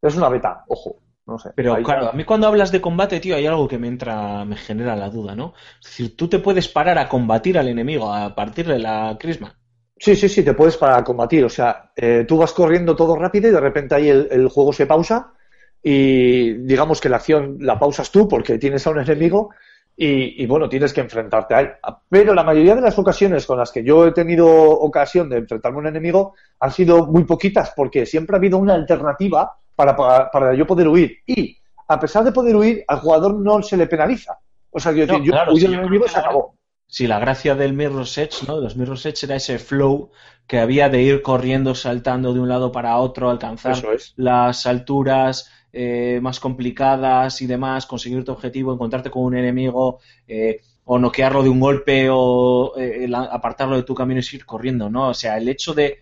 Es 0.00 0.14
una 0.16 0.28
beta, 0.28 0.64
ojo, 0.68 0.96
no 1.26 1.36
sé. 1.38 1.50
Pero 1.56 1.74
Ahí- 1.74 1.82
claro, 1.82 2.08
a 2.08 2.12
mí 2.12 2.24
cuando 2.24 2.46
hablas 2.46 2.70
de 2.70 2.80
combate, 2.80 3.18
tío, 3.18 3.34
hay 3.34 3.46
algo 3.46 3.66
que 3.66 3.78
me 3.78 3.88
entra, 3.88 4.44
me 4.44 4.56
genera 4.56 4.94
la 4.94 5.10
duda, 5.10 5.34
¿no? 5.34 5.54
Es 5.82 5.86
decir, 5.90 6.16
tú 6.16 6.28
te 6.28 6.38
puedes 6.38 6.68
parar 6.68 6.98
a 6.98 7.08
combatir 7.08 7.58
al 7.58 7.66
enemigo 7.66 8.12
a 8.12 8.32
partir 8.34 8.66
de 8.68 8.78
la 8.78 9.16
crisma. 9.18 9.56
Sí, 9.98 10.14
sí, 10.14 10.28
sí, 10.28 10.44
te 10.44 10.54
puedes 10.54 10.76
para 10.76 11.02
combatir. 11.02 11.44
O 11.44 11.48
sea, 11.50 11.90
eh, 11.96 12.24
tú 12.28 12.38
vas 12.38 12.52
corriendo 12.52 12.94
todo 12.94 13.16
rápido 13.16 13.48
y 13.48 13.52
de 13.52 13.60
repente 13.60 13.96
ahí 13.96 14.08
el, 14.08 14.28
el 14.30 14.48
juego 14.48 14.72
se 14.72 14.86
pausa 14.86 15.32
y 15.82 16.52
digamos 16.64 17.00
que 17.00 17.08
la 17.08 17.16
acción 17.16 17.56
la 17.60 17.78
pausas 17.78 18.10
tú 18.10 18.28
porque 18.28 18.58
tienes 18.58 18.86
a 18.86 18.90
un 18.90 19.00
enemigo 19.00 19.50
y, 20.02 20.42
y, 20.42 20.46
bueno, 20.46 20.66
tienes 20.66 20.94
que 20.94 21.02
enfrentarte 21.02 21.54
a 21.54 21.60
él. 21.60 21.70
Pero 22.08 22.32
la 22.32 22.42
mayoría 22.42 22.74
de 22.74 22.80
las 22.80 22.98
ocasiones 22.98 23.44
con 23.44 23.58
las 23.58 23.70
que 23.70 23.84
yo 23.84 24.06
he 24.06 24.12
tenido 24.12 24.48
ocasión 24.48 25.28
de 25.28 25.36
enfrentarme 25.36 25.76
a 25.76 25.80
un 25.80 25.86
enemigo 25.88 26.34
han 26.58 26.72
sido 26.72 27.06
muy 27.06 27.24
poquitas 27.24 27.74
porque 27.76 28.06
siempre 28.06 28.34
ha 28.34 28.38
habido 28.38 28.56
una 28.56 28.72
alternativa 28.72 29.54
para, 29.76 29.94
para, 29.94 30.30
para 30.30 30.54
yo 30.54 30.66
poder 30.66 30.88
huir. 30.88 31.18
Y 31.26 31.58
a 31.86 32.00
pesar 32.00 32.24
de 32.24 32.32
poder 32.32 32.56
huir, 32.56 32.82
al 32.88 33.00
jugador 33.00 33.34
no 33.34 33.62
se 33.62 33.76
le 33.76 33.86
penaliza. 33.86 34.38
O 34.70 34.80
sea, 34.80 34.92
yo, 34.92 35.06
No, 35.06 35.18
yo 35.22 35.32
claro, 35.32 35.52
huyo 35.52 35.68
del 35.68 35.80
enemigo 35.80 36.06
y 36.06 36.08
se 36.08 36.18
acabó. 36.18 36.54
Sí, 36.86 37.06
la 37.06 37.18
gracia 37.18 37.54
del 37.54 37.74
Mirror's 37.74 38.16
Edge, 38.16 38.46
¿no? 38.48 38.56
De 38.56 38.62
los 38.62 38.76
Mirror's 38.76 39.04
Edge 39.04 39.24
era 39.24 39.36
ese 39.36 39.58
flow 39.58 40.10
que 40.46 40.58
había 40.58 40.88
de 40.88 41.02
ir 41.02 41.22
corriendo, 41.22 41.74
saltando 41.74 42.32
de 42.32 42.40
un 42.40 42.48
lado 42.48 42.72
para 42.72 42.96
otro, 42.96 43.28
alcanzar 43.28 43.76
es. 43.94 44.14
las 44.16 44.66
alturas 44.66 45.50
eh, 45.72 46.18
más 46.22 46.40
complicadas 46.40 47.40
y 47.42 47.46
demás, 47.46 47.86
conseguir 47.86 48.24
tu 48.24 48.32
objetivo, 48.32 48.72
encontrarte 48.72 49.10
con 49.10 49.22
un 49.24 49.36
enemigo, 49.36 50.00
eh, 50.26 50.60
o 50.84 50.98
noquearlo 50.98 51.42
de 51.42 51.48
un 51.48 51.60
golpe, 51.60 52.08
o 52.10 52.74
eh, 52.76 53.08
apartarlo 53.14 53.76
de 53.76 53.84
tu 53.84 53.94
camino 53.94 54.20
y 54.20 54.22
seguir 54.22 54.44
corriendo, 54.46 54.90
¿no? 54.90 55.08
O 55.10 55.14
sea, 55.14 55.36
el 55.36 55.48
hecho 55.48 55.72
de, 55.74 56.00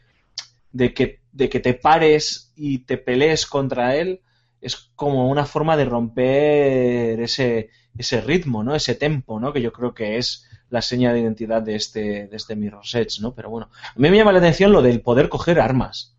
de, 0.73 0.95
que, 0.95 1.21
de 1.33 1.49
que 1.49 1.61
te 1.61 1.75
pares 1.75 2.53
y 2.57 2.79
te 2.81 2.97
pelees 2.97 3.47
contra 3.47 3.97
él 3.97 4.21
es 4.61 4.77
como 4.97 5.29
una 5.29 5.45
forma 5.45 5.77
de 5.77 5.85
romper 5.85 7.21
ese, 7.21 7.71
ese 7.97 8.21
ritmo, 8.21 8.65
¿no? 8.65 8.75
Ese 8.75 8.95
tempo, 8.95 9.39
¿no? 9.39 9.53
Que 9.53 9.61
yo 9.63 9.73
creo 9.73 9.95
que 9.95 10.17
es 10.19 10.47
la 10.71 10.83
seña 10.83 11.13
de 11.13 11.21
identidad 11.21 11.63
de 11.63 11.77
este, 11.77 12.27
de 12.27 12.37
este 12.37 12.57
Mirror's 12.57 12.95
Edge, 12.95 13.21
¿no? 13.21 13.35
Pero 13.35 13.51
bueno, 13.51 13.69
a 13.73 13.99
mí 13.99 14.11
me 14.11 14.17
llama 14.17 14.33
la 14.33 14.39
atención 14.39 14.73
lo 14.73 14.83
del 14.83 15.01
poder 15.01 15.29
coger 15.29 15.61
armas. 15.61 16.17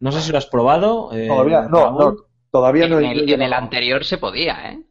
No 0.00 0.10
sé 0.10 0.20
si 0.20 0.32
lo 0.32 0.38
has 0.38 0.46
probado. 0.46 1.12
eh, 1.12 1.28
Todavía 1.28 1.62
no, 1.68 1.68
Raúl. 1.68 2.14
no, 2.16 2.16
todavía 2.52 2.86
no 2.86 3.00
En 3.00 3.06
he- 3.06 3.12
el, 3.12 3.30
en 3.30 3.42
el 3.42 3.52
anterior 3.52 4.04
se 4.04 4.18
podía, 4.18 4.70
¿eh? 4.70 4.82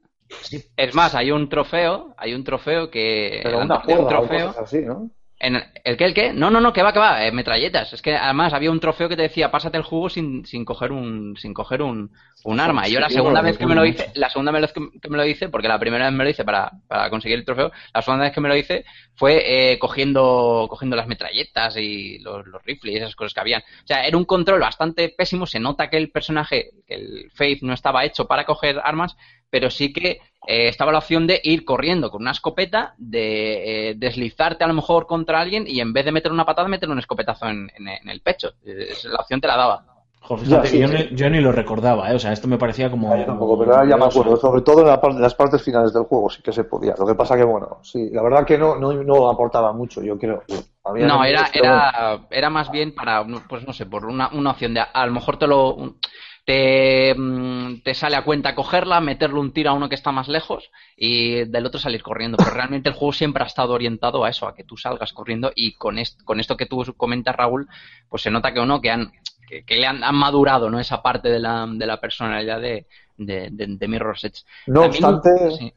Es 0.77 0.95
más, 0.95 1.15
hay 1.15 1.31
un 1.31 1.47
trofeo, 1.49 2.13
hay 2.17 2.33
un 2.33 2.43
trofeo 2.43 2.89
que... 2.89 3.41
Pero 3.43 3.59
una 3.59 3.75
o 3.75 4.07
trofeo, 4.07 4.49
así, 4.49 4.79
¿no? 4.81 5.09
En 5.43 5.55
¿El 5.83 5.97
qué? 5.97 6.05
¿El 6.05 6.13
qué? 6.13 6.33
No, 6.33 6.51
no, 6.51 6.61
no, 6.61 6.71
que 6.71 6.83
va, 6.83 6.93
que 6.93 6.99
va, 6.99 7.25
eh, 7.25 7.31
metralletas. 7.31 7.91
Es 7.93 8.01
que 8.03 8.15
además 8.15 8.53
había 8.53 8.69
un 8.69 8.79
trofeo 8.79 9.09
que 9.09 9.15
te 9.15 9.23
decía, 9.23 9.49
pásate 9.49 9.75
el 9.75 9.83
juego 9.83 10.07
sin, 10.07 10.45
sin 10.45 10.63
coger 10.63 10.91
un 10.91 11.35
sin 11.35 11.51
coger 11.55 11.81
un, 11.81 12.11
un 12.43 12.59
arma. 12.59 12.87
Y 12.87 12.91
yo 12.91 12.99
la 12.99 13.09
segunda 13.09 13.41
vez 13.41 13.57
que 13.57 13.65
me 13.65 13.73
lo 13.73 13.83
hice, 13.83 14.11
la 14.13 14.29
segunda 14.29 14.51
vez 14.51 14.71
que 14.71 15.09
me 15.09 15.17
lo 15.17 15.25
hice, 15.25 15.49
porque 15.49 15.67
la 15.67 15.79
primera 15.79 16.05
vez 16.05 16.13
me 16.13 16.23
lo 16.23 16.29
hice 16.29 16.45
para, 16.45 16.71
para 16.87 17.09
conseguir 17.09 17.39
el 17.39 17.45
trofeo, 17.45 17.71
la 17.91 18.01
segunda 18.03 18.25
vez 18.25 18.33
que 18.33 18.41
me 18.41 18.49
lo 18.49 18.55
hice 18.55 18.85
fue 19.15 19.71
eh, 19.71 19.79
cogiendo, 19.79 20.67
cogiendo 20.69 20.95
las 20.95 21.07
metralletas 21.07 21.75
y 21.75 22.19
los, 22.19 22.45
los 22.45 22.63
rifles 22.63 22.93
y 22.93 22.97
esas 22.97 23.15
cosas 23.15 23.33
que 23.33 23.39
habían. 23.39 23.61
O 23.61 23.87
sea, 23.87 24.05
era 24.05 24.17
un 24.17 24.25
control 24.25 24.59
bastante 24.59 25.09
pésimo. 25.09 25.47
Se 25.47 25.59
nota 25.59 25.89
que 25.89 25.97
el 25.97 26.11
personaje, 26.11 26.69
que 26.85 26.93
el 26.93 27.31
Faith 27.33 27.63
no 27.63 27.73
estaba 27.73 28.05
hecho 28.05 28.27
para 28.27 28.45
coger 28.45 28.79
armas, 28.83 29.15
pero 29.51 29.69
sí 29.69 29.93
que 29.93 30.19
eh, 30.47 30.67
estaba 30.69 30.91
la 30.91 30.97
opción 30.97 31.27
de 31.27 31.39
ir 31.43 31.63
corriendo 31.65 32.09
con 32.09 32.23
una 32.23 32.31
escopeta, 32.31 32.95
de 32.97 33.89
eh, 33.91 33.93
deslizarte 33.95 34.63
a 34.63 34.67
lo 34.67 34.73
mejor 34.73 35.05
contra 35.05 35.39
alguien 35.39 35.65
y 35.67 35.79
en 35.81 35.93
vez 35.93 36.05
de 36.05 36.11
meter 36.11 36.31
una 36.31 36.45
patada, 36.45 36.67
meter 36.67 36.89
un 36.89 36.97
escopetazo 36.97 37.47
en, 37.47 37.69
en- 37.77 37.87
en 37.89 38.09
el 38.09 38.21
pecho. 38.21 38.53
Eh, 38.65 38.87
la 39.03 39.17
opción 39.19 39.39
te 39.39 39.47
la 39.47 39.57
daba. 39.57 39.85
Joder, 40.21 40.47
Ya, 40.47 40.65
sí, 40.65 40.79
yo, 40.79 40.87
sí. 40.87 40.93
Ni, 40.93 41.15
yo 41.17 41.29
ni 41.29 41.41
lo 41.41 41.51
recordaba, 41.51 42.11
¿eh? 42.11 42.15
O 42.15 42.19
sea, 42.19 42.31
esto 42.31 42.47
me 42.47 42.57
parecía 42.59 42.89
como... 42.91 43.15
Yo 43.17 43.25
tampoco, 43.25 43.57
pero 43.59 43.75
ahora 43.75 43.89
ya 43.89 43.97
me 43.97 44.05
acuerdo, 44.05 44.37
sobre 44.37 44.61
todo 44.61 44.81
en 44.81 44.87
la 44.87 44.99
en 45.03 45.21
las 45.21 45.33
partes 45.35 45.63
finales 45.63 45.93
del 45.93 46.03
juego 46.03 46.29
sí 46.29 46.41
que 46.43 46.53
se 46.53 46.63
podía. 46.63 46.93
Lo 46.97 47.07
que 47.07 47.15
pasa 47.15 47.35
que, 47.35 47.43
bueno, 47.43 47.79
sí, 47.81 48.09
la 48.11 48.21
verdad 48.21 48.45
que 48.45 48.57
no, 48.57 48.75
no, 48.75 48.93
no 48.93 49.29
aportaba 49.29 49.73
mucho, 49.73 50.01
yo 50.03 50.17
creo. 50.19 50.43
Había 50.83 51.07
No, 51.07 51.23
era, 51.25 51.49
era, 51.53 52.19
era 52.29 52.49
más 52.51 52.69
bien 52.71 52.93
para, 52.93 53.25
pues 53.49 53.65
no 53.65 53.73
sé, 53.73 53.85
por 53.87 54.05
una, 54.05 54.29
una 54.33 54.51
opción 54.51 54.73
de 54.75 54.81
a 54.81 55.05
lo 55.07 55.11
mejor 55.11 55.37
te 55.37 55.47
lo 55.47 55.73
un- 55.73 55.97
te, 56.45 57.13
mm, 57.15 57.81
te 57.83 57.93
sale 57.93 58.15
a 58.15 58.23
cuenta 58.23 58.55
cogerla, 58.55 58.99
meterle 59.01 59.39
un 59.39 59.53
tiro 59.53 59.69
a 59.69 59.73
uno 59.73 59.89
que 59.89 59.95
está 59.95 60.11
más 60.11 60.27
lejos 60.27 60.71
y 60.97 61.45
del 61.45 61.65
otro 61.65 61.79
salir 61.79 62.01
corriendo. 62.03 62.37
Pero 62.37 62.51
realmente 62.51 62.89
el 62.89 62.95
juego 62.95 63.13
siempre 63.13 63.43
ha 63.43 63.47
estado 63.47 63.73
orientado 63.73 64.23
a 64.23 64.29
eso, 64.29 64.47
a 64.47 64.55
que 64.55 64.63
tú 64.63 64.75
salgas 64.77 65.13
corriendo 65.13 65.51
y 65.55 65.73
con, 65.75 65.99
est- 65.99 66.21
con 66.23 66.39
esto 66.39 66.57
que 66.57 66.65
tú 66.65 66.83
comentas, 66.97 67.35
Raúl, 67.35 67.67
pues 68.09 68.23
se 68.23 68.31
nota 68.31 68.53
que 68.53 68.59
uno 68.59 68.81
que 68.81 68.91
han 68.91 69.11
que, 69.47 69.63
que 69.65 69.75
le 69.75 69.85
han, 69.85 70.03
han 70.03 70.15
madurado 70.15 70.69
no 70.69 70.79
esa 70.79 71.01
parte 71.01 71.29
de 71.29 71.39
la, 71.39 71.67
de 71.69 71.85
la 71.85 71.99
personalidad 71.99 72.59
de, 72.61 72.87
de, 73.17 73.49
de, 73.51 73.67
de 73.77 73.87
Mirror's 73.87 74.23
Edge. 74.23 74.43
No 74.67 74.81
También- 74.81 75.05
obstante, 75.05 75.51
sí. 75.57 75.73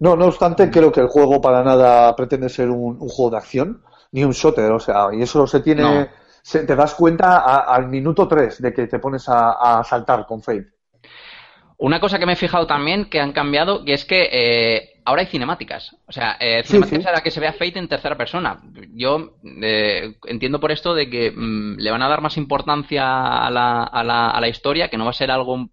no, 0.00 0.16
no 0.16 0.26
obstante, 0.26 0.70
creo 0.70 0.92
que 0.92 1.00
el 1.00 1.08
juego 1.08 1.40
para 1.40 1.62
nada 1.64 2.14
pretende 2.16 2.48
ser 2.48 2.70
un, 2.70 2.96
un 3.00 3.08
juego 3.08 3.30
de 3.32 3.36
acción 3.38 3.82
ni 4.12 4.24
un 4.24 4.32
shooter, 4.32 4.70
o 4.72 4.78
sea, 4.80 5.08
y 5.12 5.22
eso 5.22 5.46
se 5.46 5.60
tiene, 5.60 5.82
No. 5.82 6.08
Se- 6.50 6.64
te 6.64 6.76
das 6.76 6.94
cuenta 6.94 7.38
a- 7.40 7.74
al 7.74 7.88
minuto 7.88 8.26
3 8.28 8.60
de 8.62 8.72
que 8.72 8.86
te 8.86 8.98
pones 8.98 9.28
a, 9.28 9.78
a 9.80 9.84
saltar 9.84 10.26
con 10.26 10.42
Faith. 10.42 10.66
Una 11.78 12.00
cosa 12.00 12.18
que 12.18 12.24
me 12.26 12.32
he 12.32 12.36
fijado 12.36 12.66
también 12.66 13.04
que 13.10 13.20
han 13.20 13.32
cambiado, 13.32 13.84
que 13.84 13.92
es 13.92 14.06
que 14.06 14.28
eh, 14.32 15.02
ahora 15.04 15.20
hay 15.22 15.26
cinemáticas. 15.28 15.94
O 16.06 16.12
sea, 16.12 16.36
eh, 16.40 16.62
cinemáticas 16.64 17.04
sí. 17.04 17.06
a 17.06 17.12
la 17.12 17.20
que 17.20 17.30
se 17.30 17.38
vea 17.40 17.52
Fate 17.52 17.78
en 17.78 17.88
tercera 17.88 18.16
persona. 18.16 18.58
Yo 18.94 19.34
eh, 19.62 20.14
entiendo 20.24 20.58
por 20.58 20.72
esto 20.72 20.94
de 20.94 21.10
que 21.10 21.30
mm, 21.32 21.76
le 21.76 21.90
van 21.90 22.00
a 22.00 22.08
dar 22.08 22.22
más 22.22 22.38
importancia 22.38 23.44
a 23.46 23.50
la, 23.50 23.82
a, 23.84 24.02
la, 24.04 24.30
a 24.30 24.40
la 24.40 24.48
historia, 24.48 24.88
que 24.88 24.96
no 24.96 25.04
va 25.04 25.10
a 25.10 25.14
ser 25.14 25.30
algo 25.30 25.68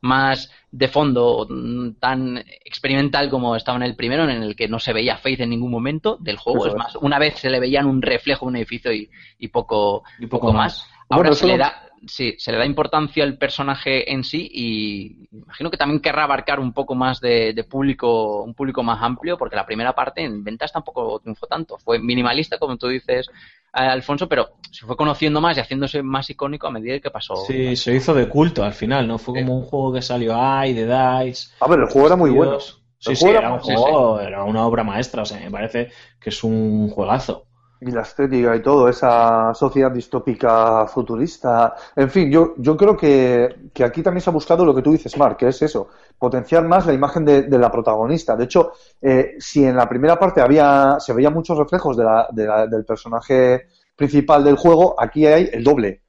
más 0.00 0.50
de 0.70 0.88
fondo, 0.88 1.46
mm, 1.48 1.92
tan 2.00 2.38
experimental 2.64 3.30
como 3.30 3.56
estaba 3.56 3.76
en 3.76 3.82
el 3.84 3.96
primero, 3.96 4.24
en 4.24 4.42
el 4.42 4.56
que 4.56 4.68
no 4.68 4.78
se 4.78 4.92
veía 4.92 5.16
Faith 5.18 5.40
en 5.40 5.50
ningún 5.50 5.70
momento 5.70 6.16
del 6.20 6.36
juego. 6.36 6.58
Eso 6.58 6.68
es 6.68 6.74
más, 6.74 6.96
una 6.96 7.18
vez 7.18 7.38
se 7.38 7.50
le 7.50 7.60
veía 7.60 7.80
en 7.80 7.86
un 7.86 8.02
reflejo 8.02 8.46
de 8.46 8.50
un 8.50 8.56
edificio 8.56 8.92
y, 8.92 9.10
y 9.38 9.48
poco, 9.48 10.04
Y 10.18 10.26
poco 10.26 10.50
poco 10.50 10.52
más. 10.52 10.78
más. 10.80 10.90
Ahora 11.08 11.30
Bueno, 11.30 11.34
se 11.34 11.46
le 11.46 11.56
da, 11.56 11.82
sí, 12.06 12.34
se 12.38 12.52
le 12.52 12.58
da 12.58 12.66
importancia 12.66 13.24
al 13.24 13.38
personaje 13.38 14.12
en 14.12 14.24
sí 14.24 14.48
y 14.52 15.28
imagino 15.32 15.70
que 15.70 15.76
también 15.76 16.00
querrá 16.00 16.24
abarcar 16.24 16.60
un 16.60 16.72
poco 16.72 16.94
más 16.94 17.20
de, 17.20 17.52
de 17.54 17.64
público, 17.64 18.42
un 18.42 18.54
público 18.54 18.82
más 18.82 19.02
amplio, 19.02 19.38
porque 19.38 19.56
la 19.56 19.66
primera 19.66 19.94
parte 19.94 20.22
en 20.22 20.44
ventas 20.44 20.72
tampoco 20.72 21.18
triunfó 21.20 21.46
tanto. 21.46 21.78
Fue 21.78 21.98
minimalista, 21.98 22.58
como 22.58 22.76
tú 22.76 22.88
dices, 22.88 23.28
Alfonso, 23.72 24.28
pero 24.28 24.50
se 24.70 24.86
fue 24.86 24.96
conociendo 24.96 25.40
más 25.40 25.56
y 25.56 25.60
haciéndose 25.60 26.02
más 26.02 26.28
icónico 26.30 26.66
a 26.66 26.70
medida 26.70 26.98
que 27.00 27.10
pasó. 27.10 27.36
Sí, 27.36 27.76
se 27.76 27.94
hizo 27.94 28.14
de 28.14 28.28
culto 28.28 28.64
al 28.64 28.72
final, 28.72 29.06
¿no? 29.06 29.18
Fue 29.18 29.34
como 29.34 29.56
un 29.58 29.64
juego 29.64 29.92
que 29.92 30.02
salió 30.02 30.34
ay, 30.36 30.72
de 30.72 30.84
Dice. 30.84 31.48
A 31.60 31.68
ver, 31.68 31.80
el 31.80 31.86
juego 31.86 32.06
era 32.06 32.16
muy 32.16 32.30
bueno. 32.30 32.58
Sí, 33.00 33.14
sí, 33.14 33.28
era 33.28 33.38
era 33.38 33.52
un 33.52 33.60
juego, 33.60 34.20
era 34.20 34.42
una 34.42 34.66
obra 34.66 34.82
maestra, 34.82 35.22
o 35.22 35.24
sea, 35.24 35.38
me 35.38 35.50
parece 35.50 35.90
que 36.20 36.30
es 36.30 36.42
un 36.42 36.90
juegazo. 36.90 37.47
Y 37.80 37.92
la 37.92 38.02
estética 38.02 38.56
y 38.56 38.60
todo, 38.62 38.88
esa 38.88 39.54
sociedad 39.54 39.92
distópica 39.92 40.84
futurista. 40.88 41.76
En 41.94 42.10
fin, 42.10 42.28
yo, 42.28 42.54
yo 42.56 42.76
creo 42.76 42.96
que, 42.96 43.70
que 43.72 43.84
aquí 43.84 44.02
también 44.02 44.20
se 44.20 44.30
ha 44.30 44.32
buscado 44.32 44.64
lo 44.64 44.74
que 44.74 44.82
tú 44.82 44.90
dices, 44.90 45.16
Mark, 45.16 45.36
que 45.36 45.46
es 45.46 45.62
eso, 45.62 45.88
potenciar 46.18 46.66
más 46.66 46.86
la 46.86 46.92
imagen 46.92 47.24
de, 47.24 47.42
de 47.42 47.56
la 47.58 47.70
protagonista. 47.70 48.34
De 48.34 48.44
hecho, 48.44 48.72
eh, 49.00 49.36
si 49.38 49.64
en 49.64 49.76
la 49.76 49.88
primera 49.88 50.18
parte 50.18 50.40
había, 50.40 50.96
se 50.98 51.12
veían 51.12 51.32
muchos 51.32 51.56
reflejos 51.56 51.96
de 51.96 52.02
la- 52.04 52.26
de 52.32 52.46
la- 52.46 52.66
del 52.66 52.84
personaje 52.84 53.68
principal 53.94 54.42
del 54.42 54.56
juego, 54.56 54.96
aquí 54.98 55.26
hay 55.26 55.48
el 55.52 55.62
doble. 55.62 56.02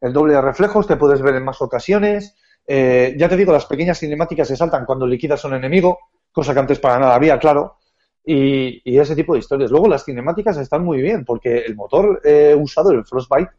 El 0.00 0.12
doble 0.12 0.34
de 0.34 0.40
reflejos, 0.40 0.88
te 0.88 0.96
puedes 0.96 1.22
ver 1.22 1.36
en 1.36 1.44
más 1.44 1.62
ocasiones. 1.62 2.34
Eh, 2.66 3.14
ya 3.16 3.28
te 3.28 3.36
digo, 3.36 3.52
las 3.52 3.66
pequeñas 3.66 3.98
cinemáticas 4.00 4.48
se 4.48 4.56
saltan 4.56 4.84
cuando 4.84 5.06
liquidas 5.06 5.44
un 5.44 5.54
enemigo, 5.54 5.98
cosa 6.32 6.52
que 6.52 6.60
antes 6.60 6.80
para 6.80 6.98
nada 6.98 7.14
había, 7.14 7.38
claro 7.38 7.76
y, 8.24 8.80
y 8.84 8.98
ese 8.98 9.16
tipo 9.16 9.32
de 9.34 9.40
historias. 9.40 9.70
Luego 9.70 9.88
las 9.88 10.04
cinemáticas 10.04 10.56
están 10.58 10.84
muy 10.84 11.00
bien 11.02 11.24
porque 11.24 11.58
el 11.58 11.74
motor 11.76 12.20
eh, 12.24 12.54
usado, 12.58 12.90
el 12.90 13.04
Frostbite 13.04 13.50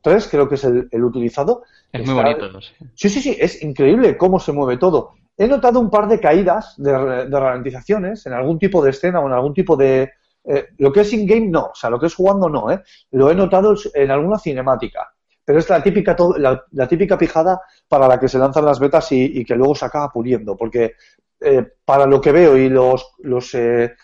3, 0.00 0.28
creo 0.28 0.48
que 0.48 0.56
es 0.56 0.64
el, 0.64 0.88
el 0.90 1.04
utilizado. 1.04 1.62
Es 1.92 2.04
muy 2.06 2.14
bonito. 2.14 2.60
sí. 2.60 2.72
Sí, 2.94 3.08
sí, 3.08 3.20
sí, 3.20 3.36
es 3.38 3.62
increíble 3.62 4.16
cómo 4.16 4.40
se 4.40 4.52
mueve 4.52 4.76
todo. 4.76 5.12
He 5.36 5.46
notado 5.46 5.80
un 5.80 5.90
par 5.90 6.08
de 6.08 6.20
caídas 6.20 6.74
de, 6.76 6.92
ralentizaciones 7.28 8.26
en 8.26 8.32
algún 8.34 8.58
tipo 8.58 8.82
de 8.82 8.90
escena 8.90 9.20
o 9.20 9.26
en 9.26 9.32
algún 9.32 9.54
tipo 9.54 9.76
de... 9.76 10.10
eh, 10.44 10.66
lo 10.78 10.92
que 10.92 11.00
es 11.00 11.12
in-game 11.12 11.48
no, 11.48 11.66
o 11.66 11.74
sea, 11.74 11.88
lo 11.90 11.98
que 11.98 12.06
es 12.06 12.14
jugando 12.14 12.48
no, 12.48 12.70
¿eh? 12.70 12.82
Lo 13.12 13.30
he 13.30 13.34
notado 13.34 13.74
en 13.94 14.10
alguna 14.10 14.38
cinemática. 14.38 15.12
Pero 15.44 15.58
es 15.58 15.68
la 15.68 15.82
típica, 15.82 16.16
la, 16.38 16.64
la 16.70 16.86
típica 16.86 17.18
pijada 17.18 17.60
para 17.88 18.06
la 18.06 18.20
que 18.20 18.28
se 18.28 18.38
lanzan 18.38 18.64
las 18.64 18.78
betas 18.78 19.10
y, 19.12 19.40
y 19.40 19.44
que 19.44 19.56
luego 19.56 19.74
se 19.74 19.84
acaba 19.86 20.08
puliendo. 20.10 20.56
Porque 20.56 20.94
eh, 21.40 21.66
para 21.84 22.06
lo 22.06 22.20
que 22.20 22.30
veo 22.32 22.56
y 22.56 22.68
los, 22.68 23.14
los, 23.20 23.52
eh, 23.54 23.94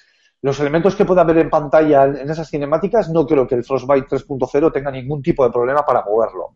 los 0.43 0.61
elementos 0.61 0.95
que 0.95 1.05
pueda 1.05 1.23
haber 1.23 1.39
en 1.39 1.51
pantalla 1.51 2.05
en 2.05 2.31
esas 2.31 2.49
cinemáticas, 2.49 3.11
no 3.11 3.27
creo 3.27 3.47
que 3.47 3.57
el 3.57 3.65
Frostbite 3.65 4.07
3.0 4.07 4.73
tenga 4.73 4.91
ningún 4.91 5.23
tipo 5.23 5.45
de 5.45 5.51
problema 5.51 5.85
para 5.85 6.05
moverlo. 6.05 6.55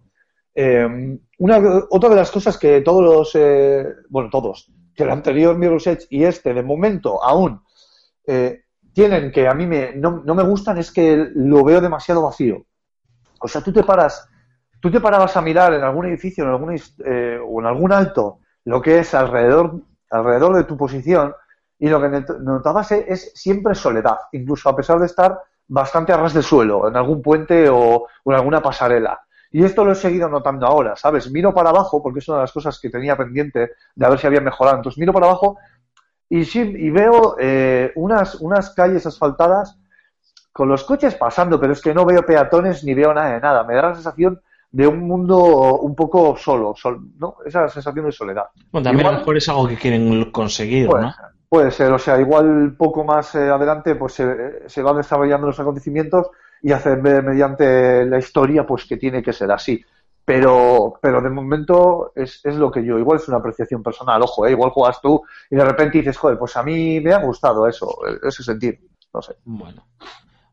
Eh, 0.55 1.19
una, 1.39 1.59
otra 1.91 2.11
de 2.11 2.17
las 2.17 2.31
cosas 2.31 2.59
que 2.59 2.81
todos 2.83 3.03
los, 3.03 3.35
eh, 3.35 3.87
bueno, 4.09 4.29
todos, 4.31 4.71
que 4.95 5.03
el 5.03 5.11
anterior 5.11 5.57
Mirror's 5.57 5.87
Edge 5.87 6.07
y 6.11 6.25
este, 6.25 6.55
de 6.55 6.63
momento, 6.63 7.23
aún 7.25 7.63
eh, 8.27 8.63
tienen 8.93 9.33
que 9.33 9.49
a 9.49 9.55
mí 9.55 9.67
me, 9.67 9.95
no, 9.97 10.23
no 10.25 10.35
me 10.35 10.43
gustan, 10.43 10.79
es 10.79 10.93
que 10.93 11.31
lo 11.35 11.65
veo 11.65 11.81
demasiado 11.81 12.23
vacío. 12.23 12.67
O 13.41 13.49
sea, 13.49 13.63
tú 13.63 13.73
te 13.73 13.83
paras, 13.83 14.29
tú 14.81 14.91
te 14.91 15.01
parabas 15.01 15.37
a 15.37 15.43
mirar 15.43 15.75
en 15.75 15.83
algún 15.83 16.07
edificio 16.07 16.45
en 16.45 16.51
algún, 16.51 16.75
eh, 16.75 17.39
o 17.45 17.61
en 17.61 17.67
algún 17.67 17.93
alto 17.93 18.41
lo 18.65 18.81
que 18.81 19.01
es 19.01 19.15
alrededor, 19.15 19.81
alrededor 20.11 20.57
de 20.57 20.65
tu 20.65 20.77
posición 20.77 21.35
y 21.83 21.89
lo 21.89 22.01
que 22.01 22.25
notabas 22.41 22.93
es, 22.93 23.05
es 23.09 23.33
siempre 23.35 23.75
soledad, 23.75 24.17
incluso 24.31 24.69
a 24.69 24.77
pesar 24.77 25.01
de 25.01 25.07
estar 25.07 25.37
bastante 25.67 26.13
a 26.13 26.17
ras 26.17 26.33
de 26.33 26.41
suelo, 26.41 26.87
en 26.87 26.97
algún 26.97 27.21
puente 27.21 27.69
o, 27.69 28.07
o 28.23 28.33
en 28.33 28.35
alguna 28.35 28.63
pasarela. 28.63 29.21
Y 29.51 29.65
esto 29.65 29.85
lo 29.85 29.91
he 29.91 29.97
seguido 29.97 30.29
notando 30.29 30.65
ahora, 30.65 30.95
¿sabes? 30.95 31.29
Miro 31.33 31.53
para 31.53 31.71
abajo, 31.71 32.01
porque 32.01 32.21
es 32.21 32.29
una 32.29 32.39
de 32.39 32.45
las 32.45 32.53
cosas 32.53 32.79
que 32.79 32.89
tenía 32.89 33.17
pendiente 33.17 33.73
de 33.97 34.07
a 34.07 34.09
ver 34.11 34.19
si 34.21 34.29
había 34.29 34.41
mejorado. 34.41 34.77
Entonces 34.77 34.99
miro 34.99 35.13
para 35.13 35.27
abajo 35.27 35.59
y, 36.29 36.45
sí, 36.45 36.61
y 36.61 36.91
veo 36.91 37.35
eh, 37.41 37.91
unas, 37.97 38.37
unas 38.37 38.71
calles 38.71 39.05
asfaltadas 39.05 39.77
con 40.53 40.69
los 40.69 40.85
coches 40.85 41.17
pasando, 41.17 41.59
pero 41.59 41.73
es 41.73 41.83
que 41.83 41.93
no 41.93 42.05
veo 42.05 42.25
peatones 42.25 42.85
ni 42.85 42.95
veo 42.95 43.13
nada 43.13 43.33
de 43.35 43.41
nada. 43.41 43.65
Me 43.65 43.75
da 43.75 43.89
la 43.89 43.95
sensación 43.95 44.41
de 44.71 44.87
un 44.87 45.01
mundo 45.01 45.37
un 45.81 45.97
poco 45.97 46.37
solo, 46.37 46.75
sol- 46.77 47.09
¿no? 47.19 47.39
Esa 47.45 47.69
sensación 47.69 48.07
de 48.07 48.13
soledad. 48.13 48.45
Bueno, 48.71 48.85
también 48.85 49.09
a 49.09 49.13
lo 49.13 49.19
mejor 49.19 49.37
es 49.37 49.49
algo 49.49 49.67
que 49.67 49.77
quieren 49.77 50.31
conseguir, 50.31 50.87
Puede 50.87 51.07
¿no? 51.07 51.15
Puede 51.53 51.71
ser, 51.71 51.93
o 51.93 51.99
sea, 51.99 52.19
igual 52.19 52.75
poco 52.79 53.05
más 53.05 53.35
eh, 53.35 53.51
adelante 53.51 53.95
pues 53.95 54.15
se, 54.15 54.27
se 54.69 54.83
van 54.83 54.97
desarrollando 54.97 55.47
los 55.49 55.61
acontecimientos 55.61 56.29
y 56.63 56.73
hacen 56.73 57.03
ver 57.03 57.23
mediante 57.23 58.07
la 58.07 58.19
historia 58.19 58.65
pues 58.67 58.87
que 58.87 58.97
tiene 58.97 59.23
que 59.23 59.33
ser 59.35 59.51
así. 59.53 59.85
Pero, 60.25 60.95
pero 61.03 61.21
de 61.21 61.29
momento 61.29 62.13
es, 62.15 62.41
es 62.45 62.55
lo 62.55 62.71
que 62.71 62.85
yo, 62.85 62.99
igual 62.99 63.19
es 63.19 63.29
una 63.29 63.39
apreciación 63.39 63.83
personal, 63.83 64.23
ojo, 64.23 64.47
eh, 64.47 64.53
igual 64.53 64.71
juegas 64.71 65.01
tú 65.03 65.21
y 65.51 65.57
de 65.57 65.65
repente 65.65 65.99
dices, 65.99 66.17
joder, 66.17 66.39
pues 66.39 66.57
a 66.57 66.63
mí 66.63 67.01
me 67.01 67.13
ha 67.13 67.19
gustado 67.19 67.69
eso, 67.69 67.89
ese 68.27 68.43
sentir, 68.43 68.81
no 69.13 69.21
sé. 69.21 69.35
Bueno, 69.45 69.89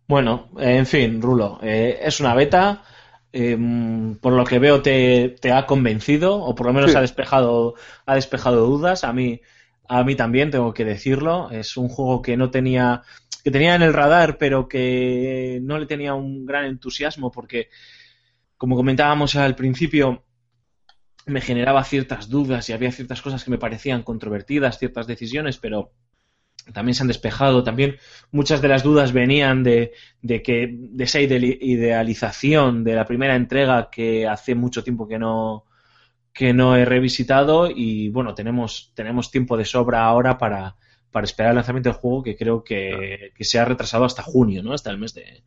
bueno, 0.08 0.50
eh, 0.60 0.78
en 0.78 0.86
fin, 0.88 1.22
Rulo, 1.22 1.60
eh, 1.62 2.00
es 2.02 2.20
una 2.20 2.34
beta. 2.36 2.84
eh, 3.32 3.56
por 4.22 4.34
lo 4.34 4.44
que 4.44 4.58
veo 4.60 4.82
te, 4.82 5.36
te 5.40 5.52
ha 5.54 5.68
convencido 5.68 6.36
o 6.42 6.56
por 6.56 6.66
lo 6.66 6.74
menos 6.74 6.92
Sí. 6.92 6.98
ha 6.98 7.02
despejado 7.02 7.76
ha 8.08 8.16
despejado 8.16 8.66
dudas. 8.66 9.04
A 9.04 9.14
mí 9.14 9.40
a 9.90 10.04
mí 10.06 10.16
también 10.16 10.52
tengo 10.52 10.74
que 10.74 10.86
decirlo. 10.86 11.52
Es 11.52 11.78
un 11.78 11.90
juego 11.90 12.22
que 12.22 12.38
no 12.38 12.52
tenía 12.52 13.04
que 13.44 13.52
tenía 13.52 13.76
en 13.76 13.82
el 13.84 13.94
radar, 13.94 14.38
pero 14.38 14.68
que 14.68 15.60
no 15.64 15.80
le 15.80 15.86
tenía 15.88 16.14
un 16.14 16.46
gran 16.46 16.66
entusiasmo 16.66 17.32
porque, 17.32 17.70
como 18.58 18.76
comentábamos 18.78 19.36
al 19.36 19.56
principio, 19.56 20.26
me 21.26 21.42
generaba 21.42 21.84
ciertas 21.84 22.30
dudas 22.30 22.70
y 22.70 22.74
había 22.74 22.92
ciertas 22.92 23.22
cosas 23.22 23.44
que 23.44 23.52
me 23.52 23.58
parecían 23.58 24.04
controvertidas, 24.04 24.80
ciertas 24.80 25.06
decisiones, 25.08 25.58
pero 25.58 25.92
también 26.74 26.96
se 26.96 27.04
han 27.04 27.10
despejado. 27.10 27.64
También 27.64 27.98
muchas 28.32 28.62
de 28.62 28.70
las 28.70 28.84
dudas 28.84 29.14
venían 29.14 29.64
de, 29.64 29.94
de 30.22 30.44
que 30.44 30.70
de 30.80 31.06
esa 31.06 31.22
ide- 31.22 31.60
idealización 31.62 32.84
de 32.86 32.96
la 32.96 33.06
primera 33.06 33.36
entrega 33.36 33.90
que 33.92 34.28
hace 34.28 34.56
mucho 34.56 34.84
tiempo 34.84 35.08
que 35.08 35.20
no 35.20 35.66
que 36.40 36.54
no 36.54 36.78
he 36.78 36.86
revisitado 36.86 37.70
y 37.70 38.08
bueno 38.08 38.34
tenemos 38.34 38.94
tenemos 38.96 39.30
tiempo 39.30 39.58
de 39.58 39.66
sobra 39.66 40.06
ahora 40.06 40.38
para, 40.38 40.78
para 41.12 41.26
esperar 41.26 41.50
el 41.50 41.58
lanzamiento 41.58 41.90
del 41.90 42.00
juego 42.00 42.24
que 42.24 42.38
creo 42.38 42.64
que, 42.64 43.34
que 43.36 43.44
se 43.44 43.60
ha 43.60 43.66
retrasado 43.66 44.06
hasta 44.06 44.24
junio 44.24 44.64
no 44.64 44.72
hasta 44.72 44.90
el 44.90 44.98
mes 44.98 45.14
de 45.14 45.44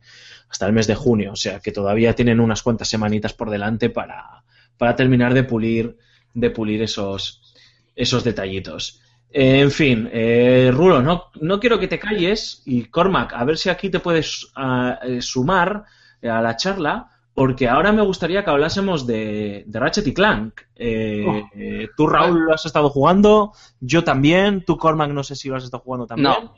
hasta 0.53 0.67
el 0.67 0.73
mes 0.73 0.85
de 0.85 0.93
junio. 0.93 1.31
O 1.31 1.35
sea 1.35 1.59
que 1.59 1.71
todavía 1.71 2.13
tienen 2.13 2.39
unas 2.39 2.61
cuantas 2.61 2.87
semanitas 2.87 3.33
por 3.33 3.49
delante 3.49 3.89
para, 3.89 4.43
para 4.77 4.95
terminar 4.95 5.33
de 5.33 5.43
pulir 5.43 5.97
de 6.35 6.51
pulir 6.51 6.83
esos 6.83 7.55
esos 7.95 8.23
detallitos. 8.23 9.01
Eh, 9.31 9.61
en 9.61 9.71
fin, 9.71 10.07
eh, 10.13 10.69
Rulo, 10.71 11.01
no, 11.01 11.31
no 11.41 11.59
quiero 11.59 11.79
que 11.79 11.87
te 11.87 11.97
calles 11.97 12.61
y 12.67 12.83
Cormac, 12.85 13.33
a 13.33 13.43
ver 13.45 13.57
si 13.57 13.71
aquí 13.71 13.89
te 13.89 13.99
puedes 13.99 14.51
ah, 14.55 14.99
eh, 15.01 15.23
sumar 15.23 15.85
a 16.21 16.39
la 16.39 16.55
charla, 16.55 17.09
porque 17.33 17.67
ahora 17.67 17.91
me 17.91 18.03
gustaría 18.03 18.43
que 18.43 18.49
hablásemos 18.51 19.07
de, 19.07 19.63
de 19.67 19.79
Ratchet 19.79 20.07
y 20.07 20.13
Clank. 20.13 20.61
Eh, 20.75 21.25
Oh. 21.27 21.49
eh, 21.55 21.87
tú, 21.97 22.07
Raúl, 22.07 22.45
lo 22.45 22.53
has 22.53 22.65
estado 22.65 22.89
jugando, 22.89 23.53
yo 23.79 24.03
también, 24.03 24.63
tú, 24.65 24.77
Cormac, 24.77 25.11
no 25.11 25.23
sé 25.23 25.35
si 25.35 25.49
lo 25.49 25.55
has 25.55 25.63
estado 25.63 25.83
jugando 25.83 26.05
también. 26.07 26.31
No. 26.31 26.53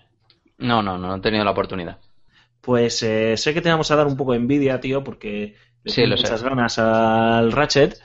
No, 0.57 0.82
no, 0.82 0.97
no, 0.97 1.07
no 1.07 1.15
he 1.15 1.21
tenido 1.21 1.43
la 1.43 1.51
oportunidad. 1.51 1.99
Pues 2.61 3.03
eh, 3.03 3.38
sé 3.38 3.53
que 3.53 3.61
te 3.61 3.69
vamos 3.69 3.91
a 3.91 3.95
dar 3.95 4.07
un 4.07 4.17
poco 4.17 4.32
de 4.32 4.38
envidia, 4.39 4.80
tío, 4.82 5.03
porque 5.03 5.55
le 5.84 5.91
Sí, 5.91 6.01
tengo 6.01 6.11
lo 6.11 6.17
sé. 6.17 6.23
muchas 6.23 6.43
ganas 6.43 6.80
al 6.80 7.51
Ratchet. 7.51 7.99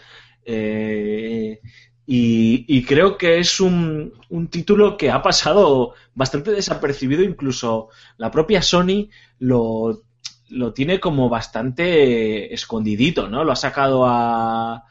eh, 0.45 1.61
y, 2.07 2.65
y 2.67 2.85
creo 2.85 3.17
que 3.17 3.39
es 3.39 3.61
un, 3.61 4.13
un 4.31 4.49
título 4.49 4.97
que 4.97 5.11
ha 5.11 5.23
pasado 5.23 5.95
bastante 6.15 6.51
desapercibido, 6.51 7.23
incluso 7.23 7.89
la 8.17 8.31
propia 8.33 8.63
Sony 8.63 9.09
lo, 9.39 10.03
lo 10.51 10.73
tiene 10.73 10.99
como 11.01 11.29
bastante 11.29 12.53
escondidito, 12.53 13.29
¿no? 13.29 13.45
Lo 13.45 13.53
ha 13.53 13.57
sacado 13.57 14.05
a 14.07 14.85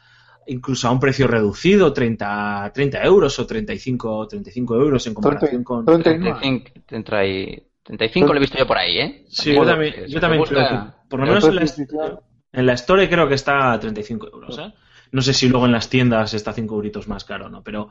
incluso 0.46 0.88
a 0.88 0.90
un 0.90 0.98
precio 1.00 1.26
reducido, 1.28 1.92
30, 1.92 2.70
30 2.74 3.02
euros 3.04 3.38
o 3.38 3.46
35, 3.46 4.26
35 4.26 4.74
euros 4.76 5.06
en 5.06 5.14
comparación 5.14 5.62
con... 5.64 5.84
39. 5.84 6.40
35, 6.40 6.82
30 6.86 7.26
y- 7.26 7.62
35 7.82 8.26
lo 8.32 8.36
he 8.36 8.40
visto 8.40 8.58
yo 8.58 8.66
por 8.66 8.78
ahí, 8.78 8.98
¿eh? 8.98 9.24
Sí, 9.28 9.54
yo 9.54 9.64
también, 9.64 9.94
yo 10.08 10.20
también 10.20 10.40
gusta- 10.40 10.54
creo 10.54 10.68
que, 10.68 11.08
por 11.08 11.20
lo 11.20 11.26
menos 11.26 11.44
en 11.44 11.54
la, 11.56 12.20
en 12.52 12.66
la 12.66 12.72
Store 12.74 13.08
creo 13.08 13.28
que 13.28 13.34
está 13.34 13.72
a 13.72 13.78
35 13.80 14.28
euros, 14.32 14.58
¿eh? 14.58 14.72
No 15.12 15.22
sé 15.22 15.34
si 15.34 15.48
luego 15.48 15.66
en 15.66 15.72
las 15.72 15.88
tiendas 15.88 16.34
está 16.34 16.52
5 16.52 16.74
euritos 16.74 17.08
más 17.08 17.24
caro, 17.24 17.48
¿no? 17.48 17.62
Pero, 17.62 17.90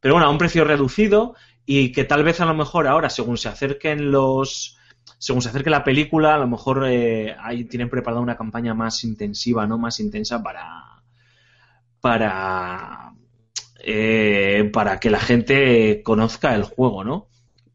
pero 0.00 0.14
bueno, 0.14 0.26
a 0.28 0.30
un 0.30 0.38
precio 0.38 0.64
reducido 0.64 1.34
y 1.66 1.92
que 1.92 2.04
tal 2.04 2.22
vez 2.24 2.40
a 2.40 2.46
lo 2.46 2.54
mejor 2.54 2.86
ahora, 2.86 3.08
según 3.10 3.36
se 3.38 3.48
acerquen 3.48 4.10
los... 4.10 4.78
Según 5.24 5.40
se 5.40 5.48
acerque 5.48 5.70
la 5.70 5.84
película, 5.84 6.34
a 6.34 6.38
lo 6.38 6.46
mejor 6.46 6.84
eh, 6.86 7.34
ahí 7.40 7.64
tienen 7.64 7.88
preparada 7.88 8.20
una 8.20 8.36
campaña 8.36 8.74
más 8.74 9.04
intensiva, 9.04 9.66
¿no? 9.66 9.78
Más 9.78 9.98
intensa 9.98 10.42
para... 10.42 11.02
Para... 11.98 13.14
eh, 13.82 14.68
para 14.70 15.00
que 15.00 15.08
la 15.08 15.20
gente 15.20 16.02
conozca 16.04 16.54
el 16.54 16.64
juego, 16.64 17.04
¿no? 17.04 17.28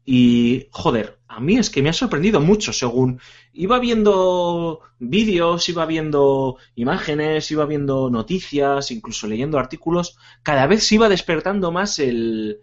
Y, 0.04 0.68
joder, 0.70 1.18
a 1.26 1.40
mí 1.40 1.56
es 1.58 1.70
que 1.70 1.82
me 1.82 1.88
ha 1.88 1.92
sorprendido 1.92 2.40
mucho 2.40 2.72
según 2.72 3.20
iba 3.52 3.80
viendo 3.80 4.82
vídeos, 5.00 5.68
iba 5.68 5.86
viendo 5.86 6.56
imágenes, 6.76 7.50
iba 7.50 7.66
viendo 7.66 8.10
noticias, 8.10 8.92
incluso 8.92 9.26
leyendo 9.26 9.58
artículos, 9.58 10.16
cada 10.44 10.68
vez 10.68 10.86
se 10.86 10.94
iba 10.94 11.08
despertando 11.08 11.72
más 11.72 11.98
el, 11.98 12.60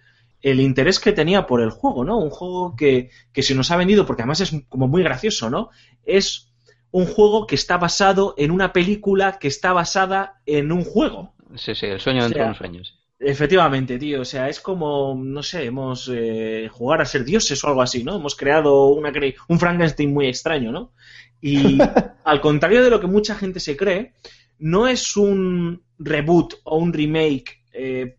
el 0.52 0.62
interés 0.62 1.00
que 1.00 1.14
tenía 1.14 1.46
por 1.46 1.62
el 1.62 1.70
juego, 1.70 2.04
¿no? 2.04 2.18
Un 2.18 2.30
juego 2.30 2.76
que, 2.76 3.10
que 3.34 3.44
se 3.44 3.56
nos 3.56 3.72
ha 3.72 3.78
vendido, 3.78 4.06
porque 4.06 4.22
además 4.22 4.42
es 4.42 4.54
como 4.70 4.88
muy 4.88 5.04
gracioso, 5.04 5.50
¿no? 5.50 5.70
Es 6.06 6.54
un 6.92 7.06
juego 7.06 7.48
que 7.48 7.56
está 7.56 7.78
basado 7.78 8.34
en 8.38 8.52
una 8.52 8.72
película 8.74 9.40
que 9.40 9.48
está 9.48 9.74
basada 9.74 10.42
en 10.46 10.72
un 10.72 10.84
juego. 10.84 11.34
Sí, 11.56 11.76
sí, 11.76 11.86
el 11.88 12.00
sueño 12.00 12.24
dentro 12.24 12.42
O 12.42 12.44
sea, 12.44 12.44
de 12.44 12.50
un 12.50 12.56
sueño. 12.56 12.84
sí. 12.84 12.94
Efectivamente, 13.20 13.98
tío. 13.98 14.22
O 14.22 14.26
sea, 14.26 14.48
es 14.48 14.60
como, 14.60 15.16
no 15.16 15.42
sé, 15.42 15.66
hemos 15.66 16.10
eh, 16.14 16.70
jugar 16.72 17.02
a 17.02 17.06
ser 17.06 17.24
dioses 17.26 17.64
o 17.64 17.68
algo 17.68 17.82
así, 17.82 18.04
¿no? 18.04 18.16
Hemos 18.16 18.36
creado 18.36 18.88
una 18.88 19.12
un 19.48 19.60
Frankenstein 19.60 20.14
muy 20.14 20.28
extraño, 20.28 20.72
¿no? 20.72 20.94
Y 21.42 21.78
al 22.24 22.42
contrario 22.42 22.84
de 22.84 22.90
lo 22.90 23.00
que 23.00 23.08
mucha 23.08 23.36
gente 23.36 23.60
se 23.60 23.76
cree, 23.76 24.14
no 24.60 24.88
es 24.88 25.18
un 25.18 25.84
reboot 25.98 26.56
o 26.64 26.78
un 26.78 26.94
remake, 26.94 27.64
eh, 27.74 28.18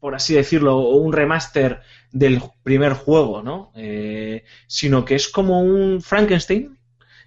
por 0.00 0.14
así 0.14 0.34
decirlo, 0.34 0.78
un 0.78 1.12
remaster 1.12 1.80
del 2.12 2.40
primer 2.62 2.92
juego, 2.92 3.42
¿no? 3.42 3.72
Eh, 3.74 4.44
sino 4.66 5.04
que 5.04 5.14
es 5.14 5.28
como 5.28 5.60
un 5.60 6.00
Frankenstein 6.00 6.78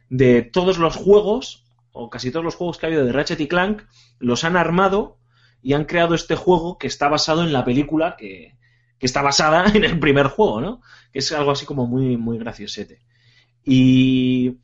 de 0.09 0.41
todos 0.41 0.77
los 0.77 0.95
juegos, 0.95 1.65
o 1.91 2.09
casi 2.09 2.31
todos 2.31 2.45
los 2.45 2.55
juegos 2.55 2.77
que 2.77 2.85
ha 2.85 2.87
habido 2.87 3.05
de 3.05 3.11
Ratchet 3.11 3.41
y 3.41 3.47
Clank, 3.47 3.83
los 4.19 4.43
han 4.43 4.55
armado 4.55 5.17
y 5.61 5.73
han 5.73 5.85
creado 5.85 6.15
este 6.15 6.35
juego 6.35 6.77
que 6.77 6.87
está 6.87 7.09
basado 7.09 7.43
en 7.43 7.53
la 7.53 7.65
película 7.65 8.15
que, 8.17 8.55
que 8.97 9.05
está 9.05 9.21
basada 9.21 9.65
en 9.73 9.83
el 9.83 9.99
primer 9.99 10.27
juego, 10.27 10.61
¿no? 10.61 10.81
Que 11.11 11.19
es 11.19 11.31
algo 11.31 11.51
así 11.51 11.65
como 11.65 11.87
muy, 11.87 12.17
muy 12.17 12.37
graciosete. 12.37 13.01
Y 13.63 14.57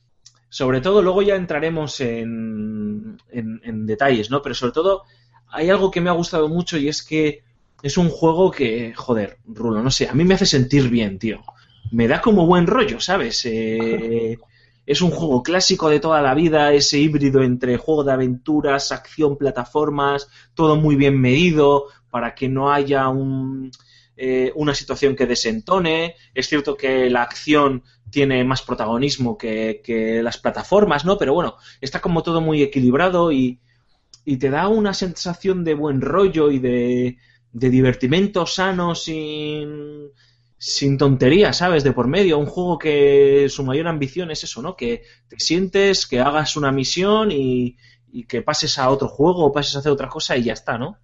sobre 0.49 0.81
todo, 0.81 1.01
luego 1.01 1.21
ya 1.21 1.35
entraremos 1.35 1.99
en, 1.99 3.17
en, 3.29 3.61
en 3.63 3.85
detalles, 3.85 4.31
¿no? 4.31 4.41
Pero 4.41 4.55
sobre 4.55 4.71
todo, 4.71 5.03
hay 5.49 5.69
algo 5.69 5.91
que 5.91 6.01
me 6.01 6.09
ha 6.09 6.13
gustado 6.13 6.47
mucho 6.47 6.77
y 6.77 6.87
es 6.87 7.03
que 7.03 7.43
es 7.81 7.97
un 7.97 8.09
juego 8.09 8.51
que, 8.51 8.93
joder, 8.95 9.37
Rulo, 9.45 9.81
no 9.81 9.91
sé, 9.91 10.07
a 10.07 10.13
mí 10.13 10.23
me 10.23 10.33
hace 10.33 10.45
sentir 10.45 10.89
bien, 10.89 11.19
tío. 11.19 11.43
Me 11.91 12.07
da 12.07 12.21
como 12.21 12.45
buen 12.45 12.67
rollo, 12.67 12.99
¿sabes? 12.99 13.45
Eh, 13.45 14.37
es 14.85 15.01
un 15.01 15.11
juego 15.11 15.43
clásico 15.43 15.89
de 15.89 15.99
toda 15.99 16.21
la 16.21 16.33
vida, 16.33 16.73
ese 16.73 16.97
híbrido 16.97 17.43
entre 17.43 17.77
juego 17.77 18.03
de 18.03 18.13
aventuras, 18.13 18.91
acción, 18.91 19.37
plataformas, 19.37 20.29
todo 20.53 20.75
muy 20.75 20.95
bien 20.95 21.19
medido 21.19 21.85
para 22.09 22.33
que 22.33 22.49
no 22.49 22.71
haya 22.71 23.09
un 23.09 23.71
eh, 24.19 24.51
una 24.55 24.73
situación 24.73 25.15
que 25.15 25.27
desentone, 25.27 26.15
es 26.33 26.47
cierto 26.47 26.75
que 26.75 27.07
la 27.07 27.21
acción 27.21 27.83
tiene 28.09 28.43
más 28.43 28.63
protagonismo 28.63 29.37
que, 29.37 29.81
que 29.83 30.23
las 30.23 30.39
plataformas, 30.39 31.05
¿no? 31.05 31.19
Pero 31.19 31.35
bueno, 31.35 31.57
está 31.81 32.01
como 32.01 32.23
todo 32.23 32.41
muy 32.41 32.63
equilibrado 32.63 33.31
y, 33.31 33.59
y 34.25 34.37
te 34.37 34.49
da 34.49 34.69
una 34.69 34.95
sensación 34.95 35.63
de 35.63 35.75
buen 35.75 36.01
rollo 36.01 36.49
y 36.49 36.57
de, 36.57 37.17
de 37.57 37.69
divertimento 37.69 38.45
sano 38.45 38.93
sin, 38.93 40.11
sin 40.57 40.97
tonterías, 40.97 41.57
¿sabes? 41.57 41.83
De 41.83 41.91
por 41.91 42.07
medio. 42.07 42.37
Un 42.37 42.45
juego 42.45 42.77
que 42.77 43.47
su 43.49 43.63
mayor 43.63 43.87
ambición 43.87 44.29
es 44.31 44.43
eso, 44.43 44.61
¿no? 44.61 44.75
Que 44.75 45.03
te 45.27 45.39
sientes, 45.39 46.05
que 46.05 46.19
hagas 46.19 46.55
una 46.55 46.71
misión 46.71 47.31
y, 47.31 47.77
y 48.11 48.25
que 48.25 48.43
pases 48.43 48.77
a 48.77 48.89
otro 48.89 49.07
juego 49.07 49.45
o 49.45 49.51
pases 49.51 49.75
a 49.75 49.79
hacer 49.79 49.91
otra 49.91 50.07
cosa 50.07 50.37
y 50.37 50.43
ya 50.43 50.53
está, 50.53 50.77
¿no? 50.77 50.99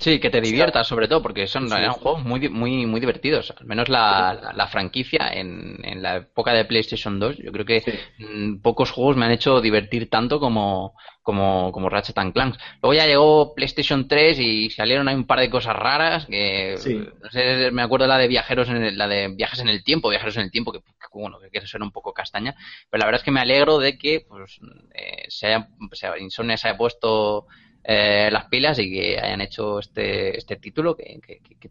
Sí, 0.00 0.18
que 0.18 0.30
te 0.30 0.40
diviertas 0.40 0.88
sobre 0.88 1.08
todo, 1.08 1.20
porque 1.20 1.46
son 1.46 1.66
eran 1.70 1.92
juegos 1.92 2.24
muy, 2.24 2.48
muy, 2.48 2.86
muy 2.86 3.00
divertidos. 3.00 3.52
Al 3.58 3.66
menos 3.66 3.90
la, 3.90 4.32
la, 4.42 4.52
la 4.54 4.66
franquicia 4.66 5.28
en, 5.30 5.76
en 5.84 6.00
la 6.02 6.16
época 6.16 6.54
de 6.54 6.64
PlayStation 6.64 7.20
2, 7.20 7.36
yo 7.36 7.52
creo 7.52 7.66
que 7.66 7.84
mm, 8.18 8.62
pocos 8.62 8.90
juegos 8.90 9.16
me 9.18 9.26
han 9.26 9.32
hecho 9.32 9.60
divertir 9.60 10.08
tanto 10.08 10.40
como, 10.40 10.94
como, 11.22 11.70
como 11.70 11.90
Ratchet 11.90 12.16
and 12.16 12.32
Clank. 12.32 12.56
Luego 12.82 12.94
ya 12.94 13.06
llegó 13.06 13.54
PlayStation 13.54 14.08
3 14.08 14.38
y 14.38 14.70
salieron 14.70 15.06
ahí 15.06 15.14
un 15.14 15.26
par 15.26 15.38
de 15.40 15.50
cosas 15.50 15.76
raras 15.76 16.24
que 16.24 16.76
Sí. 16.78 16.94
no 17.22 17.28
sé, 17.30 17.70
me 17.70 17.82
acuerdo 17.82 18.06
la 18.06 18.16
de 18.16 18.26
viajeros 18.28 18.70
en 18.70 18.82
el- 18.82 18.96
la 18.96 19.06
de 19.06 19.28
viajes 19.28 19.58
en 19.60 19.68
el 19.68 19.84
tiempo, 19.84 20.08
viajeros 20.08 20.36
en 20.38 20.44
el 20.44 20.50
tiempo, 20.50 20.72
que, 20.72 20.78
que, 20.80 21.08
bueno, 21.12 21.36
que 21.52 21.58
eso 21.58 21.76
era 21.76 21.84
un 21.84 21.92
poco 21.92 22.14
castaña, 22.14 22.54
pero 22.88 23.00
la 23.00 23.04
verdad 23.04 23.20
es 23.20 23.24
que 23.24 23.30
me 23.32 23.40
alegro 23.40 23.78
de 23.78 23.98
que 23.98 24.24
pues 24.26 24.58
eh, 24.94 25.26
se 25.28 25.48
haya, 25.48 25.68
se 25.92 26.08
Insomnia 26.20 26.56
se 26.56 26.68
haya 26.68 26.78
puesto 26.78 27.46
eh, 27.84 28.28
las 28.32 28.46
pilas 28.46 28.78
y 28.78 28.90
que 28.90 29.18
hayan 29.20 29.40
hecho 29.40 29.78
este, 29.80 30.36
este 30.38 30.56
título 30.56 30.96
que, 30.96 31.20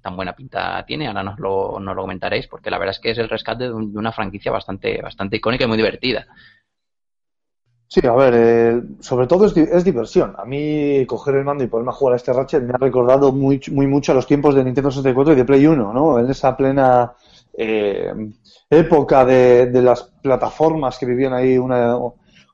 tan 0.02 0.16
buena 0.16 0.36
pinta 0.36 0.84
tiene. 0.86 1.08
Ahora 1.08 1.24
nos 1.24 1.40
lo, 1.40 1.80
nos 1.80 1.96
lo 1.96 2.02
comentaréis, 2.04 2.48
porque 2.48 2.70
la 2.72 2.78
verdad 2.78 2.96
es 2.96 3.00
que 3.00 3.12
es 3.12 3.18
el 3.18 3.30
rescate 3.30 3.66
de, 3.66 3.74
un- 3.74 3.92
de 3.94 4.00
una 4.00 4.12
franquicia 4.12 4.52
bastante, 4.52 5.02
bastante 5.02 5.38
icónica 5.38 5.66
y 5.66 5.68
muy 5.68 5.78
divertida. 5.78 6.28
Sí, 7.88 8.06
a 8.06 8.14
ver, 8.14 8.34
eh, 8.36 8.82
sobre 9.00 9.26
todo 9.26 9.48
es 9.48 9.84
diversión. 9.84 10.36
A 10.38 10.46
mí 10.46 11.06
coger 11.08 11.36
el 11.36 11.44
mando 11.46 11.64
y 11.64 11.68
ponerme 11.68 11.90
a 11.90 11.94
jugar 11.94 12.14
a 12.14 12.18
este 12.18 12.32
Ratchet 12.34 12.62
me 12.64 12.74
ha 12.74 12.78
recordado 12.78 13.32
muy, 13.32 13.60
muy 13.72 13.88
mucho 13.88 14.12
a 14.12 14.16
los 14.16 14.28
tiempos 14.28 14.54
de 14.54 14.64
Nintendo 14.64 14.92
64 14.92 15.34
y 15.34 15.36
de 15.38 15.46
Play 15.46 15.66
1, 15.66 15.92
¿no? 15.92 16.20
En 16.20 16.30
esa 16.30 16.56
plena 16.56 17.14
eh, 17.58 18.14
época 18.70 19.26
de, 19.26 19.66
de 19.68 19.82
las 19.82 20.04
plataformas 20.22 21.00
que 21.00 21.08
vivían 21.08 21.34
ahí 21.34 21.58
una, 21.58 21.98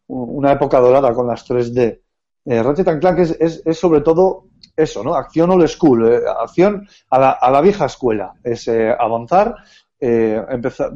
una 0.07 0.52
época 0.53 0.80
dorada 0.80 1.14
con 1.14 1.27
las 1.27 1.44
3D. 1.45 2.02
Eh, 2.46 2.62
Ratchet 2.62 2.88
and 2.88 3.02
Clank 3.02 3.20
es, 3.20 3.32
es, 3.40 3.62
es 3.66 3.80
sobre 3.80 4.02
todo 4.02 4.46
eso, 4.76 5.04
¿no? 5.04 5.16
Acción 5.16 5.50
old 5.52 5.68
school, 5.68 6.08
eh, 6.08 6.22
acción 6.40 6.88
a 7.10 7.20
la, 7.20 7.32
a 7.32 7.52
la 7.52 7.62
vieja 7.62 7.86
escuela. 7.86 8.34
Es 8.44 8.68
eh, 8.68 8.94
avanzar, 8.98 9.56
eh, 10.00 10.42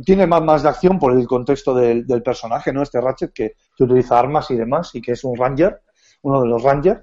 tiene 0.06 0.28
más, 0.28 0.64
de 0.64 0.70
acción 0.70 1.00
por 1.00 1.14
el 1.14 1.26
contexto 1.26 1.74
del, 1.74 2.06
personaje, 2.24 2.74
¿no? 2.74 2.82
Este 2.82 3.02
Ratchet 3.02 3.34
que, 3.34 3.56
utiliza 3.80 4.20
armas 4.20 4.52
y 4.52 4.56
demás 4.56 4.94
y 4.94 5.02
que 5.02 5.14
es 5.14 5.24
un 5.24 5.38
Ranger, 5.38 5.82
uno 6.22 6.42
de 6.42 6.48
los 6.48 6.62
Rangers. 6.62 7.02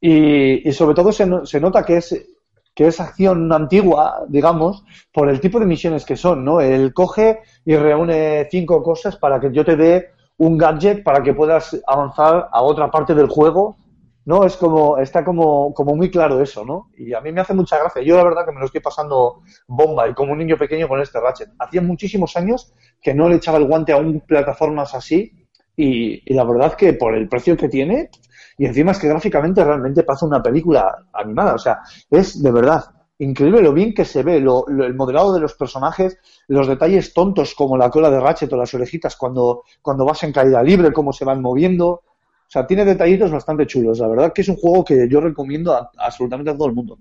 Y, 0.00 0.72
sobre 0.72 0.94
todo 0.94 1.12
se 1.12 1.60
nota 1.60 1.84
que 1.84 1.96
es, 1.96 2.26
que 2.74 2.86
es 2.86 3.00
acción 3.00 3.52
antigua, 3.52 4.24
digamos, 4.28 4.84
por 5.12 5.28
el 5.28 5.40
tipo 5.40 5.60
de 5.60 5.66
misiones 5.66 6.04
que 6.04 6.16
son, 6.16 6.44
¿no? 6.44 6.60
Él 6.60 6.92
coge 6.94 7.40
y 7.64 7.76
reúne 7.76 8.48
cinco 8.50 8.82
cosas 8.82 9.16
para 9.16 9.38
que 9.38 9.52
yo 9.52 9.64
te 9.64 9.76
dé 9.76 10.10
un 10.38 10.58
gadget 10.58 11.02
para 11.02 11.22
que 11.22 11.34
puedas 11.34 11.80
avanzar 11.86 12.48
a 12.50 12.62
otra 12.62 12.90
parte 12.90 13.14
del 13.14 13.28
juego, 13.28 13.76
¿no? 14.24 14.44
Es 14.44 14.56
como, 14.56 14.98
está 14.98 15.24
como, 15.24 15.72
como 15.74 15.94
muy 15.94 16.10
claro 16.10 16.40
eso, 16.40 16.64
¿no? 16.64 16.90
Y 16.96 17.12
a 17.14 17.20
mí 17.20 17.32
me 17.32 17.40
hace 17.40 17.54
mucha 17.54 17.78
gracia. 17.78 18.02
Yo 18.02 18.16
la 18.16 18.24
verdad 18.24 18.44
que 18.44 18.52
me 18.52 18.60
lo 18.60 18.66
estoy 18.66 18.80
pasando 18.80 19.42
bomba 19.66 20.08
y 20.08 20.14
como 20.14 20.32
un 20.32 20.38
niño 20.38 20.56
pequeño 20.56 20.88
con 20.88 21.00
este 21.00 21.20
Ratchet. 21.20 21.50
Hacía 21.58 21.82
muchísimos 21.82 22.36
años 22.36 22.72
que 23.00 23.14
no 23.14 23.28
le 23.28 23.36
echaba 23.36 23.58
el 23.58 23.66
guante 23.66 23.92
a 23.92 23.96
un 23.96 24.20
plataformas 24.20 24.94
así 24.94 25.32
y 25.74 26.32
la 26.34 26.44
verdad 26.44 26.74
que 26.74 26.92
por 26.92 27.14
el 27.14 27.28
precio 27.28 27.56
que 27.56 27.68
tiene 27.68 28.10
y 28.58 28.66
encima 28.66 28.92
es 28.92 28.98
que 28.98 29.08
gráficamente 29.08 29.64
realmente 29.64 30.02
pasa 30.02 30.26
una 30.26 30.42
película 30.42 31.06
animada. 31.12 31.54
O 31.54 31.58
sea, 31.58 31.80
es 32.10 32.42
de 32.42 32.52
verdad 32.52 32.84
increíble 33.24 33.62
lo 33.62 33.72
bien 33.72 33.94
que 33.94 34.04
se 34.04 34.22
ve, 34.22 34.40
lo, 34.40 34.66
el 34.68 34.94
modelado 34.94 35.32
de 35.32 35.40
los 35.40 35.54
personajes, 35.54 36.18
los 36.48 36.66
detalles 36.66 37.12
tontos 37.14 37.54
como 37.54 37.76
la 37.76 37.90
cola 37.90 38.10
de 38.10 38.20
Ratchet 38.20 38.52
o 38.52 38.56
las 38.56 38.74
orejitas 38.74 39.16
cuando, 39.16 39.64
cuando 39.80 40.04
vas 40.04 40.22
en 40.24 40.32
caída 40.32 40.62
libre, 40.62 40.92
cómo 40.92 41.12
se 41.12 41.24
van 41.24 41.40
moviendo. 41.40 41.88
O 41.88 42.52
sea, 42.52 42.66
tiene 42.66 42.84
detallitos 42.84 43.30
bastante 43.30 43.66
chulos. 43.66 43.98
La 43.98 44.08
verdad 44.08 44.32
que 44.32 44.42
es 44.42 44.48
un 44.48 44.56
juego 44.56 44.84
que 44.84 45.08
yo 45.08 45.20
recomiendo 45.20 45.72
a 45.72 45.90
absolutamente 45.96 46.50
a 46.50 46.56
todo 46.56 46.66
el 46.66 46.74
mundo. 46.74 46.98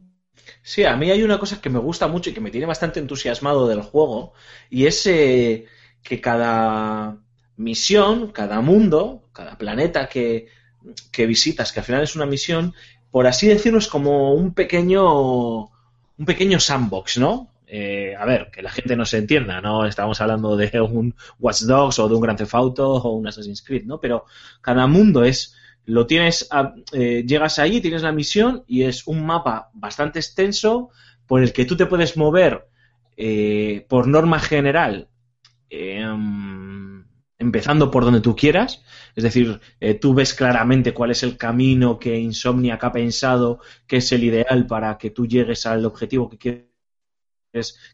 Sí, 0.61 0.84
a 0.84 0.95
mí 0.95 1.10
hay 1.10 1.23
una 1.23 1.39
cosa 1.39 1.60
que 1.60 1.69
me 1.69 1.80
gusta 1.80 2.07
mucho 2.07 2.30
y 2.30 2.34
que 2.34 2.41
me 2.41 2.52
tiene 2.52 2.68
bastante 2.68 2.99
entusiasmado 2.99 3.68
del 3.68 3.81
juego, 3.81 4.34
y 4.69 4.85
es 4.85 5.06
eh, 5.07 5.65
que 6.03 6.22
cada 6.22 7.18
misión, 7.57 8.31
cada 8.31 8.61
mundo, 8.61 9.23
cada 9.34 9.57
planeta 9.57 10.07
que, 10.07 10.48
que 11.11 11.26
visitas, 11.26 11.72
que 11.72 11.80
al 11.80 11.85
final 11.85 12.03
es 12.03 12.15
una 12.15 12.26
misión, 12.26 12.73
por 13.11 13.27
así 13.27 13.48
decirlo, 13.48 13.80
es 13.80 13.88
como 13.88 14.34
un 14.34 14.53
pequeño, 14.53 15.70
un 16.22 16.26
pequeño 16.26 16.60
sandbox, 16.60 17.18
¿no? 17.18 17.49
Eh, 17.65 18.14
a 18.15 18.26
ver, 18.26 18.52
que 18.52 18.61
la 18.61 18.69
gente 18.69 18.95
no 18.95 19.06
se 19.06 19.18
entienda, 19.18 19.60
no 19.60 19.88
estamos 19.88 20.22
hablando 20.22 20.56
de 20.56 20.80
un 20.80 21.15
Watch 21.39 21.61
Dogs 21.61 21.98
o 21.98 22.07
de 22.07 22.14
un 22.14 22.22
Grand 22.22 22.38
Theft 22.38 22.53
Auto 22.53 22.91
o 22.91 23.15
un 23.15 23.27
Assassin's 23.27 23.64
Creed, 23.64 23.85
¿no? 23.85 23.99
Pero 23.99 24.26
cada 24.61 24.85
mundo 24.85 25.23
es 25.23 25.56
lo 25.85 26.06
tienes, 26.06 26.48
eh, 26.93 27.23
llegas 27.26 27.57
ahí, 27.57 27.81
tienes 27.81 28.03
la 28.03 28.11
misión 28.11 28.64
y 28.68 28.84
es 28.84 29.07
un 29.07 29.26
mapa 29.26 29.72
bastante 29.73 30.19
extenso 30.19 30.91
por 31.26 31.41
el 31.41 31.53
que 31.53 31.65
tú 31.65 31.76
te 31.76 31.88
puedes 31.88 32.15
mover 32.15 32.68
eh, 33.18 33.88
por 33.89 34.06
norma 34.07 34.39
general, 34.39 35.07
em, 35.72 36.60
empezando 37.41 37.91
por 37.91 38.05
donde 38.05 38.22
tú 38.22 38.35
quieras. 38.35 38.84
Es 39.15 39.23
decir, 39.23 39.59
eh, 39.80 39.95
tú 39.95 40.13
ves 40.13 40.34
claramente 40.34 40.93
cuál 40.93 41.11
es 41.11 41.23
el 41.23 41.38
camino 41.38 41.99
que 41.99 42.18
Insomniac 42.19 42.84
ha 42.84 42.91
pensado 42.91 43.59
que 43.88 43.97
es 43.97 44.11
el 44.11 44.23
ideal 44.23 44.68
para 44.68 44.97
que 44.97 45.09
tú 45.11 45.27
llegues 45.27 45.65
al 45.65 45.85
objetivo 45.85 46.30
que 46.30 46.38
quieres, 46.38 46.68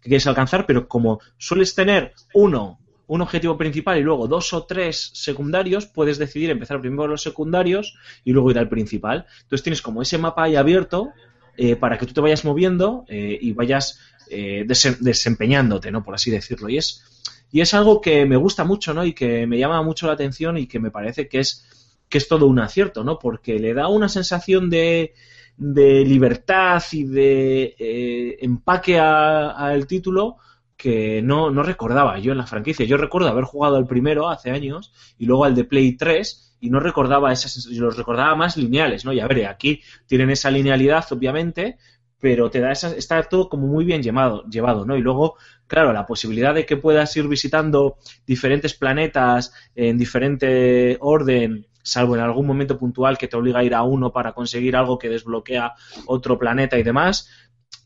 que 0.01 0.09
quieres 0.09 0.27
alcanzar, 0.27 0.65
pero 0.65 0.87
como 0.87 1.19
sueles 1.37 1.75
tener 1.75 2.13
uno 2.33 2.79
un 3.09 3.21
objetivo 3.21 3.57
principal 3.57 3.97
y 3.97 4.03
luego 4.03 4.27
dos 4.27 4.51
o 4.53 4.65
tres 4.65 5.11
secundarios, 5.13 5.85
puedes 5.85 6.17
decidir 6.17 6.49
empezar 6.49 6.81
primero 6.81 7.07
los 7.07 7.21
secundarios 7.21 7.95
y 8.25 8.33
luego 8.33 8.51
ir 8.51 8.59
al 8.59 8.67
principal. 8.67 9.25
Entonces 9.43 9.63
tienes 9.63 9.81
como 9.81 10.01
ese 10.01 10.17
mapa 10.17 10.43
ahí 10.43 10.57
abierto 10.57 11.13
eh, 11.55 11.77
para 11.77 11.97
que 11.97 12.05
tú 12.05 12.13
te 12.13 12.19
vayas 12.19 12.43
moviendo 12.43 13.05
eh, 13.07 13.37
y 13.41 13.53
vayas 13.53 14.01
eh, 14.29 14.65
dese- 14.67 14.97
desempeñándote, 14.99 15.89
¿no? 15.89 16.03
Por 16.03 16.15
así 16.15 16.31
decirlo. 16.31 16.67
Y 16.67 16.77
es, 16.79 17.16
y 17.51 17.61
es 17.61 17.73
algo 17.73 18.01
que 18.01 18.25
me 18.25 18.35
gusta 18.35 18.63
mucho, 18.63 18.93
¿no? 18.93 19.05
Y 19.05 19.13
que 19.13 19.47
me 19.47 19.57
llama 19.57 19.81
mucho 19.81 20.07
la 20.07 20.13
atención 20.13 20.57
y 20.57 20.67
que 20.67 20.79
me 20.79 20.91
parece 20.91 21.27
que 21.27 21.39
es, 21.39 21.97
que 22.09 22.17
es 22.17 22.27
todo 22.27 22.47
un 22.47 22.59
acierto, 22.59 23.03
¿no? 23.03 23.19
Porque 23.19 23.59
le 23.59 23.73
da 23.73 23.87
una 23.87 24.09
sensación 24.09 24.69
de, 24.69 25.13
de 25.57 26.05
libertad 26.05 26.83
y 26.91 27.03
de 27.03 27.75
eh, 27.79 28.37
empaque 28.41 28.99
al 28.99 29.87
título 29.87 30.37
que 30.77 31.21
no, 31.23 31.49
no 31.49 31.63
recordaba 31.63 32.19
yo 32.19 32.31
en 32.31 32.37
la 32.37 32.45
franquicia. 32.45 32.85
Yo 32.85 32.97
recuerdo 32.97 33.27
haber 33.29 33.45
jugado 33.45 33.77
al 33.77 33.87
primero 33.87 34.29
hace 34.29 34.51
años 34.51 34.93
y 35.17 35.25
luego 35.25 35.45
al 35.45 35.55
de 35.55 35.63
Play 35.63 35.97
3 35.97 36.57
y 36.59 36.69
no 36.69 36.79
recordaba 36.79 37.31
esas, 37.31 37.65
los 37.67 37.97
recordaba 37.97 38.35
más 38.35 38.57
lineales, 38.57 39.03
¿no? 39.05 39.13
Y 39.13 39.19
a 39.19 39.27
ver, 39.27 39.45
aquí 39.47 39.81
tienen 40.05 40.29
esa 40.29 40.51
linealidad, 40.51 41.05
obviamente, 41.11 41.77
pero 42.19 42.49
te 42.49 42.59
da 42.59 42.71
esa, 42.71 42.95
está 42.95 43.21
todo 43.23 43.49
como 43.49 43.67
muy 43.67 43.85
bien 43.85 44.01
llevado, 44.01 44.43
llevado, 44.49 44.85
¿no? 44.85 44.97
Y 44.97 45.01
luego, 45.01 45.35
claro, 45.67 45.93
la 45.93 46.05
posibilidad 46.05 46.53
de 46.53 46.65
que 46.65 46.77
puedas 46.77 47.15
ir 47.15 47.27
visitando 47.27 47.97
diferentes 48.25 48.73
planetas 48.73 49.53
en 49.75 49.97
diferente 49.97 50.97
orden, 50.99 51.67
salvo 51.83 52.15
en 52.15 52.21
algún 52.21 52.47
momento 52.47 52.77
puntual 52.77 53.17
que 53.17 53.27
te 53.27 53.37
obliga 53.37 53.59
a 53.59 53.63
ir 53.63 53.75
a 53.75 53.83
uno 53.83 54.11
para 54.11 54.33
conseguir 54.33 54.75
algo 54.75 54.97
que 54.97 55.09
desbloquea 55.09 55.73
otro 56.05 56.37
planeta 56.39 56.77
y 56.77 56.83
demás, 56.83 57.29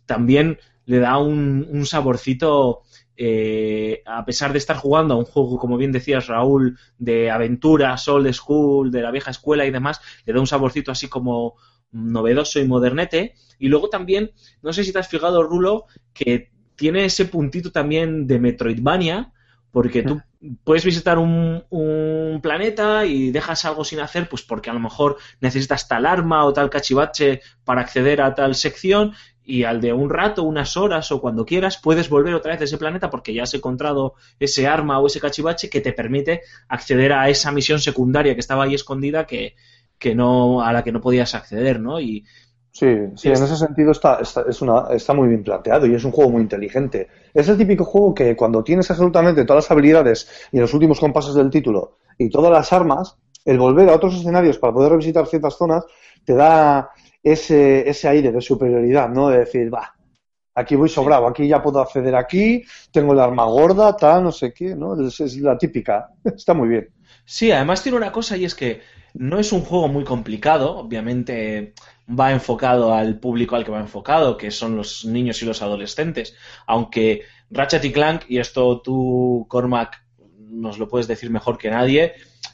también 0.06 0.60
le 0.86 1.00
da 1.00 1.18
un, 1.18 1.68
un 1.70 1.86
saborcito, 1.86 2.82
eh, 3.16 4.02
a 4.06 4.26
pesar 4.26 4.52
de 4.52 4.58
estar 4.58 4.78
jugando 4.78 5.14
a 5.14 5.18
un 5.18 5.26
juego, 5.26 5.58
como 5.58 5.78
bien 5.78 5.92
decías 5.92 6.28
Raúl, 6.28 6.80
de 6.98 7.30
aventura, 7.30 7.96
old 8.08 8.34
school, 8.34 8.92
de 8.92 9.02
la 9.02 9.12
vieja 9.12 9.32
escuela 9.32 9.66
y 9.66 9.72
demás, 9.72 10.02
le 10.26 10.34
da 10.34 10.40
un 10.40 10.48
saborcito 10.48 10.92
así 10.92 11.08
como 11.08 11.56
novedoso 11.92 12.60
y 12.60 12.68
modernete. 12.68 13.36
Y 13.60 13.68
luego 13.68 13.90
también, 13.90 14.32
no 14.62 14.74
sé 14.74 14.84
si 14.84 14.92
te 14.92 15.00
has 15.00 15.08
fijado, 15.08 15.44
Rulo, 15.44 15.86
que 16.14 16.52
tiene 16.76 17.06
ese 17.06 17.26
puntito 17.26 17.72
también 17.72 18.28
de 18.28 18.40
Metroidvania, 18.40 19.34
porque 19.72 20.04
tú 20.04 20.22
puedes 20.64 20.84
visitar 20.84 21.18
un, 21.18 21.64
un 21.70 22.40
planeta 22.42 23.06
y 23.06 23.32
dejas 23.32 23.64
algo 23.64 23.86
sin 23.86 24.00
hacer, 24.00 24.28
pues 24.28 24.42
porque 24.42 24.70
a 24.70 24.74
lo 24.74 24.80
mejor 24.80 25.18
necesitas 25.40 25.88
tal 25.88 26.06
arma 26.06 26.44
o 26.44 26.52
tal 26.52 26.70
cachivache 26.70 27.42
para 27.64 27.82
acceder 27.82 28.22
a 28.22 28.36
tal 28.36 28.56
sección 28.56 29.14
y 29.44 29.64
al 29.64 29.82
de 29.82 29.94
un 29.94 30.10
rato, 30.10 30.44
unas 30.44 30.78
horas 30.78 31.12
o 31.12 31.22
cuando 31.22 31.46
quieras, 31.46 31.78
puedes 31.78 32.10
volver 32.10 32.34
otra 32.34 32.52
vez 32.52 32.62
a 32.62 32.64
ese 32.66 32.78
planeta 32.78 33.10
porque 33.10 33.34
ya 33.34 33.44
has 33.44 33.54
encontrado 33.54 34.16
ese 34.40 34.68
arma 34.68 35.00
o 35.00 35.08
ese 35.08 35.20
cachivache 35.20 35.70
que 35.70 35.82
te 35.82 35.94
permite 35.94 36.42
acceder 36.68 37.14
a 37.14 37.30
esa 37.30 37.52
misión 37.52 37.80
secundaria 37.80 38.34
que 38.34 38.40
estaba 38.40 38.66
ahí 38.66 38.76
escondida 38.76 39.26
que, 39.26 39.56
que 40.02 40.16
no, 40.16 40.62
a 40.62 40.74
la 40.74 40.84
que 40.84 40.92
no 40.92 41.00
podías 41.00 41.36
acceder, 41.36 41.80
¿no? 41.80 42.02
Y, 42.02 42.26
Sí, 42.74 42.88
sí, 43.18 43.28
en 43.28 43.34
ese 43.34 43.58
sentido 43.58 43.92
está, 43.92 44.20
está, 44.22 44.46
es 44.48 44.62
una, 44.62 44.88
está 44.92 45.14
muy 45.14 45.28
bien 45.28 45.44
planteado 45.44 45.86
y 45.86 45.94
es 45.94 46.06
un 46.06 46.12
juego 46.12 46.32
muy 46.32 46.42
inteligente. 46.42 47.10
Es 47.34 47.50
el 47.50 47.58
típico 47.58 47.84
juego 47.84 48.16
que 48.16 48.34
cuando 48.34 48.64
tienes 48.64 48.90
absolutamente 48.90 49.44
todas 49.44 49.66
las 49.66 49.72
habilidades 49.72 50.48
y 50.54 50.60
los 50.60 50.74
últimos 50.74 50.98
compases 50.98 51.36
del 51.36 51.50
título 51.50 51.98
y 52.18 52.30
todas 52.30 52.50
las 52.50 52.72
armas, 52.72 53.18
el 53.44 53.60
volver 53.60 53.90
a 53.90 53.96
otros 53.96 54.16
escenarios 54.16 54.58
para 54.58 54.72
poder 54.72 54.92
revisitar 54.92 55.28
ciertas 55.28 55.58
zonas 55.58 55.84
te 56.24 56.34
da 56.34 56.92
ese, 57.22 57.90
ese 57.90 58.08
aire 58.08 58.32
de 58.32 58.40
superioridad, 58.40 59.10
¿no? 59.10 59.28
De 59.28 59.40
decir, 59.40 59.74
va, 59.74 59.94
aquí 60.56 60.76
voy 60.76 60.88
sobrado, 60.88 61.28
aquí 61.28 61.50
ya 61.50 61.62
puedo 61.62 61.82
acceder 61.82 62.16
aquí, 62.16 62.64
tengo 62.94 63.12
el 63.12 63.20
arma 63.20 63.44
gorda, 63.46 63.98
tal, 63.98 64.24
no 64.24 64.32
sé 64.32 64.54
qué, 64.54 64.76
¿no? 64.76 64.96
Es, 65.06 65.20
es 65.20 65.36
la 65.38 65.58
típica. 65.58 66.10
Está 66.24 66.54
muy 66.54 66.70
bien. 66.70 66.90
Sí, 67.26 67.52
además 67.52 67.84
tiene 67.84 67.98
una 67.98 68.14
cosa 68.14 68.38
y 68.38 68.46
es 68.46 68.56
que 68.56 68.82
no 69.14 69.40
es 69.40 69.52
un 69.52 69.62
juego 69.62 69.88
muy 69.88 70.04
complicado, 70.04 70.78
obviamente 70.78 71.74
va 72.10 72.32
enfocado 72.32 72.94
al 72.94 73.20
público 73.20 73.56
al 73.56 73.64
que 73.66 73.72
va 73.72 73.80
enfocado, 73.80 74.38
que 74.38 74.52
son 74.52 74.76
los 74.76 75.06
niños 75.06 75.42
y 75.42 75.46
los 75.46 75.62
adolescentes, 75.62 76.36
aunque 76.68 77.24
Ratchet 77.50 77.84
y 77.86 77.92
Clank, 77.92 78.24
y 78.30 78.40
esto 78.40 78.82
tú, 78.82 79.46
Cormac, 79.50 80.02
nos 80.50 80.78
lo 80.78 80.88
puedes 80.88 81.08
decir 81.08 81.30
mejor 81.30 81.58
que 81.58 81.70
nadie, 81.70 82.14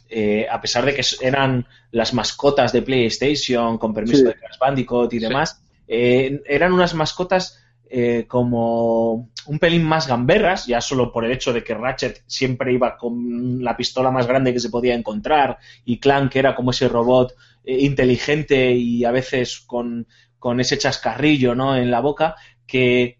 eh, 0.09 0.47
a 0.49 0.61
pesar 0.61 0.85
de 0.85 0.93
que 0.95 1.03
eran 1.21 1.67
las 1.91 2.13
mascotas 2.13 2.71
de 2.71 2.81
PlayStation, 2.81 3.77
con 3.77 3.93
permiso 3.93 4.19
Sí. 4.19 4.23
de 4.25 4.35
Crash 4.35 4.57
Bandicoot 4.59 5.13
y 5.13 5.19
Sí. 5.19 5.25
demás, 5.25 5.61
eh, 5.87 6.41
eran 6.47 6.73
unas 6.73 6.93
mascotas 6.93 7.63
eh, 7.89 8.25
como 8.27 9.29
un 9.47 9.59
pelín 9.59 9.83
más 9.83 10.07
gamberras, 10.07 10.67
ya 10.67 10.81
solo 10.81 11.11
por 11.11 11.23
el 11.23 11.31
hecho 11.31 11.53
de 11.53 11.63
que 11.63 11.73
Ratchet 11.73 12.23
siempre 12.27 12.73
iba 12.73 12.97
con 12.97 13.63
la 13.63 13.77
pistola 13.77 14.11
más 14.11 14.27
grande 14.27 14.53
que 14.53 14.59
se 14.59 14.69
podía 14.69 14.93
encontrar 14.93 15.57
y 15.85 15.99
Clank 15.99 16.35
era 16.35 16.55
como 16.55 16.71
ese 16.71 16.89
robot 16.89 17.33
eh, 17.63 17.79
inteligente 17.79 18.71
y 18.73 19.05
a 19.05 19.11
veces 19.11 19.59
con, 19.59 20.07
con 20.37 20.59
ese 20.59 20.77
chascarrillo 20.77 21.55
¿no? 21.55 21.77
en 21.77 21.89
la 21.89 22.01
boca 22.01 22.35
que, 22.65 23.19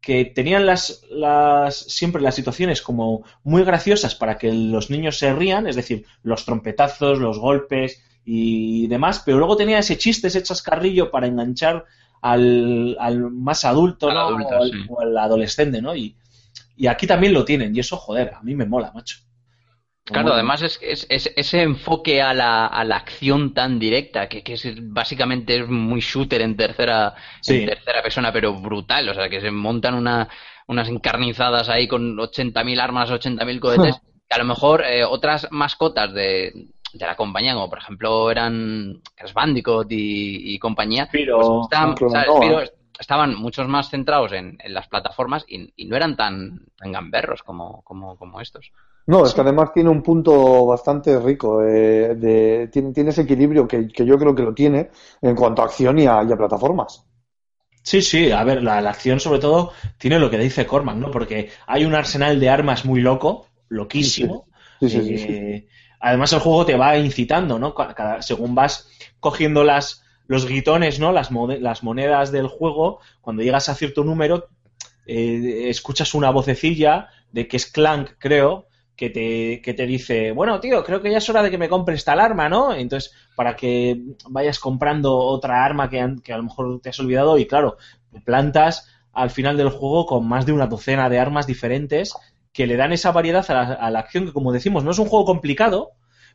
que 0.00 0.24
tenían 0.24 0.66
las, 0.66 1.02
las 1.10 1.76
siempre 1.76 2.20
las 2.22 2.34
situaciones 2.34 2.82
como 2.82 3.24
muy 3.44 3.62
graciosas 3.62 4.14
para 4.14 4.38
que 4.38 4.52
los 4.52 4.90
niños 4.90 5.18
se 5.18 5.32
rían, 5.32 5.66
es 5.68 5.76
decir, 5.76 6.04
los 6.22 6.44
trompetazos, 6.44 7.18
los 7.18 7.38
golpes 7.38 8.02
y 8.24 8.86
demás, 8.88 9.22
pero 9.24 9.38
luego 9.38 9.56
tenía 9.56 9.78
ese 9.78 9.98
chiste, 9.98 10.28
ese 10.28 10.42
chascarrillo 10.42 11.10
para 11.10 11.26
enganchar 11.26 11.84
al, 12.22 12.96
al 13.00 13.30
más 13.30 13.64
adulto, 13.64 14.08
Al 14.08 14.14
¿no? 14.14 14.20
adulto, 14.20 14.48
o, 14.56 14.62
al, 14.62 14.70
sí. 14.70 14.84
o 14.88 15.00
al 15.00 15.18
adolescente, 15.18 15.80
¿no? 15.82 15.94
Y, 15.96 16.16
y 16.76 16.86
aquí 16.88 17.06
también 17.06 17.32
lo 17.34 17.44
tienen, 17.44 17.74
y 17.76 17.80
eso, 17.80 17.96
joder, 17.96 18.34
a 18.34 18.42
mí 18.42 18.54
me 18.54 18.66
mola, 18.66 18.92
macho. 18.94 19.18
Me 20.08 20.14
Claro, 20.14 20.32
además 20.34 20.62
es, 20.62 20.78
es- 20.82 21.06
es- 21.08 21.32
ese 21.36 21.62
enfoque 21.62 22.20
a 22.20 22.34
la, 22.34 22.66
a 22.66 22.84
la 22.84 22.96
acción 22.96 23.54
tan 23.54 23.78
directa, 23.78 24.28
que, 24.28 24.42
que 24.42 24.54
es 24.54 24.64
básicamente 24.92 25.56
es 25.60 25.68
muy 25.68 26.00
shooter 26.00 26.40
en 26.42 26.56
tercera, 26.56 27.14
Sí. 27.40 27.54
en 27.60 27.66
tercera 27.66 28.02
persona, 28.02 28.32
pero 28.32 28.54
brutal, 28.60 29.08
o 29.08 29.14
sea, 29.14 29.28
que 29.28 29.40
se 29.40 29.50
montan 29.52 29.94
una, 29.94 30.28
unas 30.66 30.88
encarnizadas 30.88 31.68
ahí 31.68 31.86
con 31.86 32.18
80.000 32.18 32.80
armas, 32.80 33.10
80.000 33.10 33.60
cohetes, 33.60 34.00
que 34.28 34.34
a 34.34 34.38
lo 34.38 34.44
mejor 34.46 34.82
eh, 34.84 35.04
otras 35.04 35.46
mascotas 35.52 36.12
de, 36.12 36.52
de 36.92 37.06
la 37.06 37.16
compañía, 37.16 37.54
como 37.54 37.68
por 37.70 37.78
ejemplo 37.78 38.30
eran 38.30 39.00
Crash 39.14 39.32
Bandicoot 39.32 39.90
y, 39.92 40.54
y 40.54 40.58
compañía, 40.58 41.08
pues. 41.10 41.46
Spyro 41.68 42.62
estaban 42.98 43.34
muchos 43.36 43.66
más 43.66 43.88
centrados 43.88 44.32
en, 44.32 44.58
en 44.62 44.74
las 44.74 44.86
plataformas 44.88 45.44
y, 45.48 45.72
y 45.76 45.86
no 45.86 45.96
eran 45.96 46.16
tan, 46.16 46.66
tan 46.76 46.92
gamberros 46.92 47.42
como, 47.42 47.82
como, 47.82 48.16
como 48.16 48.40
estos. 48.40 48.72
No, 49.06 49.24
es 49.24 49.32
que 49.32 49.40
además 49.40 49.72
tiene 49.72 49.88
un 49.88 50.02
punto 50.02 50.66
bastante 50.66 51.18
rico. 51.18 51.64
eh, 51.64 52.14
de, 52.14 52.68
tiene, 52.70 52.92
tiene 52.92 53.10
ese 53.10 53.22
equilibrio 53.22 53.66
que, 53.66 53.88
que 53.88 54.04
yo 54.04 54.18
creo 54.18 54.34
que 54.34 54.42
lo 54.42 54.54
tiene 54.54 54.90
en 55.22 55.34
cuanto 55.34 55.62
a 55.62 55.64
acción 55.64 55.98
y 55.98 56.06
a, 56.06 56.22
y 56.22 56.30
a 56.30 56.36
plataformas. 56.36 57.06
Sí, 57.82 58.02
sí, 58.02 58.30
a 58.30 58.44
ver, 58.44 58.62
la, 58.62 58.82
la 58.82 58.90
acción 58.90 59.18
sobre 59.18 59.40
todo 59.40 59.72
tiene 59.96 60.18
lo 60.18 60.30
que 60.30 60.36
dice 60.36 60.66
Cormac, 60.66 60.96
¿no? 60.96 61.10
Porque 61.10 61.48
hay 61.66 61.86
un 61.86 61.94
arsenal 61.94 62.38
de 62.38 62.50
armas 62.50 62.84
muy 62.84 63.00
loco, 63.00 63.46
loquísimo. 63.70 64.46
Sí, 64.80 64.90
sí, 64.90 65.02
sí, 65.02 65.18
sí. 65.18 65.32
Eh, 65.32 65.68
Además, 66.00 66.32
el 66.32 66.40
juego 66.40 66.66
te 66.66 66.76
va 66.76 66.96
incitando, 66.98 67.58
¿no? 67.58 67.74
Ca- 67.74 67.94
cada- 67.94 68.22
según 68.22 68.54
vas 68.54 68.88
cogiendo 69.20 69.64
las, 69.64 70.02
los 70.26 70.46
guitones, 70.48 70.98
¿no? 70.98 71.12
Las, 71.12 71.30
monedas 71.82 72.32
del 72.32 72.46
juego, 72.48 73.00
cuando 73.20 73.42
llegas 73.42 73.68
a 73.68 73.74
cierto 73.74 74.04
número, 74.04 74.48
eh, 75.06 75.68
escuchas 75.68 76.14
una 76.14 76.30
vocecilla 76.30 77.08
de 77.32 77.48
que 77.48 77.56
es 77.56 77.66
Clank, 77.70 78.12
creo, 78.18 78.66
que 78.96 79.08
te, 79.10 79.62
que 79.62 79.72
te 79.74 79.86
dice, 79.86 80.32
bueno, 80.32 80.60
tío, 80.60 80.84
creo 80.84 81.00
que 81.00 81.10
ya 81.10 81.18
es 81.18 81.28
hora 81.30 81.42
de 81.42 81.50
que 81.50 81.56
me 81.58 81.68
compres 81.70 82.04
tal 82.04 82.20
arma, 82.20 82.48
¿no? 82.48 82.74
Entonces, 82.74 83.12
para 83.34 83.56
que 83.56 84.02
vayas 84.28 84.58
comprando 84.58 85.16
otra 85.16 85.64
arma 85.64 85.88
que, 85.88 86.16
que 86.22 86.32
a 86.32 86.36
lo 86.36 86.42
mejor 86.44 86.80
te 86.82 86.90
has 86.90 87.00
olvidado 87.00 87.38
y 87.38 87.46
claro, 87.46 87.78
plantas 88.24 88.88
al 89.12 89.30
final 89.30 89.56
del 89.56 89.70
juego 89.70 90.06
con 90.06 90.28
más 90.28 90.46
de 90.46 90.52
una 90.52 90.66
docena 90.66 91.08
de 91.08 91.18
armas 91.18 91.46
diferentes 91.46 92.14
que 92.60 92.66
le 92.66 92.76
dan 92.76 92.92
esa 92.92 93.10
variedad 93.10 93.44
a 93.50 93.54
la, 93.54 93.62
a 93.72 93.90
la 93.90 94.00
acción 94.00 94.26
que, 94.26 94.32
como 94.34 94.52
decimos, 94.52 94.84
no 94.84 94.90
es 94.90 94.98
un 94.98 95.06
juego 95.08 95.24
complicado, 95.24 95.92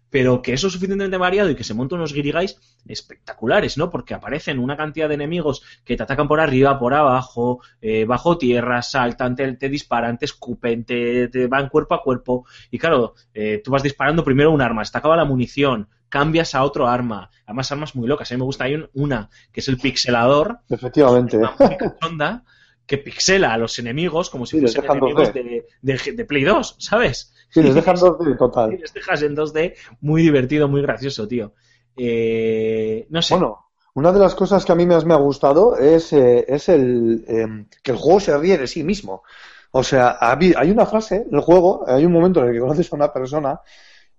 pero 0.09 0.41
que 0.41 0.53
es 0.53 0.63
lo 0.63 0.69
suficientemente 0.71 1.17
variado 1.17 1.49
y 1.51 1.55
que 1.55 1.63
se 1.63 1.73
montan 1.75 1.99
unos 1.99 2.13
guirigais 2.13 2.57
espectaculares, 2.87 3.77
¿no? 3.77 3.89
Porque 3.89 4.13
aparecen 4.13 4.59
una 4.59 4.75
cantidad 4.77 5.07
de 5.07 5.15
enemigos 5.15 5.61
que 5.83 5.95
te 5.95 6.03
atacan 6.03 6.27
por 6.27 6.39
arriba, 6.39 6.79
por 6.79 6.93
abajo, 6.93 7.59
eh, 7.81 8.05
bajo 8.05 8.37
tierra, 8.37 8.81
saltan, 8.81 9.35
te, 9.35 9.53
te 9.53 9.69
disparan, 9.69 10.17
te 10.17 10.25
escupen, 10.25 10.83
te, 10.85 11.27
te 11.27 11.47
van 11.47 11.69
cuerpo 11.69 11.93
a 11.95 12.01
cuerpo. 12.01 12.45
Y 12.71 12.77
claro, 12.79 13.13
eh, 13.33 13.61
tú 13.63 13.71
vas 13.71 13.83
disparando 13.83 14.23
primero 14.23 14.51
un 14.51 14.61
arma, 14.61 14.83
se 14.85 14.91
te 14.91 14.97
acaba 14.97 15.15
la 15.17 15.25
munición, 15.25 15.89
cambias 16.09 16.55
a 16.55 16.63
otro 16.63 16.87
arma. 16.87 17.29
Además, 17.45 17.71
armas 17.71 17.95
muy 17.95 18.07
locas. 18.07 18.31
A 18.31 18.35
mí 18.35 18.39
me 18.39 18.45
gusta, 18.45 18.63
hay 18.65 18.75
un- 18.75 18.89
una 18.93 19.29
que 19.51 19.59
es 19.59 19.67
el 19.67 19.77
pixelador, 19.77 20.59
Efectivamente. 20.69 21.37
una 21.37 21.53
muy 21.59 21.77
cachonda, 21.77 22.43
que 22.87 22.97
pixela 22.97 23.53
a 23.53 23.57
los 23.57 23.79
enemigos 23.79 24.29
como 24.29 24.45
si 24.45 24.55
Sí, 24.55 24.59
fuesen 24.59 24.85
enemigos 24.85 25.31
2D. 25.31 25.33
de, 25.33 25.65
de, 25.81 26.11
de 26.13 26.25
Play 26.25 26.43
2, 26.43 26.75
¿sabes? 26.79 27.33
Sí, 27.49 27.61
les 27.63 27.73
dejan 27.75 27.99
dos 27.99 28.19
de 28.19 28.31
Y 28.31 28.37
total. 28.37 28.79
les 28.81 28.93
dejas 28.93 29.21
en 29.23 29.35
2D, 29.35 29.75
muy 30.01 30.21
divertido, 30.23 30.67
muy 30.67 30.81
gracioso, 30.81 31.27
tío. 31.27 31.53
Eh, 31.95 33.07
no 33.09 33.21
sé. 33.21 33.35
Bueno, 33.35 33.71
una 33.93 34.11
de 34.11 34.19
las 34.19 34.35
cosas 34.35 34.65
que 34.65 34.71
a 34.71 34.75
mí 34.75 34.85
más 34.85 35.05
me 35.05 35.13
ha 35.13 35.17
gustado 35.17 35.77
es, 35.77 36.13
eh, 36.13 36.45
es 36.47 36.69
el 36.69 37.25
eh, 37.27 37.65
que 37.83 37.91
el 37.91 37.97
juego 37.97 38.19
se 38.19 38.37
ríe 38.37 38.57
de 38.57 38.67
sí 38.67 38.83
mismo. 38.83 39.23
O 39.71 39.83
sea, 39.83 40.17
hay 40.21 40.71
una 40.71 40.85
frase 40.85 41.25
en 41.29 41.35
el 41.35 41.41
juego, 41.41 41.83
hay 41.87 42.05
un 42.05 42.11
momento 42.13 42.41
en 42.41 42.47
el 42.49 42.53
que 42.53 42.59
conoces 42.61 42.91
a 42.91 42.95
una 42.95 43.11
persona 43.11 43.59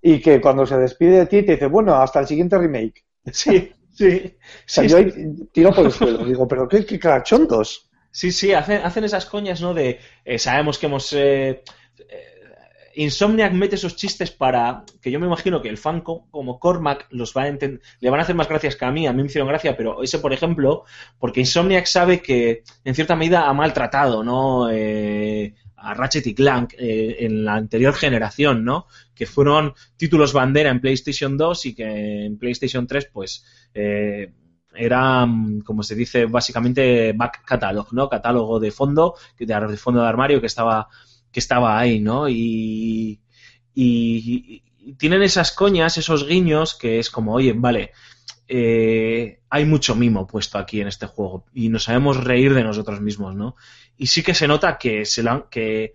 y 0.02 0.20
que 0.20 0.40
cuando 0.40 0.66
se 0.66 0.78
despide 0.78 1.18
de 1.20 1.26
ti 1.26 1.43
te 1.44 1.52
dice, 1.52 1.66
bueno, 1.66 1.94
hasta 1.97 2.20
el 2.20 2.26
siguiente 2.26 2.59
remake. 2.59 3.05
sí, 3.30 3.72
sí. 3.93 4.36
O 4.36 4.43
sea, 4.66 4.84
Sí, 4.84 4.88
yo 4.88 4.98
ahí 4.98 5.12
tiro 5.52 5.72
por 5.74 5.86
el 5.86 5.93
suelo. 5.93 6.24
Digo, 6.24 6.47
pero 6.48 6.68
qué, 6.68 6.84
qué 6.84 6.98
cachondos. 6.98 7.85
Sí, 8.18 8.32
sí, 8.32 8.52
hacen, 8.55 8.80
hacen 8.82 9.05
esas 9.05 9.26
coñas, 9.26 9.60
¿no? 9.60 9.74
De 9.74 9.98
eh, 10.24 10.38
sabemos 10.38 10.78
que 10.78 10.86
hemos. 10.86 11.12
eh, 11.12 11.62
eh, 12.09 12.22
Insomniac 12.98 13.52
mete 13.52 13.74
esos 13.76 13.94
chistes 13.94 14.30
para 14.30 14.84
que 15.02 15.10
yo 15.10 15.20
me 15.20 15.26
imagino 15.26 15.60
que 15.60 15.68
el 15.68 15.76
fan 15.76 16.01
co- 16.01 16.26
como 16.30 16.59
Cormac 16.59 17.06
los 17.10 17.34
va 17.36 17.43
a 17.43 17.48
enten- 17.51 17.80
le 18.01 18.10
van 18.10 18.20
a 18.20 18.22
hacer 18.22 18.34
más 18.34 18.48
gracias 18.48 18.74
que 18.76 18.86
a 18.86 18.90
mí, 18.90 19.06
a 19.06 19.12
mí 19.12 19.20
me 19.22 19.26
hicieron 19.28 19.48
gracia, 19.48 19.76
pero 19.76 20.02
ese, 20.02 20.18
por 20.18 20.32
ejemplo, 20.32 20.84
porque 21.18 21.40
Insomniac 21.40 21.84
sabe 21.86 22.22
que 22.22 22.62
en 22.84 22.94
cierta 22.94 23.14
medida 23.16 23.48
ha 23.48 23.52
maltratado, 23.52 24.24
¿no? 24.24 24.68
A 25.78 25.94
Ratchet 25.94 26.26
y 26.26 26.34
Clank 26.34 26.74
en 26.78 27.44
la 27.44 27.55
anterior 27.55 27.94
generación, 27.94 28.64
¿no? 28.64 28.86
Que 29.14 29.26
fueron 29.26 29.74
títulos 29.97 30.32
bandera 30.32 30.70
en 30.70 30.80
PlayStation 30.80 31.36
2 31.36 31.66
y 31.66 31.74
que 31.74 32.24
en 32.24 32.38
PlayStation 32.38 32.86
3, 32.86 33.09
pues. 33.12 33.44
eh, 33.74 34.32
era, 34.77 35.24
mm, 35.27 35.61
como 35.62 35.82
se 35.82 35.94
dice, 35.94 36.27
básicamente 36.27 37.12
back 37.12 37.44
catalog, 37.44 37.89
¿no? 37.93 38.09
Catálogo 38.09 38.61
de 38.61 38.70
fondo, 38.70 39.15
de, 39.39 39.77
fondo 39.77 40.03
de 40.03 40.09
armario 40.09 40.40
que 40.40 40.47
estaba, 40.47 40.89
que 41.32 41.40
estaba 41.40 41.78
ahí, 41.78 42.01
¿no? 42.01 42.28
Y, 42.28 43.20
y- 43.74 44.62
y 44.78 44.93
tienen 44.94 45.23
esas 45.23 45.53
coñas, 45.53 45.98
esos 45.98 46.27
guiños, 46.27 46.74
que 46.74 46.98
es 47.01 47.11
como, 47.11 47.35
oye, 47.35 47.53
vale, 47.55 47.93
eh, 48.48 49.40
hay 49.51 49.65
mucho 49.65 49.94
mimo 49.97 50.27
puesto 50.27 50.59
aquí 50.59 50.81
en 50.81 50.89
este 50.89 51.07
juego 51.07 51.47
y 51.55 51.69
nos 51.69 51.85
sabemos 51.85 52.23
reír 52.23 52.55
de 52.55 52.62
nosotros 52.65 53.01
mismos, 53.01 53.35
¿no? 53.35 53.57
Y 53.97 54.07
sí 54.09 54.23
que 54.23 54.35
se 54.35 54.47
nota 54.48 54.78
que, 54.78 55.05
se 55.05 55.24
que, 55.51 55.94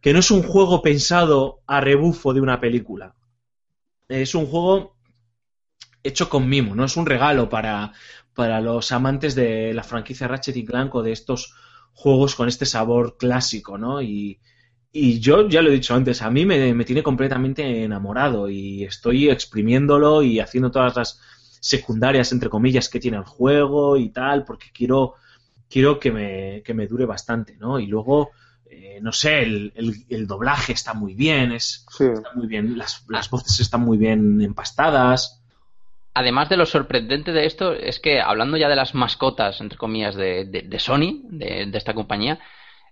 que 0.00 0.12
no 0.12 0.20
es 0.20 0.30
un 0.30 0.42
juego 0.42 0.82
pensado 0.82 1.62
a 1.66 1.80
rebufo 1.80 2.34
de 2.34 2.40
una 2.40 2.60
película. 2.60 3.14
Es 4.08 4.34
un 4.34 4.46
juego 4.46 4.97
hecho 6.02 6.28
con 6.28 6.48
mimo, 6.48 6.74
no 6.74 6.84
es 6.84 6.96
un 6.96 7.06
regalo 7.06 7.48
para, 7.48 7.92
para 8.34 8.60
los 8.60 8.92
amantes 8.92 9.34
de 9.34 9.72
la 9.74 9.82
franquicia 9.84 10.28
Ratchet 10.28 10.56
y 10.56 10.64
Clank 10.64 10.94
o 10.94 11.02
de 11.02 11.12
estos 11.12 11.54
juegos 11.92 12.34
con 12.34 12.48
este 12.48 12.66
sabor 12.66 13.16
clásico, 13.18 13.76
¿no? 13.78 14.00
Y, 14.02 14.40
y 14.92 15.20
yo 15.20 15.48
ya 15.48 15.62
lo 15.62 15.70
he 15.70 15.74
dicho 15.74 15.94
antes, 15.94 16.22
a 16.22 16.30
mí 16.30 16.46
me, 16.46 16.72
me 16.74 16.84
tiene 16.84 17.02
completamente 17.02 17.84
enamorado 17.84 18.48
y 18.48 18.84
estoy 18.84 19.28
exprimiéndolo 19.30 20.22
y 20.22 20.40
haciendo 20.40 20.70
todas 20.70 20.96
las 20.96 21.20
secundarias, 21.60 22.32
entre 22.32 22.48
comillas, 22.50 22.88
que 22.88 23.00
tiene 23.00 23.16
el 23.18 23.24
juego 23.24 23.96
y 23.96 24.10
tal, 24.10 24.44
porque 24.44 24.66
quiero, 24.72 25.14
quiero 25.68 25.98
que, 25.98 26.12
me, 26.12 26.62
que 26.64 26.74
me 26.74 26.86
dure 26.86 27.04
bastante, 27.04 27.56
¿no? 27.56 27.78
Y 27.80 27.86
luego, 27.86 28.30
eh, 28.66 29.00
no 29.02 29.12
sé, 29.12 29.42
el, 29.42 29.72
el- 29.76 30.04
el 30.08 30.26
doblaje 30.26 30.72
está 30.72 30.94
muy 30.94 31.14
bien, 31.14 31.52
es, 31.52 31.90
Sí. 31.90 32.04
está 32.12 32.30
muy 32.34 32.46
bien, 32.46 32.78
las, 32.78 33.04
las 33.08 33.28
voces 33.30 33.60
están 33.60 33.82
muy 33.82 33.98
bien 33.98 34.40
empastadas. 34.40 35.37
Además 36.14 36.48
de 36.48 36.56
lo 36.56 36.66
sorprendente 36.66 37.32
de 37.32 37.46
esto, 37.46 37.72
es 37.72 38.00
que 38.00 38.20
hablando 38.20 38.56
ya 38.56 38.68
de 38.68 38.76
las 38.76 38.94
mascotas, 38.94 39.60
entre 39.60 39.78
comillas, 39.78 40.14
de, 40.14 40.44
de, 40.44 40.62
de 40.62 40.78
Sony, 40.78 41.22
de, 41.24 41.66
de 41.66 41.78
esta 41.78 41.94
compañía, 41.94 42.38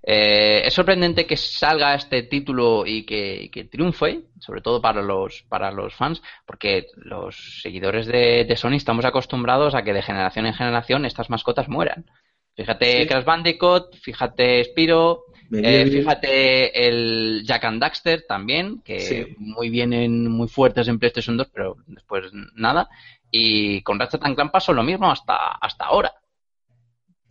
eh, 0.09 0.63
es 0.65 0.73
sorprendente 0.73 1.27
que 1.27 1.37
salga 1.37 1.97
este 1.97 2.23
título 2.23 2.87
y 2.87 3.05
que, 3.05 3.43
y 3.43 3.49
que 3.49 3.65
triunfe, 3.65 4.21
sobre 4.39 4.61
todo 4.61 4.81
para 4.81 5.03
los, 5.03 5.43
para 5.49 5.73
los 5.73 5.95
fans, 5.95 6.23
porque 6.47 6.87
los 6.95 7.61
seguidores 7.63 8.07
de, 8.07 8.55
Sony 8.57 8.75
estamos 8.75 9.05
acostumbrados 9.05 9.75
a 9.75 9.83
que 9.83 9.93
de 9.93 10.03
generación 10.03 10.47
en 10.47 10.55
generación 10.55 11.05
estas 11.05 11.29
mascotas 11.29 11.69
mueran. 11.69 12.07
Fíjate 12.55 13.03
Sí. 13.03 13.07
Crash 13.09 13.25
Bandicoot, 13.25 13.97
fíjate 13.97 14.63
Spiro. 14.63 15.25
Eh, 15.53 15.89
fíjate 15.91 16.89
el 16.89 17.43
Jack 17.45 17.65
and 17.65 17.81
Daxter 17.81 18.25
también, 18.29 18.81
que 18.85 19.01
Sí. 19.01 19.35
muy 19.39 19.71
bien, 19.71 20.29
muy 20.31 20.49
fuertes 20.49 20.89
en 20.89 20.99
PlayStation 20.99 21.37
2, 21.37 21.49
pero 21.53 21.77
después 21.87 22.25
nada. 22.55 22.89
Y 23.31 23.83
con 23.83 23.99
Ratchet 23.99 24.23
and 24.25 24.35
Clank 24.35 24.53
pasó 24.53 24.73
lo 24.73 24.83
mismo 24.83 25.11
hasta, 25.11 25.37
hasta 25.53 25.85
ahora. 25.87 26.13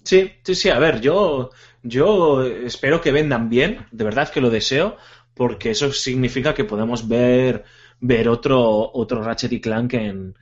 Sí, 0.03 0.31
sí, 0.43 0.53
sí, 0.55 0.69
a 0.69 0.77
ver, 0.77 1.01
yo, 1.01 1.49
yo 1.81 2.43
espero 2.43 3.01
que 3.01 3.11
vendan 3.11 3.49
bien, 3.49 3.87
de 3.91 4.03
verdad 4.03 4.29
que 4.29 4.41
lo 4.41 4.51
deseo, 4.51 4.97
porque 5.33 5.71
eso 5.71 5.91
significa 5.91 6.53
que 6.53 6.63
podemos 6.63 7.07
ver, 7.07 7.63
ver 7.99 8.29
otro, 8.29 8.91
otro 8.93 9.23
Ratchet 9.23 9.51
y 9.53 9.61
Clank 9.61 9.93
en, 9.95 10.35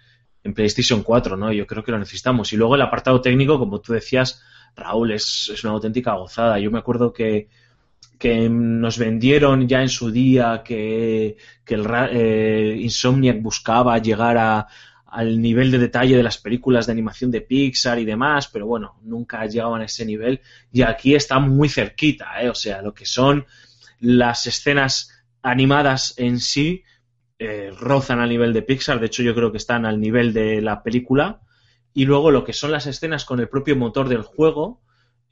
en 0.43 0.53
PlayStation 0.53 1.01
4, 1.01 1.37
¿no? 1.37 1.51
Yo 1.53 1.65
creo 1.65 1.83
que 1.83 1.91
lo 1.93 1.99
necesitamos. 1.99 2.51
Y 2.51 2.57
luego 2.57 2.75
el 2.75 2.81
apartado 2.81 3.21
técnico, 3.21 3.57
como 3.57 3.79
tú 3.79 3.93
decías, 3.93 4.43
Raúl, 4.75 5.11
es, 5.13 5.49
es 5.53 5.63
una 5.63 5.73
auténtica 5.73 6.13
gozada. 6.15 6.59
Yo 6.59 6.69
me 6.69 6.79
acuerdo 6.79 7.13
que, 7.13 7.47
que 8.17 8.49
nos 8.49 8.97
vendieron 8.97 9.67
ya 9.67 9.81
en 9.81 9.89
su 9.89 10.11
día 10.11 10.61
que, 10.63 11.37
que 11.65 11.75
el 11.75 11.85
eh, 12.11 12.77
Insomniac 12.79 13.41
buscaba 13.41 13.97
llegar 13.97 14.37
a, 14.37 14.67
al 15.13 15.39
nivel 15.39 15.69
de 15.69 15.77
detalle 15.77 16.17
de 16.17 16.23
las 16.23 16.39
películas 16.39 16.87
de 16.87 16.91
animación 16.91 17.29
de 17.29 17.41
Pixar 17.41 17.99
y 17.99 18.05
demás, 18.05 18.47
pero 18.47 18.65
bueno, 18.65 18.95
nunca 19.03 19.45
llegaban 19.45 19.81
a 19.81 19.85
ese 19.85 20.05
nivel 20.05 20.41
y 20.71 20.81
aquí 20.81 21.13
está 21.13 21.37
muy 21.37 21.69
cerquita, 21.69 22.41
¿eh? 22.41 22.49
o 22.49 22.55
sea, 22.55 22.81
lo 22.81 22.95
que 22.95 23.05
son 23.05 23.45
las 23.99 24.47
escenas 24.47 25.11
animadas 25.43 26.15
en 26.17 26.39
sí 26.39 26.83
eh, 27.37 27.71
rozan 27.79 28.21
al 28.21 28.29
nivel 28.29 28.53
de 28.53 28.63
Pixar, 28.63 28.99
de 28.99 29.05
hecho 29.05 29.21
yo 29.21 29.35
creo 29.35 29.51
que 29.51 29.59
están 29.59 29.85
al 29.85 30.01
nivel 30.01 30.33
de 30.33 30.61
la 30.61 30.81
película 30.81 31.41
y 31.93 32.05
luego 32.05 32.31
lo 32.31 32.43
que 32.43 32.53
son 32.53 32.71
las 32.71 32.87
escenas 32.87 33.23
con 33.23 33.39
el 33.39 33.49
propio 33.49 33.75
motor 33.75 34.09
del 34.09 34.23
juego 34.23 34.81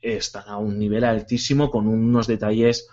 están 0.01 0.47
a 0.47 0.57
un 0.57 0.79
nivel 0.79 1.03
altísimo 1.03 1.69
con 1.69 1.87
unos 1.87 2.27
detalles 2.27 2.89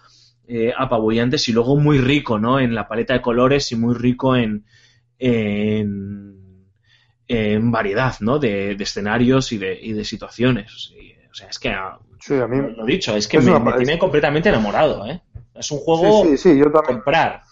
eh, 0.47 0.72
apabullantes 0.76 1.48
y 1.48 1.52
luego 1.52 1.76
muy 1.76 1.98
rico, 1.98 2.39
¿no? 2.39 2.60
En 2.60 2.74
la 2.74 2.89
paleta 2.89 3.14
de 3.14 3.22
colores 3.22 3.70
y 3.72 3.76
muy 3.76 3.94
rico 3.94 4.36
en, 4.36 4.64
en, 5.18 6.66
en 7.26 7.70
variedad, 7.70 8.14
¿no? 8.20 8.39
De, 8.39 8.74
de 8.74 8.85
escenarios 8.85 9.52
y 9.52 9.59
de, 9.59 9.78
y 9.80 9.93
de 9.93 10.05
situaciones. 10.05 10.93
Y, 10.98 11.12
o 11.30 11.35
sea, 11.35 11.48
es 11.48 11.59
que, 11.59 11.70
ah, 11.70 11.98
Sí, 12.20 12.35
a 12.35 12.47
mí. 12.48 12.56
lo 12.76 12.85
dicho, 12.85 13.14
es 13.16 13.28
que 13.28 13.36
Es 13.39 13.44
me, 13.44 13.59
me 13.59 13.72
tiene 13.74 13.98
completamente 13.98 14.48
enamorado, 14.48 15.06
¿eh? 15.06 15.22
Es 15.55 15.70
un 15.70 15.78
juego 15.78 16.24
Sí, 16.24 16.36
sí, 16.36 16.36
sí, 16.55 16.59
yo 16.59 16.70
también. 16.70 16.97
comprar. 16.97 17.43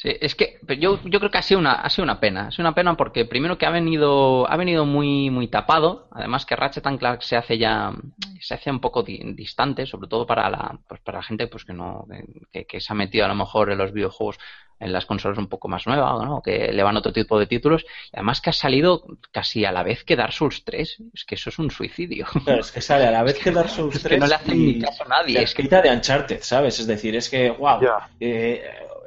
Sí, 0.00 0.14
es 0.20 0.36
que 0.36 0.60
pero 0.64 0.80
yo, 0.80 1.00
yo 1.06 1.18
creo 1.18 1.28
que 1.32 1.38
ha 1.38 1.42
sido 1.42 1.58
una, 1.58 1.72
ha 1.72 1.90
sido 1.90 2.04
una 2.04 2.20
pena. 2.20 2.46
Ha 2.46 2.50
sido 2.52 2.62
una 2.68 2.74
pena 2.74 2.96
porque 2.96 3.24
primero 3.24 3.58
que 3.58 3.66
ha 3.66 3.70
venido, 3.70 4.48
ha 4.48 4.56
venido 4.56 4.84
muy, 4.86 5.28
muy 5.28 5.48
tapado. 5.48 6.06
Además 6.12 6.46
que 6.46 6.54
Ratchet 6.54 6.86
and 6.86 7.00
Clank 7.00 7.20
se 7.22 7.34
hace 7.36 7.58
ya, 7.58 7.92
se 8.40 8.54
hace 8.54 8.70
un 8.70 8.80
poco 8.80 9.02
di- 9.02 9.32
distante, 9.34 9.86
sobre 9.86 10.06
todo 10.08 10.24
para 10.24 10.48
la, 10.50 10.78
pues 10.86 11.00
para 11.00 11.18
la 11.18 11.24
gente 11.24 11.48
pues 11.48 11.64
que 11.64 11.72
no, 11.72 12.06
que, 12.52 12.64
que 12.64 12.80
se 12.80 12.92
ha 12.92 12.96
metido 12.96 13.24
a 13.24 13.28
lo 13.28 13.34
mejor 13.34 13.72
en 13.72 13.78
los 13.78 13.92
videojuegos 13.92 14.38
en 14.80 14.92
las 14.92 15.06
consolas 15.06 15.38
un 15.38 15.48
poco 15.48 15.66
más 15.66 15.88
nuevas, 15.88 16.24
¿no? 16.24 16.40
Que 16.40 16.72
le 16.72 16.82
van 16.84 16.96
otro 16.96 17.12
tipo 17.12 17.36
de 17.40 17.46
títulos. 17.48 17.84
Y 18.12 18.16
además 18.18 18.40
que 18.40 18.50
ha 18.50 18.52
salido 18.52 19.02
casi 19.32 19.64
a 19.64 19.72
la 19.72 19.82
vez 19.82 20.04
que 20.04 20.14
Dark 20.14 20.32
Souls 20.32 20.62
3. 20.64 21.02
Es 21.12 21.24
que 21.24 21.34
eso 21.34 21.50
es 21.50 21.58
un 21.58 21.72
suicidio. 21.72 22.26
Es 22.46 22.70
que 22.70 22.80
sale 22.80 23.04
a 23.08 23.10
la 23.10 23.24
vez 23.24 23.36
que 23.40 23.50
Dark 23.50 23.68
Souls 23.70 23.96
Es 23.96 24.02
3 24.04 24.14
que 24.14 24.20
no 24.20 24.26
le 24.28 24.34
hacen 24.36 24.56
ni 24.64 24.78
caso 24.78 25.02
a 25.02 25.08
nadie. 25.08 25.32
Es 25.42 25.52
que 25.52 25.62
escrita 25.62 25.82
de 25.82 25.90
Uncharted, 25.90 26.38
¿sabes? 26.42 26.78
Es 26.78 26.86
decir, 26.86 27.16
es 27.16 27.28
que, 27.28 27.50
wow, 27.50 27.80
eh, 28.20 28.62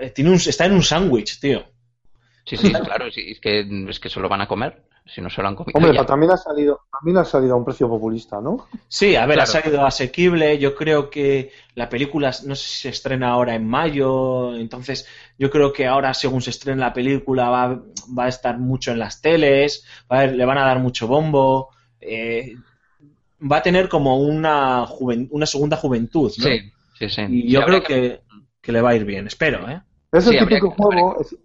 tiene 0.09 0.31
un, 0.31 0.35
está 0.37 0.65
en 0.65 0.73
un 0.73 0.83
sándwich, 0.83 1.39
tío. 1.39 1.63
Sí, 2.45 2.57
sí, 2.57 2.71
claro, 2.73 3.09
sí, 3.11 3.21
es 3.31 3.39
que, 3.39 3.65
es 3.89 3.99
que 3.99 4.09
se 4.09 4.19
lo 4.19 4.27
van 4.29 4.41
a 4.41 4.47
comer. 4.47 4.83
Si 5.05 5.21
no 5.21 5.29
se 5.29 5.41
lo 5.41 5.47
han 5.47 5.55
comido 5.55 5.77
Hombre, 5.77 5.91
ya. 5.93 5.99
pero 5.99 6.05
también 6.05 6.31
ha 6.31 6.37
salido, 6.37 6.81
también 6.91 7.17
ha 7.17 7.25
salido 7.25 7.53
a 7.53 7.57
un 7.57 7.65
precio 7.65 7.87
populista, 7.89 8.39
¿no? 8.41 8.67
Sí, 8.87 9.15
a 9.15 9.25
ver, 9.25 9.39
ha 9.39 9.45
salido 9.45 9.85
asequible. 9.85 10.57
Yo 10.59 10.75
creo 10.75 11.09
que 11.09 11.51
la 11.75 11.89
película, 11.89 12.31
no 12.45 12.55
sé 12.55 12.67
si 12.67 12.81
se 12.81 12.89
estrena 12.89 13.29
ahora 13.29 13.55
en 13.55 13.67
mayo, 13.67 14.55
entonces 14.55 15.07
yo 15.37 15.49
creo 15.49 15.71
que 15.73 15.87
ahora, 15.87 16.13
según 16.13 16.41
se 16.41 16.49
estrene 16.51 16.81
la 16.81 16.93
película, 16.93 17.49
va, 17.49 17.81
va 18.17 18.25
a 18.25 18.29
estar 18.29 18.59
mucho 18.59 18.91
en 18.91 18.99
las 18.99 19.21
teles, 19.21 19.85
va 20.11 20.19
a 20.21 20.27
le 20.27 20.45
van 20.45 20.57
a 20.57 20.65
dar 20.65 20.79
mucho 20.79 21.07
bombo. 21.07 21.69
eh, 21.99 22.55
va 23.51 23.57
a 23.57 23.61
tener 23.63 23.89
como 23.89 24.17
una, 24.19 24.85
juven- 24.85 25.27
una 25.31 25.45
segunda 25.45 25.77
juventud, 25.77 26.31
¿no? 26.37 26.45
Sí, 26.45 26.59
sí, 26.99 27.09
sí. 27.09 27.21
Y 27.27 27.51
yo 27.51 27.63
creo 27.65 27.83
que, 27.83 28.21
que 28.61 28.71
le 28.71 28.81
va 28.81 28.91
a 28.91 28.95
ir 28.95 29.05
bien, 29.05 29.27
espero, 29.27 29.69
¿eh? 29.69 29.81
Es 30.11 30.25
el 30.27 30.33
típico 30.45 30.69
que- 30.69 30.75
juego. 30.83 31.21
es- 31.21 31.35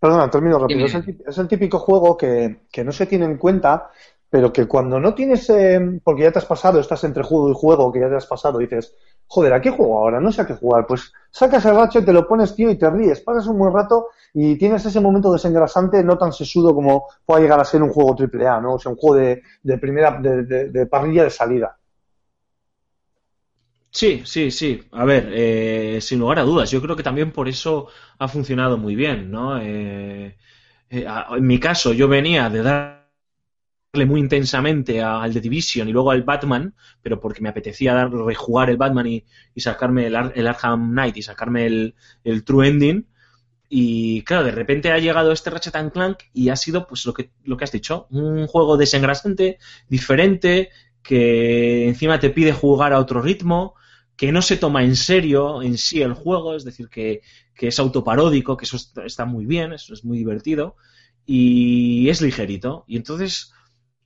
perdona, 0.00 0.30
termino 0.30 0.58
rápido. 0.58 0.80
Es 0.86 0.94
el, 0.94 1.04
tip- 1.04 1.22
es 1.28 1.38
el 1.38 1.48
típico 1.48 1.78
juego 1.78 2.16
que, 2.16 2.60
que 2.70 2.84
no 2.84 2.92
se 2.92 3.06
tiene 3.06 3.24
en 3.24 3.38
cuenta, 3.38 3.90
pero 4.30 4.52
que 4.52 4.66
cuando 4.66 4.98
no 5.00 5.14
tienes. 5.14 5.48
eh, 5.50 6.00
porque 6.04 6.22
ya 6.24 6.32
te 6.32 6.38
has 6.38 6.44
pasado, 6.46 6.78
estás 6.80 7.02
entre 7.04 7.22
juego 7.22 7.50
y 7.50 7.54
juego, 7.54 7.92
que 7.92 8.00
ya 8.00 8.08
te 8.08 8.16
has 8.16 8.26
pasado, 8.26 8.58
dices, 8.58 8.94
joder, 9.26 9.52
¿a 9.52 9.60
qué 9.60 9.70
juego 9.70 9.98
ahora? 9.98 10.20
No 10.20 10.30
sé 10.32 10.42
a 10.42 10.46
qué 10.46 10.54
jugar. 10.54 10.86
Pues 10.86 11.12
sacas 11.30 11.64
el 11.66 11.74
Ratchet, 11.76 12.04
te 12.04 12.12
lo 12.12 12.26
pones, 12.28 12.54
tío, 12.54 12.70
y 12.70 12.76
te 12.78 12.88
ríes. 12.90 13.20
Pasas 13.20 13.46
un 13.46 13.58
buen 13.58 13.72
rato 13.72 14.08
y 14.34 14.56
tienes 14.56 14.84
ese 14.84 15.00
momento 15.00 15.32
desengrasante, 15.32 16.02
no 16.04 16.16
tan 16.18 16.32
sesudo 16.32 16.74
como 16.74 17.06
pueda 17.24 17.40
llegar 17.40 17.60
a 17.60 17.64
ser 17.64 17.82
un 17.82 17.90
juego 17.90 18.14
AAA, 18.14 18.60
¿no? 18.60 18.74
O 18.74 18.78
sea, 18.78 18.92
un 18.92 18.98
juego 18.98 19.16
de, 19.16 19.42
de 19.62 19.78
primera. 19.78 20.18
De, 20.20 20.42
de- 20.44 20.70
de 20.70 20.86
parrilla 20.86 21.24
de 21.24 21.30
salida. 21.30 21.76
Sí, 24.00 24.22
sí, 24.26 24.50
sí. 24.50 24.82
A 24.92 25.04
ver, 25.06 25.30
eh, 25.32 26.00
sin 26.02 26.18
lugar 26.18 26.38
a 26.38 26.42
dudas, 26.42 26.70
yo 26.70 26.82
creo 26.82 26.96
que 26.96 27.02
también 27.02 27.32
por 27.32 27.48
eso 27.48 27.88
ha 28.18 28.28
funcionado 28.28 28.76
muy 28.76 28.94
bien, 28.94 29.30
¿no? 29.30 29.58
Eh, 29.60 30.36
eh, 30.90 31.06
en 31.36 31.46
mi 31.46 31.58
caso, 31.60 31.92
yo 31.94 32.06
venía 32.08 32.50
de 32.50 32.62
darle 32.62 33.04
muy 34.06 34.20
intensamente 34.20 35.02
al 35.02 35.32
The 35.32 35.40
Division 35.40 35.88
y 35.88 35.92
luego 35.92 36.10
al 36.10 36.22
Batman, 36.22 36.74
pero 37.02 37.18
porque 37.20 37.40
me 37.40 37.48
apetecía 37.48 37.94
dar, 37.94 38.10
rejugar 38.12 38.68
el 38.70 38.76
Batman 38.76 39.06
y, 39.06 39.24
y 39.54 39.60
sacarme 39.60 40.06
el, 40.06 40.16
Ar- 40.16 40.32
el 40.34 40.46
Arkham 40.46 40.90
Knight 40.92 41.16
y 41.16 41.22
sacarme 41.22 41.66
el, 41.66 41.94
el 42.24 42.44
True 42.44 42.68
Ending. 42.68 43.06
Y 43.68 44.22
claro, 44.22 44.44
de 44.44 44.52
repente 44.52 44.92
ha 44.92 44.98
llegado 44.98 45.32
este 45.32 45.50
Ratchet 45.50 45.76
and 45.76 45.92
Clank 45.92 46.18
y 46.32 46.50
ha 46.50 46.56
sido, 46.56 46.86
pues 46.86 47.04
lo 47.06 47.14
que, 47.14 47.30
lo 47.44 47.56
que 47.56 47.64
has 47.64 47.72
dicho, 47.72 48.06
un 48.10 48.46
juego 48.46 48.76
desengrasante, 48.76 49.58
diferente, 49.88 50.70
que 51.02 51.88
encima 51.88 52.20
te 52.20 52.30
pide 52.30 52.52
jugar 52.52 52.92
a 52.92 53.00
otro 53.00 53.22
ritmo, 53.22 53.74
que 54.16 54.32
no 54.32 54.42
se 54.42 54.56
toma 54.56 54.82
en 54.82 54.96
serio 54.96 55.62
en 55.62 55.76
sí 55.76 56.02
el 56.02 56.14
juego, 56.14 56.56
es 56.56 56.64
decir, 56.64 56.88
que, 56.88 57.20
que 57.54 57.68
es 57.68 57.78
autoparódico, 57.78 58.56
que 58.56 58.64
eso 58.64 58.78
está, 59.04 59.24
muy 59.26 59.46
bien, 59.46 59.72
eso 59.72 59.92
es 59.92 60.04
muy 60.04 60.18
divertido, 60.18 60.76
y 61.26 62.08
es 62.08 62.22
ligerito. 62.22 62.84
Y 62.86 62.96
entonces, 62.96 63.52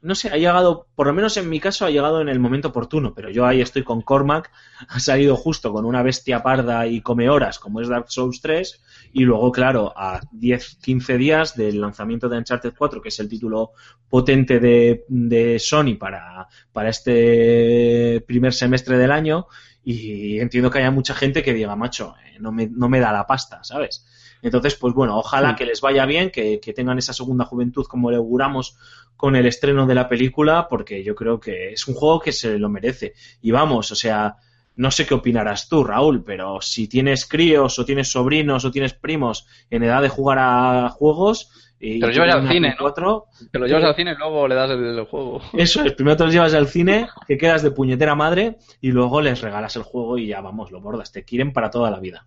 no 0.02 0.16
sé, 0.16 0.28
ha 0.30 0.36
llegado, 0.36 0.88
por 0.96 1.06
lo 1.06 1.12
menos 1.12 1.36
en 1.36 1.48
mi 1.48 1.60
caso, 1.60 1.86
ha 1.86 1.90
llegado 1.90 2.20
en 2.20 2.28
el 2.28 2.40
momento 2.40 2.68
oportuno, 2.68 3.14
pero 3.14 3.30
yo 3.30 3.46
ahí 3.46 3.60
estoy 3.60 3.84
con 3.84 4.02
Cormac, 4.02 4.50
ha 4.88 4.98
salido 4.98 5.36
justo 5.36 5.72
con 5.72 5.84
una 5.84 6.02
bestia 6.02 6.42
parda 6.42 6.88
y 6.88 7.02
come 7.02 7.30
horas, 7.30 7.60
como 7.60 7.80
es 7.80 7.88
Dark 7.88 8.10
Souls 8.10 8.40
3, 8.40 8.82
y 9.12 9.22
luego, 9.22 9.52
claro, 9.52 9.92
a 9.96 10.20
10, 10.32 10.78
15 10.82 11.18
días 11.18 11.54
del 11.54 11.80
lanzamiento 11.80 12.28
de 12.28 12.38
Uncharted 12.38 12.74
4, 12.76 13.00
que 13.00 13.10
es 13.10 13.20
el 13.20 13.28
título 13.28 13.72
potente 14.08 14.58
de, 14.58 15.04
de 15.08 15.58
Sony 15.60 15.94
para, 15.98 16.48
para 16.72 16.88
este 16.88 18.24
primer 18.26 18.52
semestre 18.54 18.98
del 18.98 19.12
año, 19.12 19.46
y 19.84 20.38
entiendo 20.40 20.70
que 20.70 20.78
haya 20.78 20.90
mucha 20.90 21.14
gente 21.14 21.42
que 21.42 21.54
diga, 21.54 21.74
macho, 21.76 22.14
eh, 22.26 22.38
no 22.40 22.52
me, 22.52 22.66
no 22.68 22.88
me 22.88 23.00
da 23.00 23.12
la 23.12 23.26
pasta, 23.26 23.62
¿sabes? 23.64 24.06
Entonces, 24.42 24.74
pues 24.74 24.94
bueno, 24.94 25.18
ojalá 25.18 25.50
Sí. 25.50 25.56
que 25.56 25.66
les 25.66 25.80
vaya 25.80 26.06
bien, 26.06 26.30
que, 26.30 26.60
que 26.60 26.72
tengan 26.72 26.98
esa 26.98 27.12
segunda 27.12 27.44
juventud 27.44 27.84
como 27.86 28.10
le 28.10 28.16
auguramos 28.16 28.76
con 29.16 29.36
el 29.36 29.46
estreno 29.46 29.86
de 29.86 29.94
la 29.94 30.08
película, 30.08 30.66
porque 30.68 31.04
yo 31.04 31.14
creo 31.14 31.40
que 31.40 31.72
es 31.72 31.86
un 31.88 31.94
juego 31.94 32.20
que 32.20 32.32
se 32.32 32.58
lo 32.58 32.68
merece. 32.70 33.12
Y 33.42 33.50
vamos, 33.50 33.92
o 33.92 33.94
sea, 33.94 34.36
no 34.76 34.90
sé 34.90 35.04
qué 35.06 35.12
opinarás 35.14 35.68
tú, 35.68 35.84
Raúl, 35.84 36.24
pero 36.24 36.60
si 36.62 36.88
tienes 36.88 37.26
críos 37.26 37.78
o 37.78 37.84
tienes 37.84 38.10
sobrinos 38.10 38.64
o 38.64 38.70
tienes 38.70 38.94
primos 38.94 39.46
en 39.68 39.82
edad 39.82 40.00
de 40.00 40.08
jugar 40.08 40.38
a 40.40 40.88
juegos 40.88 41.50
y 41.80 41.98
Te 41.98 42.06
lo 42.06 42.12
llevas 42.12 42.34
al 42.34 42.48
cine, 42.48 42.70
¿no? 42.70 42.76
4, 42.78 43.24
Te 43.50 43.58
lo 43.58 43.66
llevas 43.66 43.84
al 43.84 43.94
cine 43.94 44.12
y 44.12 44.16
luego 44.16 44.46
le 44.46 44.54
das 44.54 44.70
el, 44.70 44.84
el 44.84 45.04
juego. 45.06 45.40
eso 45.54 45.82
es, 45.82 45.92
primero 45.94 46.16
te 46.16 46.24
los 46.24 46.32
llevas 46.34 46.54
al 46.54 46.68
cine, 46.68 47.08
que 47.26 47.38
quedas 47.38 47.62
de 47.62 47.70
puñetera 47.70 48.14
madre 48.14 48.58
y 48.80 48.92
luego 48.92 49.20
les 49.20 49.40
regalas 49.40 49.74
el 49.76 49.82
juego 49.82 50.18
y 50.18 50.26
ya 50.28 50.40
vamos, 50.40 50.70
lo 50.70 50.80
bordas, 50.80 51.10
te 51.10 51.24
quieren 51.24 51.52
para 51.52 51.70
toda 51.70 51.90
la 51.90 51.98
vida. 51.98 52.26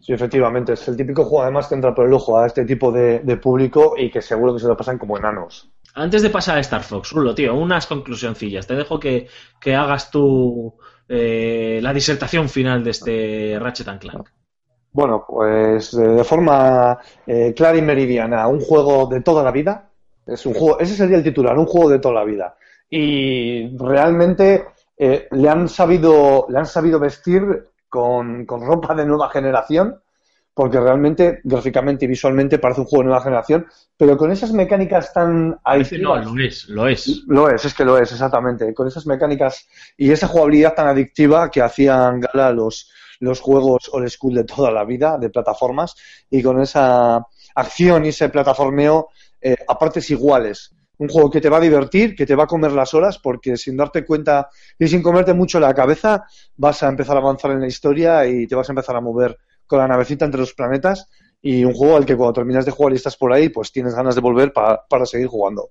Sí, 0.00 0.12
efectivamente, 0.12 0.72
es 0.72 0.88
el 0.88 0.96
típico 0.96 1.24
juego 1.24 1.42
además 1.42 1.68
que 1.68 1.74
entra 1.74 1.94
por 1.94 2.06
el 2.06 2.12
ojo 2.14 2.38
a 2.38 2.46
este 2.46 2.64
tipo 2.64 2.90
de, 2.90 3.20
de 3.20 3.36
público 3.36 3.94
y 3.96 4.10
que 4.10 4.22
seguro 4.22 4.54
que 4.54 4.60
se 4.60 4.66
lo 4.66 4.76
pasan 4.76 4.96
como 4.96 5.18
enanos. 5.18 5.70
Antes 5.94 6.22
de 6.22 6.30
pasar 6.30 6.56
a 6.56 6.60
Star 6.60 6.82
Fox, 6.82 7.10
Rulo, 7.12 7.34
tío, 7.34 7.54
unas 7.54 7.86
conclusioncillas. 7.86 8.66
Te 8.66 8.74
dejo 8.74 8.98
que, 8.98 9.26
que 9.60 9.74
hagas 9.74 10.10
tú 10.10 10.76
eh, 11.08 11.80
la 11.82 11.92
disertación 11.92 12.48
final 12.48 12.84
de 12.84 12.90
este 12.90 13.58
Ratchet 13.58 13.88
and 13.88 14.00
Clank. 14.00 14.28
Bueno, 14.92 15.24
pues 15.28 15.92
eh, 15.94 16.00
de 16.00 16.24
forma 16.24 16.98
eh, 17.26 17.52
clara 17.56 17.76
y 17.78 17.82
meridiana, 17.82 18.48
un 18.48 18.60
juego 18.60 19.06
de 19.06 19.20
toda 19.20 19.42
la 19.44 19.50
vida, 19.52 19.90
Es 20.26 20.44
un 20.46 20.54
juego, 20.54 20.78
ese 20.80 20.94
sería 20.94 21.16
el 21.16 21.22
titular, 21.24 21.56
un 21.58 21.66
juego 21.66 21.88
de 21.90 21.98
toda 22.00 22.14
la 22.14 22.24
vida. 22.24 22.56
Y 22.90 23.76
realmente 23.78 24.66
eh, 24.96 25.28
le 25.30 25.48
han 25.48 25.68
sabido, 25.68 26.46
le 26.48 26.58
han 26.58 26.66
sabido 26.66 26.98
vestir 26.98 27.42
con, 27.88 28.44
con 28.44 28.60
ropa 28.66 28.94
de 28.94 29.06
nueva 29.06 29.30
generación, 29.30 30.00
porque 30.54 30.80
realmente, 30.80 31.40
gráficamente 31.44 32.04
y 32.04 32.08
visualmente 32.08 32.58
parece 32.58 32.80
un 32.80 32.86
juego 32.88 33.02
de 33.04 33.08
nueva 33.10 33.22
generación, 33.22 33.66
pero 33.96 34.16
con 34.16 34.32
esas 34.32 34.52
mecánicas 34.52 35.12
tan 35.12 35.56
Parece- 35.62 35.98
no, 35.98 36.14
adictivas. 36.14 36.34
lo 36.36 36.44
es, 36.44 36.68
lo 36.68 36.88
es. 36.88 37.22
Lo 37.28 37.48
es, 37.50 37.64
es 37.64 37.74
que 37.74 37.84
lo 37.84 37.96
es, 37.96 38.10
exactamente. 38.10 38.74
Con 38.74 38.88
esas 38.88 39.06
mecánicas 39.06 39.68
y 39.96 40.10
esa 40.10 40.26
jugabilidad 40.26 40.74
tan 40.74 40.88
adictiva 40.88 41.50
que 41.50 41.62
hacían 41.62 42.20
gala 42.20 42.50
los, 42.50 42.90
los 43.20 43.40
juegos 43.40 43.88
old 43.92 44.08
school 44.08 44.34
de 44.34 44.44
toda 44.44 44.70
la 44.70 44.84
vida, 44.84 45.18
de 45.18 45.30
plataformas, 45.30 45.94
y 46.30 46.42
con 46.42 46.60
esa 46.60 47.20
acción 47.54 48.04
y 48.04 48.08
ese 48.08 48.28
plataformeo 48.28 49.08
eh, 49.40 49.56
a 49.66 49.78
partes 49.78 50.10
iguales. 50.10 50.74
Un 50.98 51.08
juego 51.08 51.30
que 51.30 51.40
te 51.40 51.48
va 51.48 51.58
a 51.58 51.60
divertir, 51.60 52.14
que 52.16 52.26
te 52.26 52.34
va 52.34 52.44
a 52.44 52.46
comer 52.46 52.72
las 52.72 52.92
horas, 52.94 53.18
porque 53.18 53.56
sin 53.56 53.76
darte 53.76 54.04
cuenta 54.04 54.48
y 54.78 54.88
sin 54.88 55.02
comerte 55.02 55.32
mucho 55.32 55.60
la 55.60 55.72
cabeza, 55.74 56.24
vas 56.56 56.82
a 56.82 56.88
empezar 56.88 57.16
a 57.16 57.20
avanzar 57.20 57.52
en 57.52 57.60
la 57.60 57.68
historia 57.68 58.26
y 58.26 58.46
te 58.46 58.54
vas 58.56 58.68
a 58.68 58.72
empezar 58.72 58.96
a 58.96 59.00
mover 59.00 59.36
con 59.66 59.78
la 59.78 59.86
navecita 59.88 60.24
entre 60.24 60.40
los 60.40 60.54
planetas. 60.54 61.08
Y 61.40 61.64
un 61.64 61.72
juego 61.72 61.96
al 61.96 62.04
que 62.06 62.16
cuando 62.16 62.32
terminas 62.32 62.64
de 62.66 62.72
jugar 62.72 62.92
y 62.92 62.96
estás 62.96 63.16
por 63.16 63.32
ahí, 63.32 63.48
pues 63.48 63.70
tienes 63.70 63.94
ganas 63.94 64.14
de 64.16 64.20
volver 64.20 64.52
pa- 64.52 64.84
para 64.88 65.06
seguir 65.06 65.28
jugando. 65.28 65.70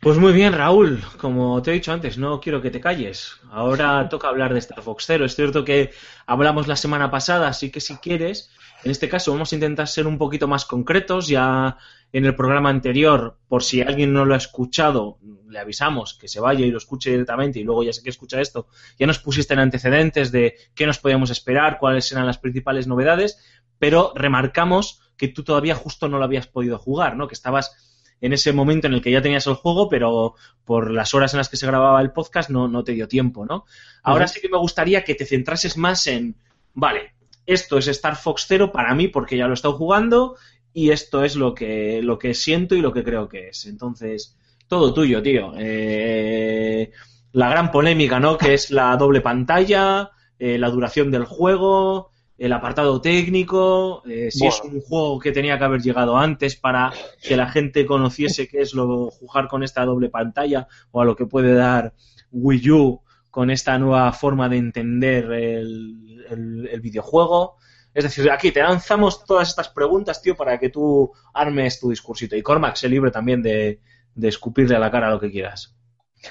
Pues 0.00 0.16
muy 0.16 0.32
bien, 0.32 0.52
Raúl. 0.52 1.02
Como 1.18 1.60
te 1.60 1.72
he 1.72 1.74
dicho 1.74 1.92
antes, 1.92 2.18
no 2.18 2.40
quiero 2.40 2.62
que 2.62 2.70
te 2.70 2.80
calles. 2.80 3.32
Ahora 3.50 4.08
toca 4.08 4.28
hablar 4.28 4.52
de 4.52 4.60
Star 4.60 4.80
Fox 4.80 5.06
Zero. 5.06 5.24
Es 5.24 5.34
cierto 5.34 5.64
que 5.64 5.90
hablamos 6.24 6.68
la 6.68 6.76
semana 6.76 7.10
pasada, 7.10 7.48
así 7.48 7.70
que 7.70 7.80
si 7.80 7.96
quieres, 7.96 8.50
en 8.84 8.92
este 8.92 9.08
caso 9.08 9.32
vamos 9.32 9.50
a 9.50 9.56
intentar 9.56 9.88
ser 9.88 10.06
un 10.06 10.16
poquito 10.16 10.46
más 10.46 10.64
concretos. 10.64 11.26
Ya 11.26 11.78
en 12.12 12.24
el 12.26 12.36
programa 12.36 12.70
anterior, 12.70 13.38
por 13.48 13.64
si 13.64 13.80
alguien 13.80 14.12
no 14.12 14.24
lo 14.24 14.34
ha 14.34 14.38
escuchado, 14.38 15.18
le 15.48 15.58
avisamos 15.58 16.14
que 16.14 16.28
se 16.28 16.38
vaya 16.38 16.64
y 16.64 16.70
lo 16.70 16.78
escuche 16.78 17.10
directamente 17.10 17.58
y 17.58 17.64
luego 17.64 17.82
ya 17.82 17.92
sé 17.92 18.04
que 18.04 18.10
escucha 18.10 18.40
esto. 18.40 18.68
Ya 19.00 19.06
nos 19.08 19.18
pusiste 19.18 19.54
en 19.54 19.60
antecedentes 19.60 20.30
de 20.30 20.54
qué 20.76 20.86
nos 20.86 21.00
podíamos 21.00 21.30
esperar, 21.30 21.78
cuáles 21.80 22.12
eran 22.12 22.24
las 22.24 22.38
principales 22.38 22.86
novedades, 22.86 23.42
pero 23.80 24.12
remarcamos 24.14 25.00
que 25.16 25.26
tú 25.26 25.42
todavía 25.42 25.74
justo 25.74 26.08
no 26.08 26.18
lo 26.18 26.24
habías 26.24 26.46
podido 26.46 26.78
jugar, 26.78 27.16
¿no? 27.16 27.26
Que 27.26 27.34
estabas 27.34 27.87
en 28.20 28.32
ese 28.32 28.52
momento 28.52 28.86
en 28.86 28.94
el 28.94 29.02
que 29.02 29.10
ya 29.10 29.22
tenías 29.22 29.46
el 29.46 29.54
juego, 29.54 29.88
pero 29.88 30.34
por 30.64 30.90
las 30.90 31.14
horas 31.14 31.34
en 31.34 31.38
las 31.38 31.48
que 31.48 31.56
se 31.56 31.66
grababa 31.66 32.00
el 32.00 32.12
podcast 32.12 32.50
no, 32.50 32.68
no 32.68 32.84
te 32.84 32.92
dio 32.92 33.08
tiempo, 33.08 33.46
¿no? 33.46 33.64
Ahora 34.02 34.28
sí 34.28 34.40
que 34.40 34.48
me 34.48 34.58
gustaría 34.58 35.04
que 35.04 35.14
te 35.14 35.26
centrases 35.26 35.76
más 35.76 36.06
en, 36.06 36.36
vale, 36.74 37.12
esto 37.46 37.78
es 37.78 37.88
Star 37.88 38.16
Fox 38.16 38.46
Zero 38.46 38.72
para 38.72 38.94
mí 38.94 39.08
porque 39.08 39.36
ya 39.36 39.46
lo 39.46 39.52
he 39.52 39.54
estado 39.54 39.74
jugando 39.74 40.36
y 40.72 40.90
esto 40.90 41.24
es 41.24 41.36
lo 41.36 41.54
que, 41.54 42.00
lo 42.02 42.18
que 42.18 42.34
siento 42.34 42.74
y 42.74 42.80
lo 42.80 42.92
que 42.92 43.02
creo 43.02 43.28
que 43.28 43.48
es. 43.48 43.66
Entonces, 43.66 44.36
todo 44.68 44.92
tuyo, 44.92 45.22
tío. 45.22 45.52
Eh, 45.56 46.92
la 47.32 47.48
gran 47.48 47.70
polémica, 47.70 48.20
¿no? 48.20 48.36
Que 48.36 48.54
es 48.54 48.70
la 48.70 48.96
doble 48.96 49.20
pantalla, 49.20 50.10
eh, 50.38 50.58
la 50.58 50.70
duración 50.70 51.10
del 51.10 51.24
juego, 51.24 52.10
el 52.38 52.52
apartado 52.52 53.00
técnico, 53.00 54.02
eh, 54.08 54.30
si 54.30 54.46
es 54.46 54.60
un 54.62 54.80
juego 54.80 55.18
que 55.18 55.32
tenía 55.32 55.58
que 55.58 55.64
haber 55.64 55.82
llegado 55.82 56.16
antes 56.16 56.56
para 56.56 56.92
que 57.22 57.36
la 57.36 57.48
gente 57.50 57.84
conociese 57.84 58.46
qué 58.48 58.60
es 58.62 58.74
lo 58.74 59.10
jugar 59.10 59.48
con 59.48 59.62
esta 59.64 59.84
doble 59.84 60.08
pantalla 60.08 60.68
o 60.92 61.00
a 61.00 61.04
lo 61.04 61.16
que 61.16 61.26
puede 61.26 61.52
dar 61.54 61.94
Wii 62.30 62.70
U 62.70 63.02
con 63.30 63.50
esta 63.50 63.78
nueva 63.78 64.12
forma 64.12 64.48
de 64.48 64.56
entender 64.58 65.30
el, 65.32 66.24
el- 66.30 66.68
el 66.70 66.80
videojuego. 66.80 67.56
Es 67.94 68.04
decir, 68.04 68.30
aquí 68.30 68.52
te 68.52 68.62
lanzamos 68.62 69.24
todas 69.24 69.48
estas 69.48 69.68
preguntas, 69.70 70.22
tío, 70.22 70.36
para 70.36 70.58
que 70.58 70.68
tú 70.68 71.10
armes 71.34 71.80
tu 71.80 71.90
discursito. 71.90 72.36
Y 72.36 72.42
Cormac 72.42 72.76
se 72.76 72.88
libre 72.88 73.10
también 73.10 73.42
de, 73.42 73.80
de 74.14 74.28
escupirle 74.28 74.76
a 74.76 74.78
la 74.78 74.90
cara 74.90 75.10
lo 75.10 75.18
que 75.20 75.30
quieras. 75.32 75.74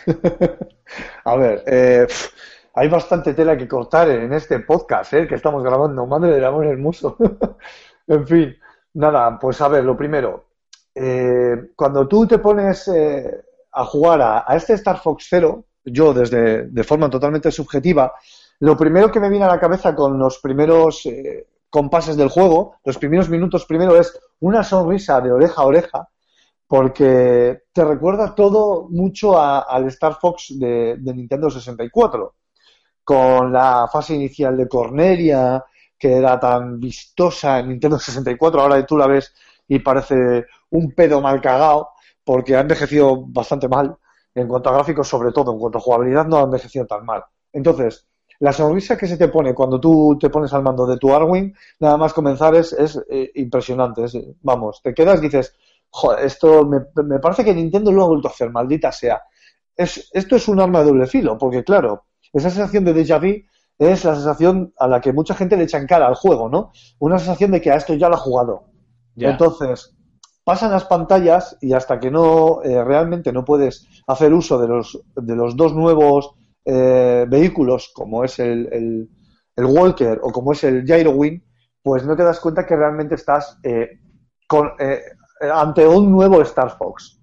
A 1.26 1.36
ver, 1.36 1.64
eh, 1.68 2.08
hay 2.78 2.90
bastante 2.90 3.34
tela 3.34 3.58
que 3.58 3.68
cortar 3.68 4.08
en 4.12 4.32
este 4.34 4.60
podcast 4.60 5.12
eh, 5.14 5.28
que 5.28 5.34
estamos 5.34 5.64
grabando. 5.64 6.06
Madre 6.06 6.34
del 6.34 6.46
amor 6.46 6.68
hermoso. 6.68 7.18
En 8.10 8.26
fin, 8.26 8.56
nada, 8.94 9.38
pues 9.38 9.60
a 9.60 9.68
ver, 9.68 9.84
lo 9.84 9.98
primero. 9.98 10.46
eh, 10.96 11.72
cuando 11.76 12.08
tú 12.08 12.26
te 12.26 12.40
pones 12.40 12.88
eh, 12.88 13.30
a 13.74 13.84
jugar 13.84 14.22
a, 14.22 14.56
este 14.56 14.74
Star 14.74 15.02
Fox 15.02 15.28
Zero, 15.30 15.66
yo 15.84 16.14
desde 16.14 16.68
de 16.68 16.84
forma 16.86 17.10
totalmente 17.10 17.52
subjetiva, 17.52 18.14
lo 18.60 18.78
primero 18.78 19.12
que 19.12 19.20
me 19.20 19.30
viene 19.30 19.44
a 19.46 19.50
la 19.50 19.60
cabeza 19.60 19.94
con 19.94 20.18
los 20.18 20.40
primeros 20.40 21.06
eh, 21.06 21.48
compases 21.70 22.16
del 22.16 22.30
juego, 22.30 22.78
los 22.86 22.98
primeros 22.98 23.28
minutos 23.30 23.66
primero 23.66 23.98
es 24.00 24.18
una 24.40 24.64
sonrisa 24.64 25.20
de 25.20 25.32
oreja 25.34 25.62
a 25.64 25.66
oreja, 25.66 26.10
porque 26.66 27.64
te 27.74 27.84
recuerda 27.84 28.34
todo 28.36 28.88
mucho 28.90 29.38
al 29.42 29.88
Star 29.88 30.16
Fox 30.22 30.58
de, 30.58 30.96
de 30.98 31.14
Nintendo 31.14 31.50
64, 31.50 32.34
con 33.08 33.54
la 33.54 33.88
fase 33.90 34.16
inicial 34.16 34.58
de 34.58 34.68
Cornelia, 34.68 35.64
que 35.98 36.18
era 36.18 36.38
tan 36.38 36.78
vistosa 36.78 37.60
en 37.60 37.70
Nintendo 37.70 37.98
64, 37.98 38.60
ahora 38.60 38.86
tú 38.86 38.98
la 38.98 39.08
ves 39.08 39.34
y 39.66 39.80
parece 39.80 40.46
un 40.72 40.92
pedo 40.92 41.22
mal 41.22 41.40
cagado, 41.40 41.92
porque 42.22 42.58
ha 42.58 42.60
envejecido 42.60 43.24
bastante 43.28 43.70
mal, 43.70 43.96
en 44.36 44.50
cuanto 44.50 44.68
a 44.68 44.74
gráficos 44.74 45.08
sobre 45.08 45.32
todo, 45.32 45.54
en 45.54 45.58
cuanto 45.60 45.78
a 45.78 45.82
jugabilidad 45.82 46.28
no 46.28 46.40
ha 46.40 46.42
envejecido 46.42 46.86
tan 46.86 47.06
mal. 47.06 47.24
Entonces, 47.54 48.06
la 48.40 48.52
sonrisa 48.52 48.98
que 48.98 49.08
se 49.08 49.16
te 49.16 49.30
pone 49.30 49.56
cuando 49.56 49.80
tú 49.80 50.18
te 50.20 50.30
pones 50.30 50.52
al 50.52 50.64
mando 50.64 50.86
de 50.86 50.98
tu 50.98 51.16
Arwing, 51.16 51.56
nada 51.80 51.96
más 51.96 52.12
comenzar 52.12 52.56
es, 52.56 52.74
es 52.74 53.02
eh, 53.10 53.32
impresionante. 53.36 54.04
es, 54.04 54.18
vamos, 54.42 54.82
te 54.84 54.94
quedas 54.94 55.20
y 55.20 55.22
dices, 55.22 55.56
joder, 55.92 56.26
esto 56.26 56.66
me, 56.66 56.80
me 57.06 57.20
parece 57.20 57.46
que 57.46 57.54
Nintendo 57.54 57.90
lo 57.90 58.04
ha 58.04 58.08
vuelto 58.08 58.28
a 58.28 58.32
hacer, 58.32 58.52
maldita 58.52 58.92
sea. 58.92 59.22
Es, 59.78 60.10
esto 60.12 60.36
es 60.36 60.50
un 60.50 60.60
arma 60.60 60.80
de 60.80 60.88
doble 60.88 61.08
filo, 61.08 61.38
porque 61.38 61.64
claro, 61.64 62.07
esa 62.34 62.50
sensación 62.50 62.86
de 62.86 62.94
déjà 62.94 63.20
vu 63.20 63.44
es 63.80 64.04
la 64.06 64.16
sensación 64.16 64.74
a 64.78 64.88
la 64.88 65.02
que 65.02 65.14
mucha 65.14 65.36
gente 65.36 65.56
le 65.56 65.64
echa 65.64 65.78
en 65.78 65.88
cara 65.88 66.08
al 66.08 66.16
juego, 66.16 66.50
¿no? 66.50 66.72
Una 67.00 67.20
sensación 67.20 67.52
de 67.52 67.62
que 67.62 67.72
a 67.72 67.76
esto 67.76 67.94
ya 67.94 68.10
lo 68.10 68.16
ha 68.16 68.20
jugado. 68.20 68.66
Ya. 69.16 69.32
Entonces, 69.32 69.96
pasan 70.44 70.72
las 70.72 70.86
pantallas 70.86 71.58
y 71.62 71.74
hasta 71.74 72.00
que 72.00 72.10
no 72.10 72.62
eh, 72.64 72.84
realmente 72.84 73.32
no 73.32 73.46
puedes 73.46 73.88
hacer 74.08 74.34
uso 74.34 74.58
de 74.58 74.68
los, 74.68 75.00
de 75.16 75.36
los 75.36 75.56
dos 75.56 75.74
nuevos 75.74 76.32
eh, 76.66 77.26
vehículos, 77.28 77.92
como 77.94 78.24
es 78.24 78.40
el, 78.40 78.68
el, 78.72 79.10
el 79.56 79.66
Walker 79.66 80.20
o 80.24 80.32
como 80.32 80.54
es 80.54 80.64
el 80.64 80.84
Gyrowing, 80.86 81.44
pues 81.82 82.04
no 82.06 82.16
te 82.16 82.24
das 82.24 82.40
cuenta 82.40 82.66
que 82.66 82.76
realmente 82.76 83.16
estás 83.16 83.60
eh, 83.64 84.00
con, 84.48 84.72
eh, 84.80 85.02
ante 85.54 85.88
un 85.88 86.12
nuevo 86.12 86.42
Star 86.42 86.78
Fox. 86.78 87.20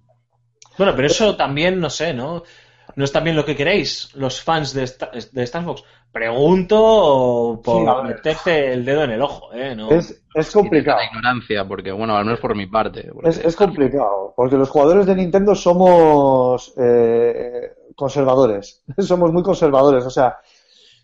Bueno, 0.77 0.93
pero 0.95 1.07
eso 1.07 1.35
también, 1.35 1.79
no 1.79 1.89
sé, 1.89 2.13
¿no? 2.13 2.43
No 2.95 3.03
es 3.03 3.11
también 3.11 3.35
lo 3.35 3.43
que 3.45 3.55
queréis, 3.55 4.09
los 4.15 4.41
fans 4.41 4.73
de, 4.73 4.89
de 5.31 5.43
Star 5.43 5.63
Fox. 5.65 5.83
Pregunto 6.11 7.61
por 7.63 7.77
Sí, 8.01 8.07
meterte 8.07 8.71
el 8.73 8.85
dedo 8.85 9.03
en 9.03 9.11
el 9.11 9.21
ojo, 9.21 9.53
¿eh? 9.53 9.75
No. 9.75 9.89
Es, 9.91 10.23
es 10.33 10.51
complicado. 10.51 10.99
La 10.99 11.05
ignorancia, 11.07 11.67
porque, 11.67 11.91
bueno, 11.91 12.15
al 12.15 12.25
menos 12.25 12.39
por 12.39 12.55
mi 12.55 12.67
parte. 12.67 13.09
porque- 13.13 13.29
Es, 13.29 13.37
es 13.43 13.55
complicado, 13.55 14.33
porque 14.35 14.55
los 14.57 14.69
jugadores 14.69 15.05
de 15.05 15.15
Nintendo 15.15 15.55
somos 15.55 16.73
eh, 16.77 17.73
conservadores, 17.95 18.83
somos 18.99 19.31
muy 19.33 19.43
conservadores, 19.43 20.05
o 20.05 20.09
sea, 20.09 20.37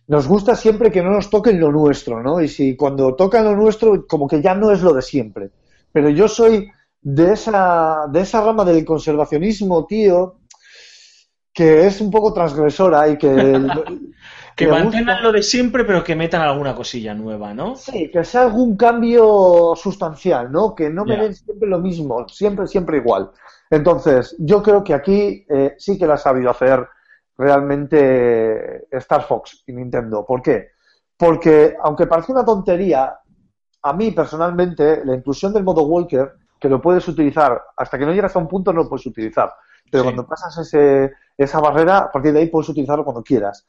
nos 0.07 0.27
gusta 0.27 0.55
siempre 0.55 0.91
que 0.91 1.01
no 1.01 1.11
nos 1.11 1.29
toquen 1.29 1.59
lo 1.59 1.71
nuestro, 1.71 2.21
¿no? 2.21 2.41
Y 2.41 2.47
si 2.47 2.75
cuando 2.75 3.15
tocan 3.15 3.45
lo 3.45 3.55
nuestro, 3.55 4.05
como 4.07 4.27
que 4.27 4.41
ya 4.41 4.55
no 4.55 4.71
es 4.71 4.81
lo 4.81 4.93
de 4.93 5.01
siempre. 5.01 5.49
Pero 5.91 6.09
yo 6.09 6.27
soy 6.27 6.69
de 7.01 7.33
esa, 7.33 8.05
de 8.09 8.21
esa 8.21 8.41
rama 8.43 8.63
del 8.65 8.85
conservacionismo, 8.85 9.85
tío, 9.85 10.35
que 11.53 11.85
es 11.85 12.01
un 12.01 12.11
poco 12.11 12.33
transgresora 12.33 13.07
y 13.09 13.17
que... 13.17 13.29
que 14.55 14.67
mantengan 14.67 15.23
lo 15.23 15.31
de 15.31 15.41
siempre, 15.41 15.85
pero 15.85 16.03
que 16.03 16.15
metan 16.15 16.41
alguna 16.41 16.75
cosilla 16.75 17.13
nueva, 17.13 17.53
¿no? 17.53 17.75
Sí, 17.75 18.11
que 18.11 18.23
sea 18.23 18.43
algún 18.43 18.75
cambio 18.75 19.73
sustancial, 19.75 20.51
¿no? 20.51 20.75
Que 20.75 20.89
no 20.89 21.05
me 21.05 21.17
den 21.17 21.33
siempre 21.33 21.67
lo 21.67 21.79
mismo, 21.79 22.27
siempre, 22.27 22.67
siempre 22.67 22.97
igual. 22.97 23.31
Entonces, 23.69 24.35
yo 24.39 24.61
creo 24.61 24.83
que 24.83 24.93
aquí 24.93 25.45
eh, 25.49 25.75
sí 25.77 25.97
que 25.97 26.05
la 26.05 26.15
ha 26.15 26.17
sabido 26.17 26.49
hacer 26.49 26.87
realmente 27.37 28.87
Star 28.91 29.23
Fox 29.23 29.63
y 29.65 29.73
Nintendo. 29.73 30.25
¿Por 30.25 30.41
qué? 30.41 30.71
Porque, 31.17 31.75
aunque 31.81 32.07
parece 32.07 32.31
una 32.31 32.45
tontería, 32.45 33.17
a 33.83 33.93
mí 33.93 34.11
personalmente, 34.11 35.03
la 35.05 35.15
inclusión 35.15 35.53
del 35.53 35.63
modo 35.63 35.83
Walker, 35.83 36.33
que 36.59 36.69
lo 36.69 36.81
puedes 36.81 37.07
utilizar, 37.07 37.59
hasta 37.75 37.97
que 37.97 38.05
no 38.05 38.13
llegas 38.13 38.35
a 38.35 38.39
un 38.39 38.47
punto 38.47 38.71
no 38.71 38.83
lo 38.83 38.89
puedes 38.89 39.05
utilizar. 39.05 39.51
Pero 39.89 40.03
Sí. 40.03 40.07
cuando 40.07 40.27
pasas 40.27 40.57
ese, 40.57 41.13
esa 41.37 41.59
barrera, 41.59 41.97
a 41.99 42.11
partir 42.11 42.33
de 42.33 42.39
ahí 42.39 42.47
puedes 42.47 42.69
utilizarlo 42.69 43.03
cuando 43.03 43.23
quieras. 43.23 43.65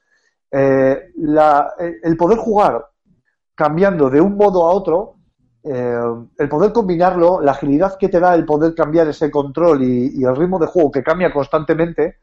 Eh, 0.50 1.10
la- 1.16 1.72
el- 1.78 1.96
el 2.02 2.16
poder 2.16 2.38
jugar 2.38 2.84
cambiando 3.54 4.10
de 4.10 4.20
un 4.20 4.36
modo 4.36 4.66
a 4.66 4.72
otro, 4.72 5.16
eh, 5.64 5.98
el 6.38 6.48
poder 6.48 6.72
combinarlo, 6.72 7.40
la 7.40 7.52
agilidad 7.52 7.96
que 7.98 8.08
te 8.08 8.18
da 8.20 8.34
el 8.34 8.44
poder 8.44 8.74
cambiar 8.74 9.08
ese 9.08 9.30
control 9.30 9.82
y, 9.82 10.20
y 10.20 10.24
el 10.24 10.34
ritmo 10.36 10.58
de 10.58 10.66
juego 10.66 10.90
que 10.90 11.02
cambia 11.02 11.32
constantemente, 11.32 12.16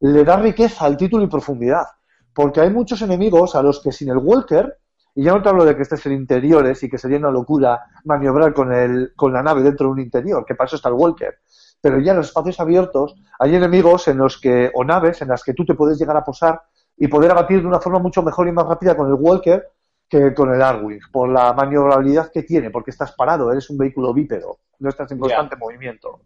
le 0.00 0.24
da 0.24 0.36
riqueza 0.36 0.84
al 0.84 0.96
título 0.96 1.24
y 1.24 1.28
profundidad. 1.28 1.86
Porque 2.34 2.60
hay 2.60 2.70
muchos 2.70 3.00
enemigos 3.00 3.54
a 3.54 3.62
los 3.62 3.80
que 3.80 3.92
sin 3.92 4.10
el 4.10 4.18
Walker, 4.18 4.76
y 5.14 5.22
ya 5.22 5.32
no 5.32 5.40
te 5.42 5.48
hablo 5.48 5.64
de 5.64 5.76
que 5.76 5.82
estés 5.82 6.04
en 6.06 6.12
interiores 6.12 6.82
y 6.82 6.90
que 6.90 6.98
sería 6.98 7.18
una 7.18 7.30
locura 7.30 7.80
maniobrar 8.04 8.52
con, 8.52 8.72
el, 8.72 9.12
con 9.14 9.32
la 9.32 9.42
nave 9.42 9.62
dentro 9.62 9.86
de 9.86 9.92
un 9.92 10.00
interior, 10.00 10.44
que 10.44 10.56
para 10.56 10.66
eso 10.66 10.76
está 10.76 10.88
el 10.88 10.96
Walker. 10.96 11.38
Pero 11.84 12.00
ya 12.00 12.12
en 12.12 12.16
los 12.16 12.28
espacios 12.28 12.58
abiertos 12.60 13.14
hay 13.38 13.56
enemigos 13.56 14.08
en 14.08 14.16
los 14.16 14.40
que, 14.40 14.70
o 14.72 14.84
naves 14.84 15.20
en 15.20 15.28
las 15.28 15.44
que 15.44 15.52
tú 15.52 15.66
te 15.66 15.74
puedes 15.74 15.98
llegar 15.98 16.16
a 16.16 16.24
posar 16.24 16.62
y 16.96 17.08
poder 17.08 17.30
abatir 17.32 17.60
de 17.60 17.66
una 17.66 17.78
forma 17.78 17.98
mucho 17.98 18.22
mejor 18.22 18.48
y 18.48 18.52
más 18.52 18.66
rápida 18.66 18.96
con 18.96 19.06
el 19.06 19.12
Walker 19.12 19.68
que 20.08 20.32
con 20.32 20.54
el 20.54 20.62
Arwing, 20.62 21.00
por 21.12 21.28
la 21.28 21.52
maniobrabilidad 21.52 22.30
que 22.32 22.42
tiene, 22.42 22.70
porque 22.70 22.90
estás 22.90 23.12
parado, 23.12 23.52
eres 23.52 23.68
un 23.68 23.76
vehículo 23.76 24.14
bípedo, 24.14 24.60
no 24.78 24.88
estás 24.88 25.12
en 25.12 25.18
constante 25.18 25.56
movimiento. 25.56 26.22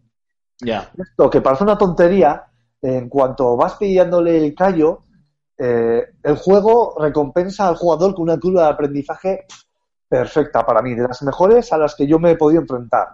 Ya. 0.61 0.89
Esto 0.97 1.29
que 1.29 1.41
parece 1.41 1.65
una 1.65 1.77
tontería, 1.77 2.45
en 2.81 3.09
cuanto 3.09 3.57
vas 3.57 3.75
pillándole 3.75 4.37
el 4.37 4.55
callo, 4.55 5.03
eh, 5.57 6.05
el 6.23 6.37
juego 6.37 6.95
recompensa 6.97 7.67
al 7.67 7.75
jugador 7.75 8.15
con 8.15 8.23
una 8.23 8.39
curva 8.39 8.63
de 8.63 8.69
aprendizaje 8.69 9.45
perfecta 10.07 10.65
para 10.65 10.81
mí, 10.81 10.95
de 10.95 11.05
las 11.05 11.21
mejores 11.21 11.73
a 11.73 11.77
las 11.77 11.95
que 11.95 12.07
yo 12.07 12.17
me 12.17 12.31
he 12.31 12.37
podido 12.37 12.61
enfrentar. 12.61 13.09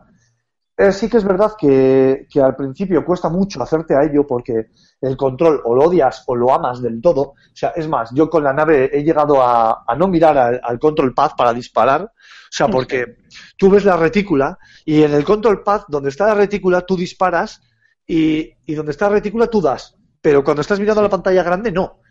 Eh, 0.77 0.91
sí 0.91 1.09
que 1.09 1.17
es 1.17 1.23
verdad 1.23 1.53
que, 1.57 2.27
que 2.29 2.41
al 2.41 2.55
principio 2.55 3.05
cuesta 3.05 3.29
mucho 3.29 3.63
hacerte 3.63 3.95
a 3.95 4.03
ello 4.03 4.27
porque 4.27 4.71
el 4.99 5.15
control 5.15 5.61
o 5.63 5.73
lo 5.73 5.85
odias 5.85 6.23
o 6.27 6.35
lo 6.35 6.53
amas 6.53 6.81
del 6.81 7.01
todo. 7.01 7.21
O 7.21 7.35
sea, 7.53 7.69
es 7.69 7.87
más, 7.87 8.11
yo 8.13 8.29
con 8.29 8.43
la 8.43 8.51
nave 8.51 8.89
he 8.91 9.03
llegado 9.03 9.41
a, 9.41 9.85
a 9.87 9.95
no 9.95 10.07
mirar 10.09 10.37
al, 10.37 10.59
al 10.61 10.79
control 10.79 11.13
pad 11.13 11.31
para 11.37 11.53
disparar. 11.53 12.01
O 12.03 12.51
sea, 12.51 12.67
porque 12.67 13.05
tú 13.57 13.69
ves 13.69 13.85
la 13.85 13.95
retícula 13.95 14.57
y 14.83 15.03
en 15.03 15.13
el 15.13 15.23
control 15.23 15.63
pad, 15.63 15.83
donde 15.87 16.09
está 16.09 16.27
la 16.27 16.35
retícula, 16.35 16.81
tú 16.81 16.97
disparas 16.97 17.61
y, 18.05 18.51
y 18.65 18.73
donde 18.73 18.91
está 18.91 19.07
la 19.07 19.15
retícula 19.15 19.47
tú 19.47 19.61
das. 19.61 19.95
Pero 20.21 20.43
cuando 20.43 20.61
estás 20.61 20.79
mirando 20.79 21.01
la 21.01 21.09
pantalla 21.09 21.43
grande, 21.43 21.71
no. 21.71 22.01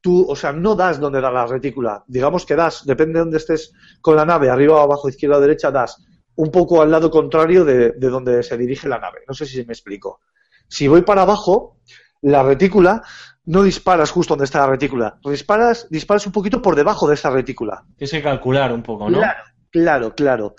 Tú, 0.00 0.24
o 0.28 0.36
sea, 0.36 0.52
no 0.52 0.76
das 0.76 1.00
donde 1.00 1.20
da 1.20 1.32
la 1.32 1.46
retícula. 1.46 2.04
Digamos 2.06 2.46
que 2.46 2.54
das, 2.54 2.86
depende 2.86 3.14
de 3.14 3.20
donde 3.20 3.38
estés 3.38 3.72
con 4.00 4.14
la 4.14 4.24
nave, 4.24 4.50
arriba, 4.50 4.80
abajo, 4.80 5.08
izquierda 5.08 5.38
o 5.38 5.40
derecha, 5.40 5.70
das 5.72 5.98
un 6.36 6.50
poco 6.50 6.82
al 6.82 6.90
lado 6.90 7.10
contrario 7.10 7.64
de, 7.64 7.92
de 7.92 8.08
donde 8.08 8.42
se 8.42 8.56
dirige 8.56 8.88
la 8.88 8.98
nave. 8.98 9.20
No 9.28 9.34
sé 9.34 9.46
si 9.46 9.64
me 9.64 9.72
explico. 9.72 10.20
Si 10.68 10.88
voy 10.88 11.02
para 11.02 11.22
abajo, 11.22 11.78
la 12.22 12.42
retícula, 12.42 13.02
no 13.46 13.62
disparas 13.62 14.10
justo 14.10 14.34
donde 14.34 14.46
está 14.46 14.60
la 14.60 14.68
retícula. 14.68 15.18
Disparas, 15.24 15.86
disparas 15.90 16.26
un 16.26 16.32
poquito 16.32 16.62
por 16.62 16.74
debajo 16.74 17.06
de 17.06 17.14
esa 17.14 17.30
retícula. 17.30 17.84
Tienes 17.96 18.12
que 18.12 18.22
calcular 18.22 18.72
un 18.72 18.82
poco, 18.82 19.10
¿no? 19.10 19.18
Claro, 19.18 19.44
claro, 19.70 20.14
claro. 20.14 20.54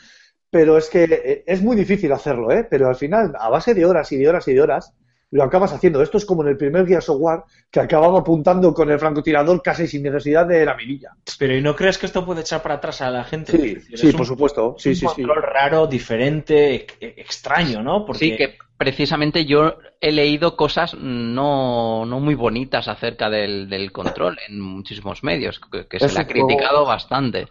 Pero 0.49 0.77
es 0.77 0.89
que 0.89 1.03
eh, 1.03 1.43
es 1.47 1.61
muy 1.61 1.75
difícil 1.75 2.11
hacerlo, 2.11 2.51
¿eh? 2.51 2.65
Pero 2.69 2.87
al 2.87 2.95
final, 2.95 3.33
a 3.39 3.49
base 3.49 3.73
de 3.73 3.85
horas 3.85 4.11
y 4.11 4.17
de 4.17 4.29
horas 4.29 4.47
y 4.47 4.53
de 4.53 4.61
horas, 4.61 4.93
lo 5.35 5.43
acabas 5.43 5.73
haciendo. 5.73 6.01
Esto 6.01 6.17
es 6.17 6.25
como 6.25 6.43
en 6.43 6.49
el 6.49 6.57
primer 6.57 6.87
Gears 6.87 7.09
of 7.09 7.17
War, 7.19 7.43
que 7.69 7.79
acababa 7.81 8.19
apuntando 8.19 8.73
con 8.73 8.89
el 8.89 8.97
francotirador 8.99 9.61
casi 9.61 9.87
sin 9.87 10.03
necesidad 10.03 10.45
de 10.45 10.65
la 10.65 10.75
mirilla. 10.75 11.11
Pero 11.37 11.55
¿y 11.55 11.61
no 11.61 11.75
crees 11.75 11.97
que 11.97 12.05
esto 12.05 12.25
puede 12.25 12.41
echar 12.41 12.61
para 12.61 12.75
atrás 12.75 13.01
a 13.01 13.09
la 13.11 13.23
gente? 13.23 13.51
Sí, 13.51 13.57
Es 13.57 13.73
decir, 13.75 13.97
sí, 13.99 14.07
es 14.07 14.13
por 14.13 14.21
un- 14.21 14.27
supuesto. 14.27 14.75
Sí, 14.77 14.89
un 14.89 14.95
sí, 14.95 15.01
sí. 15.01 15.05
control 15.23 15.43
raro, 15.43 15.87
diferente, 15.87 16.87
e- 16.99 17.15
extraño, 17.17 17.83
¿no? 17.83 18.05
Porque 18.05 18.19
Sí, 18.19 18.35
que 18.37 18.57
precisamente 18.77 19.45
yo 19.45 19.77
he 20.01 20.11
leído 20.11 20.55
cosas 20.55 20.93
no, 20.95 22.05
no 22.05 22.19
muy 22.19 22.35
bonitas 22.35 22.87
acerca 22.87 23.29
del, 23.29 23.69
del 23.69 23.91
control 23.91 24.37
en 24.47 24.59
muchísimos 24.61 25.23
medios, 25.23 25.59
que, 25.71 25.87
que 25.87 25.99
se 25.99 26.05
Es 26.05 26.13
le 26.13 26.19
ha 26.19 26.23
un 26.23 26.27
juego- 26.29 26.47
criticado 26.47 26.85
bastante. 26.85 27.47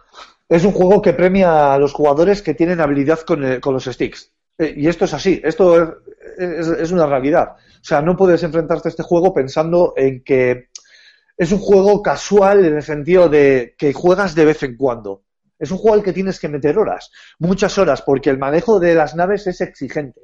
Es 0.47 0.63
un 0.63 0.71
juego 0.73 1.01
que 1.01 1.13
premia 1.13 1.73
a 1.73 1.79
los 1.79 1.93
jugadores 1.93 2.41
que 2.41 2.53
tienen 2.53 2.79
habilidad 2.79 3.19
con, 3.21 3.43
el- 3.43 3.59
con 3.59 3.73
los 3.73 3.85
sticks. 3.85 4.31
Eh, 4.57 4.73
y 4.77 4.87
esto 4.87 5.05
es 5.05 5.13
así, 5.13 5.41
esto 5.43 5.81
es, 5.81 5.89
es- 6.37 6.67
es 6.67 6.91
una 6.91 7.05
realidad. 7.05 7.49
O 7.51 7.83
sea, 7.83 8.01
no 8.01 8.15
puedes 8.15 8.41
enfrentarte 8.43 8.87
a 8.87 8.91
este 8.91 9.03
juego 9.03 9.33
pensando 9.33 9.93
en 9.97 10.23
que 10.23 10.69
es 11.37 11.51
un 11.51 11.59
juego 11.59 12.01
casual 12.03 12.65
en 12.65 12.75
el 12.77 12.83
sentido 12.83 13.29
de 13.29 13.75
que 13.77 13.93
juegas 13.93 14.35
de 14.35 14.45
vez 14.45 14.63
en 14.63 14.77
cuando. 14.77 15.23
Es 15.59 15.71
un 15.71 15.77
juego 15.77 15.95
al 15.95 16.03
que 16.03 16.13
tienes 16.13 16.39
que 16.39 16.49
meter 16.49 16.77
horas, 16.77 17.11
muchas 17.39 17.77
horas, 17.77 18.01
porque 18.01 18.29
el 18.29 18.37
manejo 18.39 18.79
de 18.79 18.95
las 18.95 19.15
naves 19.15 19.47
es 19.47 19.61
exigente. 19.61 20.21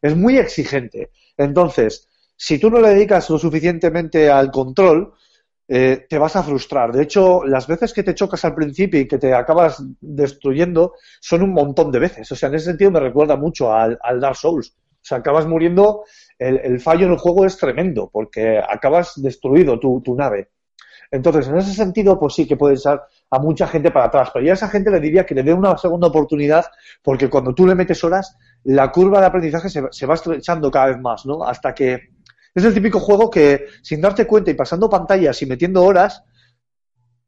Es 0.00 0.16
muy 0.16 0.38
exigente. 0.38 1.10
Entonces, 1.36 2.08
si 2.36 2.58
tú 2.58 2.70
no 2.70 2.80
le 2.80 2.90
dedicas 2.90 3.28
lo 3.30 3.38
suficientemente 3.38 4.30
al 4.30 4.50
control, 4.50 5.14
eh, 5.74 6.04
te 6.06 6.18
vas 6.18 6.36
a 6.36 6.42
frustrar. 6.42 6.92
De 6.92 7.02
hecho, 7.02 7.44
las 7.46 7.66
veces 7.66 7.94
que 7.94 8.02
te 8.02 8.14
chocas 8.14 8.44
al 8.44 8.54
principio 8.54 9.00
y 9.00 9.08
que 9.08 9.16
te 9.16 9.32
acabas 9.32 9.82
destruyendo 10.02 10.92
son 11.18 11.42
un 11.42 11.54
montón 11.54 11.90
de 11.90 11.98
veces. 11.98 12.30
O 12.30 12.36
sea, 12.36 12.50
en 12.50 12.56
ese 12.56 12.66
sentido 12.66 12.90
me 12.90 13.00
recuerda 13.00 13.36
mucho 13.36 13.72
al, 13.72 13.98
Dark 14.20 14.36
Souls. 14.36 14.68
O 14.68 15.00
sea, 15.00 15.16
acabas 15.16 15.46
muriendo, 15.46 16.04
el, 16.38 16.78
fallo 16.78 17.06
en 17.06 17.12
el 17.12 17.18
juego 17.18 17.46
es 17.46 17.56
tremendo 17.56 18.10
porque 18.12 18.58
acabas 18.58 19.14
destruido 19.22 19.80
tu, 19.80 20.02
tu 20.02 20.14
nave. 20.14 20.50
Entonces, 21.10 21.48
en 21.48 21.56
ese 21.56 21.72
sentido, 21.72 22.20
pues 22.20 22.34
sí 22.34 22.46
que 22.46 22.58
puede 22.58 22.74
echar 22.74 23.06
a 23.30 23.38
mucha 23.38 23.66
gente 23.66 23.90
para 23.90 24.06
atrás. 24.06 24.28
Pero 24.30 24.44
yo 24.44 24.50
a 24.50 24.54
esa 24.54 24.68
gente 24.68 24.90
le 24.90 25.00
diría 25.00 25.24
que 25.24 25.34
le 25.34 25.42
dé 25.42 25.54
una 25.54 25.78
segunda 25.78 26.08
oportunidad 26.08 26.66
porque 27.02 27.30
cuando 27.30 27.54
tú 27.54 27.66
le 27.66 27.74
metes 27.74 28.04
horas, 28.04 28.36
la 28.64 28.92
curva 28.92 29.20
de 29.20 29.26
aprendizaje 29.26 29.70
se, 29.70 29.82
se 29.90 30.04
va 30.04 30.14
estrechando 30.16 30.70
cada 30.70 30.88
vez 30.88 30.98
más, 30.98 31.24
¿no? 31.24 31.42
Hasta 31.42 31.74
que 31.74 32.11
es 32.54 32.64
el 32.64 32.74
típico 32.74 33.00
juego 33.00 33.30
que, 33.30 33.66
sin 33.82 34.00
darte 34.00 34.26
cuenta 34.26 34.50
y 34.50 34.54
pasando 34.54 34.88
pantallas 34.90 35.40
y 35.42 35.46
metiendo 35.46 35.82
horas, 35.84 36.22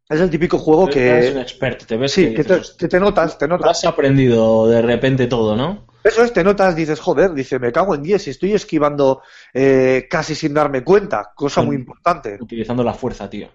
es 0.08 0.20
el 0.20 0.28
típico 0.30 0.58
juego 0.58 0.86
tú 0.88 0.98
eres 0.98 1.28
un 1.28 1.34
que... 1.36 1.40
experto, 1.40 1.86
te 1.86 1.96
ves 1.96 2.12
Sí, 2.12 2.26
que 2.34 2.34
que 2.34 2.44
te, 2.44 2.88
que 2.88 3.00
notas, 3.00 3.38
te 3.38 3.46
"Tú 3.46 3.50
notas. 3.52 3.70
has 3.70 3.84
aprendido 3.86 4.68
de 4.68 4.82
repente 4.82 5.26
todo, 5.26 5.56
¿no? 5.56 5.86
Eso 6.04 6.22
es, 6.22 6.34
te 6.34 6.44
notas, 6.44 6.76
dices, 6.76 7.00
joder, 7.00 7.32
dice, 7.32 7.58
me 7.58 7.72
cago 7.72 7.94
en 7.94 8.02
10 8.02 8.26
y 8.26 8.30
estoy 8.30 8.52
esquivando 8.52 9.22
eh, 9.54 10.06
casi 10.10 10.34
sin 10.34 10.52
darme 10.52 10.84
cuenta, 10.84 11.32
cosa 11.34 11.62
muy 11.62 11.76
Mm. 11.76 11.80
importante. 11.80 12.36
Utilizando 12.38 12.84
la 12.84 12.92
fuerza, 12.92 13.30
tío. 13.30 13.48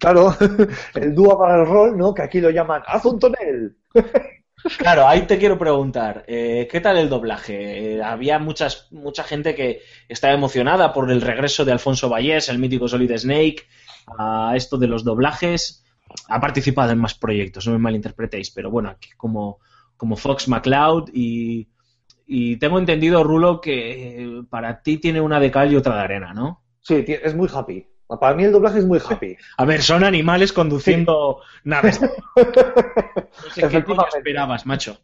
Claro, 0.00 0.34
el 0.96 1.14
dúo 1.14 1.38
para 1.38 1.60
el 1.62 1.66
rol, 1.68 1.96
¿no? 1.96 2.12
Que 2.12 2.22
aquí 2.22 2.40
lo 2.40 2.50
llaman, 2.50 2.82
haz 2.86 3.04
un 3.04 3.20
tonel. 3.20 3.76
Claro, 4.72 5.06
ahí 5.06 5.26
te 5.26 5.38
quiero 5.38 5.58
preguntar, 5.58 6.24
eh, 6.26 6.66
¿qué 6.70 6.80
tal 6.80 6.96
el 6.96 7.08
doblaje? 7.10 7.96
Eh, 7.96 8.02
había 8.02 8.38
muchas, 8.38 8.88
mucha 8.92 9.22
gente 9.22 9.54
que 9.54 9.82
estaba 10.08 10.32
emocionada 10.32 10.92
por 10.92 11.10
el 11.10 11.20
regreso 11.20 11.64
de 11.64 11.72
Alfonso 11.72 12.08
Vallés, 12.08 12.48
el 12.48 12.58
mítico 12.58 12.88
Solid 12.88 13.14
Snake, 13.16 13.66
a 14.18 14.54
esto 14.56 14.78
de 14.78 14.86
los 14.86 15.04
doblajes. 15.04 15.84
Ha 16.28 16.40
participado 16.40 16.92
en 16.92 16.98
más 16.98 17.14
proyectos, 17.14 17.66
no 17.66 17.74
me 17.74 17.78
malinterpretéis, 17.78 18.50
pero 18.50 18.70
bueno, 18.70 18.88
aquí 18.90 19.10
como, 19.16 19.58
como 19.96 20.16
Fox 20.16 20.48
McCloud 20.48 21.10
y, 21.12 21.68
y 22.26 22.56
tengo 22.56 22.78
entendido, 22.78 23.22
Rulo, 23.22 23.60
que 23.60 24.22
eh, 24.24 24.42
para 24.48 24.82
ti 24.82 24.98
tiene 24.98 25.20
una 25.20 25.40
de 25.40 25.50
cal 25.50 25.72
y 25.72 25.76
otra 25.76 25.94
de 25.96 26.00
arena, 26.02 26.32
¿no? 26.32 26.62
Sí, 26.80 27.04
es 27.06 27.34
muy 27.34 27.48
happy. 27.52 27.86
Para 28.06 28.34
mí 28.34 28.44
el 28.44 28.52
doblaje 28.52 28.78
es 28.78 28.84
muy 28.84 29.00
happy. 29.04 29.36
A 29.56 29.64
ver, 29.64 29.82
son 29.82 30.04
animales 30.04 30.52
conduciendo 30.52 31.40
naves. 31.64 32.00
No 32.36 33.50
sé 33.50 33.68
qué 33.68 33.84
esperabas, 34.16 34.66
macho. 34.66 34.98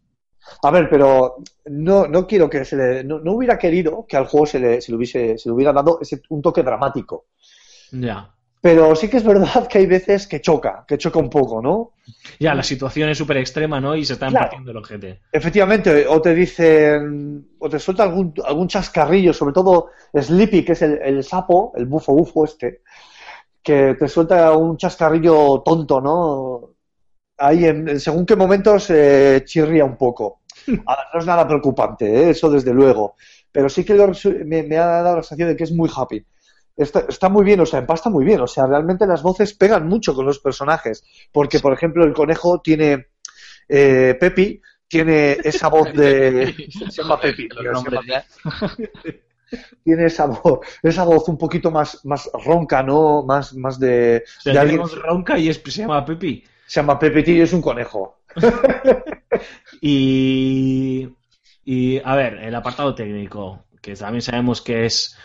A 0.63 0.71
ver, 0.71 0.89
pero 0.89 1.37
no, 1.67 2.07
no 2.07 2.27
quiero 2.27 2.49
que 2.49 2.65
se 2.65 2.77
le. 2.77 3.05
No, 3.05 3.19
no 3.19 3.33
hubiera 3.33 3.59
querido 3.59 4.07
que 4.09 4.17
al 4.17 4.27
juego 4.27 4.47
se 4.47 4.59
le, 4.59 4.81
se 4.81 4.93
le 4.93 4.97
hubiese, 4.97 5.39
se 5.39 5.49
le 5.49 5.55
hubiera 5.55 5.73
dado 5.73 5.99
ese, 6.01 6.23
un 6.29 6.43
toque 6.43 6.63
dramático. 6.63 7.27
Ya. 7.93 8.33
Pero 8.61 8.95
sí 8.95 9.09
que 9.09 9.17
es 9.17 9.25
verdad 9.25 9.67
que 9.69 9.79
hay 9.79 9.87
veces 9.87 10.27
que 10.27 10.41
choca, 10.41 10.85
que 10.87 10.99
choca 10.99 11.19
un 11.19 11.31
poco, 11.31 11.63
¿no? 11.63 11.93
Ya, 12.39 12.55
la 12.55 12.63
situación 12.63 13.09
es 13.09 13.17
súper 13.17 13.39
extrema, 13.39 13.81
¿no? 13.81 13.97
Y 13.97 14.05
se 14.05 14.15
están 14.15 14.31
Claro. 14.31 14.47
partiendo 14.47 14.71
el 14.73 14.77
ojete. 14.77 15.21
Efectivamente, 15.33 16.07
o 16.07 16.21
te 16.21 16.35
dicen, 16.35 17.49
o 17.59 17.69
te 17.71 17.79
suelta 17.79 18.03
algún, 18.03 18.35
algún 18.45 18.69
chascarrillo, 18.69 19.33
sobre 19.33 19.55
todo 19.55 19.89
Sleepy, 20.15 20.65
que 20.65 20.73
es 20.73 20.83
el, 20.83 20.99
el 21.03 21.25
sapo, 21.25 21.73
el 21.75 21.87
bufo 21.87 22.13
bufo 22.13 22.45
este, 22.45 22.83
que 23.63 23.95
te 23.99 24.09
suelta 24.09 24.53
un 24.53 24.77
chascarrillo 24.77 25.63
tonto, 25.65 26.01
¿no? 26.01 26.75
Ahí, 27.39 27.65
en, 27.65 27.89
en 27.89 28.01
según 28.01 28.27
qué 28.27 28.37
momentos 28.37 28.91
eh, 28.91 29.43
chirría 29.47 29.85
un 29.85 29.97
poco. 29.97 30.41
No 31.15 31.19
es 31.19 31.27
nada 31.27 31.49
preocupante, 31.49 32.07
¿eh? 32.07 32.31
eso 32.31 32.51
desde 32.51 32.73
luego. 32.73 33.17
Pero 33.51 33.69
sí 33.69 33.85
que 33.85 33.95
lo 33.95 34.13
me 34.45 34.79
ha 34.79 34.87
dado 34.87 35.17
la 35.17 35.23
sensación 35.23 35.49
de 35.49 35.57
que 35.57 35.65
es 35.65 35.73
muy 35.73 35.91
happy. 35.95 36.25
Está, 36.77 37.05
está 37.09 37.29
muy 37.29 37.45
bien, 37.45 37.61
o 37.61 37.67
sea, 37.67 37.81
empasta 37.81 38.09
muy 38.11 38.25
bien. 38.25 38.41
O 38.41 38.47
sea, 38.47 38.67
realmente 38.67 39.07
las 39.07 39.23
voces 39.23 39.53
pegan 39.55 39.87
mucho 39.89 40.15
con 40.15 40.25
los 40.27 40.39
personajes. 40.39 41.05
Porque, 41.33 41.61
por 41.61 41.73
ejemplo, 41.73 42.05
el 42.05 42.13
conejo 42.13 42.61
tiene. 42.61 43.09
eh, 43.69 44.17
Pepi 44.19 44.61
tiene 44.89 45.39
esa 45.45 45.69
voz 45.69 45.93
de. 45.93 46.55
Se 46.91 47.03
llama 47.03 47.21
Pepi. 47.21 47.49
Tiene 49.83 50.05
esa 50.07 50.27
voz, 50.27 50.61
esa 50.81 51.03
voz 51.05 51.29
un 51.29 51.37
poquito 51.37 51.73
más, 51.73 52.05
más 52.05 52.31
ronca, 52.45 52.85
¿no? 52.85 53.25
Más, 53.25 53.53
más 53.55 53.81
de. 53.81 54.23
O 54.39 54.41
sea, 54.43 54.53
de 54.53 54.59
alguien. 54.61 54.77
tenemos 54.83 55.03
ronca 55.03 55.37
y 55.39 55.49
es- 55.49 55.61
se 55.65 55.71
llama 55.83 56.05
Pepi. 56.05 56.45
Se 56.67 56.81
llama 56.81 56.97
Pepi 56.99 57.33
y 57.33 57.41
es 57.41 57.53
un 57.53 57.61
conejo. 57.63 58.21
Y, 59.81 61.09
y, 61.65 62.01
a 62.05 62.15
ver, 62.17 62.35
el 62.35 62.55
apartado 62.55 62.95
técnico, 62.95 63.65
que 63.81 63.95
también 63.95 64.23
sabemos 64.23 64.61
que 64.61 64.87
es 64.87 65.17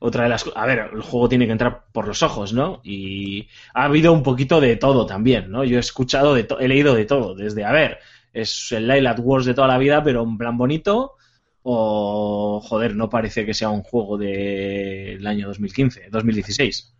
otra 0.00 0.24
de 0.24 0.30
las. 0.30 0.44
A 0.54 0.66
ver, 0.66 0.90
el 0.92 1.02
juego 1.02 1.28
tiene 1.28 1.46
que 1.46 1.52
entrar 1.52 1.84
por 1.92 2.08
los 2.08 2.22
ojos, 2.22 2.52
¿no? 2.52 2.80
Y 2.82 3.46
ha 3.74 3.84
habido 3.84 4.12
un 4.12 4.22
poquito 4.22 4.60
de 4.60 4.76
todo 4.76 5.06
también, 5.06 5.50
¿no? 5.50 5.62
Yo 5.62 5.76
he 5.76 5.80
escuchado, 5.80 6.34
de 6.34 6.48
he 6.58 6.66
leído 6.66 6.94
de 6.94 7.04
todo, 7.04 7.34
desde, 7.34 7.64
a 7.64 7.72
ver, 7.72 7.98
es 8.32 8.72
el 8.72 8.88
Light 8.88 9.18
Wars 9.20 9.44
de 9.44 9.54
toda 9.54 9.68
la 9.68 9.78
vida, 9.78 10.02
pero 10.02 10.22
en 10.22 10.38
plan 10.38 10.56
bonito, 10.56 11.16
o, 11.62 12.60
joder, 12.64 12.96
no 12.96 13.08
parece 13.08 13.44
que 13.44 13.54
sea 13.54 13.68
un 13.68 13.82
juego 13.82 14.16
del 14.16 15.24
año 15.26 15.46
2015, 15.48 16.08
2016. 16.10 16.94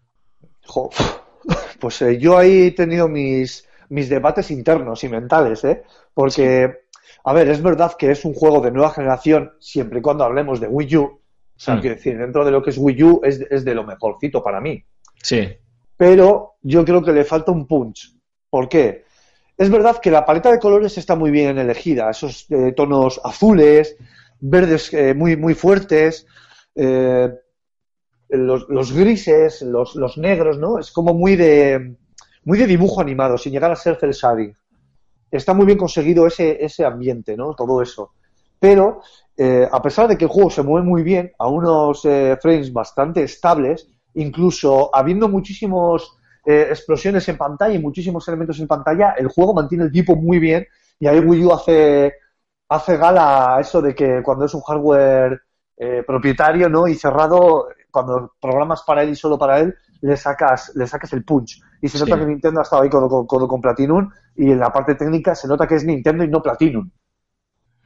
Jo, 0.67 0.91
Pues 1.81 2.03
eh, 2.03 2.19
yo 2.19 2.37
ahí 2.37 2.67
he 2.67 2.71
tenido 2.73 3.09
mis, 3.09 3.67
mis 3.89 4.11
debates 4.11 4.51
internos 4.51 5.03
y 5.05 5.09
mentales, 5.09 5.65
¿eh? 5.65 5.83
Porque, 6.13 6.83
a 7.25 7.33
ver, 7.33 7.49
es 7.49 7.63
verdad 7.63 7.93
que 7.99 8.11
es 8.11 8.27
un 8.27 8.35
juego 8.35 8.61
de 8.61 8.71
nueva 8.71 8.91
generación, 8.91 9.53
siempre 9.59 10.01
y 10.01 10.03
cuando 10.03 10.25
hablemos 10.25 10.61
de 10.61 10.69
Wii 10.69 10.97
U, 10.97 11.20
sea, 11.61 11.77
Mm. 11.77 11.81
quiero 11.81 11.97
decir, 11.97 12.19
dentro 12.19 12.45
de 12.45 12.51
lo 12.51 12.63
que 12.63 12.71
es 12.71 12.79
Wii 12.79 13.03
U 13.05 13.21
es, 13.23 13.41
es 13.51 13.65
de 13.65 13.75
lo 13.75 13.85
mejorcito 13.85 14.43
para 14.43 14.61
mí. 14.61 14.83
Sí. 15.23 15.49
Pero 15.97 16.55
yo 16.63 16.85
creo 16.85 17.03
que 17.03 17.13
le 17.13 17.25
falta 17.25 17.53
un 17.53 17.67
punch. 17.67 18.17
¿Por 18.49 18.69
qué? 18.69 19.05
Es 19.59 19.69
verdad 19.71 20.01
que 20.01 20.11
la 20.11 20.25
paleta 20.25 20.51
de 20.51 20.59
colores 20.59 20.97
está 20.97 21.15
muy 21.15 21.31
bien 21.31 21.59
elegida. 21.59 22.09
Esos 22.09 22.47
eh, 22.51 22.73
tonos 22.75 23.21
azules, 23.23 23.97
verdes 24.41 24.93
eh, 24.95 25.13
muy, 25.13 25.37
muy 25.37 25.53
fuertes, 25.55 26.27
eh, 26.75 27.31
los, 28.31 28.67
los 28.71 28.93
grises, 28.93 29.61
los, 29.61 29.97
los 29.97 30.17
negros, 30.17 30.57
¿no? 30.57 30.79
Es 30.79 30.91
como 30.91 31.13
muy 31.13 31.37
de, 31.37 31.97
muy 32.45 32.57
de 32.57 32.67
dibujo 32.67 33.03
animado, 33.03 33.37
sin 33.37 33.53
llegar 33.53 33.71
a 33.71 33.77
ser 33.77 33.97
cel 33.97 34.13
shading. 34.13 34.57
Está 35.31 35.53
muy 35.53 35.67
bien 35.67 35.77
conseguido 35.79 36.27
ese, 36.27 36.65
ese 36.65 36.85
ambiente, 36.85 37.37
¿no? 37.37 37.55
Todo 37.55 37.83
eso. 37.83 38.13
Pero, 38.61 39.01
eh, 39.37 39.69
a 39.71 39.83
pesar 39.83 40.07
de 40.09 40.19
que 40.19 40.25
el 40.27 40.31
juego 40.31 40.51
se 40.51 40.63
mueve 40.63 40.87
muy 40.87 41.03
bien, 41.03 41.33
a 41.39 41.49
unos 41.49 42.05
eh, 42.05 42.39
frames 42.41 42.73
bastante 42.73 43.23
estables, 43.23 43.89
incluso 44.15 44.95
habiendo 44.95 45.29
muchísimos 45.29 46.17
eh, 46.47 46.67
explosiones 46.71 47.29
en 47.29 47.39
pantalla 47.39 47.75
y 47.75 47.79
muchísimos 47.79 48.27
elementos 48.29 48.61
en 48.61 48.67
pantalla, 48.69 49.13
el 49.17 49.29
juego 49.29 49.55
mantiene 49.55 49.85
el 49.85 49.93
tipo 49.93 50.17
muy 50.17 50.39
bien 50.39 50.67
y 50.99 51.07
ahí 51.07 51.21
Wii 51.21 51.45
U 51.47 51.53
hace, 51.53 52.13
hace 52.69 52.97
gala 52.97 53.57
a 53.57 53.61
eso 53.61 53.81
de 53.83 53.95
que 53.95 54.23
cuando 54.23 54.45
es 54.45 54.55
un 54.55 54.61
hardware 54.63 55.41
eh, 55.79 56.03
propietario 56.07 56.69
¿no? 56.69 56.87
y 56.87 56.95
cerrado, 56.95 57.69
cuando 57.91 58.35
programas 58.41 58.83
para 58.83 59.03
él 59.03 59.11
y 59.11 59.17
solo 59.17 59.39
para 59.39 59.59
él, 59.61 59.75
le 60.03 60.17
sacas, 60.17 60.73
le 60.75 60.87
sacas 60.87 61.13
el 61.15 61.25
punch. 61.25 61.61
Y 61.81 61.89
se 61.89 61.99
Sí. 61.99 62.05
nota 62.05 62.19
que 62.19 62.27
Nintendo 62.27 62.61
ha 62.61 62.63
estado 62.65 62.83
ahí 62.83 62.91
codo, 62.91 63.09
codo- 63.09 63.27
codo 63.27 63.49
con 63.49 63.61
Platinum 63.61 64.11
y 64.37 64.51
en 64.53 64.59
la 64.61 64.71
parte 64.73 64.95
técnica 64.95 65.35
se 65.35 65.49
nota 65.49 65.67
que 65.67 65.77
es 65.77 65.85
Nintendo 65.85 66.25
y 66.25 66.29
no 66.29 66.43
Platinum. 66.43 66.91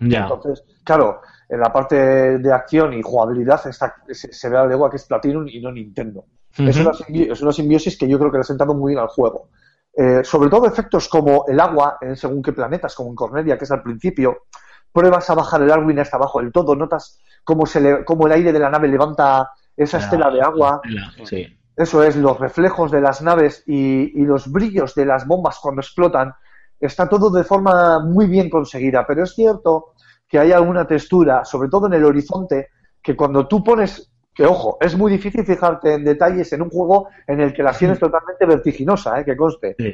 Ya. 0.00 0.22
Entonces, 0.24 0.64
claro, 0.82 1.20
en 1.48 1.60
la 1.60 1.72
parte 1.72 2.38
de 2.38 2.52
acción 2.52 2.92
y 2.94 3.02
jugabilidad 3.02 3.66
está, 3.66 3.94
se, 4.08 4.32
se 4.32 4.48
ve 4.48 4.56
a 4.56 4.62
la 4.62 4.68
legua 4.68 4.90
que 4.90 4.96
es 4.96 5.04
Platinum 5.04 5.46
y 5.48 5.60
no 5.60 5.70
Nintendo. 5.72 6.24
es, 6.56 6.76
una 6.78 6.90
simbi- 6.92 7.30
es 7.32 7.40
una 7.42 7.52
simbiosis 7.52 7.96
que 7.98 8.08
yo 8.08 8.18
creo 8.18 8.30
que 8.30 8.38
le 8.38 8.42
ha 8.42 8.44
sentado 8.44 8.74
muy 8.74 8.92
bien 8.92 9.00
al 9.00 9.08
juego. 9.08 9.48
Eh, 9.96 10.22
sobre 10.24 10.50
todo 10.50 10.66
efectos 10.66 11.08
como 11.08 11.44
el 11.46 11.60
agua 11.60 11.98
en 12.00 12.16
según 12.16 12.42
qué 12.42 12.52
planetas, 12.52 12.94
como 12.94 13.10
en 13.10 13.14
Cornelia, 13.16 13.56
que 13.56 13.64
es 13.64 13.70
al 13.70 13.82
principio. 13.82 14.46
Pruebas 14.92 15.28
a 15.30 15.34
bajar 15.34 15.62
el 15.62 15.70
Arwin 15.70 15.98
hasta 15.98 16.16
abajo 16.16 16.40
del 16.40 16.52
todo, 16.52 16.74
notas 16.76 17.20
cómo, 17.44 17.66
se 17.66 17.80
le, 17.80 18.04
cómo 18.04 18.26
el 18.26 18.32
aire 18.32 18.52
de 18.52 18.58
la 18.58 18.70
nave 18.70 18.88
levanta 18.88 19.50
esa 19.76 19.98
estela 19.98 20.30
de 20.30 20.40
agua. 20.40 20.80
Sí. 21.24 21.58
Eso 21.76 22.04
es, 22.04 22.14
los 22.16 22.38
reflejos 22.38 22.92
de 22.92 23.00
las 23.00 23.20
naves 23.22 23.64
y, 23.66 24.20
y 24.20 24.24
los 24.24 24.50
brillos 24.50 24.94
de 24.94 25.06
las 25.06 25.26
bombas 25.26 25.58
cuando 25.60 25.80
explotan. 25.80 26.32
Está 26.80 27.09
todo 27.09 27.30
de 27.30 27.44
forma 27.44 28.01
muy 28.01 28.26
bien 28.26 28.51
conseguida, 28.51 29.06
pero 29.06 29.22
es 29.24 29.34
cierto 29.34 29.94
que 30.28 30.38
hay 30.38 30.52
alguna 30.52 30.86
textura, 30.86 31.44
sobre 31.44 31.68
todo 31.68 31.86
en 31.86 31.94
el 31.94 32.05
horizonte, 32.05 32.68
que 33.02 33.14
cuando 33.16 33.46
tú 33.46 33.62
pones, 33.62 34.10
que 34.34 34.44
ojo, 34.46 34.78
es 34.80 34.96
muy 34.96 35.12
difícil 35.12 35.44
fijarte 35.44 35.94
en 35.94 36.05
detalles 36.05 36.52
en 36.52 36.62
un 36.62 36.70
juego 36.70 37.09
en 37.26 37.40
el 37.40 37.52
que 37.52 37.62
la 37.62 37.70
acción 37.70 37.92
es 37.92 37.98
totalmente 37.98 38.44
vertiginosa, 38.46 39.20
¿eh? 39.20 39.24
que 39.24 39.36
conste. 39.36 39.76
Sí. 39.78 39.92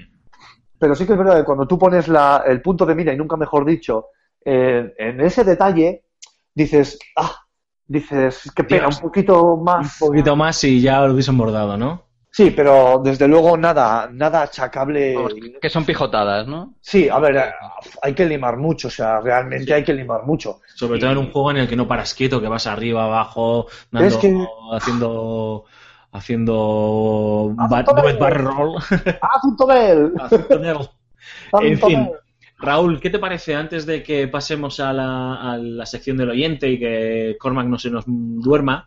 Pero 0.78 0.94
sí 0.94 1.05
que 1.07 1.12
es 1.12 1.19
verdad 1.19 1.36
que 1.36 1.44
cuando 1.44 1.66
tú 1.66 1.78
pones 1.78 2.09
la- 2.09 2.43
el 2.47 2.62
punto 2.62 2.86
de 2.86 2.94
mira, 2.94 3.12
y 3.12 3.16
nunca 3.16 3.36
mejor 3.36 3.65
dicho, 3.66 4.07
en, 4.43 4.93
en 4.97 5.20
ese 5.20 5.44
detalle, 5.44 6.05
dices, 6.55 6.98
ah, 7.16 7.35
dices, 7.86 8.51
pena, 8.66 8.86
Dios. 8.86 8.97
un 8.97 9.02
poquito 9.02 9.43
Un 9.55 9.65
más. 9.65 9.98
poquito 9.98 10.35
más 10.36 10.65
y 10.65 10.81
ya 10.81 11.02
lo 11.02 11.12
hubiesen 11.12 11.36
bordado, 11.36 11.77
¿no? 11.77 12.05
Sí, 12.32 12.52
pero 12.52 13.01
desde 13.05 13.27
luego 13.27 13.57
nada, 13.57 14.09
nada 14.12 14.43
achacable. 14.43 15.16
Que 15.61 15.69
son 15.69 15.85
pijotadas, 15.85 16.47
¿no? 16.47 16.74
Sí, 16.81 17.09
a 17.09 17.19
ver, 17.19 17.52
hay 18.02 18.15
que 18.15 18.24
limar 18.24 18.57
mucho, 18.57 18.89
o 18.89 18.90
sea, 18.90 19.20
realmente 19.20 19.74
hay 19.74 19.82
que 19.82 19.93
limar 19.93 20.24
mucho. 20.24 20.61
Sobre 20.74 21.01
todo 21.01 21.11
en 21.11 21.19
un 21.19 21.32
juego 21.32 21.51
en 21.51 21.57
el 21.59 21.69
que 21.69 21.74
no 21.77 21.89
paras 21.89 22.15
quieto, 22.15 22.40
que 22.40 22.47
vas 22.48 22.66
arriba, 22.69 23.05
abajo, 23.05 23.66
dando, 23.90 24.09
Es 24.09 24.16
que- 24.16 24.47
haciendo 24.73 25.65
haciendo 26.12 27.55
Haz 27.59 27.65
un 27.65 27.70
ba- 27.70 27.85
tonel. 27.85 28.02
bullet 28.05 28.19
barrel 28.19 28.44
roll. 28.47 28.77
¡Haz 28.77 29.44
un 29.44 29.57
tonel! 29.57 30.12
Haz 30.20 30.32
un 30.32 30.48
tonel. 30.48 30.77
¡Haz 30.78 31.61
un 31.61 31.66
En 31.66 31.78
fin! 31.78 32.11
Raúl, 32.59 33.01
¿qué 33.01 33.11
te 33.11 33.19
parece 33.19 33.55
antes 33.55 33.86
de 33.86 34.02
que 34.02 34.28
pasemos 34.28 34.81
a 34.81 34.93
la, 34.93 35.52
a 35.52 35.57
la 35.57 35.86
sección 35.86 36.16
del 36.16 36.31
oyente 36.31 36.69
y 36.69 36.78
que 36.78 37.36
Cormac 37.40 37.66
no 37.66 37.78
se 37.78 37.90
nos 37.90 38.05
duerma? 38.07 38.86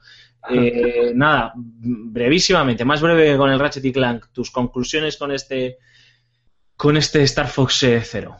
Eh, 0.49 1.13
nada, 1.15 1.53
brevísimamente, 1.55 2.83
más 2.83 3.01
breve 3.01 3.31
que 3.31 3.37
con 3.37 3.49
el 3.49 3.59
Ratchet 3.59 3.85
y 3.85 3.93
Clank, 3.93 4.25
tus 4.33 4.51
conclusiones 4.51 5.17
con 5.17 5.31
este 5.31 5.77
con 6.75 6.97
este 6.97 7.23
Star 7.23 7.47
Fox 7.47 7.83
eh, 7.83 8.01
Zero. 8.01 8.35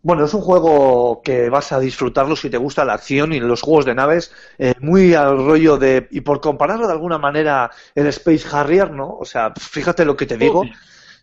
Bueno, 0.00 0.26
es 0.26 0.34
un 0.34 0.42
juego 0.42 1.22
que 1.22 1.48
vas 1.48 1.72
a 1.72 1.80
disfrutarlo 1.80 2.36
si 2.36 2.50
te 2.50 2.58
gusta 2.58 2.84
la 2.84 2.92
acción 2.92 3.32
y 3.32 3.40
los 3.40 3.62
juegos 3.62 3.86
de 3.86 3.94
naves, 3.94 4.32
eh, 4.58 4.74
muy 4.80 5.14
al 5.14 5.38
rollo 5.38 5.78
de, 5.78 6.08
y 6.10 6.20
por 6.20 6.40
compararlo 6.42 6.86
de 6.86 6.92
alguna 6.92 7.16
manera, 7.16 7.70
el 7.94 8.06
Space 8.08 8.46
Harrier, 8.50 8.90
¿no? 8.90 9.16
O 9.18 9.24
sea, 9.24 9.52
fíjate 9.58 10.04
lo 10.04 10.14
que 10.14 10.26
te 10.26 10.36
digo. 10.36 10.62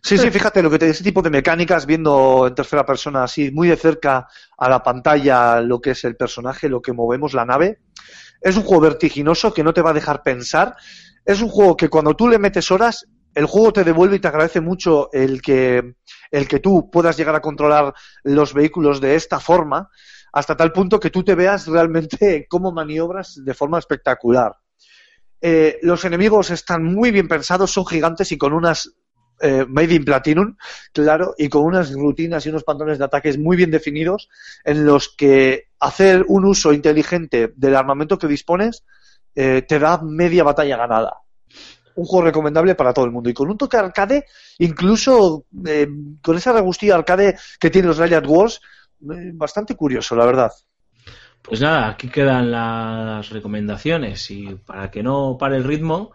Sí, 0.02 0.18
sí, 0.18 0.32
fíjate 0.32 0.64
lo 0.64 0.70
que 0.70 0.80
te 0.80 0.88
ese 0.88 1.04
tipo 1.04 1.22
de 1.22 1.30
mecánicas, 1.30 1.86
viendo 1.86 2.48
en 2.48 2.56
tercera 2.56 2.84
persona 2.84 3.22
así, 3.22 3.52
muy 3.52 3.68
de 3.68 3.76
cerca 3.76 4.26
a 4.58 4.68
la 4.68 4.82
pantalla 4.82 5.60
lo 5.60 5.80
que 5.80 5.90
es 5.90 6.02
el 6.02 6.16
personaje, 6.16 6.68
lo 6.68 6.82
que 6.82 6.92
movemos, 6.92 7.34
la 7.34 7.44
nave. 7.44 7.78
Es 8.42 8.56
un 8.56 8.64
juego 8.64 8.82
vertiginoso 8.82 9.54
que 9.54 9.62
no 9.62 9.72
te 9.72 9.82
va 9.82 9.90
a 9.90 9.94
dejar 9.94 10.22
pensar. 10.22 10.76
Es 11.24 11.40
un 11.40 11.48
juego 11.48 11.76
que 11.76 11.88
cuando 11.88 12.14
tú 12.14 12.28
le 12.28 12.38
metes 12.38 12.70
horas, 12.70 13.06
el 13.34 13.46
juego 13.46 13.72
te 13.72 13.84
devuelve 13.84 14.16
y 14.16 14.18
te 14.18 14.28
agradece 14.28 14.60
mucho 14.60 15.10
el 15.12 15.40
que, 15.40 15.94
el 16.30 16.48
que 16.48 16.60
tú 16.60 16.90
puedas 16.90 17.16
llegar 17.16 17.34
a 17.34 17.40
controlar 17.40 17.94
los 18.24 18.52
vehículos 18.52 19.00
de 19.00 19.14
esta 19.14 19.40
forma, 19.40 19.88
hasta 20.32 20.56
tal 20.56 20.72
punto 20.72 20.98
que 20.98 21.10
tú 21.10 21.22
te 21.22 21.34
veas 21.34 21.66
realmente 21.66 22.46
cómo 22.50 22.72
maniobras 22.72 23.40
de 23.42 23.54
forma 23.54 23.78
espectacular. 23.78 24.56
Eh, 25.40 25.78
los 25.82 26.04
enemigos 26.04 26.50
están 26.50 26.84
muy 26.84 27.10
bien 27.10 27.26
pensados, 27.26 27.72
son 27.72 27.86
gigantes 27.86 28.30
y 28.32 28.38
con 28.38 28.52
unas 28.52 28.94
eh, 29.40 29.64
Made 29.68 29.94
in 29.94 30.04
Platinum, 30.04 30.56
claro, 30.92 31.34
y 31.36 31.48
con 31.48 31.64
unas 31.64 31.92
rutinas 31.92 32.44
y 32.46 32.50
unos 32.50 32.64
patrones 32.64 32.98
de 32.98 33.04
ataques 33.04 33.38
muy 33.38 33.56
bien 33.56 33.70
definidos 33.70 34.28
en 34.64 34.84
los 34.86 35.08
que 35.08 35.68
hacer 35.80 36.24
un 36.28 36.44
uso 36.44 36.72
inteligente 36.72 37.52
del 37.56 37.76
armamento 37.76 38.18
que 38.18 38.28
dispones 38.28 38.84
eh, 39.34 39.62
te 39.62 39.78
da 39.78 40.00
media 40.02 40.44
batalla 40.44 40.76
ganada. 40.76 41.18
Un 41.94 42.04
juego 42.04 42.26
recomendable 42.26 42.74
para 42.74 42.92
todo 42.92 43.04
el 43.04 43.10
mundo 43.10 43.28
y 43.28 43.34
con 43.34 43.50
un 43.50 43.58
toque 43.58 43.76
arcade, 43.76 44.24
incluso 44.58 45.46
eh, 45.66 45.88
con 46.22 46.36
esa 46.36 46.52
regustillo 46.52 46.94
arcade 46.94 47.36
que 47.58 47.70
tiene 47.70 47.88
los 47.88 47.98
Riot 47.98 48.26
Wars, 48.26 48.60
eh, 49.02 49.30
bastante 49.34 49.74
curioso, 49.74 50.14
la 50.16 50.24
verdad. 50.24 50.52
Pues 51.42 51.60
nada, 51.60 51.88
aquí 51.88 52.08
quedan 52.08 52.50
las 52.52 53.28
recomendaciones 53.30 54.30
y 54.30 54.54
para 54.54 54.90
que 54.90 55.02
no 55.02 55.36
pare 55.38 55.56
el 55.56 55.64
ritmo, 55.64 56.12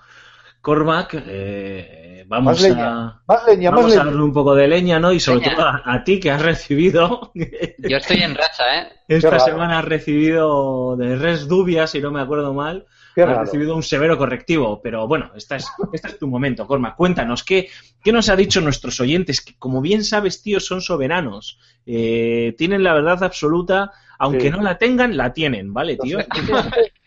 Cormac, 0.68 1.24
eh, 1.28 2.26
vamos 2.28 2.46
Más 2.56 2.62
leña, 2.62 2.88
a 3.08 3.22
más 3.26 3.48
leña, 3.48 3.72
más 3.72 3.80
vamos 3.80 3.96
a 3.96 4.04
darle 4.04 4.22
un 4.22 4.34
poco 4.34 4.54
de 4.54 4.68
leña, 4.68 5.00
¿no? 5.00 5.14
Y 5.14 5.20
sobre 5.22 5.40
Leña. 5.40 5.56
todo 5.56 5.66
a, 5.66 5.82
a 5.86 6.04
ti 6.04 6.20
que 6.20 6.30
has 6.30 6.42
recibido 6.42 7.32
Yo 7.34 7.96
estoy 7.98 8.18
en 8.18 8.36
racha, 8.36 8.82
¿eh? 8.82 8.88
esta 9.08 9.40
semana 9.40 9.80
has 9.80 9.86
recibido 9.86 10.98
de 10.98 11.16
res 11.16 11.48
dubia, 11.48 11.88
si 11.88 12.02
no 12.02 12.12
me 12.12 12.20
acuerdo 12.20 12.54
mal, 12.54 12.86
Qué 13.16 13.24
has 13.24 13.38
recibido 13.38 13.76
un 13.78 13.82
severo 13.82 14.18
correctivo, 14.18 14.82
pero 14.82 15.08
bueno, 15.08 15.32
esta 15.38 15.56
es, 15.56 15.66
este 15.94 16.10
es 16.10 16.20
tu 16.20 16.28
momento, 16.28 16.68
Cormac. 16.68 16.96
Cuéntanos, 16.98 17.44
¿qué, 17.46 17.70
¿qué 18.04 18.12
nos 18.12 18.28
ha 18.30 18.36
dicho 18.36 18.60
nuestros 18.60 19.00
oyentes? 19.00 19.40
Que 19.42 19.56
como 19.58 19.80
bien 19.82 20.04
sabes, 20.04 20.44
tío, 20.44 20.60
son 20.60 20.82
soberanos. 20.82 21.58
Eh, 21.86 22.54
tienen 22.58 22.84
la 22.84 22.94
verdad 22.94 23.24
absoluta, 23.24 23.92
aunque 24.20 24.42
Sí. 24.42 24.50
no 24.52 24.62
la 24.62 24.78
tengan, 24.78 25.16
la 25.18 25.32
tienen, 25.34 25.74
¿vale, 25.74 25.96
tío? 25.98 26.20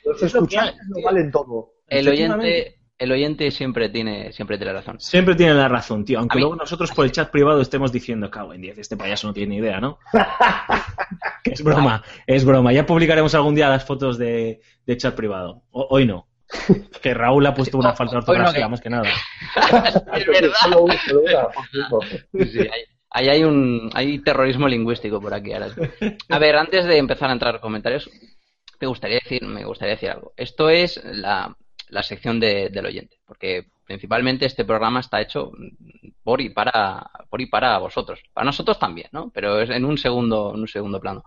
Los 0.04 0.22
Es 0.22 0.32
lo 0.34 0.46
que 0.46 0.58
hay, 0.58 0.68
escuchantes 0.70 0.88
lo 0.88 0.96
tío. 0.96 1.04
valen 1.04 1.30
todo. 1.30 1.74
El 1.86 2.08
oyente, 2.08 2.79
el 3.00 3.10
oyente 3.12 3.50
siempre 3.50 3.88
tiene, 3.88 4.32
siempre 4.32 4.56
tiene 4.58 4.72
razón. 4.72 5.00
Siempre 5.00 5.34
tienen 5.34 5.56
la 5.56 5.68
razón, 5.68 6.04
tío. 6.04 6.18
Aunque 6.20 6.34
A 6.34 6.36
mí- 6.36 6.40
luego 6.42 6.56
nosotros 6.56 6.92
por 6.92 7.04
el 7.04 7.12
chat 7.12 7.30
privado 7.30 7.60
estemos 7.60 7.90
diciendo, 7.90 8.30
cago 8.30 8.54
en 8.54 8.60
10, 8.60 8.78
este 8.78 8.96
payaso 8.96 9.26
no 9.26 9.32
tiene 9.32 9.54
ni 9.54 9.56
idea, 9.60 9.80
¿no? 9.80 9.98
Que 11.42 11.52
es 11.52 11.62
broma, 11.64 12.02
es 12.26 12.44
broma. 12.44 12.72
Ya 12.72 12.84
publicaremos 12.86 13.34
algún 13.34 13.54
día 13.54 13.68
las 13.68 13.84
fotos 13.84 14.18
de, 14.18 14.60
de 14.86 14.96
chat 14.96 15.14
privado. 15.14 15.62
O- 15.70 15.86
hoy 15.90 16.06
no. 16.06 16.28
Que 17.00 17.14
Raúl 17.14 17.46
ha 17.46 17.54
puesto 17.54 17.78
una 17.78 17.92
falta 17.96 18.12
de 18.12 18.16
no, 18.16 18.18
ortografía, 18.20 18.68
más 18.68 18.80
que 18.80 18.90
nada. 18.90 19.08
es 20.14 20.26
verdad. 20.26 20.54
Sí, 22.32 22.58
hay- 22.60 22.84
Ahí 23.12 23.28
hay 23.28 23.42
un 23.42 23.90
hay 23.92 24.20
terrorismo 24.20 24.68
lingüístico 24.68 25.20
por 25.20 25.34
aquí 25.34 25.52
ahora. 25.52 25.66
A 26.28 26.38
ver, 26.38 26.54
antes 26.54 26.84
de 26.84 26.96
empezar 26.96 27.28
a 27.28 27.32
entrar 27.32 27.56
en 27.56 27.60
comentarios, 27.60 28.08
me 28.80 28.86
gustaría 28.86 29.18
decir, 29.20 29.42
me 29.44 29.64
gustaría 29.64 29.94
decir 29.96 30.10
algo. 30.10 30.32
Esto 30.36 30.70
es 30.70 31.00
la, 31.04 31.56
la 31.90 32.02
sección 32.02 32.38
de- 32.40 32.68
del 32.70 32.86
oyente, 32.86 33.18
porque 33.26 33.66
principalmente 33.84 34.46
este 34.46 34.64
programa 34.64 35.00
está 35.00 35.20
hecho 35.20 35.52
por 36.22 36.40
y 36.40 36.50
para 36.50 37.10
por 37.28 37.40
y 37.40 37.46
para 37.46 37.78
vosotros. 37.78 38.20
Para 38.32 38.44
nosotros 38.46 38.78
también, 38.78 39.08
¿no? 39.12 39.30
Pero 39.34 39.60
es 39.60 39.70
en 39.70 39.84
un 39.84 39.98
segundo 39.98 40.52
en 40.54 40.60
un 40.60 40.68
segundo 40.68 41.00
plano. 41.00 41.24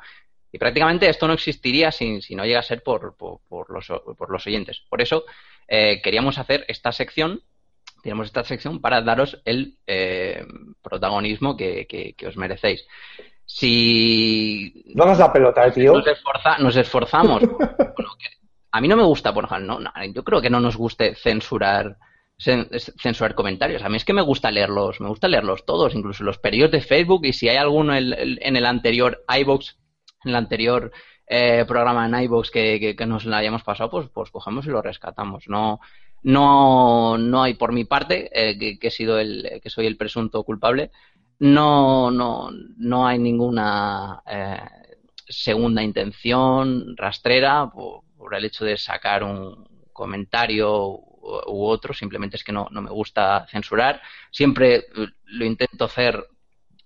Y 0.51 0.57
prácticamente 0.59 1.09
esto 1.09 1.27
no 1.27 1.33
existiría 1.33 1.91
si, 1.91 2.21
si 2.21 2.35
no 2.35 2.45
llega 2.45 2.59
a 2.59 2.63
ser 2.63 2.83
por, 2.83 3.15
por, 3.17 3.39
por 3.49 3.69
los, 3.71 3.87
por 4.17 4.29
los 4.29 4.45
oyentes. 4.45 4.83
Por 4.87 5.01
eso 5.01 5.23
eh, 5.67 5.99
queríamos 6.03 6.37
hacer 6.37 6.63
esta 6.67 6.91
sección 6.91 7.41
tenemos 8.03 8.27
esta 8.27 8.43
sección 8.43 8.81
para 8.81 9.01
daros 9.01 9.41
el 9.45 9.77
eh, 9.87 10.45
protagonismo 10.81 11.55
que, 11.55 11.87
que- 11.87 12.13
que 12.15 12.27
os 12.27 12.35
merecéis. 12.35 12.85
Si 13.45 14.83
No 14.95 15.05
nos 15.05 15.17
da 15.17 15.31
pelota, 15.31 15.65
eh, 15.67 15.71
tío. 15.71 15.93
nos, 15.93 16.05
esforza- 16.07 16.57
nos 16.59 16.75
esforzamos, 16.75 17.41
que 18.19 18.29
a 18.73 18.81
mí 18.81 18.87
no 18.87 18.97
me 18.97 19.03
gusta, 19.03 19.33
por 19.33 19.45
ejemplo, 19.45 19.79
no, 19.79 19.91
yo 20.13 20.23
creo 20.23 20.41
que 20.41 20.49
no 20.49 20.59
nos 20.59 20.75
guste 20.75 21.13
censurar 21.13 21.95
cen- 22.39 22.67
censurar 22.99 23.35
comentarios. 23.35 23.83
A 23.83 23.89
mí 23.89 23.97
es 23.97 24.03
que 24.03 24.13
me 24.13 24.23
gusta 24.23 24.49
leerlos, 24.49 24.99
me 24.99 25.09
gusta 25.09 25.27
leerlos 25.27 25.63
todos, 25.63 25.93
incluso 25.93 26.23
los 26.23 26.39
periodos 26.39 26.71
de 26.71 26.81
Facebook 26.81 27.23
y 27.23 27.33
si 27.33 27.47
hay 27.49 27.57
alguno 27.57 27.95
en 27.95 28.13
el, 28.13 28.65
anterior 28.65 29.23
iVoox, 29.29 29.75
en 30.23 30.29
el 30.31 30.35
anterior 30.35 30.91
eh, 31.27 31.65
programa 31.67 32.07
en 32.07 32.23
iVoox 32.23 32.49
que, 32.49 32.95
nos 33.07 33.25
la 33.25 33.37
hayamos 33.37 33.61
pasado, 33.61 33.91
pues, 33.91 34.09
pues 34.09 34.31
cogemos 34.31 34.65
y 34.65 34.69
lo 34.69 34.81
rescatamos. 34.81 35.43
No, 35.47 35.79
no, 36.23 37.19
no 37.19 37.43
hay 37.43 37.53
por 37.53 37.73
mi 37.73 37.85
parte, 37.85 38.31
eh, 38.33 38.79
que, 38.79 38.87
he 38.87 38.91
sido 38.91 39.19
el, 39.19 39.59
que 39.61 39.69
soy 39.69 39.85
el 39.85 39.97
presunto 39.97 40.43
culpable, 40.43 40.89
no, 41.37 42.09
no, 42.09 42.49
no 42.77 43.05
hay 43.05 43.19
ninguna 43.19 44.23
eh, 44.25 44.57
segunda 45.27 45.83
intención 45.83 46.95
rastrera 46.97 47.69
por, 47.69 48.02
por 48.23 48.35
el 48.35 48.45
hecho 48.45 48.63
de 48.63 48.77
sacar 48.77 49.21
un 49.21 49.67
comentario 49.91 50.71
u, 50.71 51.65
otro, 51.65 51.93
simplemente 51.93 52.37
es 52.37 52.43
que 52.43 52.53
no, 52.53 52.69
no 52.71 52.81
me 52.81 52.89
gusta 52.89 53.45
censurar. 53.51 54.01
Siempre 54.31 54.85
lo 55.25 55.43
intento 55.43 55.83
hacer 55.83 56.25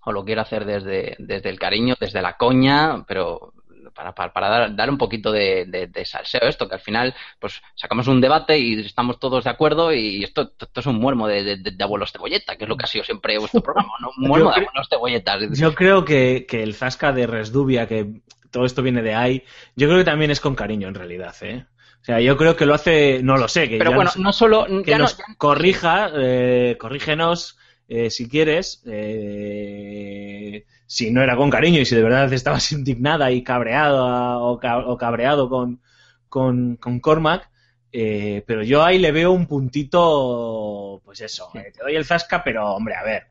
o 0.04 0.10
lo 0.10 0.24
quiero 0.24 0.40
hacer 0.40 0.64
desde, 0.64 1.14
desde 1.20 1.48
el 1.48 1.58
cariño, 1.60 1.94
desde 2.00 2.22
la 2.22 2.36
coña, 2.36 3.04
pero 3.06 3.52
para, 3.94 4.12
para, 4.16 4.32
para 4.32 4.48
dar, 4.48 4.74
dar, 4.74 4.90
un 4.90 4.98
poquito 4.98 5.30
de, 5.30 5.66
de, 5.66 5.86
de, 5.86 6.04
salseo 6.04 6.42
esto, 6.42 6.68
que 6.68 6.74
al 6.74 6.80
final 6.80 7.14
pues 7.38 7.62
sacamos 7.76 8.08
un 8.08 8.20
debate 8.20 8.58
y 8.58 8.80
estamos 8.80 9.20
todos 9.20 9.44
de 9.44 9.50
acuerdo 9.50 9.92
y 9.92 10.24
esto, 10.24 10.52
esto 10.60 10.80
es 10.80 10.86
un 10.86 10.96
muermo 10.96 11.28
de, 11.28 11.56
de, 11.56 11.84
abuelos 11.84 12.10
cebolleta, 12.10 12.56
que 12.56 12.64
es 12.64 12.68
lo 12.68 12.76
que 12.76 12.84
ha 12.84 12.88
sido 12.88 13.04
siempre 13.04 13.38
vuestro 13.38 13.60
programa, 13.62 13.92
¿no? 14.00 14.08
Un 14.16 14.28
muermo 14.28 14.50
de 14.50 14.62
abuelos 14.62 14.88
cebolletas. 14.90 15.56
Yo 15.56 15.72
creo 15.74 16.04
que, 16.04 16.46
que 16.48 16.64
el 16.64 16.74
Zasca 16.74 17.12
de 17.12 17.28
Resdubia, 17.28 17.86
que 17.86 18.22
todo 18.50 18.64
esto 18.64 18.82
viene 18.82 19.02
de 19.02 19.14
ahí, 19.14 19.44
yo 19.76 19.88
creo 19.88 19.98
que 19.98 20.04
también 20.04 20.30
es 20.30 20.40
con 20.40 20.54
cariño 20.54 20.88
en 20.88 20.94
realidad, 20.94 21.34
¿eh? 21.42 21.66
O 22.00 22.04
sea, 22.04 22.20
yo 22.20 22.36
creo 22.36 22.56
que 22.56 22.64
lo 22.64 22.74
hace, 22.74 23.22
no 23.22 23.36
lo 23.36 23.48
sé, 23.48 23.68
que 23.68 23.76
pero 23.76 23.90
bueno, 23.92 24.10
nos, 24.14 24.18
no 24.18 24.32
solo 24.32 24.66
que 24.84 24.96
nos 24.96 25.18
no, 25.18 25.24
ya... 25.26 25.34
corrija, 25.36 26.10
eh, 26.14 26.76
corrígenos 26.78 27.58
eh, 27.88 28.10
si 28.10 28.28
quieres, 28.28 28.82
eh, 28.86 30.66
si 30.86 31.10
no 31.10 31.22
era 31.22 31.36
con 31.36 31.48
cariño 31.48 31.80
y 31.80 31.86
si 31.86 31.96
de 31.96 32.02
verdad 32.02 32.30
estabas 32.32 32.70
indignada 32.72 33.30
y 33.30 33.42
cabreado 33.42 34.42
o, 34.42 34.98
cabreado 34.98 35.48
con, 35.48 35.80
con, 36.28 36.76
con 36.76 37.00
Cormac, 37.00 37.50
eh, 37.90 38.44
pero 38.46 38.62
yo 38.62 38.84
ahí 38.84 38.98
le 38.98 39.10
veo 39.10 39.32
un 39.32 39.46
puntito, 39.46 41.00
pues 41.04 41.22
eso, 41.22 41.48
sí. 41.52 41.60
te 41.72 41.82
doy 41.82 41.96
el 41.96 42.04
zasca, 42.04 42.44
pero 42.44 42.74
hombre, 42.74 42.94
a 42.94 43.02
ver. 43.02 43.26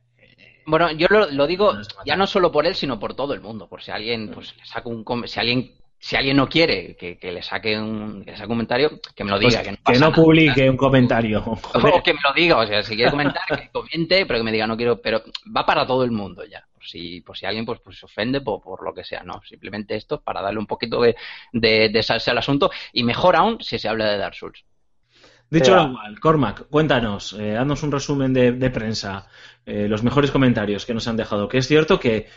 Bueno, 0.67 0.91
yo 0.91 1.07
lo, 1.09 1.31
lo 1.31 1.47
digo 1.47 1.73
ya 2.05 2.17
no 2.17 2.27
solo 2.27 2.51
por 2.51 2.67
él, 2.67 2.75
sino 2.75 2.99
por 2.99 3.15
todo 3.15 3.33
el 3.33 3.39
mundo, 3.39 3.67
por 3.67 3.81
si 3.81 3.89
alguien, 3.89 4.29
pues 4.29 4.53
le 4.57 4.65
saca 4.65 4.89
un, 4.89 5.05
si 5.25 5.39
alguien 5.39 5.71
si 5.99 6.15
alguien 6.15 6.37
no 6.37 6.47
quiere 6.47 6.95
que, 6.95 7.17
que, 7.17 7.31
le 7.31 7.41
saque 7.41 7.77
un, 7.77 8.23
que 8.23 8.31
le 8.31 8.37
saque 8.37 8.47
un 8.47 8.55
comentario, 8.55 8.91
que 9.15 9.23
me 9.23 9.31
lo 9.31 9.39
diga. 9.39 9.63
Pues 9.63 9.65
que 9.65 9.71
no, 9.71 9.77
que 9.93 9.99
no 9.99 10.11
publique 10.11 10.59
nada. 10.61 10.71
un 10.71 10.77
comentario. 10.77 11.41
Joder. 11.41 11.93
O 11.95 12.03
que 12.03 12.13
me 12.13 12.19
lo 12.21 12.33
diga, 12.33 12.57
o 12.57 12.67
sea, 12.67 12.83
si 12.83 12.95
quiere 12.95 13.09
comentar, 13.09 13.43
que 13.47 13.69
comente, 13.69 14.25
pero 14.25 14.39
que 14.39 14.43
me 14.43 14.51
diga, 14.51 14.67
no 14.67 14.77
quiero, 14.77 15.01
pero 15.01 15.23
va 15.55 15.65
para 15.65 15.87
todo 15.87 16.03
el 16.03 16.11
mundo 16.11 16.43
ya. 16.45 16.63
Por 16.73 16.85
si, 16.85 17.21
por 17.21 17.37
si 17.37 17.45
alguien 17.45 17.65
pues, 17.65 17.79
pues 17.79 17.97
se 17.97 18.05
ofende 18.05 18.41
por, 18.41 18.61
por 18.61 18.83
lo 18.83 18.93
que 18.93 19.05
sea, 19.05 19.23
no. 19.23 19.41
Simplemente 19.43 19.95
esto 19.95 20.15
es 20.15 20.21
para 20.21 20.41
darle 20.41 20.59
un 20.59 20.67
poquito 20.67 21.01
de, 21.01 21.15
de, 21.53 21.89
de 21.89 22.03
salsa 22.03 22.31
al 22.31 22.37
asunto 22.37 22.69
y 22.93 23.03
mejor 23.03 23.35
aún 23.35 23.61
si 23.61 23.79
se 23.79 23.87
habla 23.87 24.11
de 24.11 24.17
Dark 24.17 24.35
Souls. 24.35 24.65
Dicho 25.49 25.75
lo 25.75 25.93
cual, 25.93 26.19
Cormac, 26.19 26.67
cuéntanos, 26.67 27.33
eh, 27.39 27.55
haznos 27.55 27.81
un 27.83 27.91
resumen 27.91 28.33
de, 28.33 28.51
de 28.51 28.69
prensa, 28.69 29.27
eh, 29.65 29.87
los 29.87 30.03
mejores 30.03 30.31
comentarios 30.31 30.85
que 30.85 30.93
nos 30.93 31.07
han 31.07 31.15
dejado. 31.15 31.47
Que 31.47 31.59
es 31.59 31.67
cierto 31.67 31.99
que 31.99 32.27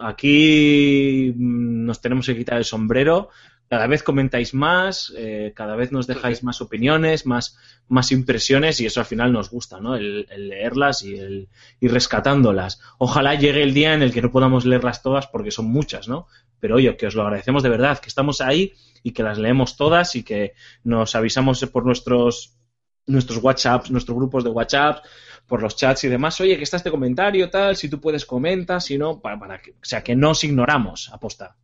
aquí 0.00 1.34
nos 1.36 2.00
tenemos 2.00 2.26
que 2.26 2.36
quitar 2.36 2.58
el 2.58 2.64
sombrero. 2.64 3.30
Cada 3.68 3.86
vez 3.86 4.02
comentáis 4.02 4.52
más, 4.54 5.12
eh, 5.16 5.52
cada 5.54 5.76
vez 5.76 5.92
nos 5.92 6.06
dejáis 6.08 6.42
más 6.42 6.60
opiniones, 6.60 7.26
más, 7.26 7.56
más 7.88 8.10
impresiones 8.10 8.80
y 8.80 8.86
eso 8.86 8.98
al 9.00 9.06
final 9.06 9.32
nos 9.32 9.50
gusta, 9.50 9.80
¿no? 9.80 9.94
El, 9.94 10.26
el 10.30 10.48
leerlas 10.48 11.04
y 11.04 11.14
el 11.14 11.48
ir 11.80 11.92
rescatándolas. 11.92 12.80
Ojalá 12.98 13.36
llegue 13.36 13.62
el 13.62 13.74
día 13.74 13.94
en 13.94 14.02
el 14.02 14.12
que 14.12 14.22
no 14.22 14.32
podamos 14.32 14.64
leerlas 14.64 15.02
todas 15.02 15.28
porque 15.28 15.52
son 15.52 15.66
muchas, 15.66 16.08
¿no? 16.08 16.26
Pero 16.58 16.76
oye, 16.76 16.96
que 16.96 17.06
os 17.06 17.14
lo 17.14 17.22
agradecemos 17.22 17.62
de 17.62 17.68
verdad, 17.68 17.98
que 17.98 18.08
estamos 18.08 18.40
ahí 18.40 18.74
y 19.02 19.12
que 19.12 19.22
las 19.22 19.38
leemos 19.38 19.76
todas 19.76 20.14
y 20.16 20.24
que 20.24 20.54
nos 20.82 21.14
avisamos 21.14 21.64
por 21.66 21.86
nuestros 21.86 22.59
nuestros 23.06 23.42
WhatsApps, 23.42 23.90
nuestros 23.90 24.16
grupos 24.16 24.44
de 24.44 24.50
WhatsApp, 24.50 25.04
por 25.46 25.62
los 25.62 25.76
chats 25.76 26.04
y 26.04 26.08
demás, 26.08 26.40
oye, 26.40 26.56
que 26.56 26.62
está 26.62 26.76
este 26.76 26.90
comentario, 26.90 27.50
tal, 27.50 27.76
si 27.76 27.88
tú 27.88 28.00
puedes 28.00 28.24
comenta, 28.24 28.78
si 28.80 28.96
no, 28.96 29.20
para, 29.20 29.38
para 29.38 29.60
que, 29.60 29.72
o 29.72 29.84
sea, 29.84 30.02
que 30.02 30.14
no 30.14 30.30
os 30.30 30.44
ignoramos, 30.44 31.10
aposta. 31.12 31.56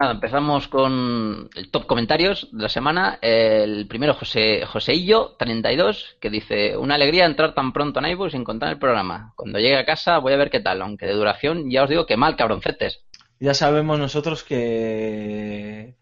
Nada, 0.00 0.12
empezamos 0.12 0.68
con 0.68 1.50
el 1.56 1.70
top 1.72 1.86
comentarios 1.86 2.48
de 2.52 2.62
la 2.62 2.68
semana. 2.68 3.18
El 3.20 3.88
primero, 3.88 4.14
José 4.14 4.64
Joseillo, 4.64 5.34
32, 5.36 6.18
que 6.20 6.30
dice: 6.30 6.76
Una 6.76 6.94
alegría 6.94 7.26
entrar 7.26 7.52
tan 7.52 7.72
pronto 7.72 7.98
en 7.98 8.06
iVoox 8.06 8.30
sin 8.30 8.44
contar 8.44 8.70
el 8.70 8.78
programa. 8.78 9.32
Cuando 9.34 9.58
llegue 9.58 9.76
a 9.76 9.84
casa 9.84 10.18
voy 10.18 10.34
a 10.34 10.36
ver 10.36 10.50
qué 10.50 10.60
tal, 10.60 10.82
aunque 10.82 11.06
de 11.06 11.14
duración 11.14 11.68
ya 11.68 11.82
os 11.82 11.90
digo 11.90 12.06
que 12.06 12.16
mal, 12.16 12.36
cabroncetes. 12.36 13.02
Ya 13.40 13.54
sabemos 13.54 13.98
nosotros 13.98 14.44
que 14.44 15.96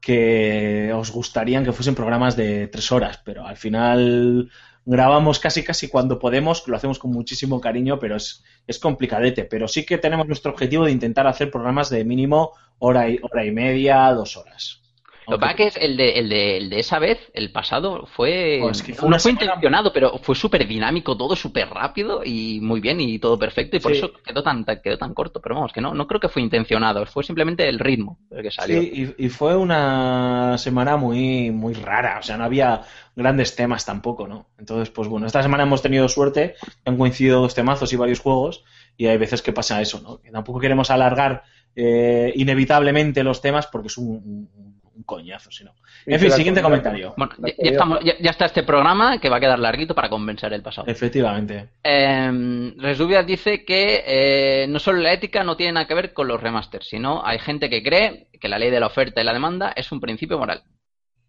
que 0.00 0.92
os 0.94 1.10
gustarían 1.10 1.64
que 1.64 1.72
fuesen 1.72 1.94
programas 1.94 2.36
de 2.36 2.68
tres 2.68 2.92
horas, 2.92 3.20
pero 3.24 3.46
al 3.46 3.56
final 3.56 4.50
grabamos 4.84 5.38
casi 5.38 5.62
casi 5.62 5.88
cuando 5.88 6.18
podemos, 6.18 6.66
lo 6.66 6.76
hacemos 6.76 6.98
con 6.98 7.12
muchísimo 7.12 7.60
cariño, 7.60 7.98
pero 7.98 8.16
es, 8.16 8.42
es 8.66 8.78
complicadete. 8.78 9.44
Pero 9.44 9.68
sí 9.68 9.84
que 9.84 9.98
tenemos 9.98 10.26
nuestro 10.26 10.52
objetivo 10.52 10.84
de 10.84 10.92
intentar 10.92 11.26
hacer 11.26 11.50
programas 11.50 11.90
de 11.90 12.04
mínimo 12.04 12.52
hora 12.78 13.08
y, 13.08 13.18
hora 13.22 13.44
y 13.44 13.50
media, 13.50 14.10
dos 14.12 14.36
horas. 14.36 14.80
Lo 15.28 15.36
que 15.36 15.40
pasa 15.40 15.54
que 15.54 15.66
es 15.66 15.76
el 15.76 15.96
de, 15.96 16.12
el, 16.12 16.28
de, 16.28 16.56
el 16.56 16.70
de 16.70 16.80
esa 16.80 16.98
vez, 16.98 17.18
el 17.34 17.52
pasado, 17.52 18.06
fue. 18.06 18.60
Oh, 18.62 18.70
es 18.70 18.82
que 18.82 18.94
fue 18.94 19.08
no 19.08 19.18
fue 19.18 19.32
intencionado, 19.32 19.92
pero 19.92 20.18
fue 20.18 20.34
súper 20.34 20.66
dinámico, 20.66 21.16
todo 21.16 21.36
súper 21.36 21.68
rápido 21.68 22.22
y 22.24 22.60
muy 22.62 22.80
bien 22.80 23.00
y 23.00 23.18
todo 23.18 23.38
perfecto, 23.38 23.76
y 23.76 23.80
por 23.80 23.92
sí. 23.92 23.98
eso 23.98 24.12
quedó 24.24 24.42
tan, 24.42 24.64
quedó 24.82 24.96
tan 24.96 25.12
corto. 25.14 25.40
Pero 25.40 25.56
vamos, 25.56 25.72
que 25.72 25.80
no, 25.80 25.92
no 25.94 26.06
creo 26.06 26.20
que 26.20 26.28
fue 26.28 26.42
intencionado, 26.42 27.04
fue 27.06 27.24
simplemente 27.24 27.68
el 27.68 27.78
ritmo 27.78 28.18
el 28.30 28.42
que 28.42 28.50
salió. 28.50 28.80
Sí, 28.80 29.14
y, 29.18 29.26
y, 29.26 29.28
fue 29.28 29.56
una 29.56 30.56
semana 30.58 30.96
muy, 30.96 31.50
muy 31.50 31.74
rara, 31.74 32.18
o 32.20 32.22
sea, 32.22 32.36
no 32.36 32.44
había 32.44 32.82
grandes 33.14 33.54
temas 33.56 33.84
tampoco, 33.84 34.26
¿no? 34.26 34.46
Entonces, 34.58 34.90
pues 34.90 35.08
bueno, 35.08 35.26
esta 35.26 35.42
semana 35.42 35.64
hemos 35.64 35.82
tenido 35.82 36.08
suerte, 36.08 36.54
han 36.84 36.96
coincidido 36.96 37.40
dos 37.40 37.54
temazos 37.54 37.92
y 37.92 37.96
varios 37.96 38.20
juegos, 38.20 38.64
y 38.96 39.06
hay 39.06 39.18
veces 39.18 39.42
que 39.42 39.52
pasa 39.52 39.80
eso, 39.82 40.00
¿no? 40.00 40.20
Que 40.20 40.30
tampoco 40.30 40.60
queremos 40.60 40.90
alargar 40.90 41.42
eh, 41.76 42.32
inevitablemente 42.34 43.22
los 43.22 43.40
temas 43.40 43.66
porque 43.66 43.88
es 43.88 43.98
un, 43.98 44.48
un 44.56 44.67
un 44.98 45.04
coñazo, 45.04 45.50
si 45.50 45.64
no. 45.64 45.72
En 46.06 46.18
fin, 46.18 46.30
siguiente 46.32 46.60
comentario. 46.60 47.14
Bueno, 47.16 47.34
ya, 47.38 47.54
ya, 47.56 47.70
estamos, 47.70 48.00
ya, 48.04 48.14
ya, 48.18 48.30
está 48.30 48.46
este 48.46 48.64
programa 48.64 49.20
que 49.20 49.28
va 49.28 49.36
a 49.36 49.40
quedar 49.40 49.58
larguito 49.58 49.94
para 49.94 50.08
compensar 50.08 50.52
el 50.52 50.62
pasado. 50.62 50.88
Efectivamente. 50.88 51.68
Eh, 51.84 52.72
Resubias 52.76 53.24
dice 53.24 53.64
que 53.64 54.02
eh, 54.06 54.66
no 54.68 54.78
solo 54.80 54.98
la 54.98 55.12
ética 55.12 55.44
no 55.44 55.56
tiene 55.56 55.72
nada 55.72 55.86
que 55.86 55.94
ver 55.94 56.12
con 56.12 56.26
los 56.26 56.40
remasters, 56.40 56.88
sino 56.88 57.24
hay 57.24 57.38
gente 57.38 57.70
que 57.70 57.82
cree 57.82 58.28
que 58.40 58.48
la 58.48 58.58
ley 58.58 58.70
de 58.70 58.80
la 58.80 58.86
oferta 58.86 59.20
y 59.20 59.24
la 59.24 59.32
demanda 59.32 59.72
es 59.74 59.90
un 59.92 60.00
principio 60.00 60.38
moral. 60.38 60.62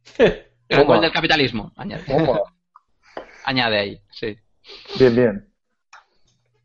el 0.17 1.01
del 1.01 1.11
capitalismo, 1.11 1.71
añade. 1.75 2.03
añade 3.45 3.77
ahí, 3.77 4.01
sí. 4.09 4.35
Bien, 4.97 5.15
bien. 5.15 5.49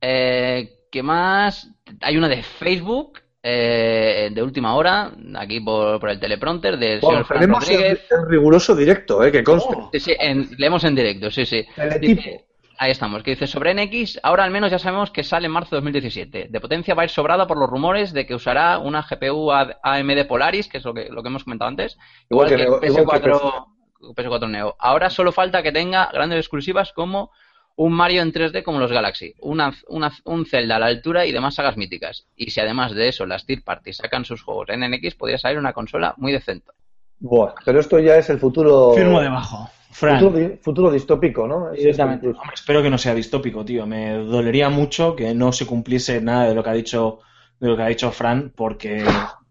Eh, 0.01 0.70
¿Qué 0.90 1.02
más? 1.02 1.70
Hay 2.01 2.16
una 2.16 2.28
de 2.28 2.43
Facebook 2.43 3.20
eh, 3.47 4.31
de 4.33 4.43
última 4.43 4.75
hora, 4.75 5.12
aquí 5.37 5.61
por, 5.61 6.01
por 6.01 6.09
el 6.09 6.19
teleprompter, 6.19 6.79
del 6.79 7.01
bueno, 7.01 7.25
señor 7.25 7.27
Fran 7.27 7.53
Rodríguez. 7.53 8.07
En 8.11 8.27
riguroso 8.27 8.75
directo, 8.75 9.23
eh, 9.23 9.31
que 9.31 9.45
conste. 9.45 9.75
Oh. 9.77 9.91
Sí, 9.93 10.01
sí, 10.01 10.16
en, 10.19 10.49
leemos 10.57 10.83
en 10.85 10.95
directo, 10.95 11.31
sí, 11.31 11.45
sí. 11.45 11.62
Dice, 12.01 12.47
ahí 12.79 12.91
estamos, 12.91 13.23
que 13.23 13.33
dice 13.33 13.47
sobre 13.47 13.75
NX, 13.75 14.21
ahora 14.23 14.45
al 14.45 14.51
menos 14.51 14.71
ya 14.71 14.79
sabemos 14.79 15.11
que 15.11 15.23
sale 15.23 15.45
en 15.45 15.53
marzo 15.53 15.77
de 15.77 15.83
2017. 15.83 16.47
De 16.49 16.61
potencia 16.61 16.95
va 16.95 17.03
a 17.03 17.05
ir 17.05 17.11
sobrada 17.11 17.47
por 17.47 17.59
los 17.59 17.69
rumores 17.69 18.15
de 18.15 18.25
que 18.25 18.35
usará 18.35 18.79
una 18.79 19.03
GPU 19.03 19.53
AMD 19.53 20.27
Polaris, 20.27 20.66
que 20.66 20.79
es 20.79 20.85
lo 20.87 20.95
que, 20.95 21.11
lo 21.11 21.23
que 21.23 21.29
hemos 21.29 21.45
comentado 21.45 21.69
antes, 21.69 21.99
igual, 22.31 22.51
igual 22.51 22.81
que, 22.81 22.87
que, 22.87 22.93
PS4, 22.95 23.01
igual 23.03 23.21
que 23.21 24.23
PS4 24.23 24.49
Neo. 24.49 24.75
Ahora 24.79 25.11
solo 25.11 25.33
falta 25.33 25.62
que 25.62 25.71
tenga 25.71 26.09
grandes 26.11 26.39
exclusivas 26.39 26.95
como 26.95 27.31
un 27.77 27.93
Mario 27.93 28.23
en 28.23 28.33
3D 28.33 28.63
como 28.63 28.79
los 28.79 28.93
Galaxy, 28.93 29.35
una, 29.41 29.75
una, 29.89 30.13
un 30.25 30.47
Zelda 30.47 30.77
a 30.77 30.79
la 30.79 30.87
altura 30.87 31.27
y 31.27 31.33
demás 31.33 31.57
sagas 31.57 31.77
míticas. 31.77 32.27
Y 32.37 32.51
si 32.51 32.61
además 32.61 32.95
de 32.95 33.09
eso 33.09 33.27
las 33.27 33.47
Third 33.47 33.65
Party 33.65 33.93
sacan 33.93 34.25
sus 34.25 34.43
juegos 34.43 34.69
en 34.71 34.81
NX, 34.81 35.15
podría 35.15 35.39
salir 35.39 35.59
una 35.59 35.73
consola 35.73 36.15
muy 36.17 36.33
decente. 36.33 36.71
Buah, 37.19 37.55
pero 37.65 37.81
esto 37.81 37.99
ya 37.99 38.17
es 38.17 38.29
el 38.31 38.39
futuro. 38.39 38.93
Firmo 38.95 39.21
debajo. 39.21 39.71
Fran. 39.91 40.19
Futuro, 40.19 40.57
futuro 40.61 40.91
distópico, 40.91 41.47
¿no? 41.47 41.73
Exactamente. 41.73 42.27
Hombre, 42.27 42.55
espero 42.55 42.83
que 42.83 42.91
no 42.91 42.99
sea 42.99 43.15
distópico, 43.15 43.65
tío. 43.65 43.87
Me 43.87 44.15
dolería 44.15 44.69
mucho 44.69 45.15
que 45.15 45.33
no 45.35 45.53
se 45.53 45.67
cumpliese 45.67 46.21
nada 46.21 46.49
de 46.49 46.55
lo 46.55 46.65
que 46.65 46.71
ha 46.71 46.75
dicho, 46.75 47.21
de 47.61 47.69
lo 47.69 47.77
que 47.77 47.83
ha 47.83 47.89
dicho 47.89 48.11
Fran, 48.11 48.53
porque, 48.57 49.05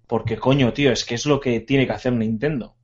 porque 0.06 0.38
coño, 0.38 0.74
tío, 0.74 0.91
es 0.91 1.06
que 1.06 1.16
es 1.16 1.26
lo 1.26 1.40
que 1.40 1.62
tiene 1.62 1.88
que 1.88 1.94
hacer 1.94 2.12
Nintendo. 2.12 2.76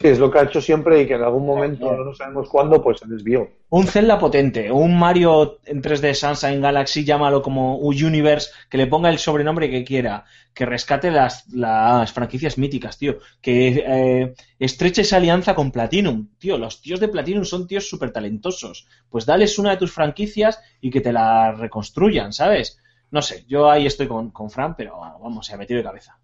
Sí, 0.00 0.08
es 0.08 0.18
lo 0.18 0.30
que 0.30 0.38
ha 0.38 0.42
hecho 0.42 0.60
siempre 0.60 1.00
y 1.00 1.06
que 1.06 1.14
en 1.14 1.22
algún 1.22 1.46
momento, 1.46 1.96
no 1.96 2.12
sabemos 2.14 2.48
cuándo, 2.48 2.82
pues 2.82 2.98
se 2.98 3.06
desvió. 3.06 3.48
Un 3.70 3.86
Zelda 3.86 4.18
potente, 4.18 4.70
un 4.70 4.98
Mario 4.98 5.60
en 5.64 5.80
3D 5.80 6.14
Sunshine 6.14 6.60
Galaxy, 6.60 7.04
llámalo 7.04 7.40
como 7.40 7.78
un 7.78 8.04
Universe, 8.04 8.50
que 8.68 8.76
le 8.76 8.88
ponga 8.88 9.08
el 9.08 9.18
sobrenombre 9.18 9.70
que 9.70 9.84
quiera, 9.84 10.24
que 10.52 10.66
rescate 10.66 11.12
las, 11.12 11.48
las 11.52 12.12
franquicias 12.12 12.58
míticas, 12.58 12.98
tío, 12.98 13.18
que 13.40 13.84
eh, 13.86 14.34
estreche 14.58 15.02
esa 15.02 15.18
alianza 15.18 15.54
con 15.54 15.70
Platinum, 15.70 16.28
tío, 16.38 16.58
los 16.58 16.82
tíos 16.82 16.98
de 16.98 17.08
Platinum 17.08 17.44
son 17.44 17.68
tíos 17.68 17.88
súper 17.88 18.10
talentosos, 18.10 18.88
pues 19.08 19.26
dales 19.26 19.58
una 19.58 19.70
de 19.70 19.76
tus 19.76 19.92
franquicias 19.92 20.60
y 20.80 20.90
que 20.90 21.00
te 21.00 21.12
la 21.12 21.52
reconstruyan, 21.52 22.32
¿sabes? 22.32 22.78
No 23.12 23.22
sé, 23.22 23.44
yo 23.46 23.70
ahí 23.70 23.86
estoy 23.86 24.08
con, 24.08 24.32
con 24.32 24.50
Fran, 24.50 24.74
pero 24.74 24.98
vamos, 24.98 25.46
se 25.46 25.54
ha 25.54 25.56
metido 25.56 25.78
de 25.78 25.84
cabeza. 25.84 26.18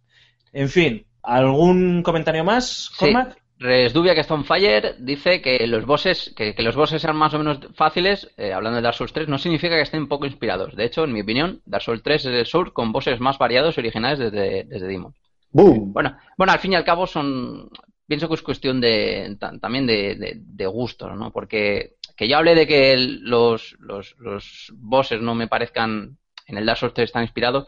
En 0.53 0.69
fin, 0.69 1.07
¿algún 1.23 2.03
comentario 2.03 2.43
más, 2.43 2.91
Sí. 2.99 3.13
Resdubia 3.61 4.15
que 4.15 4.23
está 4.23 4.32
on 4.35 4.45
fire 4.47 4.97
dice 4.99 5.43
que 5.43 5.66
los 5.66 5.85
bosses, 5.85 6.32
que, 6.35 6.55
que 6.55 6.62
los 6.62 6.74
bosses 6.74 7.03
sean 7.03 7.15
más 7.16 7.35
o 7.35 7.39
menos 7.39 7.59
fáciles, 7.74 8.31
eh, 8.39 8.55
hablando 8.55 8.77
de 8.77 8.82
Dark 8.82 8.97
Souls 8.97 9.12
3, 9.12 9.28
no 9.28 9.37
significa 9.39 9.77
que 9.77 9.82
estén 9.82 10.09
poco 10.09 10.24
inspirados. 10.24 10.74
De 10.74 10.85
hecho, 10.87 11.05
en 11.05 11.12
mi 11.12 11.20
opinión, 11.20 11.61
Dark 11.66 11.82
Souls 11.85 12.03
3 12.03 12.24
es 12.24 12.32
el 12.32 12.47
Souls 12.47 12.73
con 12.73 12.91
bosses 12.91 13.20
más 13.20 13.37
variados 13.37 13.77
y 13.77 13.81
originales 13.81 14.19
desde, 14.19 14.65
desde 14.65 14.87
Demon. 14.89 15.15
¡Boom! 15.53 15.93
Bueno, 15.93 16.16
bueno, 16.39 16.53
al 16.55 16.59
fin 16.59 16.73
y 16.73 16.77
al 16.77 16.85
cabo 16.85 17.07
son, 17.07 17.69
pienso 18.07 18.28
que 18.28 18.35
es 18.35 18.43
cuestión 18.43 18.81
de 18.81 19.37
ta- 19.39 19.53
también 19.61 19.87
de, 19.87 20.15
de, 20.15 20.32
de 20.39 20.66
gustos, 20.66 21.15
¿no? 21.16 21.31
Porque 21.31 21.97
que 22.16 22.28
yo 22.28 22.39
hablé 22.39 22.55
de 22.55 22.66
que 22.66 22.93
el- 22.95 23.20
los, 23.24 23.77
los, 23.78 24.15
los 24.19 24.73
bosses 24.74 25.20
no 25.20 25.35
me 25.35 25.49
parezcan 25.49 26.16
en 26.47 26.57
el 26.57 26.65
Dark 26.65 26.78
Souls 26.78 26.95
3 26.95 27.12
tan 27.12 27.24
inspirados, 27.24 27.66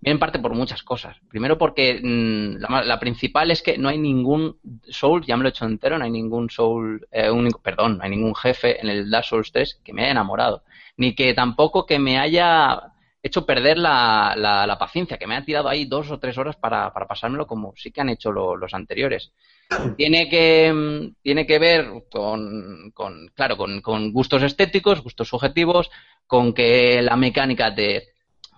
viene 0.00 0.14
en 0.14 0.18
parte 0.18 0.38
por 0.38 0.54
muchas 0.54 0.82
cosas. 0.82 1.16
Primero 1.28 1.58
porque 1.58 2.00
mm, 2.02 2.56
la, 2.84 2.98
principal 3.00 3.50
es 3.50 3.62
que 3.62 3.78
no 3.78 3.88
hay 3.88 3.98
ningún 3.98 4.56
Soul, 4.88 5.24
ya 5.26 5.36
me 5.36 5.42
lo 5.42 5.48
he 5.48 5.50
hecho 5.50 5.64
entero, 5.66 5.98
no 5.98 6.04
hay 6.04 6.10
ningún 6.10 6.50
Soul, 6.50 7.06
eh, 7.10 7.30
un- 7.30 7.50
perdón, 7.62 7.98
no 7.98 8.04
hay 8.04 8.10
ningún 8.10 8.34
jefe 8.34 8.80
en 8.80 8.88
el 8.88 9.10
Dark 9.10 9.24
Souls 9.26 9.52
3 9.52 9.80
que 9.84 9.92
me 9.92 10.02
haya 10.02 10.12
enamorado. 10.12 10.64
Ni 10.96 11.14
que 11.14 11.34
tampoco 11.34 11.86
que 11.86 11.98
me 11.98 12.18
haya 12.18 12.80
hecho 13.22 13.44
perder 13.44 13.76
la, 13.78 14.34
la, 14.36 14.66
la 14.66 14.78
paciencia, 14.78 15.18
que 15.18 15.26
me 15.26 15.36
han 15.36 15.44
tirado 15.44 15.68
ahí 15.68 15.84
dos 15.84 16.10
o 16.10 16.18
tres 16.18 16.38
horas 16.38 16.56
para, 16.56 16.92
para 16.92 17.06
pasármelo 17.06 17.46
como 17.46 17.74
sí 17.76 17.90
que 17.92 18.00
han 18.00 18.08
hecho 18.08 18.32
lo- 18.32 18.56
los 18.56 18.72
anteriores. 18.72 19.32
Tiene 19.96 20.28
que, 20.28 20.72
mm, 20.72 21.14
tiene 21.22 21.46
que 21.46 21.58
ver 21.58 21.86
con, 22.10 22.90
con 22.92 23.28
claro, 23.34 23.56
con, 23.56 23.80
con 23.80 24.12
gustos 24.12 24.42
estéticos, 24.42 25.02
gustos 25.02 25.28
subjetivos, 25.28 25.90
con 26.26 26.52
que 26.52 27.02
la 27.02 27.16
mecánica 27.16 27.74
te, 27.74 28.08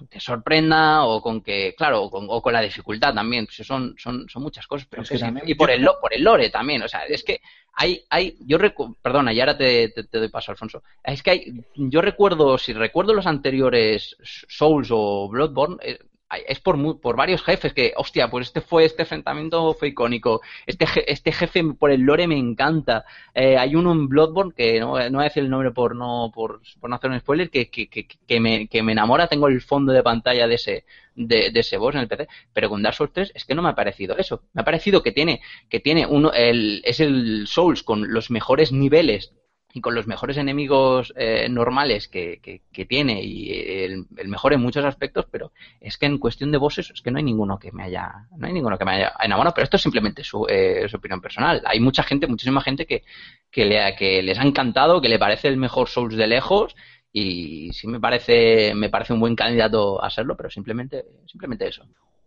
te 0.08 0.20
sorprenda 0.20 1.04
o 1.04 1.20
con 1.20 1.40
que, 1.42 1.74
claro, 1.76 2.02
o 2.04 2.10
con, 2.10 2.26
o 2.28 2.40
con 2.42 2.52
la 2.52 2.60
dificultad 2.60 3.14
también. 3.14 3.46
Pues 3.46 3.66
son, 3.66 3.94
son, 3.98 4.28
son 4.28 4.42
muchas 4.42 4.66
cosas, 4.66 4.86
pero 4.90 5.02
Es 5.02 5.08
que 5.08 5.14
que 5.14 5.18
sí. 5.18 5.24
también- 5.24 5.48
y 5.48 5.54
por 5.54 5.70
el, 5.70 5.82
lo- 5.82 5.98
por 6.00 6.12
el 6.14 6.22
lore 6.22 6.50
también. 6.50 6.82
O 6.82 6.88
sea, 6.88 7.04
es 7.06 7.22
que 7.24 7.40
hay, 7.74 8.04
hay, 8.10 8.36
yo 8.40 8.58
recu- 8.58 8.94
perdona, 9.00 9.32
y 9.32 9.40
ahora 9.40 9.56
te, 9.56 9.88
te, 9.90 10.04
te 10.04 10.18
doy 10.18 10.28
paso, 10.28 10.52
Alfonso. 10.52 10.82
Es 11.02 11.22
que 11.22 11.30
hay, 11.30 11.52
yo 11.74 12.02
recuerdo, 12.02 12.58
si 12.58 12.72
recuerdo 12.72 13.14
los 13.14 13.26
anteriores 13.26 14.16
Souls 14.48 14.88
o 14.90 15.28
Bloodborne, 15.28 15.76
eh, 15.82 15.98
es 16.46 16.60
por, 16.60 17.00
por 17.00 17.16
varios 17.16 17.42
jefes 17.42 17.72
que, 17.72 17.92
hostia, 17.96 18.28
pues 18.30 18.46
este 18.48 18.60
fue, 18.60 18.84
este 18.84 19.02
enfrentamiento 19.02 19.74
fue 19.74 19.88
icónico. 19.88 20.40
Este, 20.66 20.86
je- 20.86 21.04
este 21.06 21.32
jefe 21.32 21.62
por 21.78 21.90
el 21.90 22.00
lore 22.02 22.26
me 22.26 22.36
encanta. 22.38 23.04
Eh, 23.34 23.56
hay 23.59 23.74
uno 23.76 23.92
en 23.92 24.09
Bloodborne 24.09 24.52
que 24.56 24.80
no, 24.80 24.98
no 25.10 25.18
voy 25.18 25.20
a 25.22 25.28
decir 25.28 25.42
el 25.42 25.50
nombre 25.50 25.70
por 25.72 25.94
no, 25.96 26.30
por, 26.34 26.60
por 26.80 26.90
no 26.90 26.96
hacer 26.96 27.10
un 27.10 27.20
spoiler, 27.20 27.50
que, 27.50 27.70
que, 27.70 27.88
que, 27.88 28.06
que 28.06 28.40
me, 28.40 28.68
que 28.68 28.82
me 28.82 28.92
enamora. 28.92 29.26
Tengo 29.28 29.48
el 29.48 29.60
fondo 29.60 29.92
de 29.92 30.02
pantalla 30.02 30.46
de 30.46 30.54
ese, 30.54 30.84
de, 31.14 31.50
de 31.50 31.60
ese 31.60 31.76
boss 31.76 31.94
en 31.94 32.00
el 32.02 32.09
PC, 32.09 32.28
pero 32.52 32.68
con 32.68 32.82
Dark 32.82 32.94
Souls 32.96 33.12
3 33.12 33.32
es 33.34 33.44
que 33.44 33.54
no 33.54 33.62
me 33.62 33.68
ha 33.70 33.74
parecido 33.74 34.16
eso. 34.16 34.42
Me 34.52 34.62
ha 34.62 34.64
parecido 34.64 35.02
que 35.02 35.12
tiene, 35.12 35.40
que 35.68 35.80
tiene 35.80 36.06
uno, 36.06 36.32
el, 36.32 36.82
es 36.84 37.00
el 37.00 37.46
Souls 37.46 37.82
con 37.82 38.12
los 38.12 38.30
mejores 38.30 38.72
niveles 38.72 39.32
y 39.73 39.81
con 39.81 39.94
los 39.94 40.07
mejores 40.07 40.36
enemigos 40.36 41.12
eh, 41.16 41.49
normales 41.49 42.09
que, 42.09 42.40
que, 42.40 42.85
tiene 42.85 43.23
y 43.23 43.51
el, 43.85 44.07
mejor 44.27 44.53
en 44.53 44.61
muchos 44.61 44.85
aspectos, 44.85 45.27
pero 45.31 45.53
es 45.81 45.97
que 45.97 46.07
en 46.07 46.19
cuestión 46.19 46.53
de 46.53 46.59
bosses 46.59 46.90
es 46.90 47.01
que 47.01 47.11
no 47.11 47.19
hay 47.19 47.24
ninguno 47.24 47.59
que 47.59 47.73
me 47.73 47.85
haya, 47.85 48.27
no 48.36 48.47
hay 48.47 48.53
ninguno 48.53 48.77
que 48.77 48.85
me 48.85 48.93
haya 48.93 49.12
enamorado, 49.20 49.55
pero 49.55 49.65
esto 49.65 49.77
es 49.77 49.82
simplemente 49.82 50.23
su, 50.24 50.47
eh, 50.49 50.86
su 50.89 50.97
opinión 50.97 51.20
personal. 51.20 51.62
Hay 51.65 51.81
mucha 51.81 52.03
gente, 52.03 52.27
muchísima 52.27 52.61
gente 52.61 52.86
que, 52.86 53.03
que, 53.51 53.65
le, 53.65 53.94
que 53.97 54.23
les 54.23 54.39
ha 54.39 54.43
encantado, 54.43 55.01
que 55.01 55.09
le 55.09 55.19
parece 55.19 55.49
el 55.49 55.57
mejor 55.57 55.89
Souls 55.89 56.16
de 56.16 56.27
lejos 56.27 56.77
y 57.12 57.73
sí 57.73 57.86
me 57.86 58.01
parece, 58.01 58.74
me 58.74 58.90
parece 58.90 59.12
un 59.12 59.20
buen 59.20 59.36
candidato 59.36 60.03
a 60.03 60.11
serlo, 60.11 60.36
pero 60.36 60.51
simplemente, 60.51 61.05
simplemente 61.27 61.69
eso. 61.69 61.85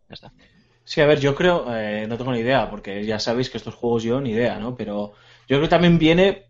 Ya 0.09 0.13
está. 0.13 0.31
Sí, 0.83 1.01
a 1.01 1.07
ver, 1.07 1.19
yo 1.19 1.33
creo, 1.33 1.65
eh, 1.75 2.05
no 2.07 2.15
tengo 2.15 2.31
ni 2.31 2.39
idea, 2.39 2.69
porque 2.69 3.03
ya 3.03 3.17
sabéis 3.17 3.49
que 3.49 3.57
estos 3.57 3.73
juegos 3.73 4.03
yo 4.03 4.21
ni 4.21 4.31
idea, 4.31 4.59
¿no? 4.59 4.75
Pero 4.75 5.13
yo 5.47 5.57
creo 5.57 5.61
que 5.61 5.67
también 5.67 5.97
viene 5.97 6.45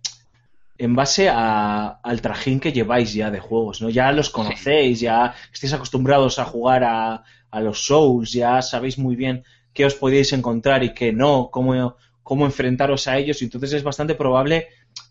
en 0.78 0.96
base 0.96 1.30
a- 1.30 2.00
al 2.04 2.22
trajín 2.22 2.60
que 2.60 2.72
lleváis 2.74 3.14
ya 3.14 3.32
de 3.32 3.40
juegos, 3.40 3.82
¿no? 3.82 3.90
Ya 3.90 4.12
los 4.12 4.30
conocéis, 4.30 5.00
ya 5.00 5.34
estáis 5.54 5.74
acostumbrados 5.74 6.40
a 6.40 6.46
jugar 6.46 6.84
a, 6.84 7.24
a 7.52 7.60
los 7.62 7.86
Souls, 7.86 8.32
ya 8.32 8.62
sabéis 8.62 8.98
muy 8.98 9.16
bien 9.16 9.44
qué 9.74 9.86
os 9.86 9.96
podéis 9.96 10.34
encontrar 10.34 10.84
y 10.84 10.94
qué 10.94 11.12
no, 11.14 11.50
cómo, 11.52 11.96
cómo 12.24 12.46
enfrentaros 12.46 13.08
a 13.08 13.18
ellos, 13.18 13.42
y 13.42 13.46
entonces 13.46 13.74
es 13.74 13.84
bastante 13.84 14.16
probable 14.16 14.68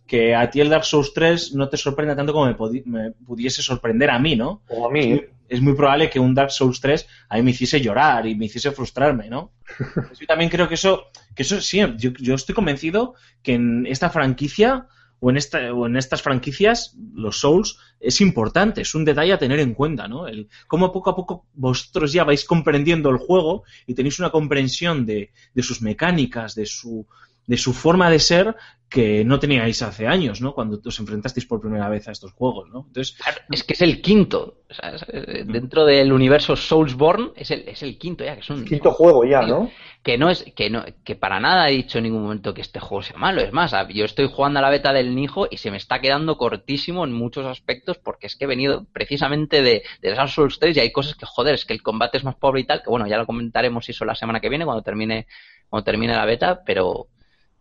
que 0.06 0.34
a 0.34 0.50
ti 0.50 0.60
el 0.60 0.68
Dark 0.68 0.84
Souls 0.84 1.12
3 1.14 1.54
no 1.54 1.68
te 1.68 1.76
sorprenda 1.76 2.14
tanto 2.14 2.32
como 2.32 2.46
me, 2.46 2.82
me 2.84 3.10
pudiese 3.12 3.62
sorprender 3.62 4.10
a 4.10 4.18
mí, 4.18 4.36
¿no? 4.36 4.62
O 4.68 4.86
a 4.86 4.90
mí, 4.90 5.00
¿eh? 5.12 5.30
es 5.48 5.60
muy 5.60 5.74
probable 5.74 6.10
que 6.10 6.20
un 6.20 6.34
Dark 6.34 6.50
Souls 6.50 6.80
3 6.80 7.06
a 7.28 7.36
mí 7.36 7.42
me 7.42 7.50
hiciese 7.52 7.80
llorar 7.80 8.26
y 8.26 8.34
me 8.34 8.46
hiciese 8.46 8.70
frustrarme, 8.72 9.28
¿no? 9.30 9.52
Yo 10.20 10.26
también 10.26 10.50
creo 10.50 10.68
que 10.68 10.74
eso, 10.74 11.04
que 11.34 11.42
eso 11.42 11.60
sí, 11.60 11.78
yo, 11.96 12.10
yo 12.18 12.34
estoy 12.34 12.54
convencido 12.54 13.14
que 13.42 13.54
en 13.54 13.86
esta 13.86 14.10
franquicia 14.10 14.86
o 15.24 15.30
en, 15.30 15.38
esta, 15.38 15.72
o 15.72 15.86
en 15.86 15.96
estas 15.96 16.20
franquicias, 16.20 16.94
los 17.14 17.40
Souls, 17.40 17.78
es 17.98 18.20
importante, 18.20 18.82
es 18.82 18.94
un 18.94 19.06
detalle 19.06 19.32
a 19.32 19.38
tener 19.38 19.58
en 19.58 19.72
cuenta, 19.72 20.06
¿no? 20.06 20.28
El, 20.28 20.48
cómo 20.66 20.92
poco 20.92 21.08
a 21.08 21.16
poco 21.16 21.46
vosotros 21.54 22.12
ya 22.12 22.24
vais 22.24 22.44
comprendiendo 22.44 23.08
el 23.08 23.16
juego 23.16 23.62
y 23.86 23.94
tenéis 23.94 24.18
una 24.18 24.28
comprensión 24.28 25.06
de, 25.06 25.30
de 25.54 25.62
sus 25.62 25.80
mecánicas, 25.80 26.54
de 26.54 26.66
su, 26.66 27.06
de 27.46 27.56
su 27.56 27.72
forma 27.72 28.10
de 28.10 28.18
ser 28.18 28.56
que 28.88 29.24
no 29.24 29.40
teníais 29.40 29.82
hace 29.82 30.06
años, 30.06 30.40
¿no? 30.40 30.54
Cuando 30.54 30.80
os 30.84 31.00
enfrentasteis 31.00 31.46
por 31.46 31.60
primera 31.60 31.88
vez 31.88 32.06
a 32.06 32.12
estos 32.12 32.32
juegos, 32.32 32.68
¿no? 32.70 32.84
Entonces, 32.86 33.16
Claro, 33.16 33.40
es 33.50 33.64
que 33.64 33.72
es 33.72 33.82
el 33.82 34.00
quinto. 34.00 34.58
O 34.70 34.74
sea, 34.74 34.90
es- 34.90 35.04
eh, 35.08 35.44
dentro 35.46 35.84
del 35.84 36.12
universo 36.12 36.54
Soulsborne 36.54 37.32
es 37.34 37.50
el, 37.50 37.66
es 37.66 37.82
el 37.82 37.98
quinto 37.98 38.24
ya, 38.24 38.34
que 38.34 38.40
es 38.42 38.50
un 38.50 38.64
Quinto 38.64 38.92
juego 38.92 39.24
ya, 39.24 39.42
¿no? 39.42 39.70
que 40.04 40.18
no 40.18 40.28
es 40.30 40.44
que 40.54 40.68
no 40.68 40.84
que 41.02 41.16
para 41.16 41.40
nada 41.40 41.70
he 41.70 41.72
dicho 41.72 41.96
en 41.98 42.04
ningún 42.04 42.22
momento 42.22 42.52
que 42.52 42.60
este 42.60 42.78
juego 42.78 43.02
sea 43.02 43.16
malo 43.16 43.40
es 43.40 43.52
más 43.54 43.72
yo 43.88 44.04
estoy 44.04 44.28
jugando 44.30 44.58
a 44.58 44.62
la 44.62 44.68
beta 44.68 44.92
del 44.92 45.14
Nijo 45.14 45.48
y 45.50 45.56
se 45.56 45.70
me 45.70 45.78
está 45.78 45.98
quedando 46.02 46.36
cortísimo 46.36 47.04
en 47.04 47.12
muchos 47.14 47.46
aspectos 47.46 47.96
porque 47.96 48.26
es 48.26 48.36
que 48.36 48.44
he 48.44 48.48
venido 48.48 48.84
precisamente 48.92 49.62
de, 49.62 49.82
de 50.02 50.10
Dark 50.10 50.28
Souls 50.28 50.58
3 50.58 50.76
y 50.76 50.80
hay 50.80 50.92
cosas 50.92 51.14
que 51.14 51.24
joder 51.24 51.54
es 51.54 51.64
que 51.64 51.72
el 51.72 51.82
combate 51.82 52.18
es 52.18 52.24
más 52.24 52.34
pobre 52.34 52.60
y 52.60 52.64
tal 52.64 52.82
que 52.82 52.90
bueno 52.90 53.06
ya 53.06 53.16
lo 53.16 53.24
comentaremos 53.24 53.88
eso 53.88 54.04
la 54.04 54.14
semana 54.14 54.40
que 54.40 54.50
viene 54.50 54.66
cuando 54.66 54.82
termine 54.82 55.26
cuando 55.70 55.84
termine 55.84 56.12
la 56.14 56.26
beta 56.26 56.62
pero 56.66 57.08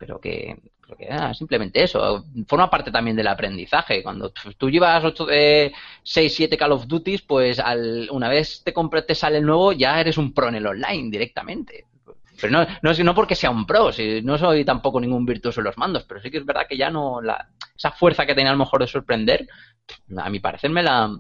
pero 0.05 0.19
que, 0.19 0.57
pero 0.81 0.97
que, 0.97 1.33
simplemente 1.33 1.81
eso 1.81 2.25
forma 2.45 2.69
parte 2.69 2.91
también 2.91 3.15
del 3.15 3.27
aprendizaje. 3.27 4.03
Cuando 4.03 4.33
tú 4.57 4.69
llevas 4.69 5.03
8 5.03 5.25
de 5.25 5.73
6 6.03 6.35
7 6.35 6.57
Call 6.57 6.73
of 6.73 6.87
Duties 6.87 7.21
pues 7.21 7.59
al, 7.59 8.09
una 8.11 8.27
vez 8.27 8.61
te 8.63 8.73
compras 8.73 9.05
te 9.05 9.15
sale 9.15 9.37
el 9.37 9.45
nuevo 9.45 9.71
ya 9.71 9.99
eres 9.99 10.17
un 10.17 10.33
pro 10.33 10.49
en 10.49 10.55
el 10.55 10.67
online 10.67 11.09
directamente. 11.09 11.85
Pero 12.41 12.51
no, 12.51 12.67
no 12.81 12.91
es 12.91 12.99
no 12.99 13.15
porque 13.15 13.35
sea 13.35 13.51
un 13.51 13.65
pro, 13.65 13.93
si 13.93 14.21
no 14.21 14.37
soy 14.37 14.65
tampoco 14.65 14.99
ningún 14.99 15.25
virtuoso 15.25 15.61
en 15.61 15.65
los 15.65 15.77
mandos, 15.77 16.03
pero 16.03 16.19
sí 16.19 16.29
que 16.29 16.39
es 16.39 16.45
verdad 16.45 16.65
que 16.67 16.75
ya 16.75 16.89
no 16.89 17.21
la, 17.21 17.47
esa 17.73 17.91
fuerza 17.91 18.25
que 18.25 18.35
tenía 18.35 18.49
a 18.49 18.53
lo 18.53 18.59
mejor 18.59 18.81
de 18.81 18.87
sorprender, 18.87 19.47
a 20.17 20.29
mi 20.29 20.39
parecer 20.39 20.69
me 20.69 20.83
la 20.83 21.15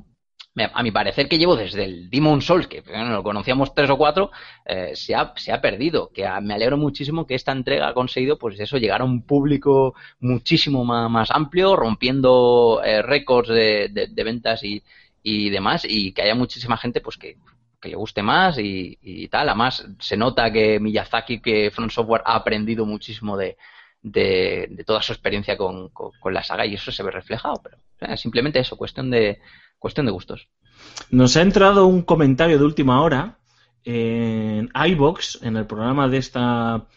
a 0.55 0.83
mi 0.83 0.91
parecer 0.91 1.27
que 1.27 1.37
llevo 1.39 1.55
desde 1.55 1.83
el 1.85 2.09
Demon 2.11 2.41
Souls, 2.41 2.67
que 2.67 2.81
bueno, 2.81 3.09
lo 3.11 3.23
conocíamos 3.23 3.73
tres 3.73 3.89
o 3.89 3.97
cuatro, 3.97 4.31
eh, 4.65 4.91
se, 4.95 5.15
ha, 5.15 5.33
se 5.35 5.51
ha 5.51 5.59
perdido. 5.61 6.11
Que 6.13 6.25
a- 6.27 6.41
me 6.41 6.53
alegro 6.53 6.77
muchísimo 6.77 7.25
que 7.25 7.33
esta 7.35 7.51
entrega 7.51 7.87
ha 7.87 7.93
conseguido, 7.93 8.37
pues 8.37 8.59
eso, 8.59 8.77
llegar 8.77 9.01
a 9.01 9.05
un 9.05 9.23
público 9.25 9.95
muchísimo 10.19 10.85
más, 10.85 11.09
más 11.09 11.31
amplio, 11.31 11.75
rompiendo 11.75 12.81
eh, 12.85 13.01
récords 13.01 13.49
de, 13.49 13.89
de- 13.89 14.23
ventas 14.23 14.63
y, 14.63 14.83
y 15.23 15.49
demás, 15.49 15.85
y 15.89 16.13
que 16.13 16.21
haya 16.21 16.35
muchísima 16.35 16.77
gente, 16.77 17.01
pues 17.01 17.17
que, 17.17 17.37
que 17.81 17.89
le 17.89 17.95
guste 17.95 18.21
más 18.21 18.57
y, 18.59 18.97
y 19.01 19.27
tal. 19.29 19.49
Además, 19.49 19.87
se 19.99 20.17
nota 20.17 20.51
que 20.51 20.79
Miyazaki, 20.79 21.41
que 21.41 21.71
Front 21.71 21.91
Software 21.91 22.21
ha 22.25 22.35
aprendido 22.35 22.85
muchísimo 22.85 23.37
de, 23.37 23.57
de, 24.01 24.83
toda 24.85 25.01
su 25.01 25.13
experiencia 25.13 25.57
con, 25.57 25.89
con- 25.89 26.11
con 26.19 26.33
la 26.33 26.43
saga 26.43 26.65
y 26.65 26.75
eso 26.75 26.91
se 26.91 27.03
ve 27.03 27.11
reflejado. 27.11 27.61
Pero 27.63 27.77
eh, 28.01 28.17
simplemente 28.17 28.59
eso, 28.59 28.77
cuestión 28.77 29.09
de, 29.09 29.39
cuestión 29.83 30.05
de 30.05 30.13
gustos. 30.13 30.47
Nos 31.11 31.35
ha 31.35 31.41
entrado 31.41 31.87
un 31.87 32.03
comentario 32.03 32.57
de 32.57 32.63
última 32.63 33.01
hora 33.03 33.37
en 33.83 34.69
iBox, 34.73 35.39
en 35.43 35.57
el 35.57 35.65
programa 35.67 36.07
de 36.07 36.17
esta 36.17 36.87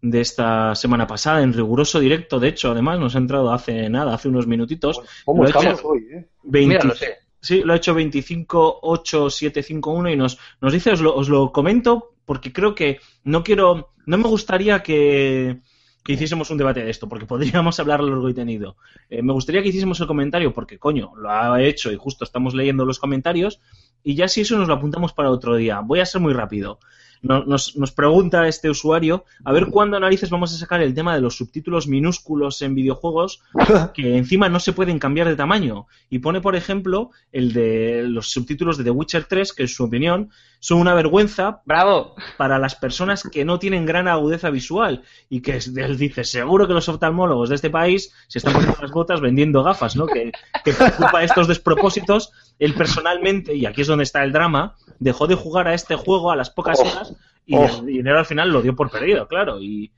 de 0.00 0.20
esta 0.20 0.74
semana 0.74 1.06
pasada, 1.06 1.42
en 1.42 1.52
riguroso 1.52 2.00
directo, 2.00 2.40
de 2.40 2.48
hecho, 2.48 2.72
además, 2.72 2.98
nos 2.98 3.14
ha 3.14 3.18
entrado 3.18 3.52
hace 3.52 3.88
nada, 3.88 4.12
hace 4.12 4.26
unos 4.28 4.48
minutitos. 4.48 5.00
¿Cómo 5.24 5.44
Lo 5.44 5.48
he 5.48 5.52
estamos 5.52 5.78
hecho- 5.78 5.88
hoy, 5.88 6.00
eh? 6.12 6.26
20 6.42 6.68
Mira, 6.74 6.84
lo 6.84 6.94
sé. 6.96 7.18
Sí, 7.40 7.62
lo 7.64 7.72
ha 7.72 7.76
hecho 7.76 7.94
25851 7.94 10.10
y 10.10 10.16
nos, 10.16 10.36
nos 10.60 10.72
dice, 10.72 10.90
os 10.90 11.00
lo, 11.00 11.14
os 11.14 11.28
lo 11.28 11.52
comento, 11.52 12.14
porque 12.24 12.52
creo 12.52 12.74
que 12.74 12.98
no 13.22 13.44
quiero, 13.44 13.92
no 14.06 14.18
me 14.18 14.24
gustaría 14.28 14.82
que, 14.82 15.60
que 16.04 16.14
hiciésemos 16.14 16.50
un 16.50 16.58
debate 16.58 16.82
de 16.84 16.90
esto, 16.90 17.08
porque 17.08 17.26
podríamos 17.32 17.78
hablar 17.80 18.02
largo 18.02 18.28
y 18.28 18.34
tenido. 18.34 18.76
Eh, 19.10 19.22
me 19.22 19.32
gustaría 19.32 19.62
que 19.62 19.68
hiciésemos 19.68 20.00
el 20.00 20.06
comentario, 20.06 20.52
porque 20.52 20.78
coño, 20.78 21.12
lo 21.16 21.30
ha 21.30 21.62
hecho 21.62 21.92
y 21.92 21.96
justo 21.96 22.24
estamos 22.24 22.54
leyendo 22.54 22.84
los 22.84 22.98
comentarios, 22.98 23.60
y 24.04 24.14
ya 24.14 24.26
si 24.28 24.40
eso 24.40 24.58
nos 24.58 24.68
lo 24.68 24.74
apuntamos 24.74 25.12
para 25.12 25.30
otro 25.30 25.54
día. 25.56 25.80
Voy 25.80 26.00
a 26.00 26.06
ser 26.06 26.20
muy 26.20 26.32
rápido. 26.32 26.78
No- 27.24 27.44
Nos, 27.44 27.76
nos 27.76 27.92
pregunta 27.92 28.48
este 28.48 28.68
usuario 28.68 29.24
a 29.44 29.52
ver 29.52 29.66
cuándo 29.66 30.00
narices 30.00 30.28
vamos 30.28 30.52
a 30.52 30.58
sacar 30.58 30.82
el 30.82 30.92
tema 30.92 31.14
de 31.14 31.20
los 31.20 31.36
subtítulos 31.36 31.86
minúsculos 31.86 32.60
en 32.62 32.74
videojuegos 32.74 33.44
que 33.94 34.16
encima 34.16 34.48
no 34.48 34.58
se 34.58 34.72
pueden 34.72 34.98
cambiar 34.98 35.28
de 35.28 35.36
tamaño. 35.36 35.86
Y 36.10 36.18
pone, 36.18 36.40
por 36.40 36.56
ejemplo, 36.56 37.12
el 37.30 37.52
de 37.52 38.08
los 38.08 38.28
subtítulos 38.32 38.76
de 38.76 38.82
The 38.82 38.90
Witcher 38.90 39.24
3, 39.26 39.52
que 39.52 39.62
en 39.62 39.68
su 39.68 39.84
opinión 39.84 40.30
son 40.64 40.78
una 40.78 40.94
vergüenza 40.94 41.60
¡Bravo! 41.64 42.14
para 42.36 42.56
las 42.60 42.76
personas 42.76 43.24
que 43.24 43.44
no 43.44 43.58
tienen 43.58 43.84
gran 43.84 44.06
agudeza 44.06 44.48
visual 44.48 45.02
y 45.28 45.40
que 45.42 45.58
él 45.76 45.96
dice, 45.98 46.22
seguro 46.22 46.68
que 46.68 46.72
los 46.72 46.88
oftalmólogos 46.88 47.48
de 47.48 47.56
este 47.56 47.68
país 47.68 48.14
se 48.28 48.38
están 48.38 48.52
poniendo 48.52 48.78
las 48.80 48.92
botas 48.92 49.20
vendiendo 49.20 49.64
gafas, 49.64 49.96
¿no? 49.96 50.06
Que, 50.06 50.30
que 50.64 50.72
de 50.72 51.24
estos 51.24 51.48
despropósitos, 51.48 52.30
él 52.60 52.74
personalmente, 52.74 53.56
y 53.56 53.66
aquí 53.66 53.80
es 53.80 53.88
donde 53.88 54.04
está 54.04 54.22
el 54.22 54.30
drama, 54.30 54.76
dejó 55.00 55.26
de 55.26 55.34
jugar 55.34 55.66
a 55.66 55.74
este 55.74 55.96
juego 55.96 56.30
a 56.30 56.36
las 56.36 56.50
pocas 56.50 56.78
Oh, 56.78 56.82
horas 56.86 57.12
y 57.44 57.56
oh. 57.56 57.64
el 57.64 57.86
dinero 57.86 58.20
al 58.20 58.26
final 58.26 58.50
lo 58.50 58.62
dio 58.62 58.76
por 58.76 58.88
perdido, 58.88 59.26
claro. 59.26 59.58
Y, 59.60 59.90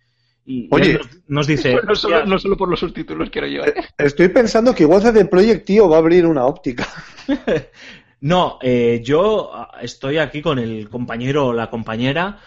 y- 0.47 0.69
Oye. 0.71 0.95
nos, 0.95 1.09
nos 1.29 1.47
dice, 1.47 1.75
No 1.87 1.95
solo, 1.95 2.17
"Hostia, 2.17 2.25
no 2.27 2.39
solo 2.39 2.57
por 2.57 2.71
los 2.71 2.81
subtítulos 2.81 3.29
quiero 3.29 3.49
yo. 3.49 3.65
¿eh? 3.65 3.75
Estoy 3.99 4.29
pensando 4.29 4.75
que 4.75 4.85
igual 4.85 5.03
CD 5.03 5.27
Projekt, 5.27 5.67
tío, 5.67 5.91
va 5.91 5.97
a 5.97 5.99
abrir 5.99 6.25
una 6.25 6.47
óptica. 6.47 6.89
No, 8.25 8.59
eh, 8.63 9.03
yo 9.05 9.51
ah, 9.55 9.79
estoy 9.83 10.17
aquí 10.17 10.41
con 10.41 10.59
el 10.59 10.89
compañero 10.89 11.49
o 11.49 11.53
la 11.53 11.69
compañera 11.69 12.39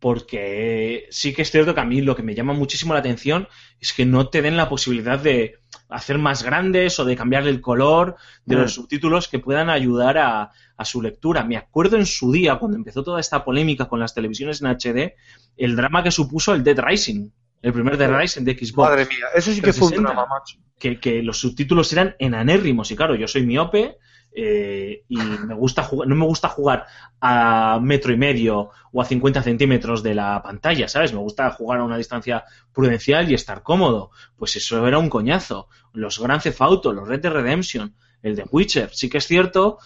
porque 0.00 1.06
sí 1.10 1.32
que 1.34 1.42
es 1.42 1.50
cierto 1.52 1.72
que 1.74 1.80
a 1.80 1.84
mí 1.84 2.00
lo 2.00 2.16
que 2.16 2.22
me 2.24 2.34
llama 2.34 2.52
muchísimo 2.52 2.94
la 2.94 3.00
atención 3.00 3.46
es 3.78 3.92
que 3.92 4.04
no 4.06 4.28
te 4.28 4.42
den 4.42 4.56
la 4.56 4.68
posibilidad 4.68 5.18
de 5.20 5.58
hacer 5.88 6.18
más 6.18 6.42
grandes 6.42 6.98
o 6.98 7.04
de 7.04 7.14
cambiarle 7.16 7.50
el 7.50 7.60
color 7.60 8.16
de 8.44 8.56
los 8.56 8.72
Mm. 8.72 8.74
subtítulos 8.74 9.28
que 9.28 9.38
puedan 9.38 9.70
ayudar 9.70 10.18
a, 10.18 10.50
a 10.76 10.84
su 10.84 11.00
lectura. 11.00 11.44
Me 11.44 11.56
acuerdo 11.56 11.96
en 11.96 12.06
su 12.06 12.32
día, 12.32 12.56
cuando 12.56 12.76
empezó 12.76 13.04
toda 13.04 13.20
esta 13.20 13.44
polémica 13.44 13.86
con 13.88 14.00
las 14.00 14.14
televisiones 14.14 14.62
en 14.62 14.68
HD, 14.68 15.14
el 15.56 15.76
drama 15.76 16.02
que 16.02 16.10
supuso 16.10 16.54
el 16.54 16.64
Dead 16.64 16.78
Rising, 16.80 17.30
el 17.62 17.72
primer 17.72 17.96
Dead 17.98 18.10
Rising 18.10 18.42
de 18.44 18.54
Xbox 18.54 18.88
Madre 18.88 19.04
mía, 19.06 19.26
eso 19.34 19.52
sí 19.52 19.60
que 19.60 19.72
fue 19.72 19.88
un 19.88 19.92
360. 19.94 20.02
drama, 20.02 20.26
macho. 20.26 20.56
que, 20.78 20.98
que 20.98 21.22
los 21.22 21.38
subtítulos 21.38 21.92
eran 21.92 22.16
enanérrimos. 22.18 22.90
Y 22.90 22.96
claro, 22.96 23.14
yo 23.14 23.28
soy 23.28 23.44
miope 23.44 23.98
eh, 24.32 25.04
y 25.08 25.16
me 25.16 25.54
gusta 25.54 25.88
no 26.06 26.14
me 26.14 26.24
gusta 26.24 26.48
jugar 26.48 26.86
a 27.20 27.80
metro 27.82 28.12
y 28.12 28.16
medio 28.16 28.70
o 28.92 29.02
a 29.02 29.04
50 29.04 29.42
centímetros 29.42 30.02
de 30.02 30.14
la 30.14 30.40
pantalla, 30.42 30.88
¿sabes? 30.88 31.12
Me 31.12 31.18
gusta 31.18 31.50
jugar 31.50 31.80
a 31.80 31.84
una 31.84 31.96
distancia 31.96 32.44
prudencial 32.72 33.30
y 33.30 33.34
estar 33.34 33.62
cómodo. 33.62 34.10
Pues 34.36 34.56
eso 34.56 34.86
era 34.86 34.98
un 34.98 35.08
coñazo. 35.08 35.68
Los 35.92 36.18
Grand 36.20 36.42
Theft 36.42 36.60
Auto, 36.62 36.92
los 36.92 37.08
Red 37.08 37.20
Dead 37.20 37.32
Redemption, 37.32 37.94
el 38.22 38.36
de 38.36 38.44
Witcher, 38.50 38.90
sí 38.92 39.08
que 39.08 39.18
es 39.18 39.26
cierto 39.26 39.78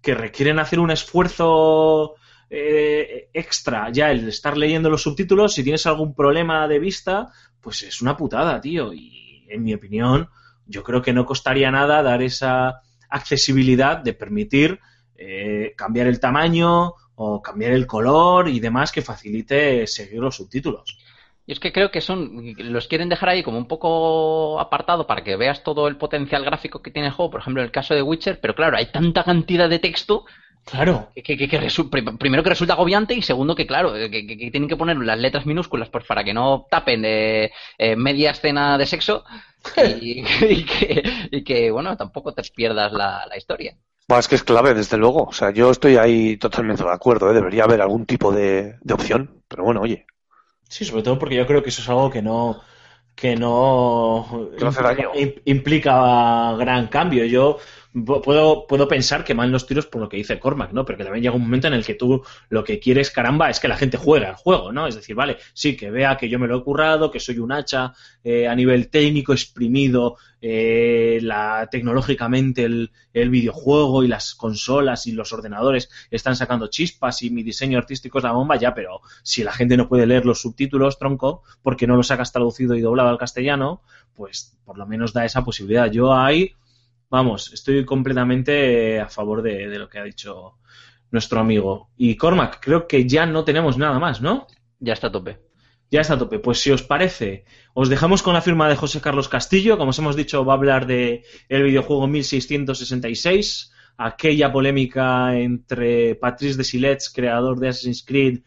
que 0.00 0.14
requieren 0.14 0.58
hacer 0.58 0.80
un 0.80 0.90
esfuerzo 0.90 2.16
eh, 2.50 3.30
extra 3.32 3.88
ya 3.90 4.10
el 4.10 4.28
estar 4.28 4.58
leyendo 4.58 4.90
los 4.90 5.02
subtítulos. 5.02 5.54
Si 5.54 5.62
tienes 5.62 5.86
algún 5.86 6.14
problema 6.14 6.66
de 6.66 6.78
vista, 6.78 7.30
pues 7.60 7.82
es 7.82 8.02
una 8.02 8.16
putada, 8.16 8.60
tío. 8.60 8.92
Y 8.92 9.46
en 9.48 9.62
mi 9.62 9.74
opinión, 9.74 10.28
yo 10.66 10.82
creo 10.82 11.02
que 11.02 11.12
no 11.12 11.24
costaría 11.24 11.70
nada 11.70 12.02
dar 12.02 12.22
esa 12.22 12.82
accesibilidad 13.12 13.98
de 13.98 14.12
permitir 14.14 14.78
eh, 15.16 15.74
cambiar 15.76 16.06
el 16.08 16.20
tamaño 16.20 16.94
o 17.14 17.42
cambiar 17.42 17.72
el 17.72 17.86
color 17.86 18.48
y 18.48 18.60
demás 18.60 18.90
que 18.92 19.02
facilite 19.02 19.86
seguir 19.86 20.20
los 20.20 20.36
subtítulos. 20.36 20.98
Y 21.44 21.52
es 21.52 21.60
que 21.60 21.72
creo 21.72 21.90
que 21.90 22.00
son, 22.00 22.54
los 22.58 22.86
quieren 22.86 23.08
dejar 23.08 23.30
ahí 23.30 23.42
como 23.42 23.58
un 23.58 23.66
poco 23.66 24.60
apartado 24.60 25.06
para 25.08 25.24
que 25.24 25.36
veas 25.36 25.64
todo 25.64 25.88
el 25.88 25.96
potencial 25.96 26.44
gráfico 26.44 26.82
que 26.82 26.92
tiene 26.92 27.08
el 27.08 27.14
juego, 27.14 27.32
por 27.32 27.40
ejemplo, 27.40 27.62
en 27.62 27.66
el 27.66 27.72
caso 27.72 27.94
de 27.94 28.02
Witcher, 28.02 28.40
pero 28.40 28.54
claro, 28.54 28.76
hay 28.76 28.86
tanta 28.92 29.24
cantidad 29.24 29.68
de 29.68 29.80
texto 29.80 30.24
Claro, 30.64 31.08
que, 31.12 31.22
que- 31.24 31.48
que 31.48 31.60
resu- 31.60 31.90
primero 32.18 32.44
que 32.44 32.50
resulta 32.50 32.74
agobiante 32.74 33.14
y 33.14 33.22
segundo 33.22 33.56
que 33.56 33.66
claro, 33.66 33.94
que 33.94 34.48
tienen 34.52 34.68
que 34.68 34.76
poner 34.76 34.96
las 34.98 35.18
letras 35.18 35.44
minúsculas 35.44 35.88
pues 35.88 36.04
para 36.04 36.22
que 36.22 36.32
no 36.32 36.66
tapen 36.70 37.04
eh, 37.04 37.50
eh, 37.78 37.96
media 37.96 38.30
escena 38.30 38.78
de 38.78 38.86
sexo 38.86 39.24
y, 39.76 40.20
y 40.44 40.64
que, 40.66 41.02
y 41.30 41.44
que, 41.44 41.70
bueno, 41.70 41.96
tampoco 41.96 42.34
te 42.34 42.42
pierdas 42.54 42.92
la, 42.92 43.26
la 43.26 43.36
historia. 43.36 43.76
Es 44.16 44.28
que 44.28 44.36
es 44.36 44.44
clave, 44.44 44.74
desde 44.74 44.96
luego. 44.96 45.24
O 45.24 45.32
sea, 45.32 45.50
yo 45.52 45.70
estoy 45.72 45.96
ahí 45.96 46.36
totalmente 46.36 46.84
de 46.84 46.90
acuerdo, 46.92 47.30
¿eh? 47.30 47.34
Debería 47.34 47.64
haber 47.64 47.80
algún 47.80 48.06
tipo 48.06 48.30
de, 48.32 48.76
de 48.80 48.94
opción. 48.94 49.42
Pero 49.48 49.64
bueno, 49.64 49.80
oye. 49.80 50.06
Sí, 50.68 50.84
sobre 50.84 51.02
todo 51.02 51.18
porque 51.18 51.36
yo 51.36 51.46
creo 51.46 51.62
que 51.62 51.68
eso 51.70 51.82
es 51.82 51.88
algo 51.88 52.10
que 52.10 52.22
no 52.22 52.60
que 53.14 53.36
no 53.36 54.50
Que 54.56 54.64
no 54.64 54.70
hace 54.70 54.82
daño. 54.82 55.10
im- 55.14 55.42
implica 55.44 56.54
gran 56.58 56.88
cambio. 56.88 57.24
Yo 57.26 57.58
puedo, 57.92 58.66
puedo 58.66 58.88
pensar 58.88 59.24
que 59.24 59.34
van 59.34 59.52
los 59.52 59.66
tiros 59.66 59.86
por 59.86 60.00
lo 60.00 60.08
que 60.08 60.16
dice 60.16 60.38
Cormac, 60.38 60.72
¿no? 60.72 60.84
Pero 60.84 60.98
que 60.98 61.04
también 61.04 61.22
llega 61.22 61.34
un 61.34 61.42
momento 61.42 61.66
en 61.66 61.74
el 61.74 61.84
que 61.84 61.94
tú 61.94 62.22
lo 62.48 62.64
que 62.64 62.78
quieres, 62.78 63.10
caramba, 63.10 63.50
es 63.50 63.60
que 63.60 63.68
la 63.68 63.76
gente 63.76 63.96
juegue 63.96 64.26
al 64.26 64.34
juego, 64.34 64.72
¿no? 64.72 64.86
Es 64.86 64.94
decir, 64.94 65.14
vale, 65.14 65.36
sí, 65.52 65.76
que 65.76 65.90
vea 65.90 66.16
que 66.16 66.28
yo 66.28 66.38
me 66.38 66.46
lo 66.46 66.58
he 66.58 66.64
currado, 66.64 67.10
que 67.10 67.20
soy 67.20 67.38
un 67.38 67.52
hacha 67.52 67.92
eh, 68.24 68.48
a 68.48 68.54
nivel 68.54 68.88
técnico, 68.88 69.32
exprimido 69.32 70.16
eh, 70.40 71.18
la, 71.22 71.68
tecnológicamente 71.70 72.64
el, 72.64 72.90
el 73.12 73.30
videojuego 73.30 74.02
y 74.02 74.08
las 74.08 74.34
consolas 74.34 75.06
y 75.06 75.12
los 75.12 75.32
ordenadores 75.32 75.90
están 76.10 76.34
sacando 76.34 76.68
chispas 76.68 77.22
y 77.22 77.30
mi 77.30 77.42
diseño 77.42 77.78
artístico 77.78 78.18
es 78.18 78.24
la 78.24 78.32
bomba, 78.32 78.56
ya, 78.56 78.74
pero 78.74 79.00
si 79.22 79.44
la 79.44 79.52
gente 79.52 79.76
no 79.76 79.88
puede 79.88 80.06
leer 80.06 80.24
los 80.24 80.40
subtítulos, 80.40 80.98
tronco, 80.98 81.42
porque 81.62 81.86
no 81.86 81.96
los 81.96 82.06
sacas 82.08 82.32
traducido 82.32 82.74
y 82.74 82.80
doblado 82.80 83.10
al 83.10 83.18
castellano, 83.18 83.82
pues 84.14 84.56
por 84.64 84.78
lo 84.78 84.86
menos 84.86 85.12
da 85.12 85.24
esa 85.24 85.44
posibilidad. 85.44 85.90
Yo 85.90 86.14
ahí, 86.14 86.54
vamos, 87.12 87.52
estoy 87.52 87.84
completamente 87.84 88.98
a 88.98 89.06
favor 89.06 89.42
de, 89.42 89.68
de 89.68 89.78
lo 89.78 89.86
que 89.86 89.98
ha 89.98 90.04
dicho 90.04 90.54
nuestro 91.10 91.40
amigo. 91.40 91.90
Y 91.98 92.16
Cormac, 92.16 92.58
creo 92.58 92.88
que 92.88 93.06
ya 93.06 93.26
no 93.26 93.44
tenemos 93.44 93.76
nada 93.76 93.98
más, 93.98 94.22
¿no? 94.22 94.46
Ya 94.80 94.94
está 94.94 95.08
a 95.08 95.12
tope. 95.12 95.38
Ya 95.90 96.00
está 96.00 96.14
a 96.14 96.18
tope. 96.18 96.38
Pues 96.38 96.60
si 96.60 96.70
os 96.70 96.82
parece, 96.82 97.44
os 97.74 97.90
dejamos 97.90 98.22
con 98.22 98.32
la 98.32 98.40
firma 98.40 98.66
de 98.66 98.76
José 98.76 99.02
Carlos 99.02 99.28
Castillo. 99.28 99.76
Como 99.76 99.90
os 99.90 99.98
hemos 99.98 100.16
dicho, 100.16 100.42
va 100.46 100.54
a 100.54 100.56
hablar 100.56 100.86
de 100.86 101.22
el 101.50 101.64
videojuego 101.64 102.06
1666, 102.06 103.72
aquella 103.98 104.50
polémica 104.50 105.36
entre 105.36 106.14
Patrice 106.14 106.56
Desilets, 106.56 107.10
creador 107.10 107.60
de 107.60 107.68
Assassin's 107.68 108.02
Creed, 108.02 108.40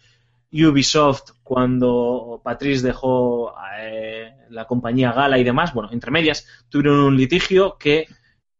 y 0.49 0.65
Ubisoft, 0.65 1.33
cuando 1.43 2.41
Patrice 2.43 2.87
dejó 2.87 3.53
eh, 3.79 4.33
la 4.49 4.65
compañía 4.65 5.11
Gala 5.11 5.37
y 5.37 5.43
demás. 5.43 5.71
Bueno, 5.71 5.89
entre 5.91 6.09
medias, 6.09 6.47
tuvieron 6.67 6.99
un 7.01 7.15
litigio 7.15 7.77
que 7.77 8.07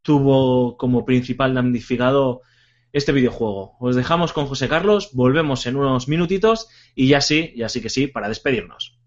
tuvo 0.05 0.77
como 0.77 1.03
principal 1.03 1.55
damnificado 1.55 2.43
este 2.93 3.11
videojuego. 3.11 3.75
Os 3.79 3.95
dejamos 3.95 4.33
con 4.33 4.45
José 4.45 4.69
Carlos, 4.69 5.09
volvemos 5.13 5.65
en 5.65 5.77
unos 5.77 6.07
minutitos 6.07 6.69
y 6.93 7.07
ya 7.07 7.21
sí, 7.21 7.53
ya 7.57 7.69
sí 7.69 7.81
que 7.81 7.89
sí, 7.89 8.05
para 8.05 8.29
despedirnos. 8.29 8.99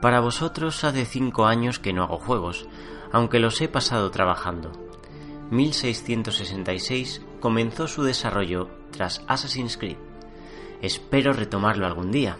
Para 0.00 0.20
vosotros 0.20 0.84
hace 0.84 1.04
cinco 1.04 1.46
años 1.46 1.80
que 1.80 1.92
no 1.92 2.04
hago 2.04 2.18
juegos, 2.18 2.68
aunque 3.12 3.40
los 3.40 3.60
he 3.60 3.68
pasado 3.68 4.12
trabajando. 4.12 4.70
1666 5.50 7.26
comenzó 7.40 7.88
su 7.88 8.04
desarrollo 8.04 8.70
tras 8.92 9.24
Assassin's 9.26 9.76
Creed. 9.76 9.98
Espero 10.82 11.32
retomarlo 11.32 11.84
algún 11.84 12.12
día. 12.12 12.38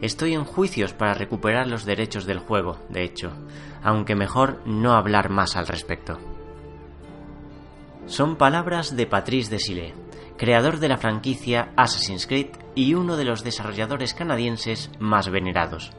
Estoy 0.00 0.34
en 0.34 0.44
juicios 0.44 0.92
para 0.92 1.14
recuperar 1.14 1.66
los 1.66 1.84
derechos 1.84 2.26
del 2.26 2.38
juego, 2.38 2.78
de 2.88 3.04
hecho, 3.04 3.32
aunque 3.82 4.14
mejor 4.14 4.60
no 4.66 4.92
hablar 4.92 5.30
más 5.30 5.56
al 5.56 5.66
respecto. 5.66 6.18
Son 8.06 8.36
palabras 8.36 8.94
de 8.94 9.06
Patrice 9.06 9.50
Desilets, 9.50 9.96
creador 10.36 10.78
de 10.78 10.88
la 10.88 10.98
franquicia 10.98 11.72
Assassin's 11.76 12.26
Creed 12.26 12.48
y 12.74 12.94
uno 12.94 13.16
de 13.16 13.24
los 13.24 13.42
desarrolladores 13.42 14.14
canadienses 14.14 14.90
más 15.00 15.30
venerados. 15.30 15.92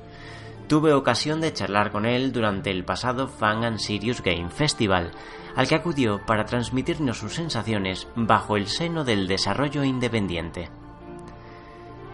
Tuve 0.68 0.94
ocasión 0.94 1.42
de 1.42 1.54
charlar 1.54 1.92
con 1.92 2.06
él 2.06 2.32
durante 2.32 2.72
el 2.72 2.86
pasado 2.86 3.28
Fan 3.28 3.64
and 3.64 3.80
Serious 3.80 4.22
Game 4.22 4.50
Festival, 4.50 5.12
al 5.56 5.68
que 5.68 5.76
acudió 5.76 6.26
para 6.26 6.46
transmitirnos 6.46 7.18
sus 7.18 7.34
sensaciones 7.34 8.08
bajo 8.16 8.58
el 8.58 8.68
seno 8.68 9.04
del 9.04 9.28
desarrollo 9.28 9.84
independiente. 9.84 10.70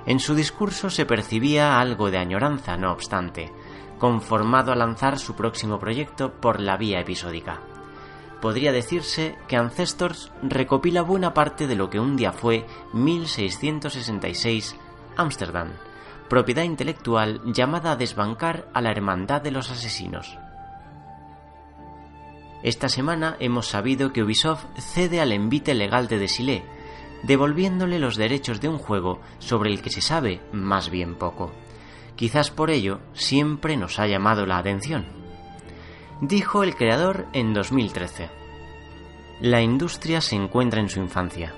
En 0.05 0.19
su 0.19 0.35
discurso 0.35 0.89
se 0.89 1.05
percibía 1.05 1.79
algo 1.79 2.11
de 2.11 2.17
añoranza, 2.17 2.75
no 2.77 2.91
obstante, 2.91 3.51
conformado 3.99 4.71
a 4.71 4.75
lanzar 4.75 5.17
su 5.17 5.35
próximo 5.35 5.79
proyecto 5.79 6.33
por 6.33 6.59
la 6.59 6.75
vía 6.75 6.99
episódica. 6.99 7.61
Podría 8.41 8.73
decirse 8.73 9.37
que 9.47 9.55
Ancestors 9.55 10.31
recopila 10.41 11.01
buena 11.01 11.33
parte 11.33 11.67
de 11.67 11.75
lo 11.75 11.89
que 11.89 12.01
un 12.01 12.17
día 12.17 12.33
fue 12.33 12.65
1666 12.91 14.75
Ámsterdam, 15.15 15.69
propiedad 16.27 16.63
intelectual 16.63 17.41
llamada 17.45 17.91
a 17.91 17.95
desbancar 17.95 18.67
a 18.73 18.81
la 18.81 18.91
Hermandad 18.91 19.41
de 19.41 19.51
los 19.51 19.71
Asesinos. 19.71 20.37
Esta 22.63 22.89
semana 22.89 23.37
hemos 23.39 23.67
sabido 23.67 24.11
que 24.11 24.23
Ubisoft 24.23 24.65
cede 24.77 25.21
al 25.21 25.31
envite 25.31 25.73
legal 25.73 26.07
de 26.07 26.17
Desilets, 26.17 26.65
devolviéndole 27.23 27.99
los 27.99 28.15
derechos 28.15 28.61
de 28.61 28.69
un 28.69 28.77
juego 28.77 29.19
sobre 29.39 29.71
el 29.71 29.81
que 29.81 29.89
se 29.89 30.01
sabe 30.01 30.41
más 30.51 30.89
bien 30.89 31.15
poco. 31.15 31.51
Quizás 32.15 32.51
por 32.51 32.69
ello 32.69 32.99
siempre 33.13 33.75
nos 33.77 33.99
ha 33.99 34.07
llamado 34.07 34.45
la 34.45 34.57
atención. 34.57 35.05
Dijo 36.21 36.63
el 36.63 36.75
creador 36.75 37.25
en 37.33 37.53
2013. 37.53 38.29
La 39.41 39.61
industria 39.61 40.21
se 40.21 40.35
encuentra 40.35 40.79
en 40.79 40.89
su 40.89 40.99
infancia. 40.99 41.53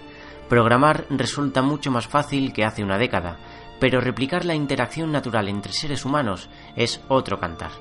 Programar 0.49 1.05
resulta 1.09 1.61
mucho 1.61 1.91
más 1.91 2.07
fácil 2.07 2.53
que 2.53 2.63
hace 2.63 2.83
una 2.83 2.97
década, 2.97 3.37
pero 3.79 3.99
replicar 3.99 4.45
la 4.45 4.55
interacción 4.55 5.11
natural 5.11 5.49
entre 5.49 5.73
seres 5.73 6.05
humanos 6.05 6.49
es 6.75 7.01
otro 7.09 7.39
cantar. 7.39 7.71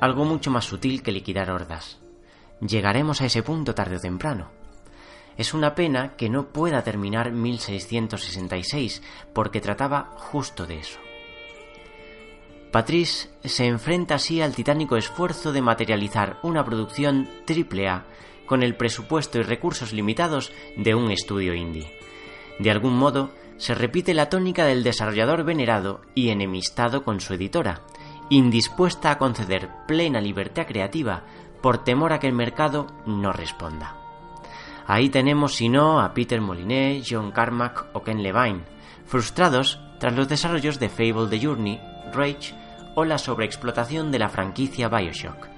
Algo 0.00 0.24
mucho 0.24 0.50
más 0.50 0.64
sutil 0.64 1.02
que 1.02 1.12
liquidar 1.12 1.50
hordas. 1.50 2.00
Llegaremos 2.60 3.20
a 3.20 3.26
ese 3.26 3.42
punto 3.42 3.74
tarde 3.74 3.96
o 3.96 4.00
temprano. 4.00 4.61
Es 5.36 5.54
una 5.54 5.74
pena 5.74 6.16
que 6.16 6.28
no 6.28 6.48
pueda 6.48 6.82
terminar 6.82 7.32
1666, 7.32 9.02
porque 9.32 9.60
trataba 9.60 10.10
justo 10.16 10.66
de 10.66 10.78
eso. 10.78 10.98
Patrice 12.70 13.28
se 13.44 13.66
enfrenta 13.66 14.14
así 14.14 14.40
al 14.40 14.54
titánico 14.54 14.96
esfuerzo 14.96 15.52
de 15.52 15.60
materializar 15.60 16.38
una 16.42 16.64
producción 16.64 17.28
AAA 17.46 18.04
con 18.46 18.62
el 18.62 18.76
presupuesto 18.76 19.38
y 19.38 19.42
recursos 19.42 19.92
limitados 19.92 20.52
de 20.76 20.94
un 20.94 21.10
estudio 21.10 21.54
indie. 21.54 21.92
De 22.58 22.70
algún 22.70 22.96
modo, 22.96 23.30
se 23.58 23.74
repite 23.74 24.14
la 24.14 24.28
tónica 24.28 24.64
del 24.64 24.82
desarrollador 24.82 25.44
venerado 25.44 26.00
y 26.14 26.30
enemistado 26.30 27.04
con 27.04 27.20
su 27.20 27.34
editora, 27.34 27.82
indispuesta 28.30 29.10
a 29.10 29.18
conceder 29.18 29.68
plena 29.86 30.20
libertad 30.20 30.66
creativa 30.66 31.24
por 31.60 31.84
temor 31.84 32.12
a 32.12 32.18
que 32.18 32.26
el 32.26 32.32
mercado 32.32 32.86
no 33.06 33.32
responda. 33.32 34.01
Ahí 34.86 35.08
tenemos, 35.08 35.54
si 35.54 35.68
no, 35.68 36.00
a 36.00 36.12
Peter 36.12 36.40
Moliné, 36.40 37.02
John 37.08 37.30
Carmack 37.30 37.86
o 37.92 38.02
Ken 38.02 38.22
Levine, 38.22 38.62
frustrados 39.06 39.80
tras 39.98 40.14
los 40.14 40.28
desarrollos 40.28 40.78
de 40.78 40.88
Fable 40.88 41.28
The 41.28 41.44
Journey, 41.44 41.80
Rage 42.12 42.54
o 42.94 43.04
la 43.04 43.18
sobreexplotación 43.18 44.10
de 44.10 44.18
la 44.18 44.28
franquicia 44.28 44.88
Bioshock. 44.88 45.48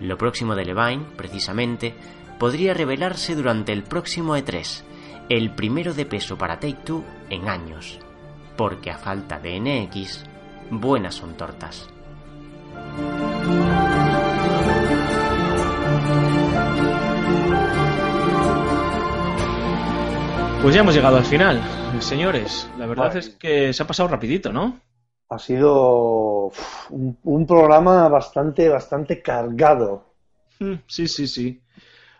Lo 0.00 0.16
próximo 0.16 0.54
de 0.54 0.64
Levine, 0.64 1.04
precisamente, 1.16 1.94
podría 2.38 2.72
revelarse 2.72 3.34
durante 3.34 3.72
el 3.72 3.82
próximo 3.82 4.36
E3, 4.36 4.84
el 5.28 5.54
primero 5.54 5.92
de 5.92 6.06
peso 6.06 6.38
para 6.38 6.60
Take 6.60 6.78
Two 6.84 7.04
en 7.28 7.48
años, 7.48 7.98
porque 8.56 8.90
a 8.90 8.98
falta 8.98 9.38
de 9.38 9.60
NX, 9.60 10.24
buenas 10.70 11.16
son 11.16 11.36
tortas. 11.36 11.88
Pues 20.62 20.74
ya 20.74 20.80
hemos 20.80 20.94
llegado 20.94 21.16
al 21.16 21.24
final, 21.24 21.60
señores. 22.00 22.68
La 22.78 22.86
verdad 22.86 23.08
Vale. 23.08 23.20
es 23.20 23.30
que 23.30 23.72
se 23.72 23.82
ha 23.82 23.86
pasado 23.86 24.08
rapidito, 24.08 24.52
¿no? 24.52 24.80
Ha 25.30 25.38
sido 25.38 26.50
un, 26.90 27.18
un 27.22 27.46
programa 27.46 28.08
bastante, 28.08 28.68
bastante 28.68 29.22
cargado. 29.22 30.14
Mm, 30.58 30.74
Sí, 30.86 31.06
sí, 31.06 31.26
sí. 31.26 31.62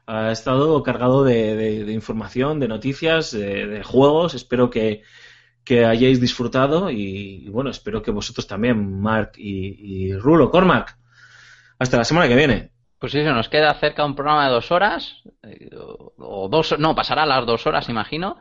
Ha 0.06 0.31
estado 0.31 0.82
cargado 0.82 1.24
de, 1.24 1.56
de- 1.56 1.85
de 1.85 1.93
información, 1.93 2.60
de 2.60 2.69
noticias, 2.69 3.32
de, 3.32 3.66
de 3.66 3.82
juegos. 3.82 4.35
Espero 4.35 4.70
que, 4.70 5.02
que 5.65 5.85
hayáis 5.85 6.20
disfrutado 6.20 6.90
y, 6.90 7.44
y 7.47 7.48
bueno, 7.51 7.70
espero 7.70 8.02
que 8.02 8.10
vosotros 8.10 8.47
también, 8.47 9.01
Mark 9.01 9.32
y, 9.36 10.06
y 10.09 10.15
Rulo, 10.16 10.51
Cormac. 10.51 10.97
Hasta 11.78 11.98
la 11.98 12.05
semana 12.05 12.28
que 12.28 12.36
viene. 12.36 12.73
Pues 12.99 13.12
sí, 13.12 13.23
se 13.23 13.31
nos 13.33 13.49
queda 13.49 13.73
cerca 13.75 14.05
un 14.05 14.15
programa 14.15 14.47
de 14.47 14.53
dos 14.53 14.73
horas, 14.73 15.23
eh, 15.45 15.70
o, 15.77 16.12
o 16.19 16.49
dos, 16.49 16.79
no, 16.79 16.95
pasará 16.95 17.25
las 17.27 17.47
dos 17.47 17.66
horas, 17.66 17.89
imagino. 17.89 18.39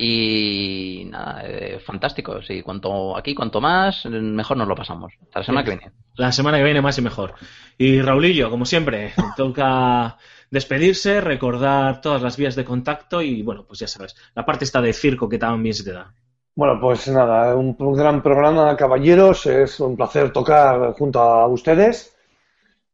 Y 0.00 1.06
nada, 1.10 1.42
eh, 1.44 1.80
fantástico. 1.80 2.40
Sí, 2.42 2.62
cuanto 2.62 3.16
aquí, 3.16 3.34
cuanto 3.34 3.60
más, 3.60 4.06
mejor 4.06 4.56
nos 4.56 4.68
lo 4.68 4.76
pasamos. 4.76 5.12
Hasta 5.24 5.40
la 5.40 5.44
semana 5.44 5.64
que 5.64 5.70
viene. 5.72 5.92
La 6.14 6.30
semana 6.32 6.58
que 6.58 6.64
viene 6.64 6.80
más 6.80 6.98
y 6.98 7.02
mejor. 7.02 7.34
Y 7.76 8.00
Raulillo, 8.00 8.48
como 8.50 8.64
siempre, 8.64 9.12
toca 9.36 10.16
despedirse, 10.50 11.20
recordar 11.20 12.00
todas 12.00 12.22
las 12.22 12.36
vías 12.36 12.54
de 12.54 12.64
contacto 12.64 13.20
y 13.22 13.42
bueno, 13.42 13.64
pues 13.66 13.80
ya 13.80 13.88
sabes, 13.88 14.16
la 14.34 14.46
parte 14.46 14.64
está 14.64 14.80
de 14.80 14.92
circo 14.92 15.28
que 15.28 15.38
también 15.38 15.74
se 15.74 15.84
te 15.84 15.92
da. 15.92 16.14
Bueno, 16.54 16.78
pues 16.80 17.08
nada, 17.08 17.54
un, 17.56 17.76
un 17.78 17.94
gran 17.94 18.22
programa, 18.22 18.76
caballeros. 18.76 19.46
Es 19.46 19.80
un 19.80 19.96
placer 19.96 20.32
tocar 20.32 20.92
junto 20.94 21.20
a 21.20 21.46
ustedes. 21.48 22.16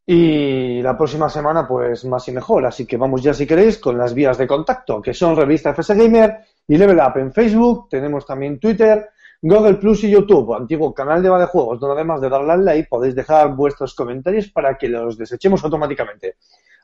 Y 0.06 0.82
la 0.82 0.96
próxima 0.96 1.30
semana, 1.30 1.66
pues 1.66 2.04
más 2.04 2.28
y 2.28 2.32
mejor. 2.32 2.66
Así 2.66 2.86
que 2.86 2.96
vamos 2.96 3.22
ya, 3.22 3.32
si 3.32 3.46
queréis, 3.46 3.78
con 3.78 3.96
las 3.96 4.12
vías 4.12 4.36
de 4.36 4.46
contacto, 4.46 5.00
que 5.00 5.14
son 5.14 5.34
Revista 5.34 5.70
FS 5.70 5.94
Gamer 5.94 6.40
y 6.68 6.76
Level 6.76 6.98
Up 6.98 7.18
en 7.18 7.32
Facebook. 7.32 7.88
Tenemos 7.88 8.26
también 8.26 8.60
Twitter, 8.60 9.08
Google 9.40 9.74
Plus 9.74 10.04
y 10.04 10.10
YouTube, 10.10 10.54
antiguo 10.54 10.92
canal 10.92 11.22
de 11.22 11.28
Juegos, 11.46 11.80
donde 11.80 11.96
además 11.96 12.20
de 12.20 12.28
darle 12.28 12.52
al 12.52 12.64
like, 12.64 12.88
podéis 12.88 13.14
dejar 13.14 13.54
vuestros 13.54 13.94
comentarios 13.94 14.48
para 14.48 14.76
que 14.76 14.88
los 14.88 15.16
desechemos 15.16 15.64
automáticamente. 15.64 16.36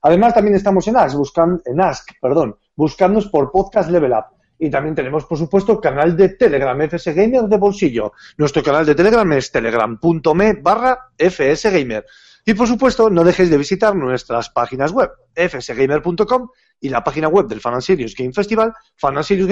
Además, 0.02 0.34
también 0.34 0.56
estamos 0.56 0.88
en 0.88 0.96
Ask, 0.96 1.16
buscan, 1.16 1.60
en 1.64 1.80
Ask, 1.80 2.10
perdón, 2.20 2.56
por 3.30 3.50
Podcast 3.50 3.90
Level 3.90 4.12
Up. 4.12 4.36
Y 4.58 4.68
también 4.70 4.94
tenemos, 4.94 5.24
por 5.24 5.38
supuesto, 5.38 5.80
canal 5.80 6.14
de 6.16 6.30
Telegram, 6.30 6.78
FS 6.82 7.14
Gamer 7.14 7.44
de 7.44 7.56
bolsillo. 7.56 8.12
Nuestro 8.36 8.62
canal 8.62 8.84
de 8.84 8.94
Telegram 8.94 9.30
es 9.32 9.50
telegram.me 9.50 10.52
barra 10.54 11.12
FS 11.16 11.70
Gamer. 11.70 12.04
Y 12.44 12.54
por 12.54 12.66
supuesto, 12.66 13.10
no 13.10 13.24
dejéis 13.24 13.50
de 13.50 13.58
visitar 13.58 13.94
nuestras 13.94 14.50
páginas 14.50 14.92
web, 14.92 15.10
fsgamer.com 15.34 16.48
y 16.80 16.88
la 16.88 17.04
página 17.04 17.28
web 17.28 17.46
del 17.46 17.60
Fan 17.60 17.82
Serious 17.82 18.14
Game 18.16 18.32
Festival, 18.32 18.72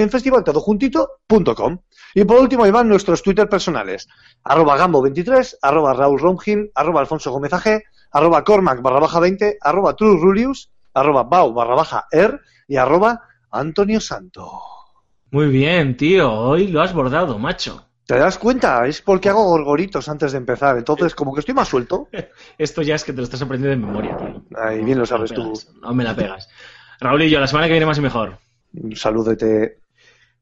Festival, 0.09 0.43
todo 0.43 0.59
juntito.com. 0.59 1.79
Y 2.15 2.23
por 2.23 2.39
último, 2.39 2.63
ahí 2.63 2.71
van 2.71 2.89
nuestros 2.89 3.21
Twitter 3.21 3.47
personales, 3.47 4.07
arroba 4.43 4.77
gambo23, 4.77 5.57
arroba 5.61 5.93
Raúl 5.93 6.19
arroba 6.73 7.01
Alfonso 7.01 7.31
Gómez 7.31 7.51
arroba 8.11 8.43
Cormac 8.43 8.81
barra 8.81 8.99
baja 8.99 9.19
20, 9.19 9.57
arroba 9.61 9.95
True 9.95 10.17
Rulius, 10.19 10.71
arroba 10.93 11.23
barra 11.23 11.75
baja 11.75 12.07
y 12.67 12.75
arroba 12.77 13.21
Antonio 13.51 14.01
Santo. 14.01 14.51
Muy 15.31 15.47
bien, 15.47 15.95
tío, 15.95 16.33
hoy 16.33 16.67
lo 16.67 16.81
has 16.81 16.93
bordado, 16.93 17.37
macho. 17.37 17.88
¿Te 18.09 18.17
das 18.17 18.39
cuenta? 18.39 18.87
Es 18.87 19.03
porque 19.03 19.29
hago 19.29 19.43
gorgoritos 19.43 20.09
antes 20.09 20.31
de 20.31 20.39
empezar. 20.39 20.75
Entonces, 20.79 21.13
como 21.13 21.31
que 21.31 21.41
estoy 21.41 21.53
más 21.53 21.67
suelto. 21.67 22.09
Esto 22.57 22.81
ya 22.81 22.95
es 22.95 23.03
que 23.03 23.13
te 23.13 23.17
lo 23.17 23.23
estás 23.23 23.43
aprendiendo 23.43 23.79
de 23.79 23.85
memoria, 23.85 24.17
tío. 24.17 24.43
Ahí 24.59 24.83
bien 24.83 24.97
lo 24.97 25.05
sabes 25.05 25.31
No 25.31 25.35
tú. 25.35 25.61
No 25.79 25.93
me 25.93 26.03
la 26.03 26.15
pegas. 26.15 26.49
Raulillo, 26.99 27.39
la 27.39 27.45
semana 27.45 27.67
que 27.67 27.73
viene 27.73 27.85
más 27.85 27.99
y 27.99 28.01
mejor. 28.01 28.39
Salúdete. 28.95 29.81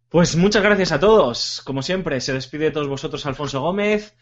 Pues 0.08 0.38
muchas 0.38 0.64
gracias 0.64 0.94
a 0.94 1.02
todos. 1.02 1.62
Como 1.66 1.82
siempre, 1.82 2.22
se 2.22 2.32
despide 2.32 2.64
de 2.64 2.72
todos 2.72 2.88
vosotros 2.88 3.26
Alfonso 3.26 3.60
Gómez. 3.60 4.16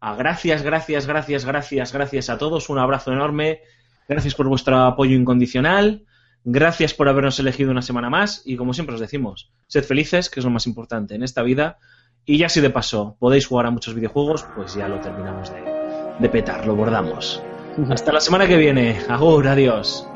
A 0.00 0.14
gracias, 0.14 0.60
gracias, 0.62 1.06
gracias, 1.06 1.46
gracias, 1.46 1.94
gracias 1.94 2.28
a 2.28 2.36
todos. 2.36 2.68
Un 2.68 2.80
abrazo 2.80 3.14
enorme. 3.14 3.62
Gracias 4.10 4.34
por 4.34 4.46
vuestro 4.46 4.76
apoyo 4.76 5.16
incondicional. 5.16 6.04
Gracias 6.44 6.92
por 6.92 7.08
habernos 7.08 7.38
elegido 7.38 7.70
una 7.70 7.80
semana 7.80 8.10
más. 8.10 8.42
Y 8.44 8.56
como 8.56 8.74
siempre 8.74 8.94
os 8.94 9.00
decimos, 9.00 9.50
sed 9.68 9.84
felices, 9.84 10.28
que 10.28 10.40
es 10.40 10.44
lo 10.44 10.50
más 10.50 10.66
importante 10.66 11.14
en 11.14 11.22
esta 11.22 11.42
vida. 11.42 11.78
Y 12.24 12.38
ya 12.38 12.48
si 12.48 12.60
de 12.60 12.70
paso 12.70 13.16
podéis 13.18 13.46
jugar 13.46 13.66
a 13.66 13.70
muchos 13.70 13.94
videojuegos, 13.94 14.44
pues 14.54 14.74
ya 14.74 14.88
lo 14.88 15.00
terminamos 15.00 15.50
de, 15.50 15.62
de 16.18 16.28
petar, 16.28 16.66
lo 16.66 16.76
bordamos. 16.76 17.42
Hasta 17.88 18.12
la 18.12 18.20
semana 18.20 18.46
que 18.46 18.56
viene. 18.56 19.00
Agur, 19.08 19.46
adiós. 19.46 20.09